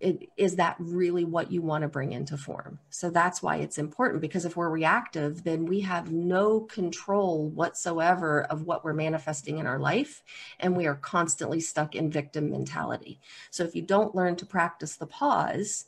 it, 0.03 0.29
is 0.35 0.57
that 0.57 0.75
really 0.79 1.23
what 1.23 1.51
you 1.51 1.61
want 1.61 1.83
to 1.83 1.87
bring 1.87 2.11
into 2.11 2.37
form? 2.37 2.79
So 2.89 3.09
that's 3.09 3.41
why 3.41 3.57
it's 3.57 3.77
important 3.77 4.21
because 4.21 4.43
if 4.43 4.57
we're 4.57 4.69
reactive, 4.69 5.43
then 5.43 5.65
we 5.65 5.79
have 5.81 6.11
no 6.11 6.61
control 6.61 7.47
whatsoever 7.49 8.43
of 8.43 8.63
what 8.63 8.83
we're 8.83 8.93
manifesting 8.93 9.59
in 9.59 9.65
our 9.65 9.79
life. 9.79 10.21
And 10.59 10.75
we 10.75 10.87
are 10.87 10.95
constantly 10.95 11.61
stuck 11.61 11.95
in 11.95 12.11
victim 12.11 12.51
mentality. 12.51 13.21
So 13.49 13.63
if 13.63 13.75
you 13.75 13.81
don't 13.81 14.13
learn 14.13 14.35
to 14.37 14.45
practice 14.45 14.97
the 14.97 15.07
pause 15.07 15.85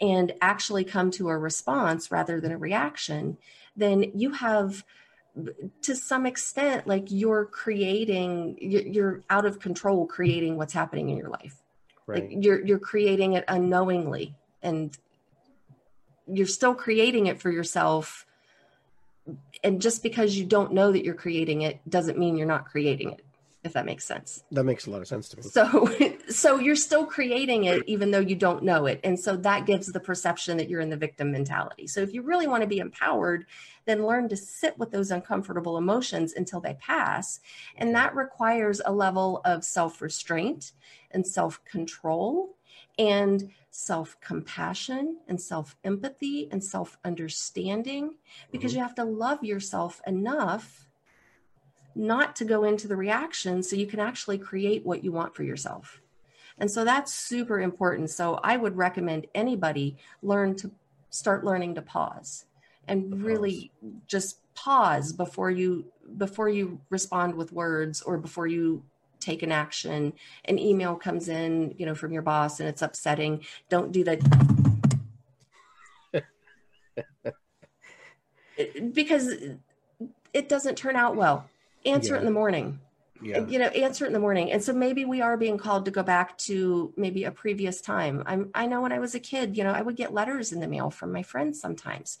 and 0.00 0.32
actually 0.40 0.84
come 0.84 1.10
to 1.12 1.28
a 1.28 1.38
response 1.38 2.10
rather 2.10 2.40
than 2.40 2.52
a 2.52 2.58
reaction, 2.58 3.36
then 3.76 4.12
you 4.14 4.30
have 4.30 4.84
to 5.82 5.96
some 5.96 6.26
extent 6.26 6.86
like 6.86 7.06
you're 7.08 7.44
creating 7.44 8.56
you're 8.60 9.22
out 9.30 9.44
of 9.44 9.58
control 9.58 10.06
creating 10.06 10.56
what's 10.56 10.72
happening 10.72 11.08
in 11.08 11.16
your 11.16 11.28
life. 11.28 11.56
Right. 12.06 12.30
like 12.30 12.44
you're 12.44 12.64
you're 12.64 12.78
creating 12.78 13.32
it 13.32 13.44
unknowingly 13.48 14.34
and 14.62 14.96
you're 16.26 16.46
still 16.46 16.74
creating 16.74 17.26
it 17.26 17.40
for 17.40 17.50
yourself. 17.50 18.26
And 19.62 19.80
just 19.80 20.02
because 20.02 20.36
you 20.36 20.44
don't 20.44 20.72
know 20.72 20.92
that 20.92 21.04
you're 21.04 21.14
creating 21.14 21.62
it 21.62 21.80
doesn't 21.88 22.18
mean 22.18 22.36
you're 22.36 22.46
not 22.46 22.66
creating 22.66 23.12
it 23.12 23.24
if 23.64 23.72
that 23.72 23.86
makes 23.86 24.04
sense. 24.04 24.44
That 24.50 24.64
makes 24.64 24.86
a 24.86 24.90
lot 24.90 25.00
of 25.00 25.08
sense 25.08 25.28
to 25.30 25.36
me. 25.38 25.42
so 25.42 25.88
so 26.28 26.58
you're 26.58 26.76
still 26.76 27.06
creating 27.06 27.64
it 27.64 27.82
even 27.86 28.10
though 28.10 28.20
you 28.20 28.36
don't 28.36 28.62
know 28.62 28.86
it. 28.86 29.00
And 29.02 29.18
so 29.18 29.36
that 29.36 29.66
gives 29.66 29.88
the 29.88 30.00
perception 30.00 30.58
that 30.58 30.68
you're 30.68 30.80
in 30.80 30.90
the 30.90 30.96
victim 30.96 31.32
mentality. 31.32 31.86
So 31.86 32.00
if 32.00 32.12
you 32.12 32.22
really 32.22 32.46
want 32.46 32.62
to 32.62 32.68
be 32.68 32.78
empowered 32.78 33.46
then 33.86 34.06
learn 34.06 34.28
to 34.28 34.36
sit 34.36 34.78
with 34.78 34.90
those 34.90 35.10
uncomfortable 35.10 35.76
emotions 35.76 36.32
until 36.32 36.60
they 36.60 36.74
pass. 36.74 37.40
And 37.76 37.94
that 37.94 38.14
requires 38.14 38.80
a 38.84 38.92
level 38.92 39.40
of 39.44 39.64
self-restraint 39.64 40.72
and 41.10 41.26
self-control 41.26 42.56
and 42.98 43.50
self-compassion 43.70 45.18
and 45.28 45.40
self-empathy 45.40 46.48
and 46.50 46.62
self-understanding 46.62 48.14
because 48.52 48.72
mm-hmm. 48.72 48.78
you 48.78 48.82
have 48.82 48.94
to 48.94 49.04
love 49.04 49.42
yourself 49.42 50.00
enough 50.06 50.86
not 51.94 52.36
to 52.36 52.44
go 52.44 52.64
into 52.64 52.88
the 52.88 52.96
reaction 52.96 53.62
so 53.62 53.76
you 53.76 53.86
can 53.86 54.00
actually 54.00 54.38
create 54.38 54.84
what 54.84 55.04
you 55.04 55.12
want 55.12 55.34
for 55.34 55.42
yourself. 55.42 56.00
And 56.58 56.70
so 56.70 56.84
that's 56.84 57.12
super 57.12 57.60
important. 57.60 58.10
So 58.10 58.40
I 58.42 58.56
would 58.56 58.76
recommend 58.76 59.26
anybody 59.34 59.96
learn 60.22 60.54
to 60.56 60.70
start 61.10 61.44
learning 61.44 61.74
to 61.76 61.82
pause 61.82 62.46
and 62.88 63.22
really 63.22 63.70
just 64.06 64.38
pause 64.54 65.12
before 65.12 65.50
you 65.50 65.84
before 66.16 66.48
you 66.48 66.80
respond 66.90 67.34
with 67.34 67.52
words 67.52 68.02
or 68.02 68.18
before 68.18 68.46
you 68.46 68.82
take 69.20 69.42
an 69.42 69.50
action 69.50 70.12
an 70.44 70.58
email 70.58 70.94
comes 70.94 71.28
in 71.28 71.74
you 71.78 71.86
know 71.86 71.94
from 71.94 72.12
your 72.12 72.22
boss 72.22 72.60
and 72.60 72.68
it's 72.68 72.82
upsetting 72.82 73.44
don't 73.68 73.90
do 73.90 74.04
that 74.04 74.20
because 78.92 79.34
it 80.32 80.48
doesn't 80.48 80.76
turn 80.76 80.94
out 80.94 81.16
well 81.16 81.48
answer 81.84 82.14
it 82.16 82.20
in 82.20 82.24
the 82.24 82.30
morning. 82.30 82.80
Yeah. 83.22 83.46
you 83.46 83.58
know 83.58 83.66
answer 83.68 84.04
it 84.04 84.08
in 84.08 84.12
the 84.12 84.18
morning. 84.18 84.50
And 84.52 84.62
so 84.62 84.72
maybe 84.72 85.04
we 85.04 85.22
are 85.22 85.36
being 85.38 85.56
called 85.56 85.84
to 85.86 85.90
go 85.90 86.02
back 86.02 86.36
to 86.38 86.92
maybe 86.96 87.24
a 87.24 87.30
previous 87.30 87.80
time. 87.80 88.22
I'm 88.26 88.50
i 88.54 88.66
know 88.66 88.82
when 88.82 88.92
i 88.92 88.98
was 88.98 89.14
a 89.14 89.20
kid 89.20 89.56
you 89.56 89.64
know 89.64 89.70
i 89.72 89.80
would 89.80 89.96
get 89.96 90.12
letters 90.12 90.52
in 90.52 90.60
the 90.60 90.66
mail 90.68 90.90
from 90.90 91.12
my 91.12 91.22
friends 91.22 91.60
sometimes. 91.60 92.18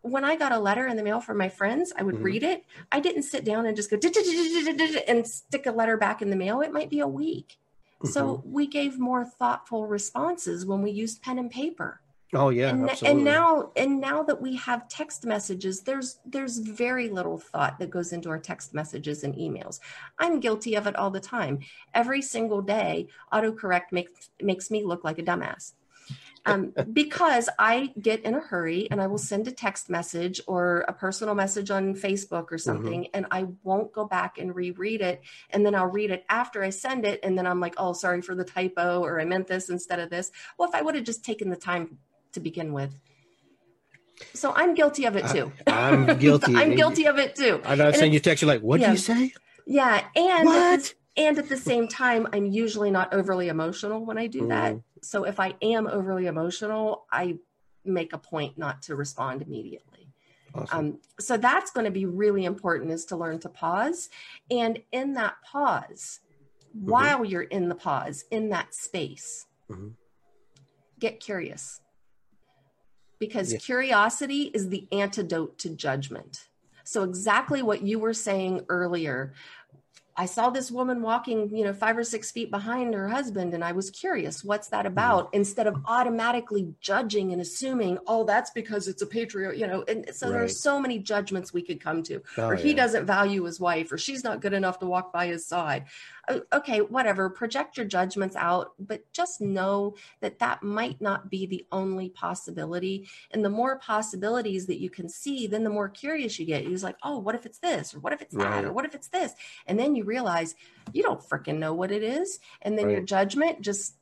When 0.00 0.24
i 0.24 0.36
got 0.36 0.52
a 0.52 0.58
letter 0.58 0.86
in 0.86 0.96
the 0.96 1.02
mail 1.02 1.20
from 1.20 1.36
my 1.38 1.48
friends 1.48 1.92
i 1.98 2.02
would 2.02 2.16
Mhm. 2.16 2.22
read 2.24 2.42
it. 2.44 2.64
I 2.90 3.00
didn't 3.00 3.24
sit 3.24 3.44
down 3.44 3.66
and 3.66 3.76
just 3.76 3.90
go 3.90 3.98
and 5.08 5.26
stick 5.26 5.66
a 5.66 5.72
letter 5.72 5.96
back 5.96 6.22
in 6.22 6.30
the 6.30 6.36
mail 6.36 6.60
it 6.60 6.72
might 6.72 6.88
be 6.90 7.00
a 7.00 7.08
week 7.08 7.58
so 8.04 8.42
we 8.44 8.66
gave 8.66 8.98
more 8.98 9.24
thoughtful 9.24 9.86
responses 9.86 10.64
when 10.66 10.82
we 10.82 10.90
used 10.90 11.22
pen 11.22 11.38
and 11.38 11.50
paper 11.50 12.00
Oh 12.34 12.48
yeah, 12.48 12.70
and, 12.70 12.88
absolutely. 12.88 13.08
and 13.10 13.24
now 13.24 13.72
and 13.76 14.00
now 14.00 14.22
that 14.22 14.40
we 14.40 14.56
have 14.56 14.88
text 14.88 15.26
messages 15.26 15.82
there's 15.82 16.18
there's 16.24 16.58
very 16.58 17.10
little 17.10 17.36
thought 17.36 17.78
that 17.78 17.90
goes 17.90 18.14
into 18.14 18.30
our 18.30 18.38
text 18.38 18.72
messages 18.72 19.22
and 19.22 19.34
emails 19.34 19.80
i'm 20.18 20.40
guilty 20.40 20.74
of 20.74 20.86
it 20.86 20.96
all 20.96 21.10
the 21.10 21.20
time 21.20 21.58
every 21.92 22.22
single 22.22 22.62
day 22.62 23.06
autocorrect 23.34 23.92
makes 23.92 24.30
makes 24.40 24.70
me 24.70 24.82
look 24.82 25.04
like 25.04 25.18
a 25.18 25.22
dumbass 25.22 25.72
um, 26.46 26.72
because 26.92 27.48
I 27.58 27.92
get 28.00 28.22
in 28.22 28.34
a 28.34 28.40
hurry 28.40 28.90
and 28.90 29.00
I 29.00 29.06
will 29.06 29.18
send 29.18 29.46
a 29.46 29.52
text 29.52 29.90
message 29.90 30.40
or 30.46 30.84
a 30.88 30.92
personal 30.92 31.34
message 31.34 31.70
on 31.70 31.94
Facebook 31.94 32.50
or 32.50 32.58
something, 32.58 33.06
and 33.14 33.26
I 33.30 33.46
won't 33.62 33.92
go 33.92 34.06
back 34.06 34.38
and 34.38 34.52
reread 34.52 35.02
it. 35.02 35.22
And 35.50 35.64
then 35.64 35.76
I'll 35.76 35.86
read 35.86 36.10
it 36.10 36.24
after 36.28 36.64
I 36.64 36.70
send 36.70 37.04
it. 37.04 37.20
And 37.22 37.38
then 37.38 37.46
I'm 37.46 37.60
like, 37.60 37.74
oh, 37.76 37.92
sorry 37.92 38.22
for 38.22 38.34
the 38.34 38.42
typo, 38.44 39.02
or 39.02 39.20
I 39.20 39.24
meant 39.24 39.46
this 39.46 39.70
instead 39.70 40.00
of 40.00 40.10
this. 40.10 40.32
Well, 40.58 40.68
if 40.68 40.74
I 40.74 40.82
would 40.82 40.96
have 40.96 41.04
just 41.04 41.24
taken 41.24 41.48
the 41.48 41.56
time 41.56 41.98
to 42.32 42.40
begin 42.40 42.72
with. 42.72 42.92
So 44.34 44.52
I'm 44.54 44.74
guilty 44.74 45.04
of 45.04 45.16
it 45.16 45.26
too. 45.28 45.52
I, 45.66 45.90
am 45.90 46.18
guilty. 46.18 46.54
I'm 46.54 46.74
guilty 46.74 47.06
of 47.06 47.18
it 47.18 47.34
too. 47.34 47.60
I 47.64 47.74
know. 47.74 47.88
And 47.88 47.96
Saying 47.96 48.12
you 48.12 48.20
text, 48.20 48.42
you're 48.42 48.48
like, 48.48 48.60
"What 48.62 48.80
yeah. 48.80 48.92
you 48.92 48.96
say?" 48.96 49.32
Yeah, 49.66 50.04
and 50.16 50.26
at 50.40 50.44
What? 50.44 50.80
the, 51.16 51.22
and 51.22 51.38
at 51.38 51.48
the 51.48 51.56
same 51.56 51.88
time, 51.88 52.26
I'm 52.32 52.46
usually 52.46 52.90
not 52.90 53.12
overly 53.14 53.48
emotional 53.48 54.04
when 54.04 54.18
I 54.18 54.26
do 54.26 54.46
that. 54.48 54.74
Mhm. 54.74 54.82
So 55.02 55.24
if 55.24 55.40
I 55.40 55.54
am 55.62 55.86
overly 55.86 56.26
emotional, 56.26 57.06
I 57.10 57.38
make 57.84 58.12
a 58.12 58.18
point 58.18 58.58
not 58.58 58.82
to 58.82 58.94
respond 58.96 59.42
immediately. 59.42 60.08
Awesome. 60.54 60.78
Um, 60.78 60.98
so 61.18 61.36
that's 61.36 61.70
going 61.70 61.86
to 61.86 61.90
be 61.90 62.06
really 62.06 62.44
important 62.44 62.90
is 62.92 63.04
to 63.06 63.16
learn 63.16 63.40
to 63.40 63.48
pause, 63.48 64.08
and 64.50 64.80
in 64.92 65.14
that 65.14 65.34
pause, 65.44 66.20
Mm-hmm. 66.74 66.90
while 66.90 67.22
you're 67.22 67.42
in 67.42 67.68
the 67.68 67.74
pause, 67.74 68.24
in 68.30 68.48
that 68.48 68.74
space, 68.74 69.44
Mhm. 69.70 69.92
get 70.98 71.20
curious. 71.20 71.80
Because 73.22 73.52
Yeah. 73.52 73.58
curiosity 73.58 74.50
is 74.52 74.68
the 74.68 74.88
antidote 74.90 75.56
to 75.58 75.68
judgment. 75.70 76.48
So 76.82 77.04
exactly 77.04 77.62
what 77.62 77.82
you 77.82 78.00
were 78.00 78.14
saying 78.14 78.54
earlier. 78.68 79.32
I 80.16 80.26
saw 80.26 80.50
this 80.50 80.70
woman 80.70 81.00
walking, 81.00 81.56
you 81.56 81.64
know, 81.64 81.72
five 81.72 81.96
or 81.96 82.04
six 82.04 82.32
feet 82.32 82.50
behind 82.50 82.92
her 82.94 83.08
husband, 83.08 83.54
and 83.54 83.64
I 83.64 83.72
was 83.72 83.90
curious, 83.90 84.42
what's 84.44 84.68
that 84.68 84.84
Mm-hmm. 84.86 84.94
about? 84.98 85.30
Instead 85.32 85.66
of 85.68 85.76
automatically 85.86 86.74
judging 86.80 87.32
and 87.32 87.40
assuming, 87.40 87.96
oh, 88.08 88.24
that's 88.24 88.50
because 88.50 88.88
it's 88.88 89.00
a 89.02 89.06
patriarch, 89.06 89.56
you 89.56 89.66
know. 89.68 89.84
And 89.86 90.10
so 90.12 90.28
Right. 90.30 90.42
are 90.42 90.48
so 90.48 90.80
many 90.80 90.98
judgments 90.98 91.52
we 91.52 91.62
could 91.62 91.80
come 91.80 92.02
to, 92.08 92.20
Oh, 92.36 92.48
or 92.50 92.56
he 92.56 92.70
yeah. 92.70 92.74
doesn't 92.82 93.06
value 93.06 93.44
his 93.44 93.58
wife, 93.60 93.92
or 93.92 93.98
she's 93.98 94.24
not 94.24 94.42
good 94.42 94.52
enough 94.52 94.80
to 94.80 94.86
walk 94.86 95.12
by 95.12 95.28
his 95.28 95.46
side. 95.46 95.84
Okay, 96.52 96.80
whatever. 96.80 97.28
Project 97.28 97.76
your 97.76 97.86
judgments 97.86 98.36
out, 98.36 98.74
but 98.78 99.10
just 99.12 99.40
know 99.40 99.96
that 100.20 100.38
that 100.38 100.62
might 100.62 101.00
not 101.00 101.28
be 101.28 101.46
the 101.46 101.66
only 101.72 102.10
possibility. 102.10 103.08
And 103.32 103.44
the 103.44 103.50
more 103.50 103.78
possibilities 103.78 104.66
that 104.66 104.80
you 104.80 104.88
can 104.88 105.08
see, 105.08 105.48
then 105.48 105.64
the 105.64 105.70
more 105.70 105.88
curious 105.88 106.38
you 106.38 106.46
get. 106.46 106.64
You're 106.64 106.78
like, 106.78 106.96
oh, 107.02 107.18
what 107.18 107.34
if 107.34 107.44
it's 107.44 107.58
this? 107.58 107.92
Or 107.94 107.98
what 107.98 108.12
if 108.12 108.22
it's 108.22 108.34
that? 108.36 108.64
Or 108.64 108.72
what 108.72 108.84
if 108.84 108.94
it's 108.94 109.08
this? 109.08 109.32
And 109.66 109.78
then 109.78 109.96
you 109.96 110.04
realize 110.04 110.54
you 110.92 111.02
don't 111.02 111.20
freaking 111.20 111.58
know 111.58 111.74
what 111.74 111.90
it 111.90 112.04
is. 112.04 112.38
And 112.62 112.78
then 112.78 112.88
your 112.90 113.02
judgment 113.02 113.60
just 113.60 113.96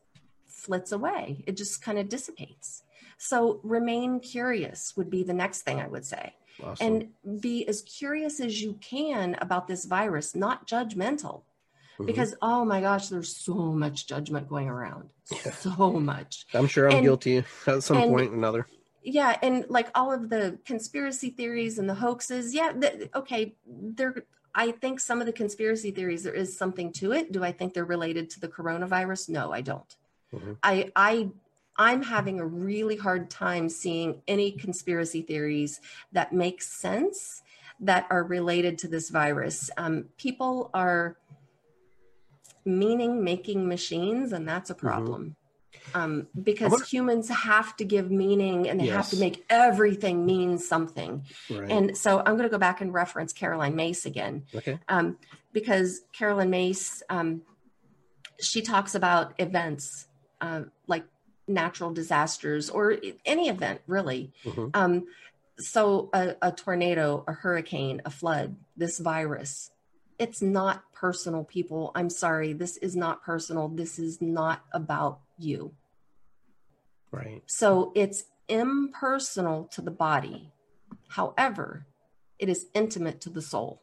flits 0.47 0.93
away, 0.93 1.43
it 1.47 1.57
just 1.57 1.81
kind 1.81 1.99
of 1.99 2.11
dissipates. 2.11 2.83
So 3.17 3.61
remain 3.63 4.21
curious 4.21 4.95
would 4.97 5.09
be 5.09 5.23
the 5.23 5.33
next 5.33 5.63
thing 5.63 5.81
I 5.81 5.89
would 5.89 6.05
say. 6.05 6.35
Awesome. 6.63 6.87
And 7.25 7.41
be 7.41 7.67
as 7.67 7.81
curious 7.83 8.41
as 8.41 8.61
you 8.61 8.75
can 8.83 9.37
about 9.41 9.69
this 9.69 9.87
virus, 9.87 10.35
not 10.35 10.67
judgmental. 10.67 11.43
Mhm. 12.01 12.07
Because, 12.07 12.35
oh 12.43 12.65
my 12.65 12.81
gosh, 12.81 13.09
there's 13.09 13.35
so 13.37 13.55
much 13.55 14.07
judgment 14.07 14.49
going 14.49 14.69
around. 14.69 15.11
So 15.61 15.93
much. 15.93 16.47
I'm 16.55 16.67
sure 16.67 16.89
I'm 16.91 16.97
and- 16.99 17.05
guilty 17.05 17.45
at 17.67 17.83
some 17.83 17.97
and- 17.99 18.11
point 18.11 18.31
or 18.33 18.35
another. 18.35 18.67
Yeah, 19.03 19.39
and 19.43 19.65
like 19.71 19.89
all 19.95 20.13
of 20.13 20.29
the 20.29 20.59
conspiracy 20.67 21.31
theories 21.31 21.79
and 21.79 21.89
the 21.89 21.95
hoaxes, 21.95 22.55
yeah, 22.55 22.73
th- 22.73 23.09
okay, 23.15 23.55
they're 23.67 24.25
I 24.53 24.73
think 24.73 24.99
some 24.99 25.21
of 25.21 25.27
the 25.27 25.33
conspiracy 25.33 25.93
theories 25.93 26.25
there 26.25 26.35
is 26.35 26.59
something 26.59 26.93
to 26.95 27.13
it. 27.13 27.31
Do 27.31 27.45
I 27.45 27.53
think 27.53 27.73
they're 27.73 27.85
related 27.85 28.29
to 28.31 28.41
the 28.41 28.49
coronavirus? 28.49 29.29
No, 29.29 29.53
I 29.53 29.61
don't. 29.61 29.97
Mhm. 30.35 30.57
I 30.63 30.91
I 30.97 31.31
I'm 31.77 32.03
having 32.03 32.41
a 32.41 32.47
really 32.47 32.97
hard 32.97 33.31
time 33.31 33.69
seeing 33.69 34.21
any 34.27 34.51
conspiracy 34.53 35.23
theories 35.23 35.81
that 36.13 36.33
make 36.35 36.61
sense 36.61 37.43
that 37.79 38.07
are 38.11 38.25
related 38.25 38.77
to 38.79 38.89
this 38.89 39.09
virus. 39.09 39.71
Um, 39.79 40.07
people 40.19 40.69
are 40.75 41.17
meaning 42.65 43.25
making 43.25 43.69
machines, 43.69 44.33
and 44.33 44.49
that's 44.49 44.71
a 44.71 44.75
problem. 44.75 45.37
Um, 45.95 46.29
because 46.41 46.71
wonder- 46.71 46.85
humans 46.85 47.29
have 47.29 47.77
to 47.79 47.85
give 47.85 48.11
meaning 48.11 48.69
and 48.69 48.81
they 48.81 48.87
have 48.87 49.09
to 49.11 49.17
make 49.17 49.45
everything 49.51 50.25
mean 50.25 50.59
something. 50.59 51.25
Right. 51.51 51.71
And 51.71 51.97
so 51.97 52.19
I'm 52.19 52.37
going 52.37 52.45
to 52.45 52.49
go 52.49 52.59
back 52.59 52.81
and 52.81 52.93
reference 52.95 53.33
Caroline 53.33 53.75
Myss 53.75 54.07
again 54.07 54.45
okay. 54.55 54.79
um, 54.89 55.19
because 55.53 56.03
Caroline 56.13 56.51
Myss, 56.51 57.03
um, 57.09 57.43
she 58.41 58.63
talks 58.63 58.95
about 58.95 59.35
events 59.39 60.07
uh, 60.41 60.63
like 60.87 61.05
natural 61.49 61.93
disasters 61.93 62.71
or 62.71 62.97
any 63.25 63.49
event 63.49 63.81
really. 63.87 64.33
Mhm. 64.45 64.71
Um, 64.75 65.07
so 65.59 66.09
a, 66.13 66.37
a 66.41 66.53
tornado, 66.53 67.25
a 67.27 67.33
hurricane, 67.33 68.01
a 68.05 68.11
flood, 68.11 68.57
this 68.77 68.99
virus, 68.99 69.71
it's 70.21 70.43
not 70.43 70.85
personal, 70.93 71.45
people. 71.45 71.93
I'm 71.95 72.11
sorry, 72.11 72.53
this 72.53 72.77
is 72.77 72.95
not 72.95 73.25
personal. 73.25 73.69
This 73.69 73.99
is 73.99 74.21
not 74.21 74.63
about 74.75 75.21
you. 75.39 75.73
Right. 77.11 77.43
So 77.47 77.91
it's 77.97 78.25
impersonal 78.47 79.65
to 79.73 79.81
the 79.81 79.91
body. 79.91 80.53
However, 81.09 81.87
it 82.39 82.51
is 82.51 82.67
intimate 82.75 83.23
to 83.23 83.31
the 83.31 83.41
soul. 83.41 83.81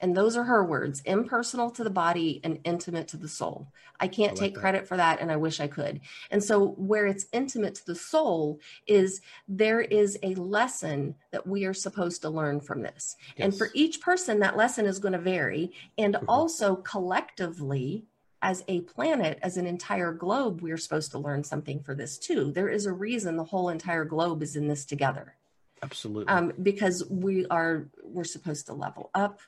And 0.00 0.16
those 0.16 0.36
are 0.36 0.44
her 0.44 0.64
words 0.64 1.00
impersonal 1.06 1.70
to 1.70 1.82
the 1.84 1.90
body 1.90 2.40
and 2.44 2.58
intimate 2.64 3.08
to 3.08 3.16
the 3.16 3.28
soul. 3.28 3.68
I 3.98 4.08
can't 4.08 4.32
like 4.32 4.40
take 4.40 4.54
that. 4.54 4.60
credit 4.60 4.86
for 4.88 4.96
that, 4.96 5.20
and 5.20 5.32
I 5.32 5.36
wish 5.36 5.58
I 5.58 5.68
could. 5.68 6.00
And 6.30 6.42
so, 6.44 6.68
where 6.72 7.06
it's 7.06 7.26
intimate 7.32 7.76
to 7.76 7.86
the 7.86 7.94
soul 7.94 8.60
is 8.86 9.22
there 9.48 9.80
is 9.80 10.18
a 10.22 10.34
lesson 10.34 11.14
that 11.30 11.46
we 11.46 11.64
are 11.64 11.72
supposed 11.74 12.20
to 12.22 12.30
learn 12.30 12.60
from 12.60 12.82
this. 12.82 13.16
And 13.38 13.56
for 13.56 13.70
each 13.72 14.00
person, 14.02 14.40
that 14.40 14.56
lesson 14.56 14.84
is 14.84 14.98
going 14.98 15.12
to 15.12 15.18
vary. 15.18 15.72
And 15.96 16.14
Mhm. 16.16 16.24
also, 16.28 16.76
collectively, 16.76 18.04
as 18.42 18.62
a 18.68 18.82
planet, 18.82 19.38
as 19.42 19.56
an 19.56 19.66
entire 19.66 20.12
globe, 20.12 20.60
we're 20.60 20.76
supposed 20.76 21.10
to 21.12 21.18
learn 21.18 21.42
something 21.42 21.80
for 21.80 21.94
this 21.94 22.18
too. 22.18 22.52
There 22.52 22.68
is 22.68 22.84
a 22.84 22.92
reason 22.92 23.36
the 23.36 23.44
whole 23.44 23.70
entire 23.70 24.04
globe 24.04 24.42
is 24.42 24.56
in 24.56 24.68
this 24.68 24.84
together 24.84 25.34
Absolutely. 25.82 26.32
um, 26.32 26.52
because 26.62 27.08
we 27.08 27.46
are 27.46 27.88
we're 28.04 28.24
supposed 28.24 28.66
to 28.66 28.74
level 28.74 29.10
up 29.14 29.40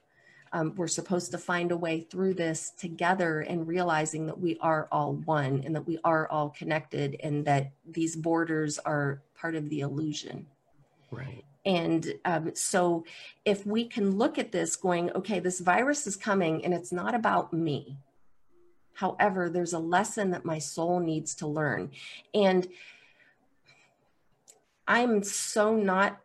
um, 0.53 0.75
we're 0.77 0.89
supposed 0.89 1.31
to 1.33 1.39
find 1.39 1.73
a 1.73 1.77
way 1.77 2.01
through 2.01 2.35
this 2.35 2.71
together 2.71 3.41
and 3.41 3.67
realizing 3.67 4.27
that 4.27 4.41
we 4.41 4.59
are 4.61 4.89
all 4.91 5.15
one 5.25 5.63
and 5.65 5.75
that 5.75 5.87
we 5.87 5.99
are 6.05 6.29
all 6.29 6.51
connected 6.51 7.17
and 7.23 7.45
that 7.45 7.73
these 7.87 8.17
borders 8.17 8.79
are 8.79 9.23
part 9.39 9.55
of 9.55 9.69
the 9.69 9.81
illusion. 9.81 10.47
Right. 11.11 11.43
and 11.65 12.13
um, 12.27 12.51
so 12.55 13.05
if 13.47 13.65
we 13.65 13.87
can 13.87 14.19
look 14.19 14.37
at 14.39 14.53
this 14.53 14.77
going 14.77 15.11
okay 15.13 15.41
this 15.41 15.59
virus 15.59 16.07
is 16.07 16.17
coming 16.17 16.63
and 16.65 16.75
it's 16.75 16.93
not 16.93 17.15
about 17.15 17.53
me. 17.53 17.97
However 18.93 19.49
there's 19.49 19.73
a 19.73 19.79
lesson 19.79 20.31
that 20.33 20.45
my 20.45 20.59
soul 20.59 21.01
needs 21.01 21.35
to 21.37 21.47
learn. 21.47 21.91
And 22.35 22.69
i'm 24.87 25.23
so 25.23 25.77
not 25.77 26.21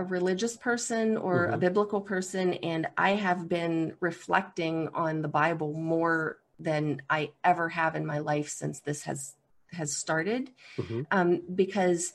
a 0.00 0.04
religious 0.04 0.56
person 0.56 1.16
or 1.18 1.46
a 1.46 1.56
Mhm. 1.56 1.60
biblical 1.60 2.00
person 2.00 2.54
and 2.54 2.88
i 2.96 3.10
have 3.10 3.48
been 3.48 3.94
reflecting 4.00 4.88
on 4.94 5.20
the 5.20 5.28
bible 5.28 5.74
more 5.74 6.38
than 6.58 7.02
i 7.10 7.30
ever 7.44 7.68
have 7.68 7.94
in 7.94 8.06
my 8.06 8.18
life 8.18 8.48
since 8.48 8.80
this 8.80 9.02
has 9.02 9.36
has 9.72 9.96
started. 9.96 10.50
Mhm. 10.78 11.06
um, 11.12 11.42
because 11.54 12.12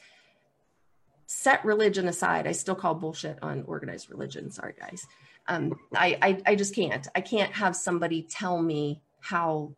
set 1.27 1.63
religion 1.63 2.07
aside 2.07 2.47
i 2.47 2.51
still 2.51 2.75
call 2.75 2.95
bullshit 2.95 3.37
on 3.41 3.63
organized 3.63 4.09
religion. 4.09 4.49
Sorry 4.51 4.73
guys. 4.79 5.05
Um, 5.47 5.63
I, 5.95 6.17
I 6.27 6.41
i 6.51 6.55
just 6.55 6.73
can't. 6.75 7.07
I 7.15 7.21
can't 7.21 7.53
have 7.53 7.75
somebody 7.75 8.23
tell 8.23 8.57
me 8.61 9.01
how 9.19 9.75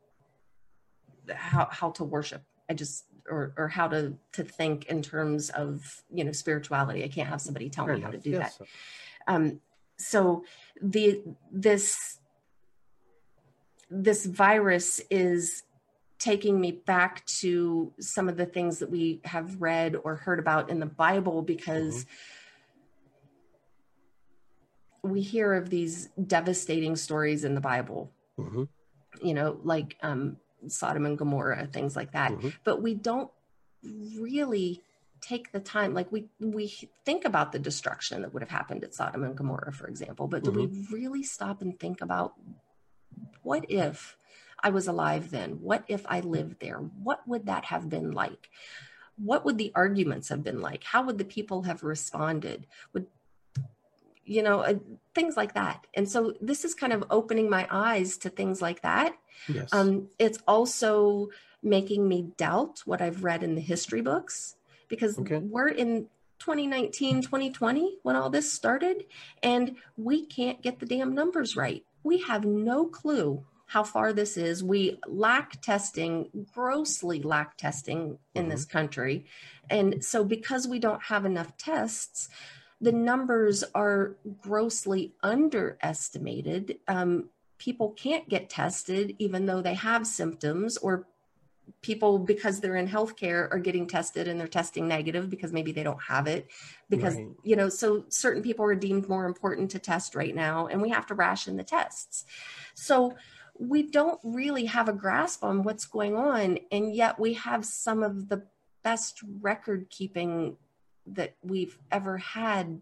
how 1.35 1.67
how 1.79 1.89
to 1.91 2.03
worship. 2.05 2.41
I 2.69 2.73
just 2.73 3.05
or 3.29 3.53
or 3.57 3.67
how 3.67 3.87
to 3.87 4.13
to 4.33 4.43
think 4.43 4.85
in 4.85 5.01
terms 5.01 5.49
of 5.49 6.03
you 6.13 6.23
know 6.23 6.31
spirituality. 6.31 7.03
I 7.03 7.07
can't 7.07 7.29
have 7.29 7.41
somebody 7.41 7.69
tell 7.69 7.85
Fair 7.85 7.95
me 7.95 8.01
how 8.01 8.11
to 8.11 8.17
do 8.17 8.31
Yes. 8.31 8.57
that. 8.57 8.67
um 9.33 9.59
so 9.97 10.43
the 10.81 11.23
this 11.51 12.19
this 13.89 14.25
virus 14.25 15.01
is 15.09 15.63
taking 16.19 16.59
me 16.59 16.71
back 16.71 17.25
to 17.25 17.93
some 17.99 18.27
of 18.27 18.37
the 18.37 18.45
things 18.45 18.79
that 18.79 18.89
we 18.89 19.21
have 19.23 19.61
read 19.61 19.95
or 20.03 20.15
heard 20.15 20.39
about 20.39 20.69
in 20.69 20.79
the 20.79 20.85
bible 20.85 21.41
because 21.41 22.05
we 25.03 25.21
hear 25.21 25.53
of 25.53 25.69
these 25.69 26.09
devastating 26.25 26.95
stories 26.95 27.43
in 27.43 27.55
the 27.55 27.61
bible. 27.61 28.11
Hmm 28.37 28.63
you 29.21 29.33
know 29.33 29.59
like 29.63 29.97
um 30.03 30.37
sodom 30.67 31.05
and 31.05 31.17
gomorrah 31.17 31.67
things 31.67 31.95
like 31.95 32.11
that. 32.11 32.31
Mhm. 32.31 32.53
but 32.63 32.81
we 32.81 32.93
don't 32.95 33.31
really 34.19 34.81
take 35.21 35.51
the 35.51 35.59
time 35.59 35.93
like 35.93 36.11
we 36.11 36.29
we 36.39 36.67
think 37.05 37.25
about 37.25 37.51
the 37.51 37.59
destruction 37.59 38.21
that 38.21 38.33
would 38.33 38.43
have 38.43 38.49
happened 38.49 38.83
at 38.83 38.93
sodom 38.93 39.23
and 39.23 39.35
gomorrah 39.35 39.73
for 39.73 39.87
example 39.87 40.27
but 40.27 40.43
do 40.43 40.51
we 40.51 40.67
really 40.91 41.23
stop 41.23 41.61
and 41.61 41.79
think 41.79 42.01
about 42.01 42.33
what 43.41 43.65
if 43.69 44.17
i 44.61 44.69
was 44.69 44.87
alive 44.87 45.31
then? 45.31 45.51
What 45.61 45.83
if 45.87 46.05
i 46.07 46.19
lived 46.19 46.59
there? 46.59 46.77
What 46.77 47.27
would 47.27 47.45
that 47.45 47.65
have 47.65 47.89
been 47.89 48.11
like? 48.11 48.49
What 49.17 49.45
would 49.45 49.57
the 49.57 49.71
arguments 49.73 50.29
have 50.29 50.43
been 50.43 50.61
like? 50.61 50.83
How 50.83 51.01
would 51.03 51.17
the 51.17 51.25
people 51.25 51.63
have 51.63 51.83
responded? 51.83 52.67
Would 52.93 53.07
you 54.27 54.43
know 54.43 54.59
uh, 54.61 54.75
things 55.15 55.35
like 55.37 55.53
that. 55.55 55.87
And 55.93 56.07
so 56.09 56.33
this 56.41 56.63
is 56.65 56.73
kind 56.75 56.93
of 56.93 57.03
opening 57.09 57.49
my 57.49 57.67
eyes 57.71 58.17
to 58.17 58.29
things 58.29 58.61
like 58.61 58.81
that. 58.83 59.15
Yes. 59.47 59.69
um, 59.71 60.09
it's 60.19 60.39
also 60.47 61.29
making 61.63 62.07
me 62.07 62.19
doubt 62.37 62.81
what 62.85 63.01
i've 63.01 63.23
read 63.23 63.41
in 63.43 63.55
the 63.55 63.61
history 63.61 64.01
books 64.01 64.55
because 64.89 65.17
Okay. 65.19 65.37
we're 65.39 65.67
in 65.69 66.07
2019 66.39 67.21
2020 67.21 67.97
when 68.03 68.15
all 68.15 68.29
this 68.29 68.51
started 68.51 69.05
and 69.43 69.75
we 69.97 70.25
can't 70.25 70.61
get 70.61 70.79
the 70.79 70.85
damn 70.85 71.13
numbers 71.15 71.55
right. 71.57 71.83
We 72.03 72.19
have 72.29 72.45
no 72.45 72.85
clue 72.85 73.43
how 73.67 73.83
far 73.83 74.13
this 74.13 74.37
is. 74.37 74.63
We 74.63 74.97
lack 75.07 75.61
testing 75.61 76.29
grossly 76.53 77.21
lack 77.21 77.57
testing 77.57 78.17
in 78.33 78.49
this 78.49 78.65
country. 78.65 79.25
And 79.69 80.03
so 80.05 80.23
because 80.23 80.67
we 80.67 80.79
don't 80.79 81.03
have 81.03 81.25
enough 81.25 81.57
tests 81.57 82.29
the 82.79 82.91
numbers 82.91 83.63
are 83.73 84.17
grossly 84.41 85.13
underestimated. 85.23 86.77
Um, 86.87 87.29
people 87.57 87.91
can't 87.91 88.29
get 88.29 88.49
tested 88.49 89.15
even 89.17 89.45
though 89.45 89.61
they 89.61 89.73
have 89.73 90.05
symptoms 90.05 90.77
or 90.77 91.07
people 91.81 92.19
because 92.19 92.59
they're 92.59 92.75
in 92.75 92.87
healthcare 92.87 93.51
are 93.51 93.59
getting 93.59 93.87
tested 93.87 94.27
and 94.27 94.39
they're 94.39 94.47
testing 94.47 94.87
negative 94.87 95.29
because 95.29 95.51
maybe 95.51 95.71
they 95.71 95.83
don't 95.83 96.01
have 96.01 96.27
it. 96.27 96.47
Because 96.89 97.15
Right. 97.15 97.29
you 97.43 97.55
know 97.55 97.69
so 97.69 98.05
certain 98.09 98.41
people 98.41 98.65
are 98.65 98.75
deemed 98.75 99.09
more 99.09 99.25
important 99.25 99.71
to 99.71 99.79
test 99.79 100.15
right 100.15 100.35
now 100.35 100.67
and 100.67 100.81
we 100.81 100.89
have 100.89 101.07
to 101.07 101.15
ration 101.15 101.57
the 101.57 101.63
tests. 101.63 102.25
So 102.73 103.15
we 103.59 103.83
don't 103.83 104.19
really 104.23 104.65
have 104.65 104.87
a 104.87 104.93
grasp 104.93 105.43
on 105.43 105.63
what's 105.63 105.85
going 105.85 106.15
on 106.15 106.59
and 106.71 106.95
yet 106.95 107.19
we 107.19 107.33
have 107.33 107.65
some 107.65 108.03
of 108.03 108.29
the 108.29 108.43
best 108.83 109.21
record 109.41 109.89
keeping 109.89 110.57
that 111.13 111.35
we've 111.41 111.77
ever 111.91 112.17
had 112.17 112.81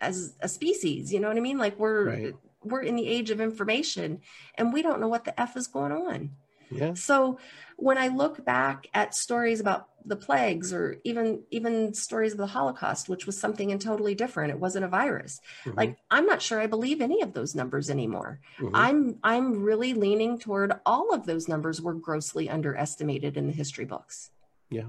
as 0.00 0.34
a 0.40 0.48
species 0.48 1.12
you 1.12 1.20
know 1.20 1.28
what 1.28 1.36
i 1.36 1.40
mean 1.40 1.58
like 1.58 1.78
we're 1.78 2.06
Right. 2.08 2.34
we're 2.64 2.82
in 2.82 2.96
the 2.96 3.06
age 3.06 3.30
of 3.30 3.40
information 3.40 4.20
and 4.56 4.72
we 4.72 4.82
don't 4.82 5.00
know 5.00 5.08
what 5.08 5.24
the 5.24 5.40
f 5.40 5.56
is 5.56 5.66
going 5.66 5.92
on 5.92 6.30
yeah. 6.70 6.94
so 6.94 7.38
when 7.76 7.98
I 7.98 8.08
look 8.08 8.44
back 8.44 8.86
at 8.94 9.14
stories 9.14 9.60
about 9.60 9.88
the 10.06 10.16
plagues 10.16 10.72
or 10.72 10.96
even 11.04 11.42
even 11.50 11.92
stories 11.92 12.32
of 12.32 12.38
the 12.38 12.46
Holocaust, 12.46 13.08
which 13.08 13.26
was 13.26 13.38
something 13.38 13.72
and 13.72 13.80
totally 13.80 14.14
different, 14.14 14.50
it 14.52 14.58
wasn't 14.58 14.84
a 14.84 14.88
virus. 14.88 15.40
Mhm. 15.64 15.76
Like 15.76 15.98
I'm 16.10 16.24
not 16.24 16.40
sure 16.40 16.60
I 16.60 16.66
believe 16.66 17.00
any 17.00 17.20
of 17.22 17.32
those 17.34 17.54
numbers 17.54 17.90
anymore. 17.90 18.40
Mhm. 18.58 18.70
I'm 18.72 19.18
I'm 19.22 19.62
really 19.62 19.92
leaning 19.94 20.38
toward 20.38 20.72
all 20.86 21.12
of 21.12 21.26
those 21.26 21.46
numbers 21.48 21.82
were 21.82 21.92
grossly 21.94 22.48
underestimated 22.48 23.36
in 23.36 23.48
the 23.48 23.52
history 23.52 23.84
books. 23.84 24.30
Yeah. 24.70 24.86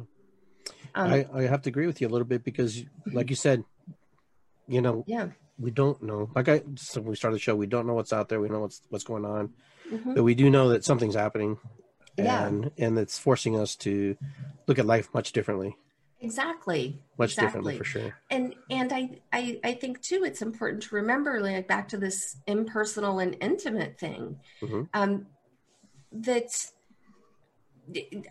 Um, 0.95 1.11
I, 1.11 1.27
I 1.33 1.41
have 1.43 1.61
to 1.63 1.69
agree 1.69 1.87
with 1.87 2.01
you 2.01 2.07
a 2.07 2.09
little 2.09 2.27
bit 2.27 2.43
because, 2.43 2.83
like 3.11 3.29
you 3.29 3.35
said, 3.35 3.63
you 4.67 4.81
know, 4.81 5.03
yeah. 5.07 5.29
we 5.59 5.71
don't 5.71 6.01
know. 6.03 6.29
Like 6.35 6.47
I, 6.49 6.61
so 6.75 7.01
when 7.01 7.09
we 7.11 7.15
started 7.15 7.35
the 7.35 7.39
show, 7.41 7.55
we 7.55 7.67
don't 7.67 7.87
know 7.87 7.93
what's 7.95 8.13
out 8.13 8.29
there. 8.29 8.39
We 8.39 8.49
know 8.49 8.59
what's 8.59 8.81
what's 8.89 9.03
going 9.03 9.25
on, 9.25 9.53
Mhm. 9.91 10.15
but 10.15 10.23
we 10.23 10.35
do 10.35 10.49
know 10.49 10.69
that 10.69 10.85
something's 10.85 11.15
happening, 11.15 11.57
Yeah. 12.17 12.45
and 12.47 12.71
and 12.77 12.97
it's 12.99 13.17
forcing 13.17 13.57
us 13.57 13.75
to 13.77 14.15
look 14.67 14.77
at 14.79 14.85
life 14.85 15.09
much 15.13 15.31
differently, 15.33 15.75
Exactly. 16.21 17.01
much 17.17 17.31
exactly. 17.31 17.47
differently 17.47 17.77
for 17.77 17.83
sure. 17.83 18.15
and 18.29 18.55
and 18.69 18.93
I, 18.93 19.19
I 19.33 19.59
i 19.63 19.73
think 19.73 20.01
too 20.01 20.23
it's 20.23 20.41
important 20.41 20.83
to 20.83 20.95
remember 20.95 21.41
like 21.41 21.67
back 21.67 21.89
to 21.89 21.97
this 21.97 22.37
impersonal 22.47 23.19
and 23.19 23.35
intimate 23.41 23.99
thing 23.99 24.39
Mhm. 24.61 24.87
um 24.93 25.27
that 26.13 26.71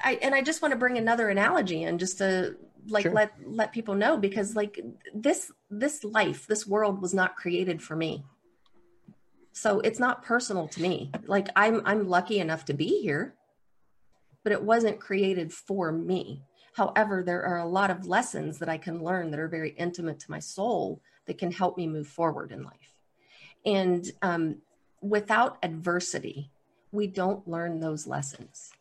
i 0.02 0.18
and 0.22 0.34
i 0.34 0.42
just 0.42 0.62
want 0.62 0.72
to 0.72 0.78
bring 0.78 0.98
another 0.98 1.28
analogy 1.28 1.82
in 1.82 1.98
just 1.98 2.18
to 2.18 2.56
like 2.88 3.02
Sure. 3.02 3.12
let 3.12 3.32
let 3.44 3.72
people 3.72 3.94
know 3.94 4.16
because 4.16 4.56
like 4.56 4.80
this 5.14 5.52
this 5.70 6.04
life 6.04 6.46
this 6.46 6.66
world 6.66 7.00
was 7.00 7.14
not 7.14 7.36
created 7.36 7.82
for 7.82 7.94
me 7.94 8.24
so 9.52 9.80
it's 9.80 10.00
not 10.00 10.24
personal 10.24 10.68
to 10.68 10.82
me 10.82 11.10
like 11.26 11.48
i'm 11.54 11.82
i'm 11.84 12.08
lucky 12.08 12.38
enough 12.38 12.64
to 12.64 12.74
be 12.74 13.02
here 13.02 13.34
but 14.42 14.52
it 14.52 14.62
wasn't 14.62 14.98
created 14.98 15.52
for 15.52 15.92
me 15.92 16.42
However, 16.72 17.22
there 17.22 17.44
are 17.44 17.58
a 17.58 17.68
lot 17.68 17.90
of 17.90 18.06
lessons 18.06 18.58
that 18.58 18.68
I 18.68 18.78
can 18.78 19.04
learn 19.04 19.30
that 19.30 19.40
are 19.40 19.48
very 19.48 19.70
intimate 19.70 20.18
to 20.20 20.30
my 20.30 20.38
soul 20.38 21.02
that 21.26 21.38
can 21.38 21.52
help 21.52 21.76
me 21.76 21.86
move 21.86 22.08
forward 22.08 22.50
in 22.50 22.64
life. 22.64 22.96
And 23.64 24.10
um, 24.22 24.62
without 25.00 25.58
adversity, 25.62 26.50
we 26.90 27.06
don't 27.06 27.46
learn 27.46 27.80
those 27.80 28.06
lessons. 28.06 28.72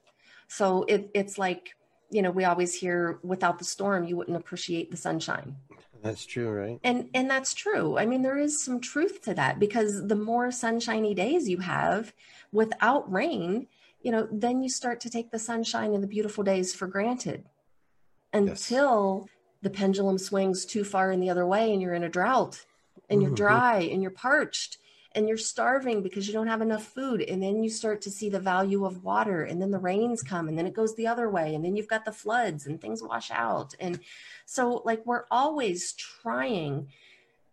So 0.51 0.83
it, 0.83 1.09
it's 1.13 1.37
like, 1.37 1.71
you 2.09 2.21
know, 2.21 2.29
we 2.29 2.43
always 2.43 2.75
hear 2.75 3.19
without 3.23 3.57
the 3.57 3.63
storm, 3.63 4.03
you 4.03 4.17
wouldn't 4.17 4.35
appreciate 4.35 4.91
the 4.91 4.97
sunshine. 4.97 5.55
That's 6.03 6.25
true, 6.25 6.49
right? 6.49 6.77
And 6.83 7.09
and 7.13 7.29
that's 7.29 7.53
true. 7.53 7.97
I 7.97 8.05
mean, 8.05 8.21
there 8.21 8.37
is 8.37 8.61
some 8.61 8.81
truth 8.81 9.21
to 9.21 9.33
that 9.35 9.59
because 9.59 10.07
the 10.07 10.15
more 10.15 10.51
sunshiny 10.51 11.13
days 11.13 11.47
you 11.47 11.59
have 11.59 12.13
without 12.51 13.09
rain, 13.09 13.67
you 14.03 14.11
know, 14.11 14.27
then 14.29 14.61
you 14.61 14.67
start 14.67 14.99
to 15.01 15.09
take 15.09 15.31
the 15.31 15.39
sunshine 15.39 15.93
and 15.93 16.03
the 16.03 16.07
beautiful 16.07 16.43
days 16.43 16.75
for 16.75 16.85
granted 16.85 17.45
until 18.33 19.29
the 19.61 19.69
pendulum 19.69 20.17
swings 20.17 20.65
too 20.65 20.83
far 20.83 21.13
in 21.13 21.21
the 21.21 21.29
other 21.29 21.47
way 21.47 21.71
and 21.71 21.81
you're 21.81 21.93
in 21.93 22.03
a 22.03 22.09
drought 22.09 22.65
and 23.09 23.21
you're 23.21 23.31
Mhm. 23.31 23.35
dry 23.37 23.79
and 23.79 24.01
you're 24.01 24.11
parched 24.11 24.79
and 25.13 25.27
you're 25.27 25.37
starving 25.37 26.01
because 26.01 26.27
you 26.27 26.33
don't 26.33 26.47
have 26.47 26.61
enough 26.61 26.83
food 26.83 27.21
and 27.21 27.43
then 27.43 27.63
you 27.63 27.69
start 27.69 28.01
to 28.01 28.11
see 28.11 28.29
the 28.29 28.39
value 28.39 28.85
of 28.85 29.03
water 29.03 29.43
and 29.43 29.61
then 29.61 29.71
the 29.71 29.79
rains 29.79 30.23
come 30.23 30.47
and 30.47 30.57
then 30.57 30.65
it 30.65 30.73
goes 30.73 30.95
the 30.95 31.07
other 31.07 31.29
way 31.29 31.53
and 31.53 31.65
then 31.65 31.75
you've 31.75 31.87
got 31.87 32.05
the 32.05 32.11
floods 32.11 32.65
and 32.65 32.79
things 32.79 33.03
wash 33.03 33.29
out. 33.31 33.75
And 33.79 33.99
so 34.45 34.81
like 34.85 35.05
we're 35.05 35.25
always 35.29 35.93
trying 35.93 36.87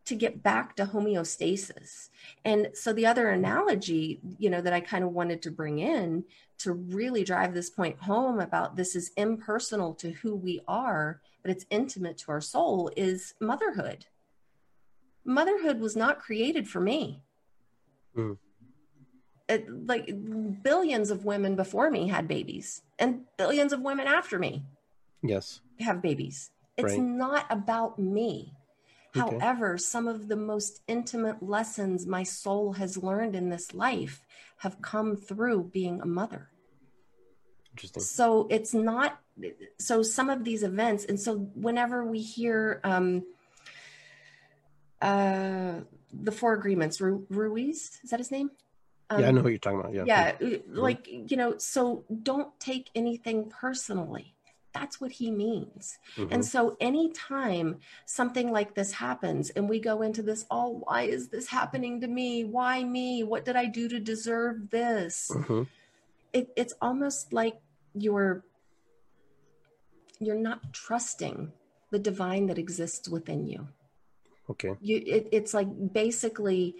to 0.05 0.14
get 0.14 0.43
back 0.43 0.76
to 0.76 0.86
homeostasis. 0.86 2.09
And 2.44 2.70
so 2.74 2.93
the 2.93 3.06
other 3.06 3.28
analogy 3.28 4.20
you 4.39 4.51
know 4.51 4.60
that 4.60 4.72
i 4.72 4.80
kind 4.80 5.05
of 5.05 5.12
wanted 5.12 5.43
to 5.43 5.51
bring 5.51 5.80
in 5.80 6.24
to 6.59 6.72
really 6.72 7.24
drive 7.24 7.55
this 7.55 7.70
point 7.70 7.98
home 8.01 8.40
about 8.40 8.74
this 8.74 8.97
is 8.97 9.12
impersonal 9.16 9.94
to 9.94 10.10
who 10.12 10.35
we 10.35 10.60
are 10.66 11.20
but 11.43 11.51
it's 11.51 11.66
intimate 11.70 12.18
to 12.18 12.32
our 12.32 12.40
soul 12.40 12.90
is 12.97 13.35
motherhood. 13.40 14.06
Motherhood 15.24 15.80
was 15.80 15.94
not 15.94 16.20
created 16.20 16.68
for 16.68 16.80
me 16.80 17.22
Mm. 18.19 18.36
it, 19.49 19.86
like 19.86 20.07
billions 20.62 21.11
of 21.11 21.24
women 21.24 21.55
before 21.57 21.90
me 21.90 22.09
had 22.09 22.27
babies 22.28 22.82
and 22.99 23.20
billions 23.36 23.73
of 23.73 23.81
women 23.81 24.07
after 24.07 24.39
me 24.39 24.65
Yes. 25.23 25.61
have 25.81 26.03
babies 26.03 26.51
it's 26.77 26.97
Right. 26.97 27.01
not 27.01 27.47
about 27.51 27.99
me 27.99 28.55
Okay. 29.16 29.39
however 29.39 29.78
some 29.78 30.07
of 30.09 30.28
the 30.28 30.36
most 30.36 30.82
intimate 30.89 31.43
lessons 31.43 32.07
my 32.07 32.23
soul 32.24 32.73
has 32.74 33.03
learned 33.03 33.35
in 33.36 33.49
this 33.49 33.73
life 33.73 34.27
have 34.59 34.82
come 34.82 35.16
through 35.16 35.70
being 35.73 36.01
a 36.01 36.07
mother 36.07 36.51
Interesting. 37.73 38.03
so 38.03 38.47
it's 38.51 38.74
not 38.74 39.20
so 39.78 40.03
some 40.03 40.28
of 40.28 40.43
these 40.45 40.62
events 40.65 41.05
and 41.05 41.19
so 41.19 41.36
whenever 41.55 42.05
we 42.05 42.20
hear 42.20 42.81
um 42.85 43.24
uh 45.01 45.81
the 46.12 46.32
four 46.32 46.52
agreements. 46.55 47.01
Ru- 47.01 47.26
ruiz 47.30 48.01
is 48.02 48.10
that 48.10 48.20
his 48.20 48.30
name? 48.30 48.51
Um, 49.10 49.20
yeah, 49.20 49.28
I 49.28 49.30
know 49.30 49.43
what 49.43 49.51
you're 49.51 49.59
talking 49.59 49.80
about. 49.80 49.94
Yeah. 49.94 50.05
yeah 50.06 50.35
uh, 50.43 50.59
like 50.68 51.06
you 51.09 51.36
know 51.36 51.56
so 51.59 52.05
don't 52.22 52.59
take 52.60 52.90
anything 52.94 53.51
personally. 53.51 54.35
That's 54.74 55.01
what 55.01 55.12
he 55.12 55.30
means. 55.30 55.98
Mhm. 56.16 56.28
and 56.30 56.44
so 56.44 56.76
anytime 56.80 57.78
something 58.05 58.52
like 58.52 58.74
this 58.74 58.93
happens 58.93 59.51
and 59.51 59.68
we 59.68 59.80
go 59.80 60.02
into 60.02 60.22
this 60.22 60.44
oh 60.51 60.82
why 60.85 61.02
is 61.02 61.28
this 61.28 61.48
happening 61.48 62.01
to 62.02 62.06
me? 62.06 62.44
Why 62.44 62.85
me? 62.85 63.22
What 63.24 63.44
did 63.44 63.56
i 63.56 63.66
do 63.66 63.89
to 63.89 63.98
deserve 63.98 64.70
this? 64.70 65.30
Mhm. 65.35 65.66
it, 66.32 66.51
it's 66.56 66.74
almost 66.82 67.32
like 67.32 67.56
you're 67.94 68.44
you're 70.20 70.36
not 70.36 70.72
trusting 70.72 71.52
the 71.90 71.98
divine 71.98 72.47
that 72.47 72.59
exists 72.59 73.09
within 73.09 73.47
you 73.47 73.68
Okay. 74.50 74.74
you 74.80 75.02
it, 75.06 75.28
it's 75.32 75.52
like 75.52 75.68
basically 75.92 76.76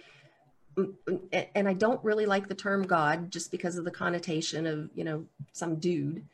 mm, 0.75 0.93
mm, 1.07 1.47
and 1.55 1.67
i 1.67 1.73
don't 1.73 2.03
really 2.03 2.25
like 2.25 2.47
the 2.47 2.55
term 2.55 2.83
god 2.83 3.31
just 3.31 3.51
because 3.51 3.77
of 3.77 3.85
the 3.85 3.91
connotation 3.91 4.65
of 4.65 4.89
you 4.95 5.03
know 5.03 5.25
some 5.51 5.75
dude 5.75 6.25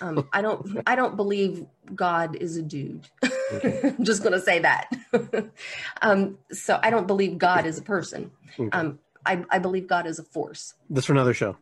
um, 0.00 0.28
i 0.32 0.42
don't 0.42 0.82
i 0.86 0.94
don't 0.94 1.16
believe 1.16 1.66
god 1.94 2.36
is 2.36 2.56
a 2.56 2.62
dude 2.62 3.08
i'm 3.22 4.04
just 4.04 4.22
going 4.22 4.32
to 4.32 4.40
say 4.40 4.58
that 4.58 4.90
um, 6.02 6.38
so 6.50 6.80
i 6.82 6.90
don't 6.90 7.06
believe 7.06 7.38
god 7.38 7.66
is 7.66 7.78
a 7.78 7.82
person 7.82 8.30
Okay. 8.58 8.68
um, 8.72 8.98
I, 9.24 9.44
I 9.50 9.58
believe 9.58 9.86
god 9.86 10.06
is 10.06 10.18
a 10.18 10.24
force 10.24 10.74
That's 10.88 11.06
for 11.06 11.12
another 11.12 11.34
show. 11.34 11.56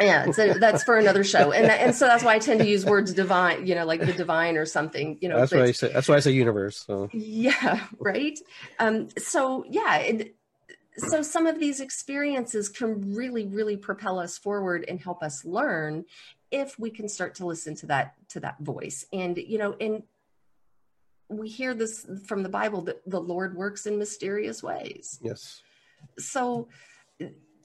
Yeah 0.00 0.30
so 0.30 0.54
that's 0.54 0.84
for 0.84 0.96
another 0.96 1.24
show 1.34 1.52
and 1.52 1.66
that, 1.66 1.80
and 1.80 1.94
so 1.94 2.06
that's 2.06 2.22
why 2.24 2.34
i 2.34 2.38
tend 2.38 2.60
to 2.60 2.66
use 2.66 2.84
words 2.84 3.12
divine 3.12 3.66
you 3.66 3.74
know 3.74 3.84
like 3.84 4.00
the 4.00 4.12
divine 4.12 4.56
or 4.56 4.66
something 4.66 5.18
you 5.20 5.28
know 5.28 5.38
that's 5.38 5.52
why 5.52 5.62
I 5.64 5.72
say. 5.72 5.92
That's 5.92 6.08
why 6.08 6.16
I 6.16 6.20
say 6.20 6.32
universe. 6.32 6.84
So 6.86 7.08
yeah 7.12 7.86
right 7.98 8.38
um 8.78 9.08
so 9.18 9.64
yeah 9.68 9.96
and 9.98 10.30
so 10.98 11.20
some 11.22 11.46
of 11.46 11.60
these 11.60 11.80
experiences 11.80 12.68
can 12.68 13.14
really 13.14 13.46
really 13.46 13.76
propel 13.76 14.18
us 14.18 14.38
forward 14.38 14.84
and 14.88 15.00
help 15.00 15.22
us 15.22 15.44
learn 15.44 16.04
if 16.50 16.78
we 16.78 16.90
can 16.90 17.08
start 17.08 17.34
to 17.36 17.46
listen 17.46 17.74
to 17.76 17.86
that 17.86 18.14
to 18.28 18.40
that 18.40 18.58
voice 18.60 19.04
and 19.12 19.36
you 19.36 19.58
know 19.58 19.74
and 19.80 20.02
we 21.28 21.48
hear 21.48 21.74
this 21.74 22.06
from 22.24 22.42
the 22.42 22.48
bible 22.48 22.82
that 22.82 23.02
the 23.10 23.20
lord 23.20 23.56
works 23.56 23.86
in 23.86 23.98
mysterious 23.98 24.62
ways 24.62 25.18
Yes. 25.22 25.62
so 26.18 26.68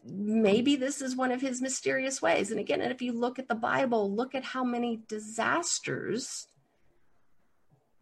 maybe 0.06 0.76
this 0.76 1.02
is 1.02 1.16
one 1.16 1.32
of 1.32 1.42
his 1.42 1.62
mysterious 1.62 2.22
ways 2.22 2.52
and 2.52 2.60
again 2.60 2.82
if 2.82 3.02
you 3.02 3.12
look 3.12 3.38
at 3.38 3.48
the 3.48 3.56
bible 3.56 4.14
look 4.14 4.34
at 4.34 4.44
how 4.44 4.64
many 4.64 5.02
disasters 5.08 6.48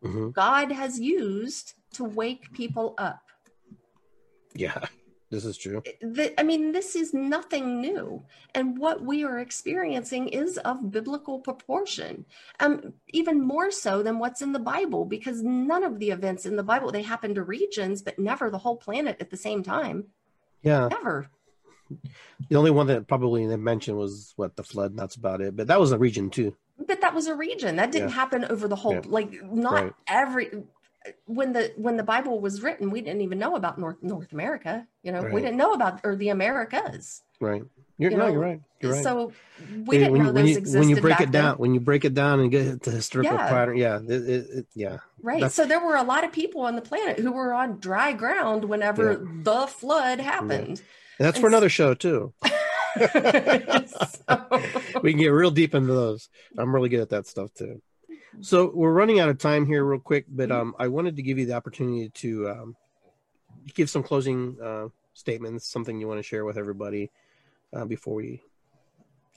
hmm 0.02 0.30
god 0.30 0.72
has 0.72 1.00
used 1.00 1.74
to 1.94 2.04
wake 2.04 2.52
people 2.54 2.96
up 2.98 3.22
Yeah. 4.56 4.86
This 5.32 5.46
is 5.46 5.58
true. 5.58 5.84
the, 6.02 6.34
I 6.40 6.44
mean, 6.44 6.72
this 6.72 6.96
is 6.96 7.14
nothing 7.14 7.80
new. 7.82 8.24
And 8.56 8.80
what 8.80 9.04
we 9.04 9.24
are 9.24 9.38
experiencing 9.38 10.30
is 10.30 10.58
of 10.58 10.92
biblical 10.92 11.40
proportion, 11.40 12.26
um, 12.60 12.94
even 13.10 13.40
more 13.40 13.70
so 13.70 14.02
than 14.02 14.18
what's 14.18 14.42
in 14.42 14.54
the 14.54 14.60
Bible, 14.60 15.06
because 15.06 15.44
none 15.44 15.84
of 15.84 16.00
the 16.00 16.10
events 16.10 16.48
in 16.48 16.56
the 16.56 16.64
Bible, 16.64 16.92
they 16.92 17.04
happen 17.04 17.36
to 17.36 17.44
regions, 17.44 18.02
but 18.02 18.18
never 18.18 18.50
the 18.50 18.58
whole 18.58 18.78
planet 18.78 19.18
at 19.20 19.30
the 19.30 19.38
same 19.38 19.62
time. 19.62 20.06
Yeah. 20.64 20.88
Never. 20.88 21.30
The 22.50 22.56
only 22.56 22.72
one 22.72 22.88
that 22.88 23.08
probably 23.08 23.46
they 23.48 23.56
mentioned 23.58 23.98
was 23.98 24.34
what 24.36 24.56
the 24.56 24.64
flood. 24.64 24.92
and 24.92 25.00
That's 25.00 25.16
about 25.16 25.42
it. 25.42 25.56
But 25.56 25.68
that 25.68 25.80
was 25.80 25.92
a 25.92 25.98
region 25.98 26.30
too. 26.30 26.56
But 26.88 27.02
that 27.02 27.14
was 27.14 27.28
a 27.28 27.36
region. 27.36 27.76
That 27.76 27.92
didn't 27.92 28.10
Yeah. 28.10 28.16
happen 28.16 28.46
over 28.46 28.68
the 28.68 28.76
whole, 28.76 28.94
Yeah. 28.96 29.02
like, 29.06 29.32
not 29.44 29.84
Right. 29.84 29.94
every. 30.08 30.64
When 31.26 31.54
the 31.54 31.74
when 31.78 31.96
the 31.98 32.04
Bible 32.04 32.40
was 32.42 32.62
written, 32.62 32.90
we 32.90 33.02
didn't 33.02 33.22
even 33.22 33.40
know 33.40 33.56
about 33.56 33.80
North 33.80 33.98
North 34.02 34.32
America. 34.34 34.86
You 35.02 35.12
know, 35.14 35.22
we 35.32 35.42
didn't 35.42 35.58
know 35.58 35.72
about 35.74 36.02
or 36.04 36.16
the 36.16 36.30
Americas. 36.30 37.24
Right. 37.40 37.64
You're 37.98 38.12
You 38.12 38.18
no, 38.18 38.26
know, 38.28 38.32
you're 38.34 38.42
right. 38.42 38.62
You're 38.82 38.94
right. 38.94 39.04
So 39.04 39.32
we 39.86 39.98
Yeah, 39.98 40.04
didn't 40.06 40.12
when, 40.12 40.22
know 40.22 40.28
you, 40.28 40.34
when 40.34 40.36
those 40.36 40.52
you 40.52 40.58
existed. 40.58 40.80
when 40.80 40.90
you 40.90 41.02
break 41.02 41.20
it 41.22 41.32
down, 41.32 41.52
then. 41.52 41.58
when 41.58 41.74
you 41.74 41.80
break 41.80 42.06
it 42.06 42.14
down 42.14 42.40
and 42.42 42.52
get 42.52 42.82
the 42.82 42.92
historical 42.92 43.34
Yeah. 43.34 43.48
pattern, 43.50 43.78
yeah, 43.78 43.98
it, 43.98 44.10
it, 44.10 44.50
it, 44.60 44.68
yeah, 44.74 44.98
Right. 45.22 45.36
That's- 45.36 45.54
So 45.54 45.66
there 45.66 45.84
were 45.86 45.96
a 45.96 46.04
lot 46.04 46.24
of 46.24 46.32
people 46.32 46.62
on 46.62 46.76
the 46.76 46.82
planet 46.82 47.20
who 47.20 47.32
were 47.32 47.54
on 47.54 47.80
dry 47.80 48.14
ground 48.14 48.66
whenever 48.66 49.16
the 49.44 49.68
flood 49.68 50.20
happened. 50.22 50.82
And 51.20 51.28
that's 51.28 51.38
for 51.38 51.48
another 51.48 51.70
show 51.70 51.94
too. 51.94 52.34
So- 52.44 52.52
we 55.04 55.12
can 55.12 55.20
get 55.20 55.28
real 55.28 55.52
deep 55.52 55.76
into 55.76 55.94
those. 55.94 56.30
I'm 56.58 56.74
really 56.74 56.90
good 56.90 57.02
at 57.02 57.10
that 57.10 57.28
stuff 57.28 57.54
too. 57.54 57.82
So 58.42 58.72
we're 58.74 58.94
running 58.94 59.20
out 59.20 59.30
of 59.30 59.38
time 59.38 59.66
here, 59.66 59.84
real 59.84 60.00
quick, 60.00 60.26
but 60.30 60.52
um, 60.52 60.74
I 60.80 60.88
wanted 60.88 61.16
to 61.18 61.22
give 61.22 61.38
you 61.38 61.46
the 61.46 61.54
opportunity 61.54 62.10
to 62.10 62.50
um, 62.50 62.76
give 63.74 63.90
some 63.90 64.04
closing 64.04 64.58
uh, 64.64 64.88
statements, 65.14 65.68
something 65.68 66.00
you 66.00 66.08
want 66.08 66.20
to 66.20 66.24
share 66.24 66.46
with 66.46 66.58
everybody 66.58 67.12
uh, 67.74 67.86
before 67.86 68.16
we 68.16 68.42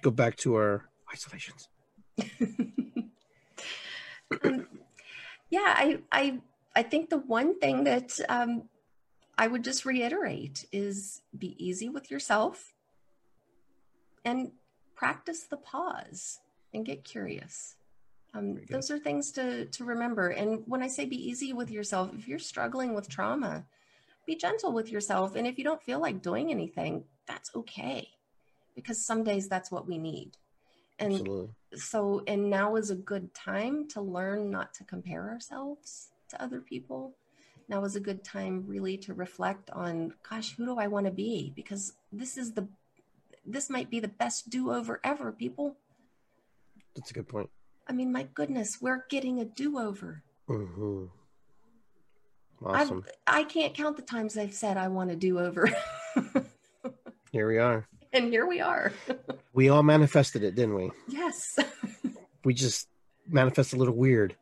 go 0.02 0.10
back 0.10 0.36
to 0.36 0.54
our 0.54 0.88
isolations. 1.12 1.68
Um, 4.30 4.40
yeah, 5.50 5.74
I, 5.76 5.98
I, 6.12 6.38
I 6.76 6.82
think 6.82 7.10
the 7.10 7.18
one 7.18 7.58
thing 7.58 7.84
that 7.84 8.18
um, 8.28 8.68
I 9.42 9.48
would 9.48 9.64
just 9.64 9.84
reiterate 9.84 10.66
is 10.70 11.20
be 11.36 11.56
easy 11.58 11.88
with 11.88 12.12
yourself 12.12 12.72
and 14.24 14.52
practice 14.94 15.48
the 15.50 15.56
pause 15.56 16.38
and 16.72 16.86
get 16.86 17.02
curious. 17.02 17.74
Um, 18.34 18.60
those 18.70 18.88
are 18.92 19.00
things 19.00 19.32
to 19.32 19.64
to 19.64 19.84
remember. 19.84 20.28
And 20.28 20.62
when 20.66 20.80
I 20.80 20.86
say 20.86 21.06
be 21.06 21.16
easy 21.16 21.52
with 21.52 21.72
yourself, 21.72 22.10
if 22.16 22.28
you're 22.28 22.38
struggling 22.38 22.94
with 22.94 23.08
trauma, 23.08 23.66
be 24.28 24.36
gentle 24.36 24.72
with 24.72 24.92
yourself. 24.92 25.34
And 25.34 25.44
if 25.44 25.58
you 25.58 25.64
don't 25.64 25.82
feel 25.82 25.98
like 25.98 26.22
doing 26.22 26.52
anything, 26.52 27.02
that's 27.26 27.50
okay, 27.56 28.10
because 28.76 29.04
some 29.04 29.24
days 29.24 29.48
that's 29.48 29.72
what 29.72 29.88
we 29.88 29.98
need. 29.98 30.36
And 31.00 31.14
Absolutely. 31.14 31.48
so 31.74 32.22
and 32.28 32.48
now 32.48 32.76
is 32.76 32.90
a 32.90 32.94
good 32.94 33.34
time 33.34 33.88
to 33.88 34.00
learn 34.00 34.52
not 34.52 34.72
to 34.74 34.84
compare 34.84 35.30
ourselves 35.30 36.12
to 36.28 36.40
other 36.40 36.60
people 36.60 37.16
now 37.68 37.84
is 37.84 37.96
a 37.96 38.00
good 38.00 38.22
time 38.24 38.64
really 38.66 38.96
to 38.98 39.14
reflect 39.14 39.70
on 39.70 40.12
gosh 40.28 40.54
who 40.56 40.64
do 40.66 40.78
i 40.78 40.86
want 40.86 41.06
to 41.06 41.12
be 41.12 41.52
because 41.56 41.92
this 42.12 42.36
is 42.36 42.52
the 42.52 42.66
this 43.46 43.68
might 43.70 43.90
be 43.90 43.98
the 44.00 44.08
best 44.08 44.50
do-over 44.50 45.00
ever 45.04 45.32
people 45.32 45.76
That's 46.94 47.10
a 47.10 47.14
good 47.14 47.28
point. 47.28 47.50
i 47.88 47.92
mean 47.92 48.12
my 48.12 48.24
goodness 48.34 48.80
we're 48.80 49.04
getting 49.08 49.40
a 49.40 49.44
do-over 49.44 50.22
hmm 50.46 51.04
I've- 52.64 52.84
Awesome. 52.92 53.04
i 53.26 53.42
can't 53.44 53.74
count 53.74 53.96
the 53.96 54.02
times 54.02 54.36
i've 54.38 54.54
said 54.54 54.76
i 54.76 54.88
want 54.88 55.10
a 55.10 55.16
do-over 55.16 55.68
Here 57.32 57.48
we 57.48 57.56
are. 57.58 57.86
and 58.12 58.26
here 58.30 58.46
we 58.46 58.60
are 58.60 58.92
We 59.54 59.68
all 59.68 59.82
manifested 59.82 60.42
it, 60.44 60.54
didn't 60.54 60.74
we? 60.74 60.90
yes 61.08 61.58
We 62.44 62.54
just 62.54 62.88
manifest 63.28 63.72
a 63.72 63.76
little 63.76 63.94
weird. 63.94 64.34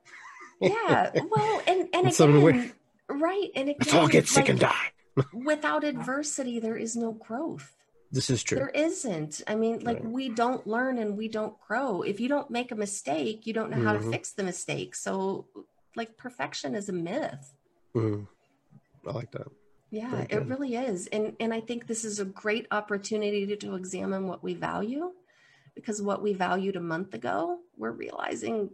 yeah 0.61 1.11
well 1.31 1.63
and 1.67 1.89
and 1.95 2.07
It's 2.09 2.17
something 2.17 2.47
again. 2.47 2.73
Right 3.21 3.51
and 3.55 3.69
again 3.69 3.77
Let's 3.81 3.95
all 3.95 4.09
get 4.09 4.27
sick 4.29 4.43
like, 4.45 4.49
and 4.51 4.61
die. 4.61 4.93
without 5.33 5.85
adversity 5.85 6.59
there 6.59 6.77
is 6.77 6.97
no 6.97 7.13
growth 7.13 7.77
This 8.13 8.29
is 8.31 8.43
true. 8.43 8.59
There 8.59 8.71
isn't. 8.71 9.43
I 9.47 9.55
mean, 9.55 9.85
like 9.85 9.99
Right. 10.03 10.11
we 10.19 10.29
don't 10.31 10.67
learn 10.67 10.99
and 10.99 11.17
we 11.17 11.29
don't 11.29 11.55
grow. 11.61 12.03
If 12.03 12.19
you 12.19 12.29
don't 12.29 12.51
make 12.51 12.73
a 12.73 12.75
mistake, 12.75 13.47
you 13.47 13.53
don't 13.53 13.71
know 13.71 13.83
how 13.87 13.93
to 13.93 14.01
Mhm. 14.01 14.11
fix 14.11 14.33
the 14.33 14.43
mistake. 14.43 14.97
So, 14.97 15.47
like 15.95 16.17
perfection 16.17 16.75
is 16.75 16.89
a 16.89 16.93
myth. 16.93 17.55
Mhm. 17.95 18.27
I 19.07 19.11
like 19.13 19.31
that. 19.31 19.47
Yeah, 19.93 20.11
Very 20.11 20.23
it 20.25 20.29
good. 20.31 20.49
really 20.51 20.75
is. 20.75 21.07
And 21.15 21.37
and 21.43 21.55
I 21.55 21.61
think 21.61 21.87
this 21.87 22.05
is 22.05 22.19
a 22.19 22.25
great 22.25 22.67
opportunity 22.73 23.47
to, 23.47 23.57
to 23.65 23.77
examine 23.77 24.27
what 24.27 24.43
we 24.43 24.55
value 24.55 25.13
because 25.77 26.03
what 26.03 26.21
we 26.21 26.33
valued 26.35 26.75
a 26.75 26.81
month 26.95 27.15
ago, 27.15 27.61
we're 27.77 27.93
realizing 28.05 28.71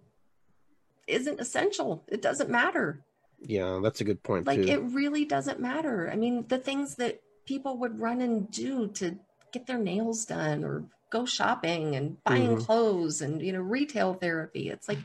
isn't 1.07 1.41
essential. 1.41 1.91
It 2.09 2.21
doesn't 2.23 2.49
matter. 2.51 3.05
Yeah, 3.47 3.79
that's 3.83 4.01
a 4.01 4.05
good 4.05 4.23
point 4.23 4.47
Like 4.47 4.67
too. 4.67 4.73
it 4.73 4.83
really 4.83 5.25
doesn't 5.25 5.61
matter. 5.61 6.11
I 6.11 6.17
mean, 6.17 6.47
the 6.49 6.59
things 6.59 6.97
that 6.97 7.21
people 7.47 7.79
would 7.79 8.01
run 8.01 8.21
and 8.21 8.51
do 8.51 8.89
to 8.89 9.19
get 9.53 9.67
their 9.67 9.79
nails 9.79 10.25
done 10.25 10.65
or 10.65 10.85
go 11.11 11.25
shopping 11.25 11.95
and 11.95 12.23
buying 12.25 12.57
Mhm. 12.57 12.67
clothes 12.67 13.23
and 13.23 13.41
you 13.41 13.53
know 13.53 13.61
retail 13.61 14.15
therapy. 14.15 14.69
It's 14.69 14.89
like 14.89 14.99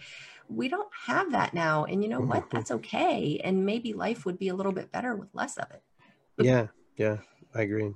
we 0.50 0.68
don't 0.68 0.90
have 1.06 1.32
that 1.32 1.54
now. 1.54 1.86
And 1.86 2.04
you 2.04 2.10
know 2.10 2.20
what? 2.20 2.46
Mhm. 2.46 2.50
That's 2.50 2.72
okay. 2.72 3.40
And 3.44 3.66
maybe 3.66 3.94
life 3.94 4.26
would 4.26 4.40
be 4.40 4.48
a 4.48 4.56
little 4.56 4.72
bit 4.72 4.92
better 4.92 5.16
with 5.16 5.30
less 5.34 5.58
of 5.58 5.70
it. 5.72 5.84
yeah, 6.40 6.68
yeah, 6.98 7.18
I 7.54 7.62
agree. 7.62 7.94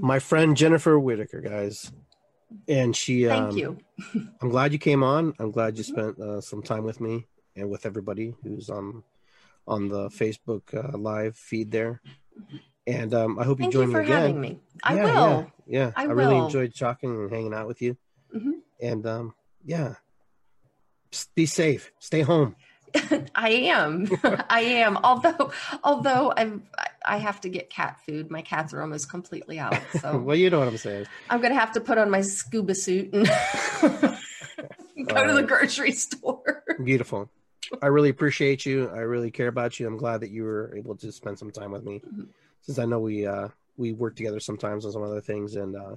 My 0.00 0.20
friend 0.20 0.56
Jennifer 0.56 0.98
Whitacre, 0.98 1.40
guys, 1.40 1.92
and 2.68 2.94
she. 2.94 3.26
Thank 3.26 3.50
um, 3.50 3.58
you. 3.58 3.78
I'm 4.40 4.48
glad 4.48 4.72
you 4.72 4.78
came 4.78 5.02
on. 5.02 5.34
I'm 5.38 5.50
glad 5.50 5.76
you 5.76 5.82
spent 5.82 6.18
uh, 6.20 6.40
some 6.40 6.62
time 6.62 6.84
with 6.84 7.00
me 7.00 7.26
and 7.56 7.68
with 7.68 7.84
everybody 7.84 8.34
who's 8.42 8.70
on 8.70 9.02
on 9.70 9.88
the 9.88 10.08
Facebook 10.10 10.74
uh, 10.74 10.96
live 10.98 11.36
feed 11.36 11.70
there. 11.70 12.00
And 12.86 13.14
um, 13.14 13.38
I 13.38 13.44
hope 13.44 13.58
you 13.60 13.64
Thank 13.64 13.72
join 13.74 13.86
you 13.88 13.92
for 13.92 13.98
me 14.00 14.04
again. 14.06 14.16
having 14.20 14.40
me. 14.40 14.58
I 14.82 14.94
Yeah, 14.96 15.04
will. 15.04 15.52
Yeah, 15.66 15.78
yeah. 15.78 15.92
I 15.96 16.04
really 16.04 16.34
will. 16.34 16.46
enjoyed 16.46 16.74
talking 16.74 17.10
and 17.10 17.30
hanging 17.30 17.54
out 17.54 17.66
with 17.68 17.80
you. 17.80 17.96
Mhm. 18.34 18.52
And 18.82 19.06
um, 19.06 19.34
yeah, 19.64 19.94
be 21.34 21.46
safe. 21.46 21.92
Stay 22.00 22.22
home. 22.22 22.56
I 23.36 23.50
am. 23.70 24.08
I 24.50 24.60
am. 24.82 24.96
Although, 25.04 25.52
although 25.84 26.32
I'm, 26.36 26.64
I 27.06 27.18
have 27.18 27.40
to 27.42 27.48
get 27.48 27.70
cat 27.70 27.98
food. 28.04 28.30
My 28.30 28.42
cats 28.42 28.74
are 28.74 28.80
almost 28.82 29.08
completely 29.10 29.58
out, 29.60 29.76
so 30.00 30.18
well, 30.26 30.36
you 30.36 30.50
know 30.50 30.58
what 30.58 30.66
I'm 30.68 30.76
saying. 30.78 31.06
I'm 31.28 31.40
gonna 31.40 31.54
have 31.54 31.72
to 31.72 31.80
put 31.80 31.98
on 31.98 32.10
my 32.10 32.22
scuba 32.22 32.74
suit 32.74 33.12
and 33.12 33.26
go 35.06 35.26
to 35.26 35.32
the 35.34 35.44
grocery 35.46 35.92
store. 35.92 36.64
Beautiful. 36.82 37.30
I 37.82 37.86
really 37.86 38.08
appreciate 38.08 38.66
you. 38.66 38.88
I 38.88 39.00
really 39.00 39.30
care 39.30 39.48
about 39.48 39.78
you. 39.78 39.86
I'm 39.86 39.96
glad 39.96 40.20
that 40.20 40.30
you 40.30 40.44
were 40.44 40.74
able 40.76 40.96
to 40.96 41.12
spend 41.12 41.38
some 41.38 41.50
time 41.50 41.70
with 41.70 41.84
me, 41.84 42.02
since 42.62 42.78
I 42.78 42.84
know 42.84 43.00
we 43.00 43.26
uh, 43.26 43.48
we 43.76 43.92
work 43.92 44.16
together 44.16 44.40
sometimes 44.40 44.84
on 44.84 44.92
some 44.92 45.02
other 45.02 45.20
things, 45.20 45.56
and 45.56 45.76
uh, 45.76 45.94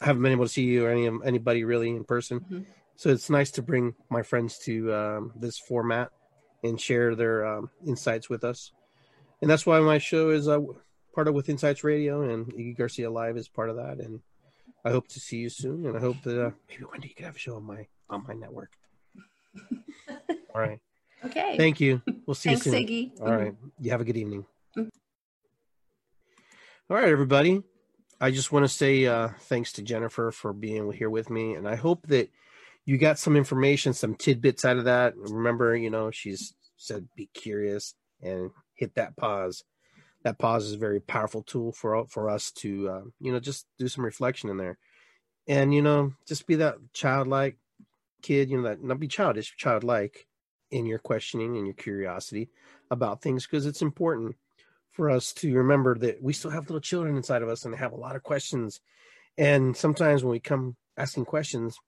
haven't 0.00 0.22
been 0.22 0.32
able 0.32 0.44
to 0.44 0.52
see 0.52 0.64
you 0.64 0.86
or 0.86 0.90
any 0.90 1.08
anybody 1.24 1.64
really 1.64 1.90
in 1.90 2.04
person. 2.04 2.40
Mhm. 2.40 2.66
So 2.96 3.08
it's 3.08 3.30
nice 3.30 3.50
to 3.52 3.62
bring 3.62 3.94
my 4.10 4.22
friends 4.22 4.58
to 4.66 4.92
um, 4.94 5.32
this 5.34 5.58
format 5.58 6.10
and 6.62 6.78
share 6.78 7.14
their 7.14 7.46
um, 7.46 7.70
insights 7.86 8.28
with 8.28 8.44
us. 8.44 8.72
And 9.40 9.50
that's 9.50 9.64
why 9.64 9.80
my 9.80 9.96
show 9.96 10.28
is 10.28 10.48
uh, 10.48 10.60
part 11.14 11.26
of 11.26 11.34
With 11.34 11.48
Insights 11.48 11.82
Radio, 11.82 12.22
and 12.28 12.46
Iggy 12.52 12.76
Garcia 12.76 13.10
Live 13.10 13.38
is 13.38 13.48
part 13.48 13.70
of 13.70 13.76
that. 13.76 14.00
And 14.00 14.20
I 14.84 14.90
hope 14.90 15.08
to 15.08 15.20
see 15.20 15.38
you 15.38 15.48
soon. 15.48 15.86
And 15.86 15.96
I 15.96 16.00
hope 16.00 16.20
that 16.24 16.46
uh, 16.46 16.50
maybe 16.68 16.84
one 16.84 17.00
day 17.00 17.08
you 17.08 17.14
could 17.14 17.24
have 17.24 17.36
a 17.36 17.38
show 17.38 17.56
on 17.56 17.64
my 17.64 17.86
on 18.10 18.24
my 18.28 18.34
network. 18.34 18.72
All 20.54 20.60
right. 20.60 20.80
Okay. 21.24 21.56
Thank 21.56 21.80
you. 21.80 22.02
We'll 22.26 22.34
see 22.34 22.50
Thanks, 22.50 22.66
you 22.66 22.72
soon. 22.72 22.86
Iggy. 22.86 23.20
All 23.20 23.36
right. 23.36 23.54
You 23.78 23.90
have 23.90 24.00
a 24.00 24.04
good 24.04 24.16
evening. 24.16 24.46
Mhm. 24.76 24.88
All 26.88 26.96
right, 26.96 27.08
everybody. 27.08 27.62
I 28.20 28.30
just 28.30 28.52
want 28.52 28.64
to 28.64 28.68
say 28.68 29.06
uh, 29.06 29.28
thanks 29.40 29.72
to 29.74 29.82
Jennifer 29.82 30.30
for 30.30 30.52
being 30.52 30.92
here 30.92 31.10
with 31.10 31.30
me, 31.30 31.54
and 31.54 31.66
I 31.68 31.76
hope 31.76 32.06
that 32.08 32.30
you 32.84 32.98
got 32.98 33.18
some 33.18 33.36
information, 33.36 33.92
some 33.92 34.14
tidbits 34.14 34.64
out 34.64 34.76
of 34.78 34.84
that. 34.84 35.16
Remember, 35.16 35.76
you 35.76 35.90
know, 35.90 36.10
she's 36.10 36.54
said 36.76 37.08
be 37.16 37.28
curious 37.34 37.94
and 38.22 38.50
hit 38.74 38.94
that 38.94 39.16
pause. 39.16 39.64
That 40.22 40.38
pause 40.38 40.66
is 40.66 40.74
a 40.74 40.78
very 40.78 41.00
powerful 41.00 41.42
tool 41.42 41.72
for 41.72 42.06
for 42.08 42.28
us 42.28 42.50
to, 42.52 42.88
uh, 42.90 43.02
you 43.20 43.32
know, 43.32 43.40
just 43.40 43.66
do 43.78 43.88
some 43.88 44.04
reflection 44.04 44.50
in 44.50 44.56
there. 44.56 44.78
and 45.48 45.72
you 45.74 45.80
know 45.82 46.12
just 46.28 46.46
be 46.46 46.56
that 46.56 46.76
childlike 46.92 47.56
kid 48.22 48.50
you 48.50 48.56
know 48.58 48.68
that 48.68 48.82
not 48.84 49.00
be 49.00 49.08
childish 49.08 49.56
childlike 49.56 50.26
in 50.70 50.86
your 50.86 50.98
questioning 50.98 51.56
and 51.56 51.66
your 51.66 51.74
curiosity 51.74 52.48
about 52.90 53.22
things 53.22 53.46
because 53.46 53.66
it's 53.66 53.82
important 53.82 54.36
for 54.92 55.10
us 55.10 55.32
to 55.32 55.54
remember 55.54 55.96
that 55.96 56.22
we 56.22 56.32
still 56.32 56.50
have 56.50 56.64
little 56.68 56.80
children 56.80 57.16
inside 57.16 57.42
of 57.42 57.48
us 57.48 57.64
and 57.64 57.72
they 57.72 57.78
have 57.78 57.92
a 57.92 57.96
lot 57.96 58.16
of 58.16 58.22
questions. 58.22 58.80
And 59.38 59.76
sometimes 59.76 60.22
when 60.22 60.32
we 60.32 60.40
come 60.40 60.76
asking 60.96 61.24
questions 61.24 61.78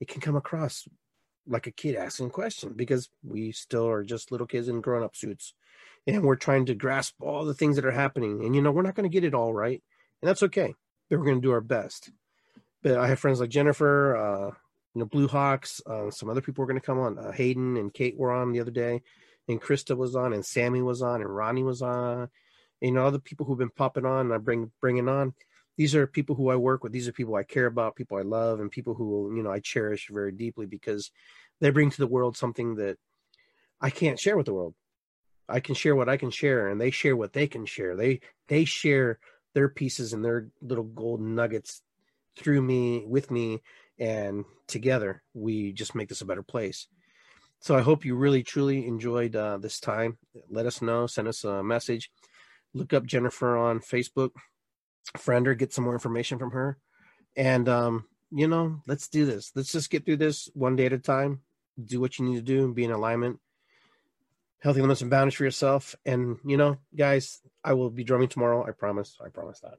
it 0.00 0.08
can 0.08 0.20
come 0.20 0.36
across 0.36 0.86
like 1.46 1.66
a 1.66 1.70
kid 1.70 1.94
asking 1.94 2.26
a 2.26 2.30
question 2.30 2.72
because 2.74 3.08
we 3.22 3.52
still 3.52 3.88
are 3.88 4.02
just 4.02 4.32
little 4.32 4.46
kids 4.46 4.68
in 4.68 4.80
grown-up 4.80 5.16
suits 5.16 5.54
and 6.06 6.22
we're 6.22 6.36
trying 6.36 6.66
to 6.66 6.74
grasp 6.74 7.14
all 7.20 7.44
the 7.44 7.54
things 7.54 7.76
that 7.76 7.84
are 7.86 7.90
happening. 7.90 8.44
And 8.44 8.54
you 8.54 8.62
know 8.62 8.70
we're 8.70 8.82
not 8.82 8.94
going 8.94 9.08
to 9.08 9.12
get 9.12 9.24
it 9.24 9.34
all 9.34 9.54
right 9.54 9.82
and 10.20 10.28
that's 10.28 10.42
okay 10.44 10.74
but 11.08 11.18
we're 11.18 11.24
going 11.24 11.40
to 11.40 11.46
do 11.46 11.52
our 11.52 11.60
best. 11.60 12.10
But 12.82 12.98
i 12.98 13.08
have 13.08 13.18
friends 13.18 13.40
like 13.40 13.50
jennifer 13.50 14.16
uh 14.16 14.50
you 14.94 15.00
know 15.00 15.06
blue 15.06 15.28
hawks 15.28 15.80
uh, 15.86 16.10
some 16.10 16.28
other 16.28 16.40
people 16.40 16.62
were 16.62 16.66
going 16.66 16.80
to 16.80 16.86
come 16.86 16.98
on 16.98 17.18
uh, 17.18 17.32
hayden 17.32 17.76
and 17.76 17.92
kate 17.92 18.16
were 18.16 18.32
on 18.32 18.52
the 18.52 18.60
other 18.60 18.70
day 18.70 19.02
and 19.48 19.60
krista 19.60 19.96
was 19.96 20.16
on 20.16 20.32
and 20.32 20.44
sammy 20.44 20.82
was 20.82 21.02
on 21.02 21.20
and 21.20 21.34
ronnie 21.34 21.62
was 21.62 21.82
on 21.82 22.28
and, 22.82 22.94
know 22.94 23.06
other 23.06 23.18
people 23.18 23.46
who've 23.46 23.58
been 23.58 23.70
popping 23.70 24.06
on 24.06 24.26
and 24.26 24.34
i 24.34 24.38
bring 24.38 24.70
bringing 24.80 25.08
on 25.08 25.34
these 25.76 25.94
are 25.94 26.06
people 26.06 26.34
who 26.34 26.50
i 26.50 26.56
work 26.56 26.82
with 26.82 26.92
these 26.92 27.08
are 27.08 27.12
people 27.12 27.34
i 27.34 27.42
care 27.42 27.66
about 27.66 27.96
people 27.96 28.16
i 28.16 28.22
love 28.22 28.60
and 28.60 28.70
people 28.70 28.94
who 28.94 29.34
you 29.36 29.42
know 29.42 29.50
i 29.50 29.60
cherish 29.60 30.08
very 30.10 30.32
deeply 30.32 30.66
because 30.66 31.10
they 31.60 31.70
bring 31.70 31.90
to 31.90 31.98
the 31.98 32.06
world 32.06 32.36
something 32.36 32.76
that 32.76 32.96
i 33.80 33.90
can't 33.90 34.20
share 34.20 34.36
with 34.36 34.46
the 34.46 34.54
world 34.54 34.74
I 35.48 35.60
can 35.60 35.74
share 35.74 35.94
what 35.94 36.08
I 36.08 36.16
can 36.16 36.30
share, 36.30 36.68
and 36.68 36.80
they 36.80 36.90
share 36.90 37.16
what 37.16 37.32
they 37.32 37.46
can 37.46 37.66
share. 37.66 37.96
They 37.96 38.20
they 38.48 38.64
share 38.64 39.18
their 39.54 39.68
pieces 39.68 40.12
and 40.12 40.24
their 40.24 40.48
little 40.60 40.84
golden 40.84 41.34
nuggets 41.34 41.82
through 42.36 42.62
me, 42.62 43.04
with 43.06 43.30
me, 43.30 43.62
and 43.98 44.44
together 44.66 45.22
we 45.34 45.72
just 45.72 45.94
make 45.94 46.08
this 46.08 46.20
a 46.20 46.26
better 46.26 46.42
place. 46.42 46.88
So 47.60 47.76
I 47.76 47.80
hope 47.80 48.04
you 48.04 48.14
really 48.14 48.42
truly 48.42 48.86
enjoyed 48.86 49.34
uh, 49.34 49.58
this 49.58 49.80
time. 49.80 50.18
Let 50.50 50.66
us 50.66 50.82
know. 50.82 51.06
Send 51.06 51.28
us 51.28 51.44
a 51.44 51.62
message. 51.62 52.10
Look 52.74 52.92
up 52.92 53.06
Jennifer 53.06 53.56
on 53.56 53.80
Facebook. 53.80 54.30
Friend 55.16 55.46
her. 55.46 55.54
Get 55.54 55.72
some 55.72 55.84
more 55.84 55.94
information 55.94 56.38
from 56.38 56.50
her. 56.50 56.76
And 57.36 57.68
um, 57.68 58.04
you 58.30 58.48
know, 58.48 58.80
let's 58.86 59.08
do 59.08 59.24
this. 59.24 59.52
Let's 59.54 59.72
just 59.72 59.90
get 59.90 60.04
through 60.04 60.18
this 60.18 60.48
one 60.54 60.76
day 60.76 60.86
at 60.86 60.92
a 60.92 60.98
time. 60.98 61.40
Do 61.82 62.00
what 62.00 62.18
you 62.18 62.24
need 62.24 62.36
to 62.36 62.42
do 62.42 62.64
and 62.64 62.74
be 62.74 62.84
in 62.84 62.90
alignment 62.90 63.40
healthy 64.64 64.80
limits 64.80 65.02
and 65.02 65.10
boundaries 65.10 65.34
for 65.34 65.44
yourself. 65.44 65.94
And 66.06 66.38
you 66.44 66.56
know, 66.56 66.78
guys, 66.96 67.40
I 67.62 67.74
will 67.74 67.90
be 67.90 68.02
drumming 68.02 68.28
tomorrow. 68.28 68.66
I 68.66 68.72
promise. 68.72 69.18
I 69.24 69.28
promise 69.28 69.60
that. 69.60 69.74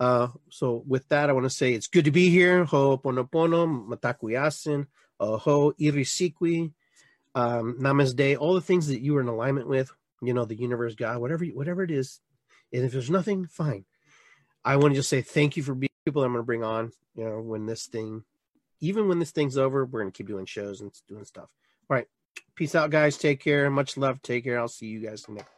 Uh, 0.00 0.28
so 0.50 0.82
with 0.86 1.08
that, 1.08 1.28
I 1.28 1.32
want 1.32 1.44
to 1.44 1.50
say 1.50 1.72
it's 1.72 1.88
good 1.88 2.04
to 2.04 2.10
be 2.10 2.30
here. 2.30 2.64
Ho'oponopono, 2.64 3.88
Mitakuye 3.88 4.38
Oyasin, 4.38 4.86
ho 5.18 5.72
irisikwi, 5.80 6.72
um, 7.34 7.78
namaste, 7.80 8.38
all 8.38 8.54
the 8.54 8.60
things 8.60 8.88
that 8.88 9.00
you 9.00 9.16
are 9.16 9.20
in 9.20 9.28
alignment 9.28 9.68
with, 9.68 9.90
you 10.22 10.34
know, 10.34 10.44
the 10.44 10.54
universe, 10.54 10.94
God, 10.94 11.20
whatever, 11.20 11.44
whatever 11.46 11.82
it 11.82 11.90
is. 11.90 12.20
And 12.72 12.84
if 12.84 12.92
there's 12.92 13.10
nothing, 13.10 13.46
fine. 13.46 13.84
I 14.64 14.76
want 14.76 14.92
to 14.92 14.98
just 14.98 15.08
say 15.08 15.22
thank 15.22 15.56
you 15.56 15.62
for 15.62 15.74
being 15.74 15.90
people 16.04 16.22
I'm 16.22 16.32
going 16.32 16.42
to 16.42 16.46
bring 16.46 16.64
on, 16.64 16.92
you 17.14 17.24
know, 17.24 17.40
when 17.40 17.66
this 17.66 17.86
thing, 17.86 18.24
even 18.80 19.08
when 19.08 19.18
this 19.18 19.30
thing's 19.30 19.58
over, 19.58 19.84
we're 19.84 20.00
going 20.00 20.12
to 20.12 20.16
keep 20.16 20.28
doing 20.28 20.46
shows 20.46 20.80
and 20.80 20.92
doing 21.08 21.24
stuff. 21.24 21.48
All 21.88 21.96
right. 21.96 22.06
Peace 22.54 22.74
out, 22.74 22.90
guys. 22.90 23.16
Take 23.16 23.40
care. 23.40 23.70
Much 23.70 23.96
love. 23.96 24.22
Take 24.22 24.44
care. 24.44 24.58
I'll 24.58 24.68
see 24.68 24.86
you 24.86 25.00
guys 25.00 25.28
next. 25.28 25.48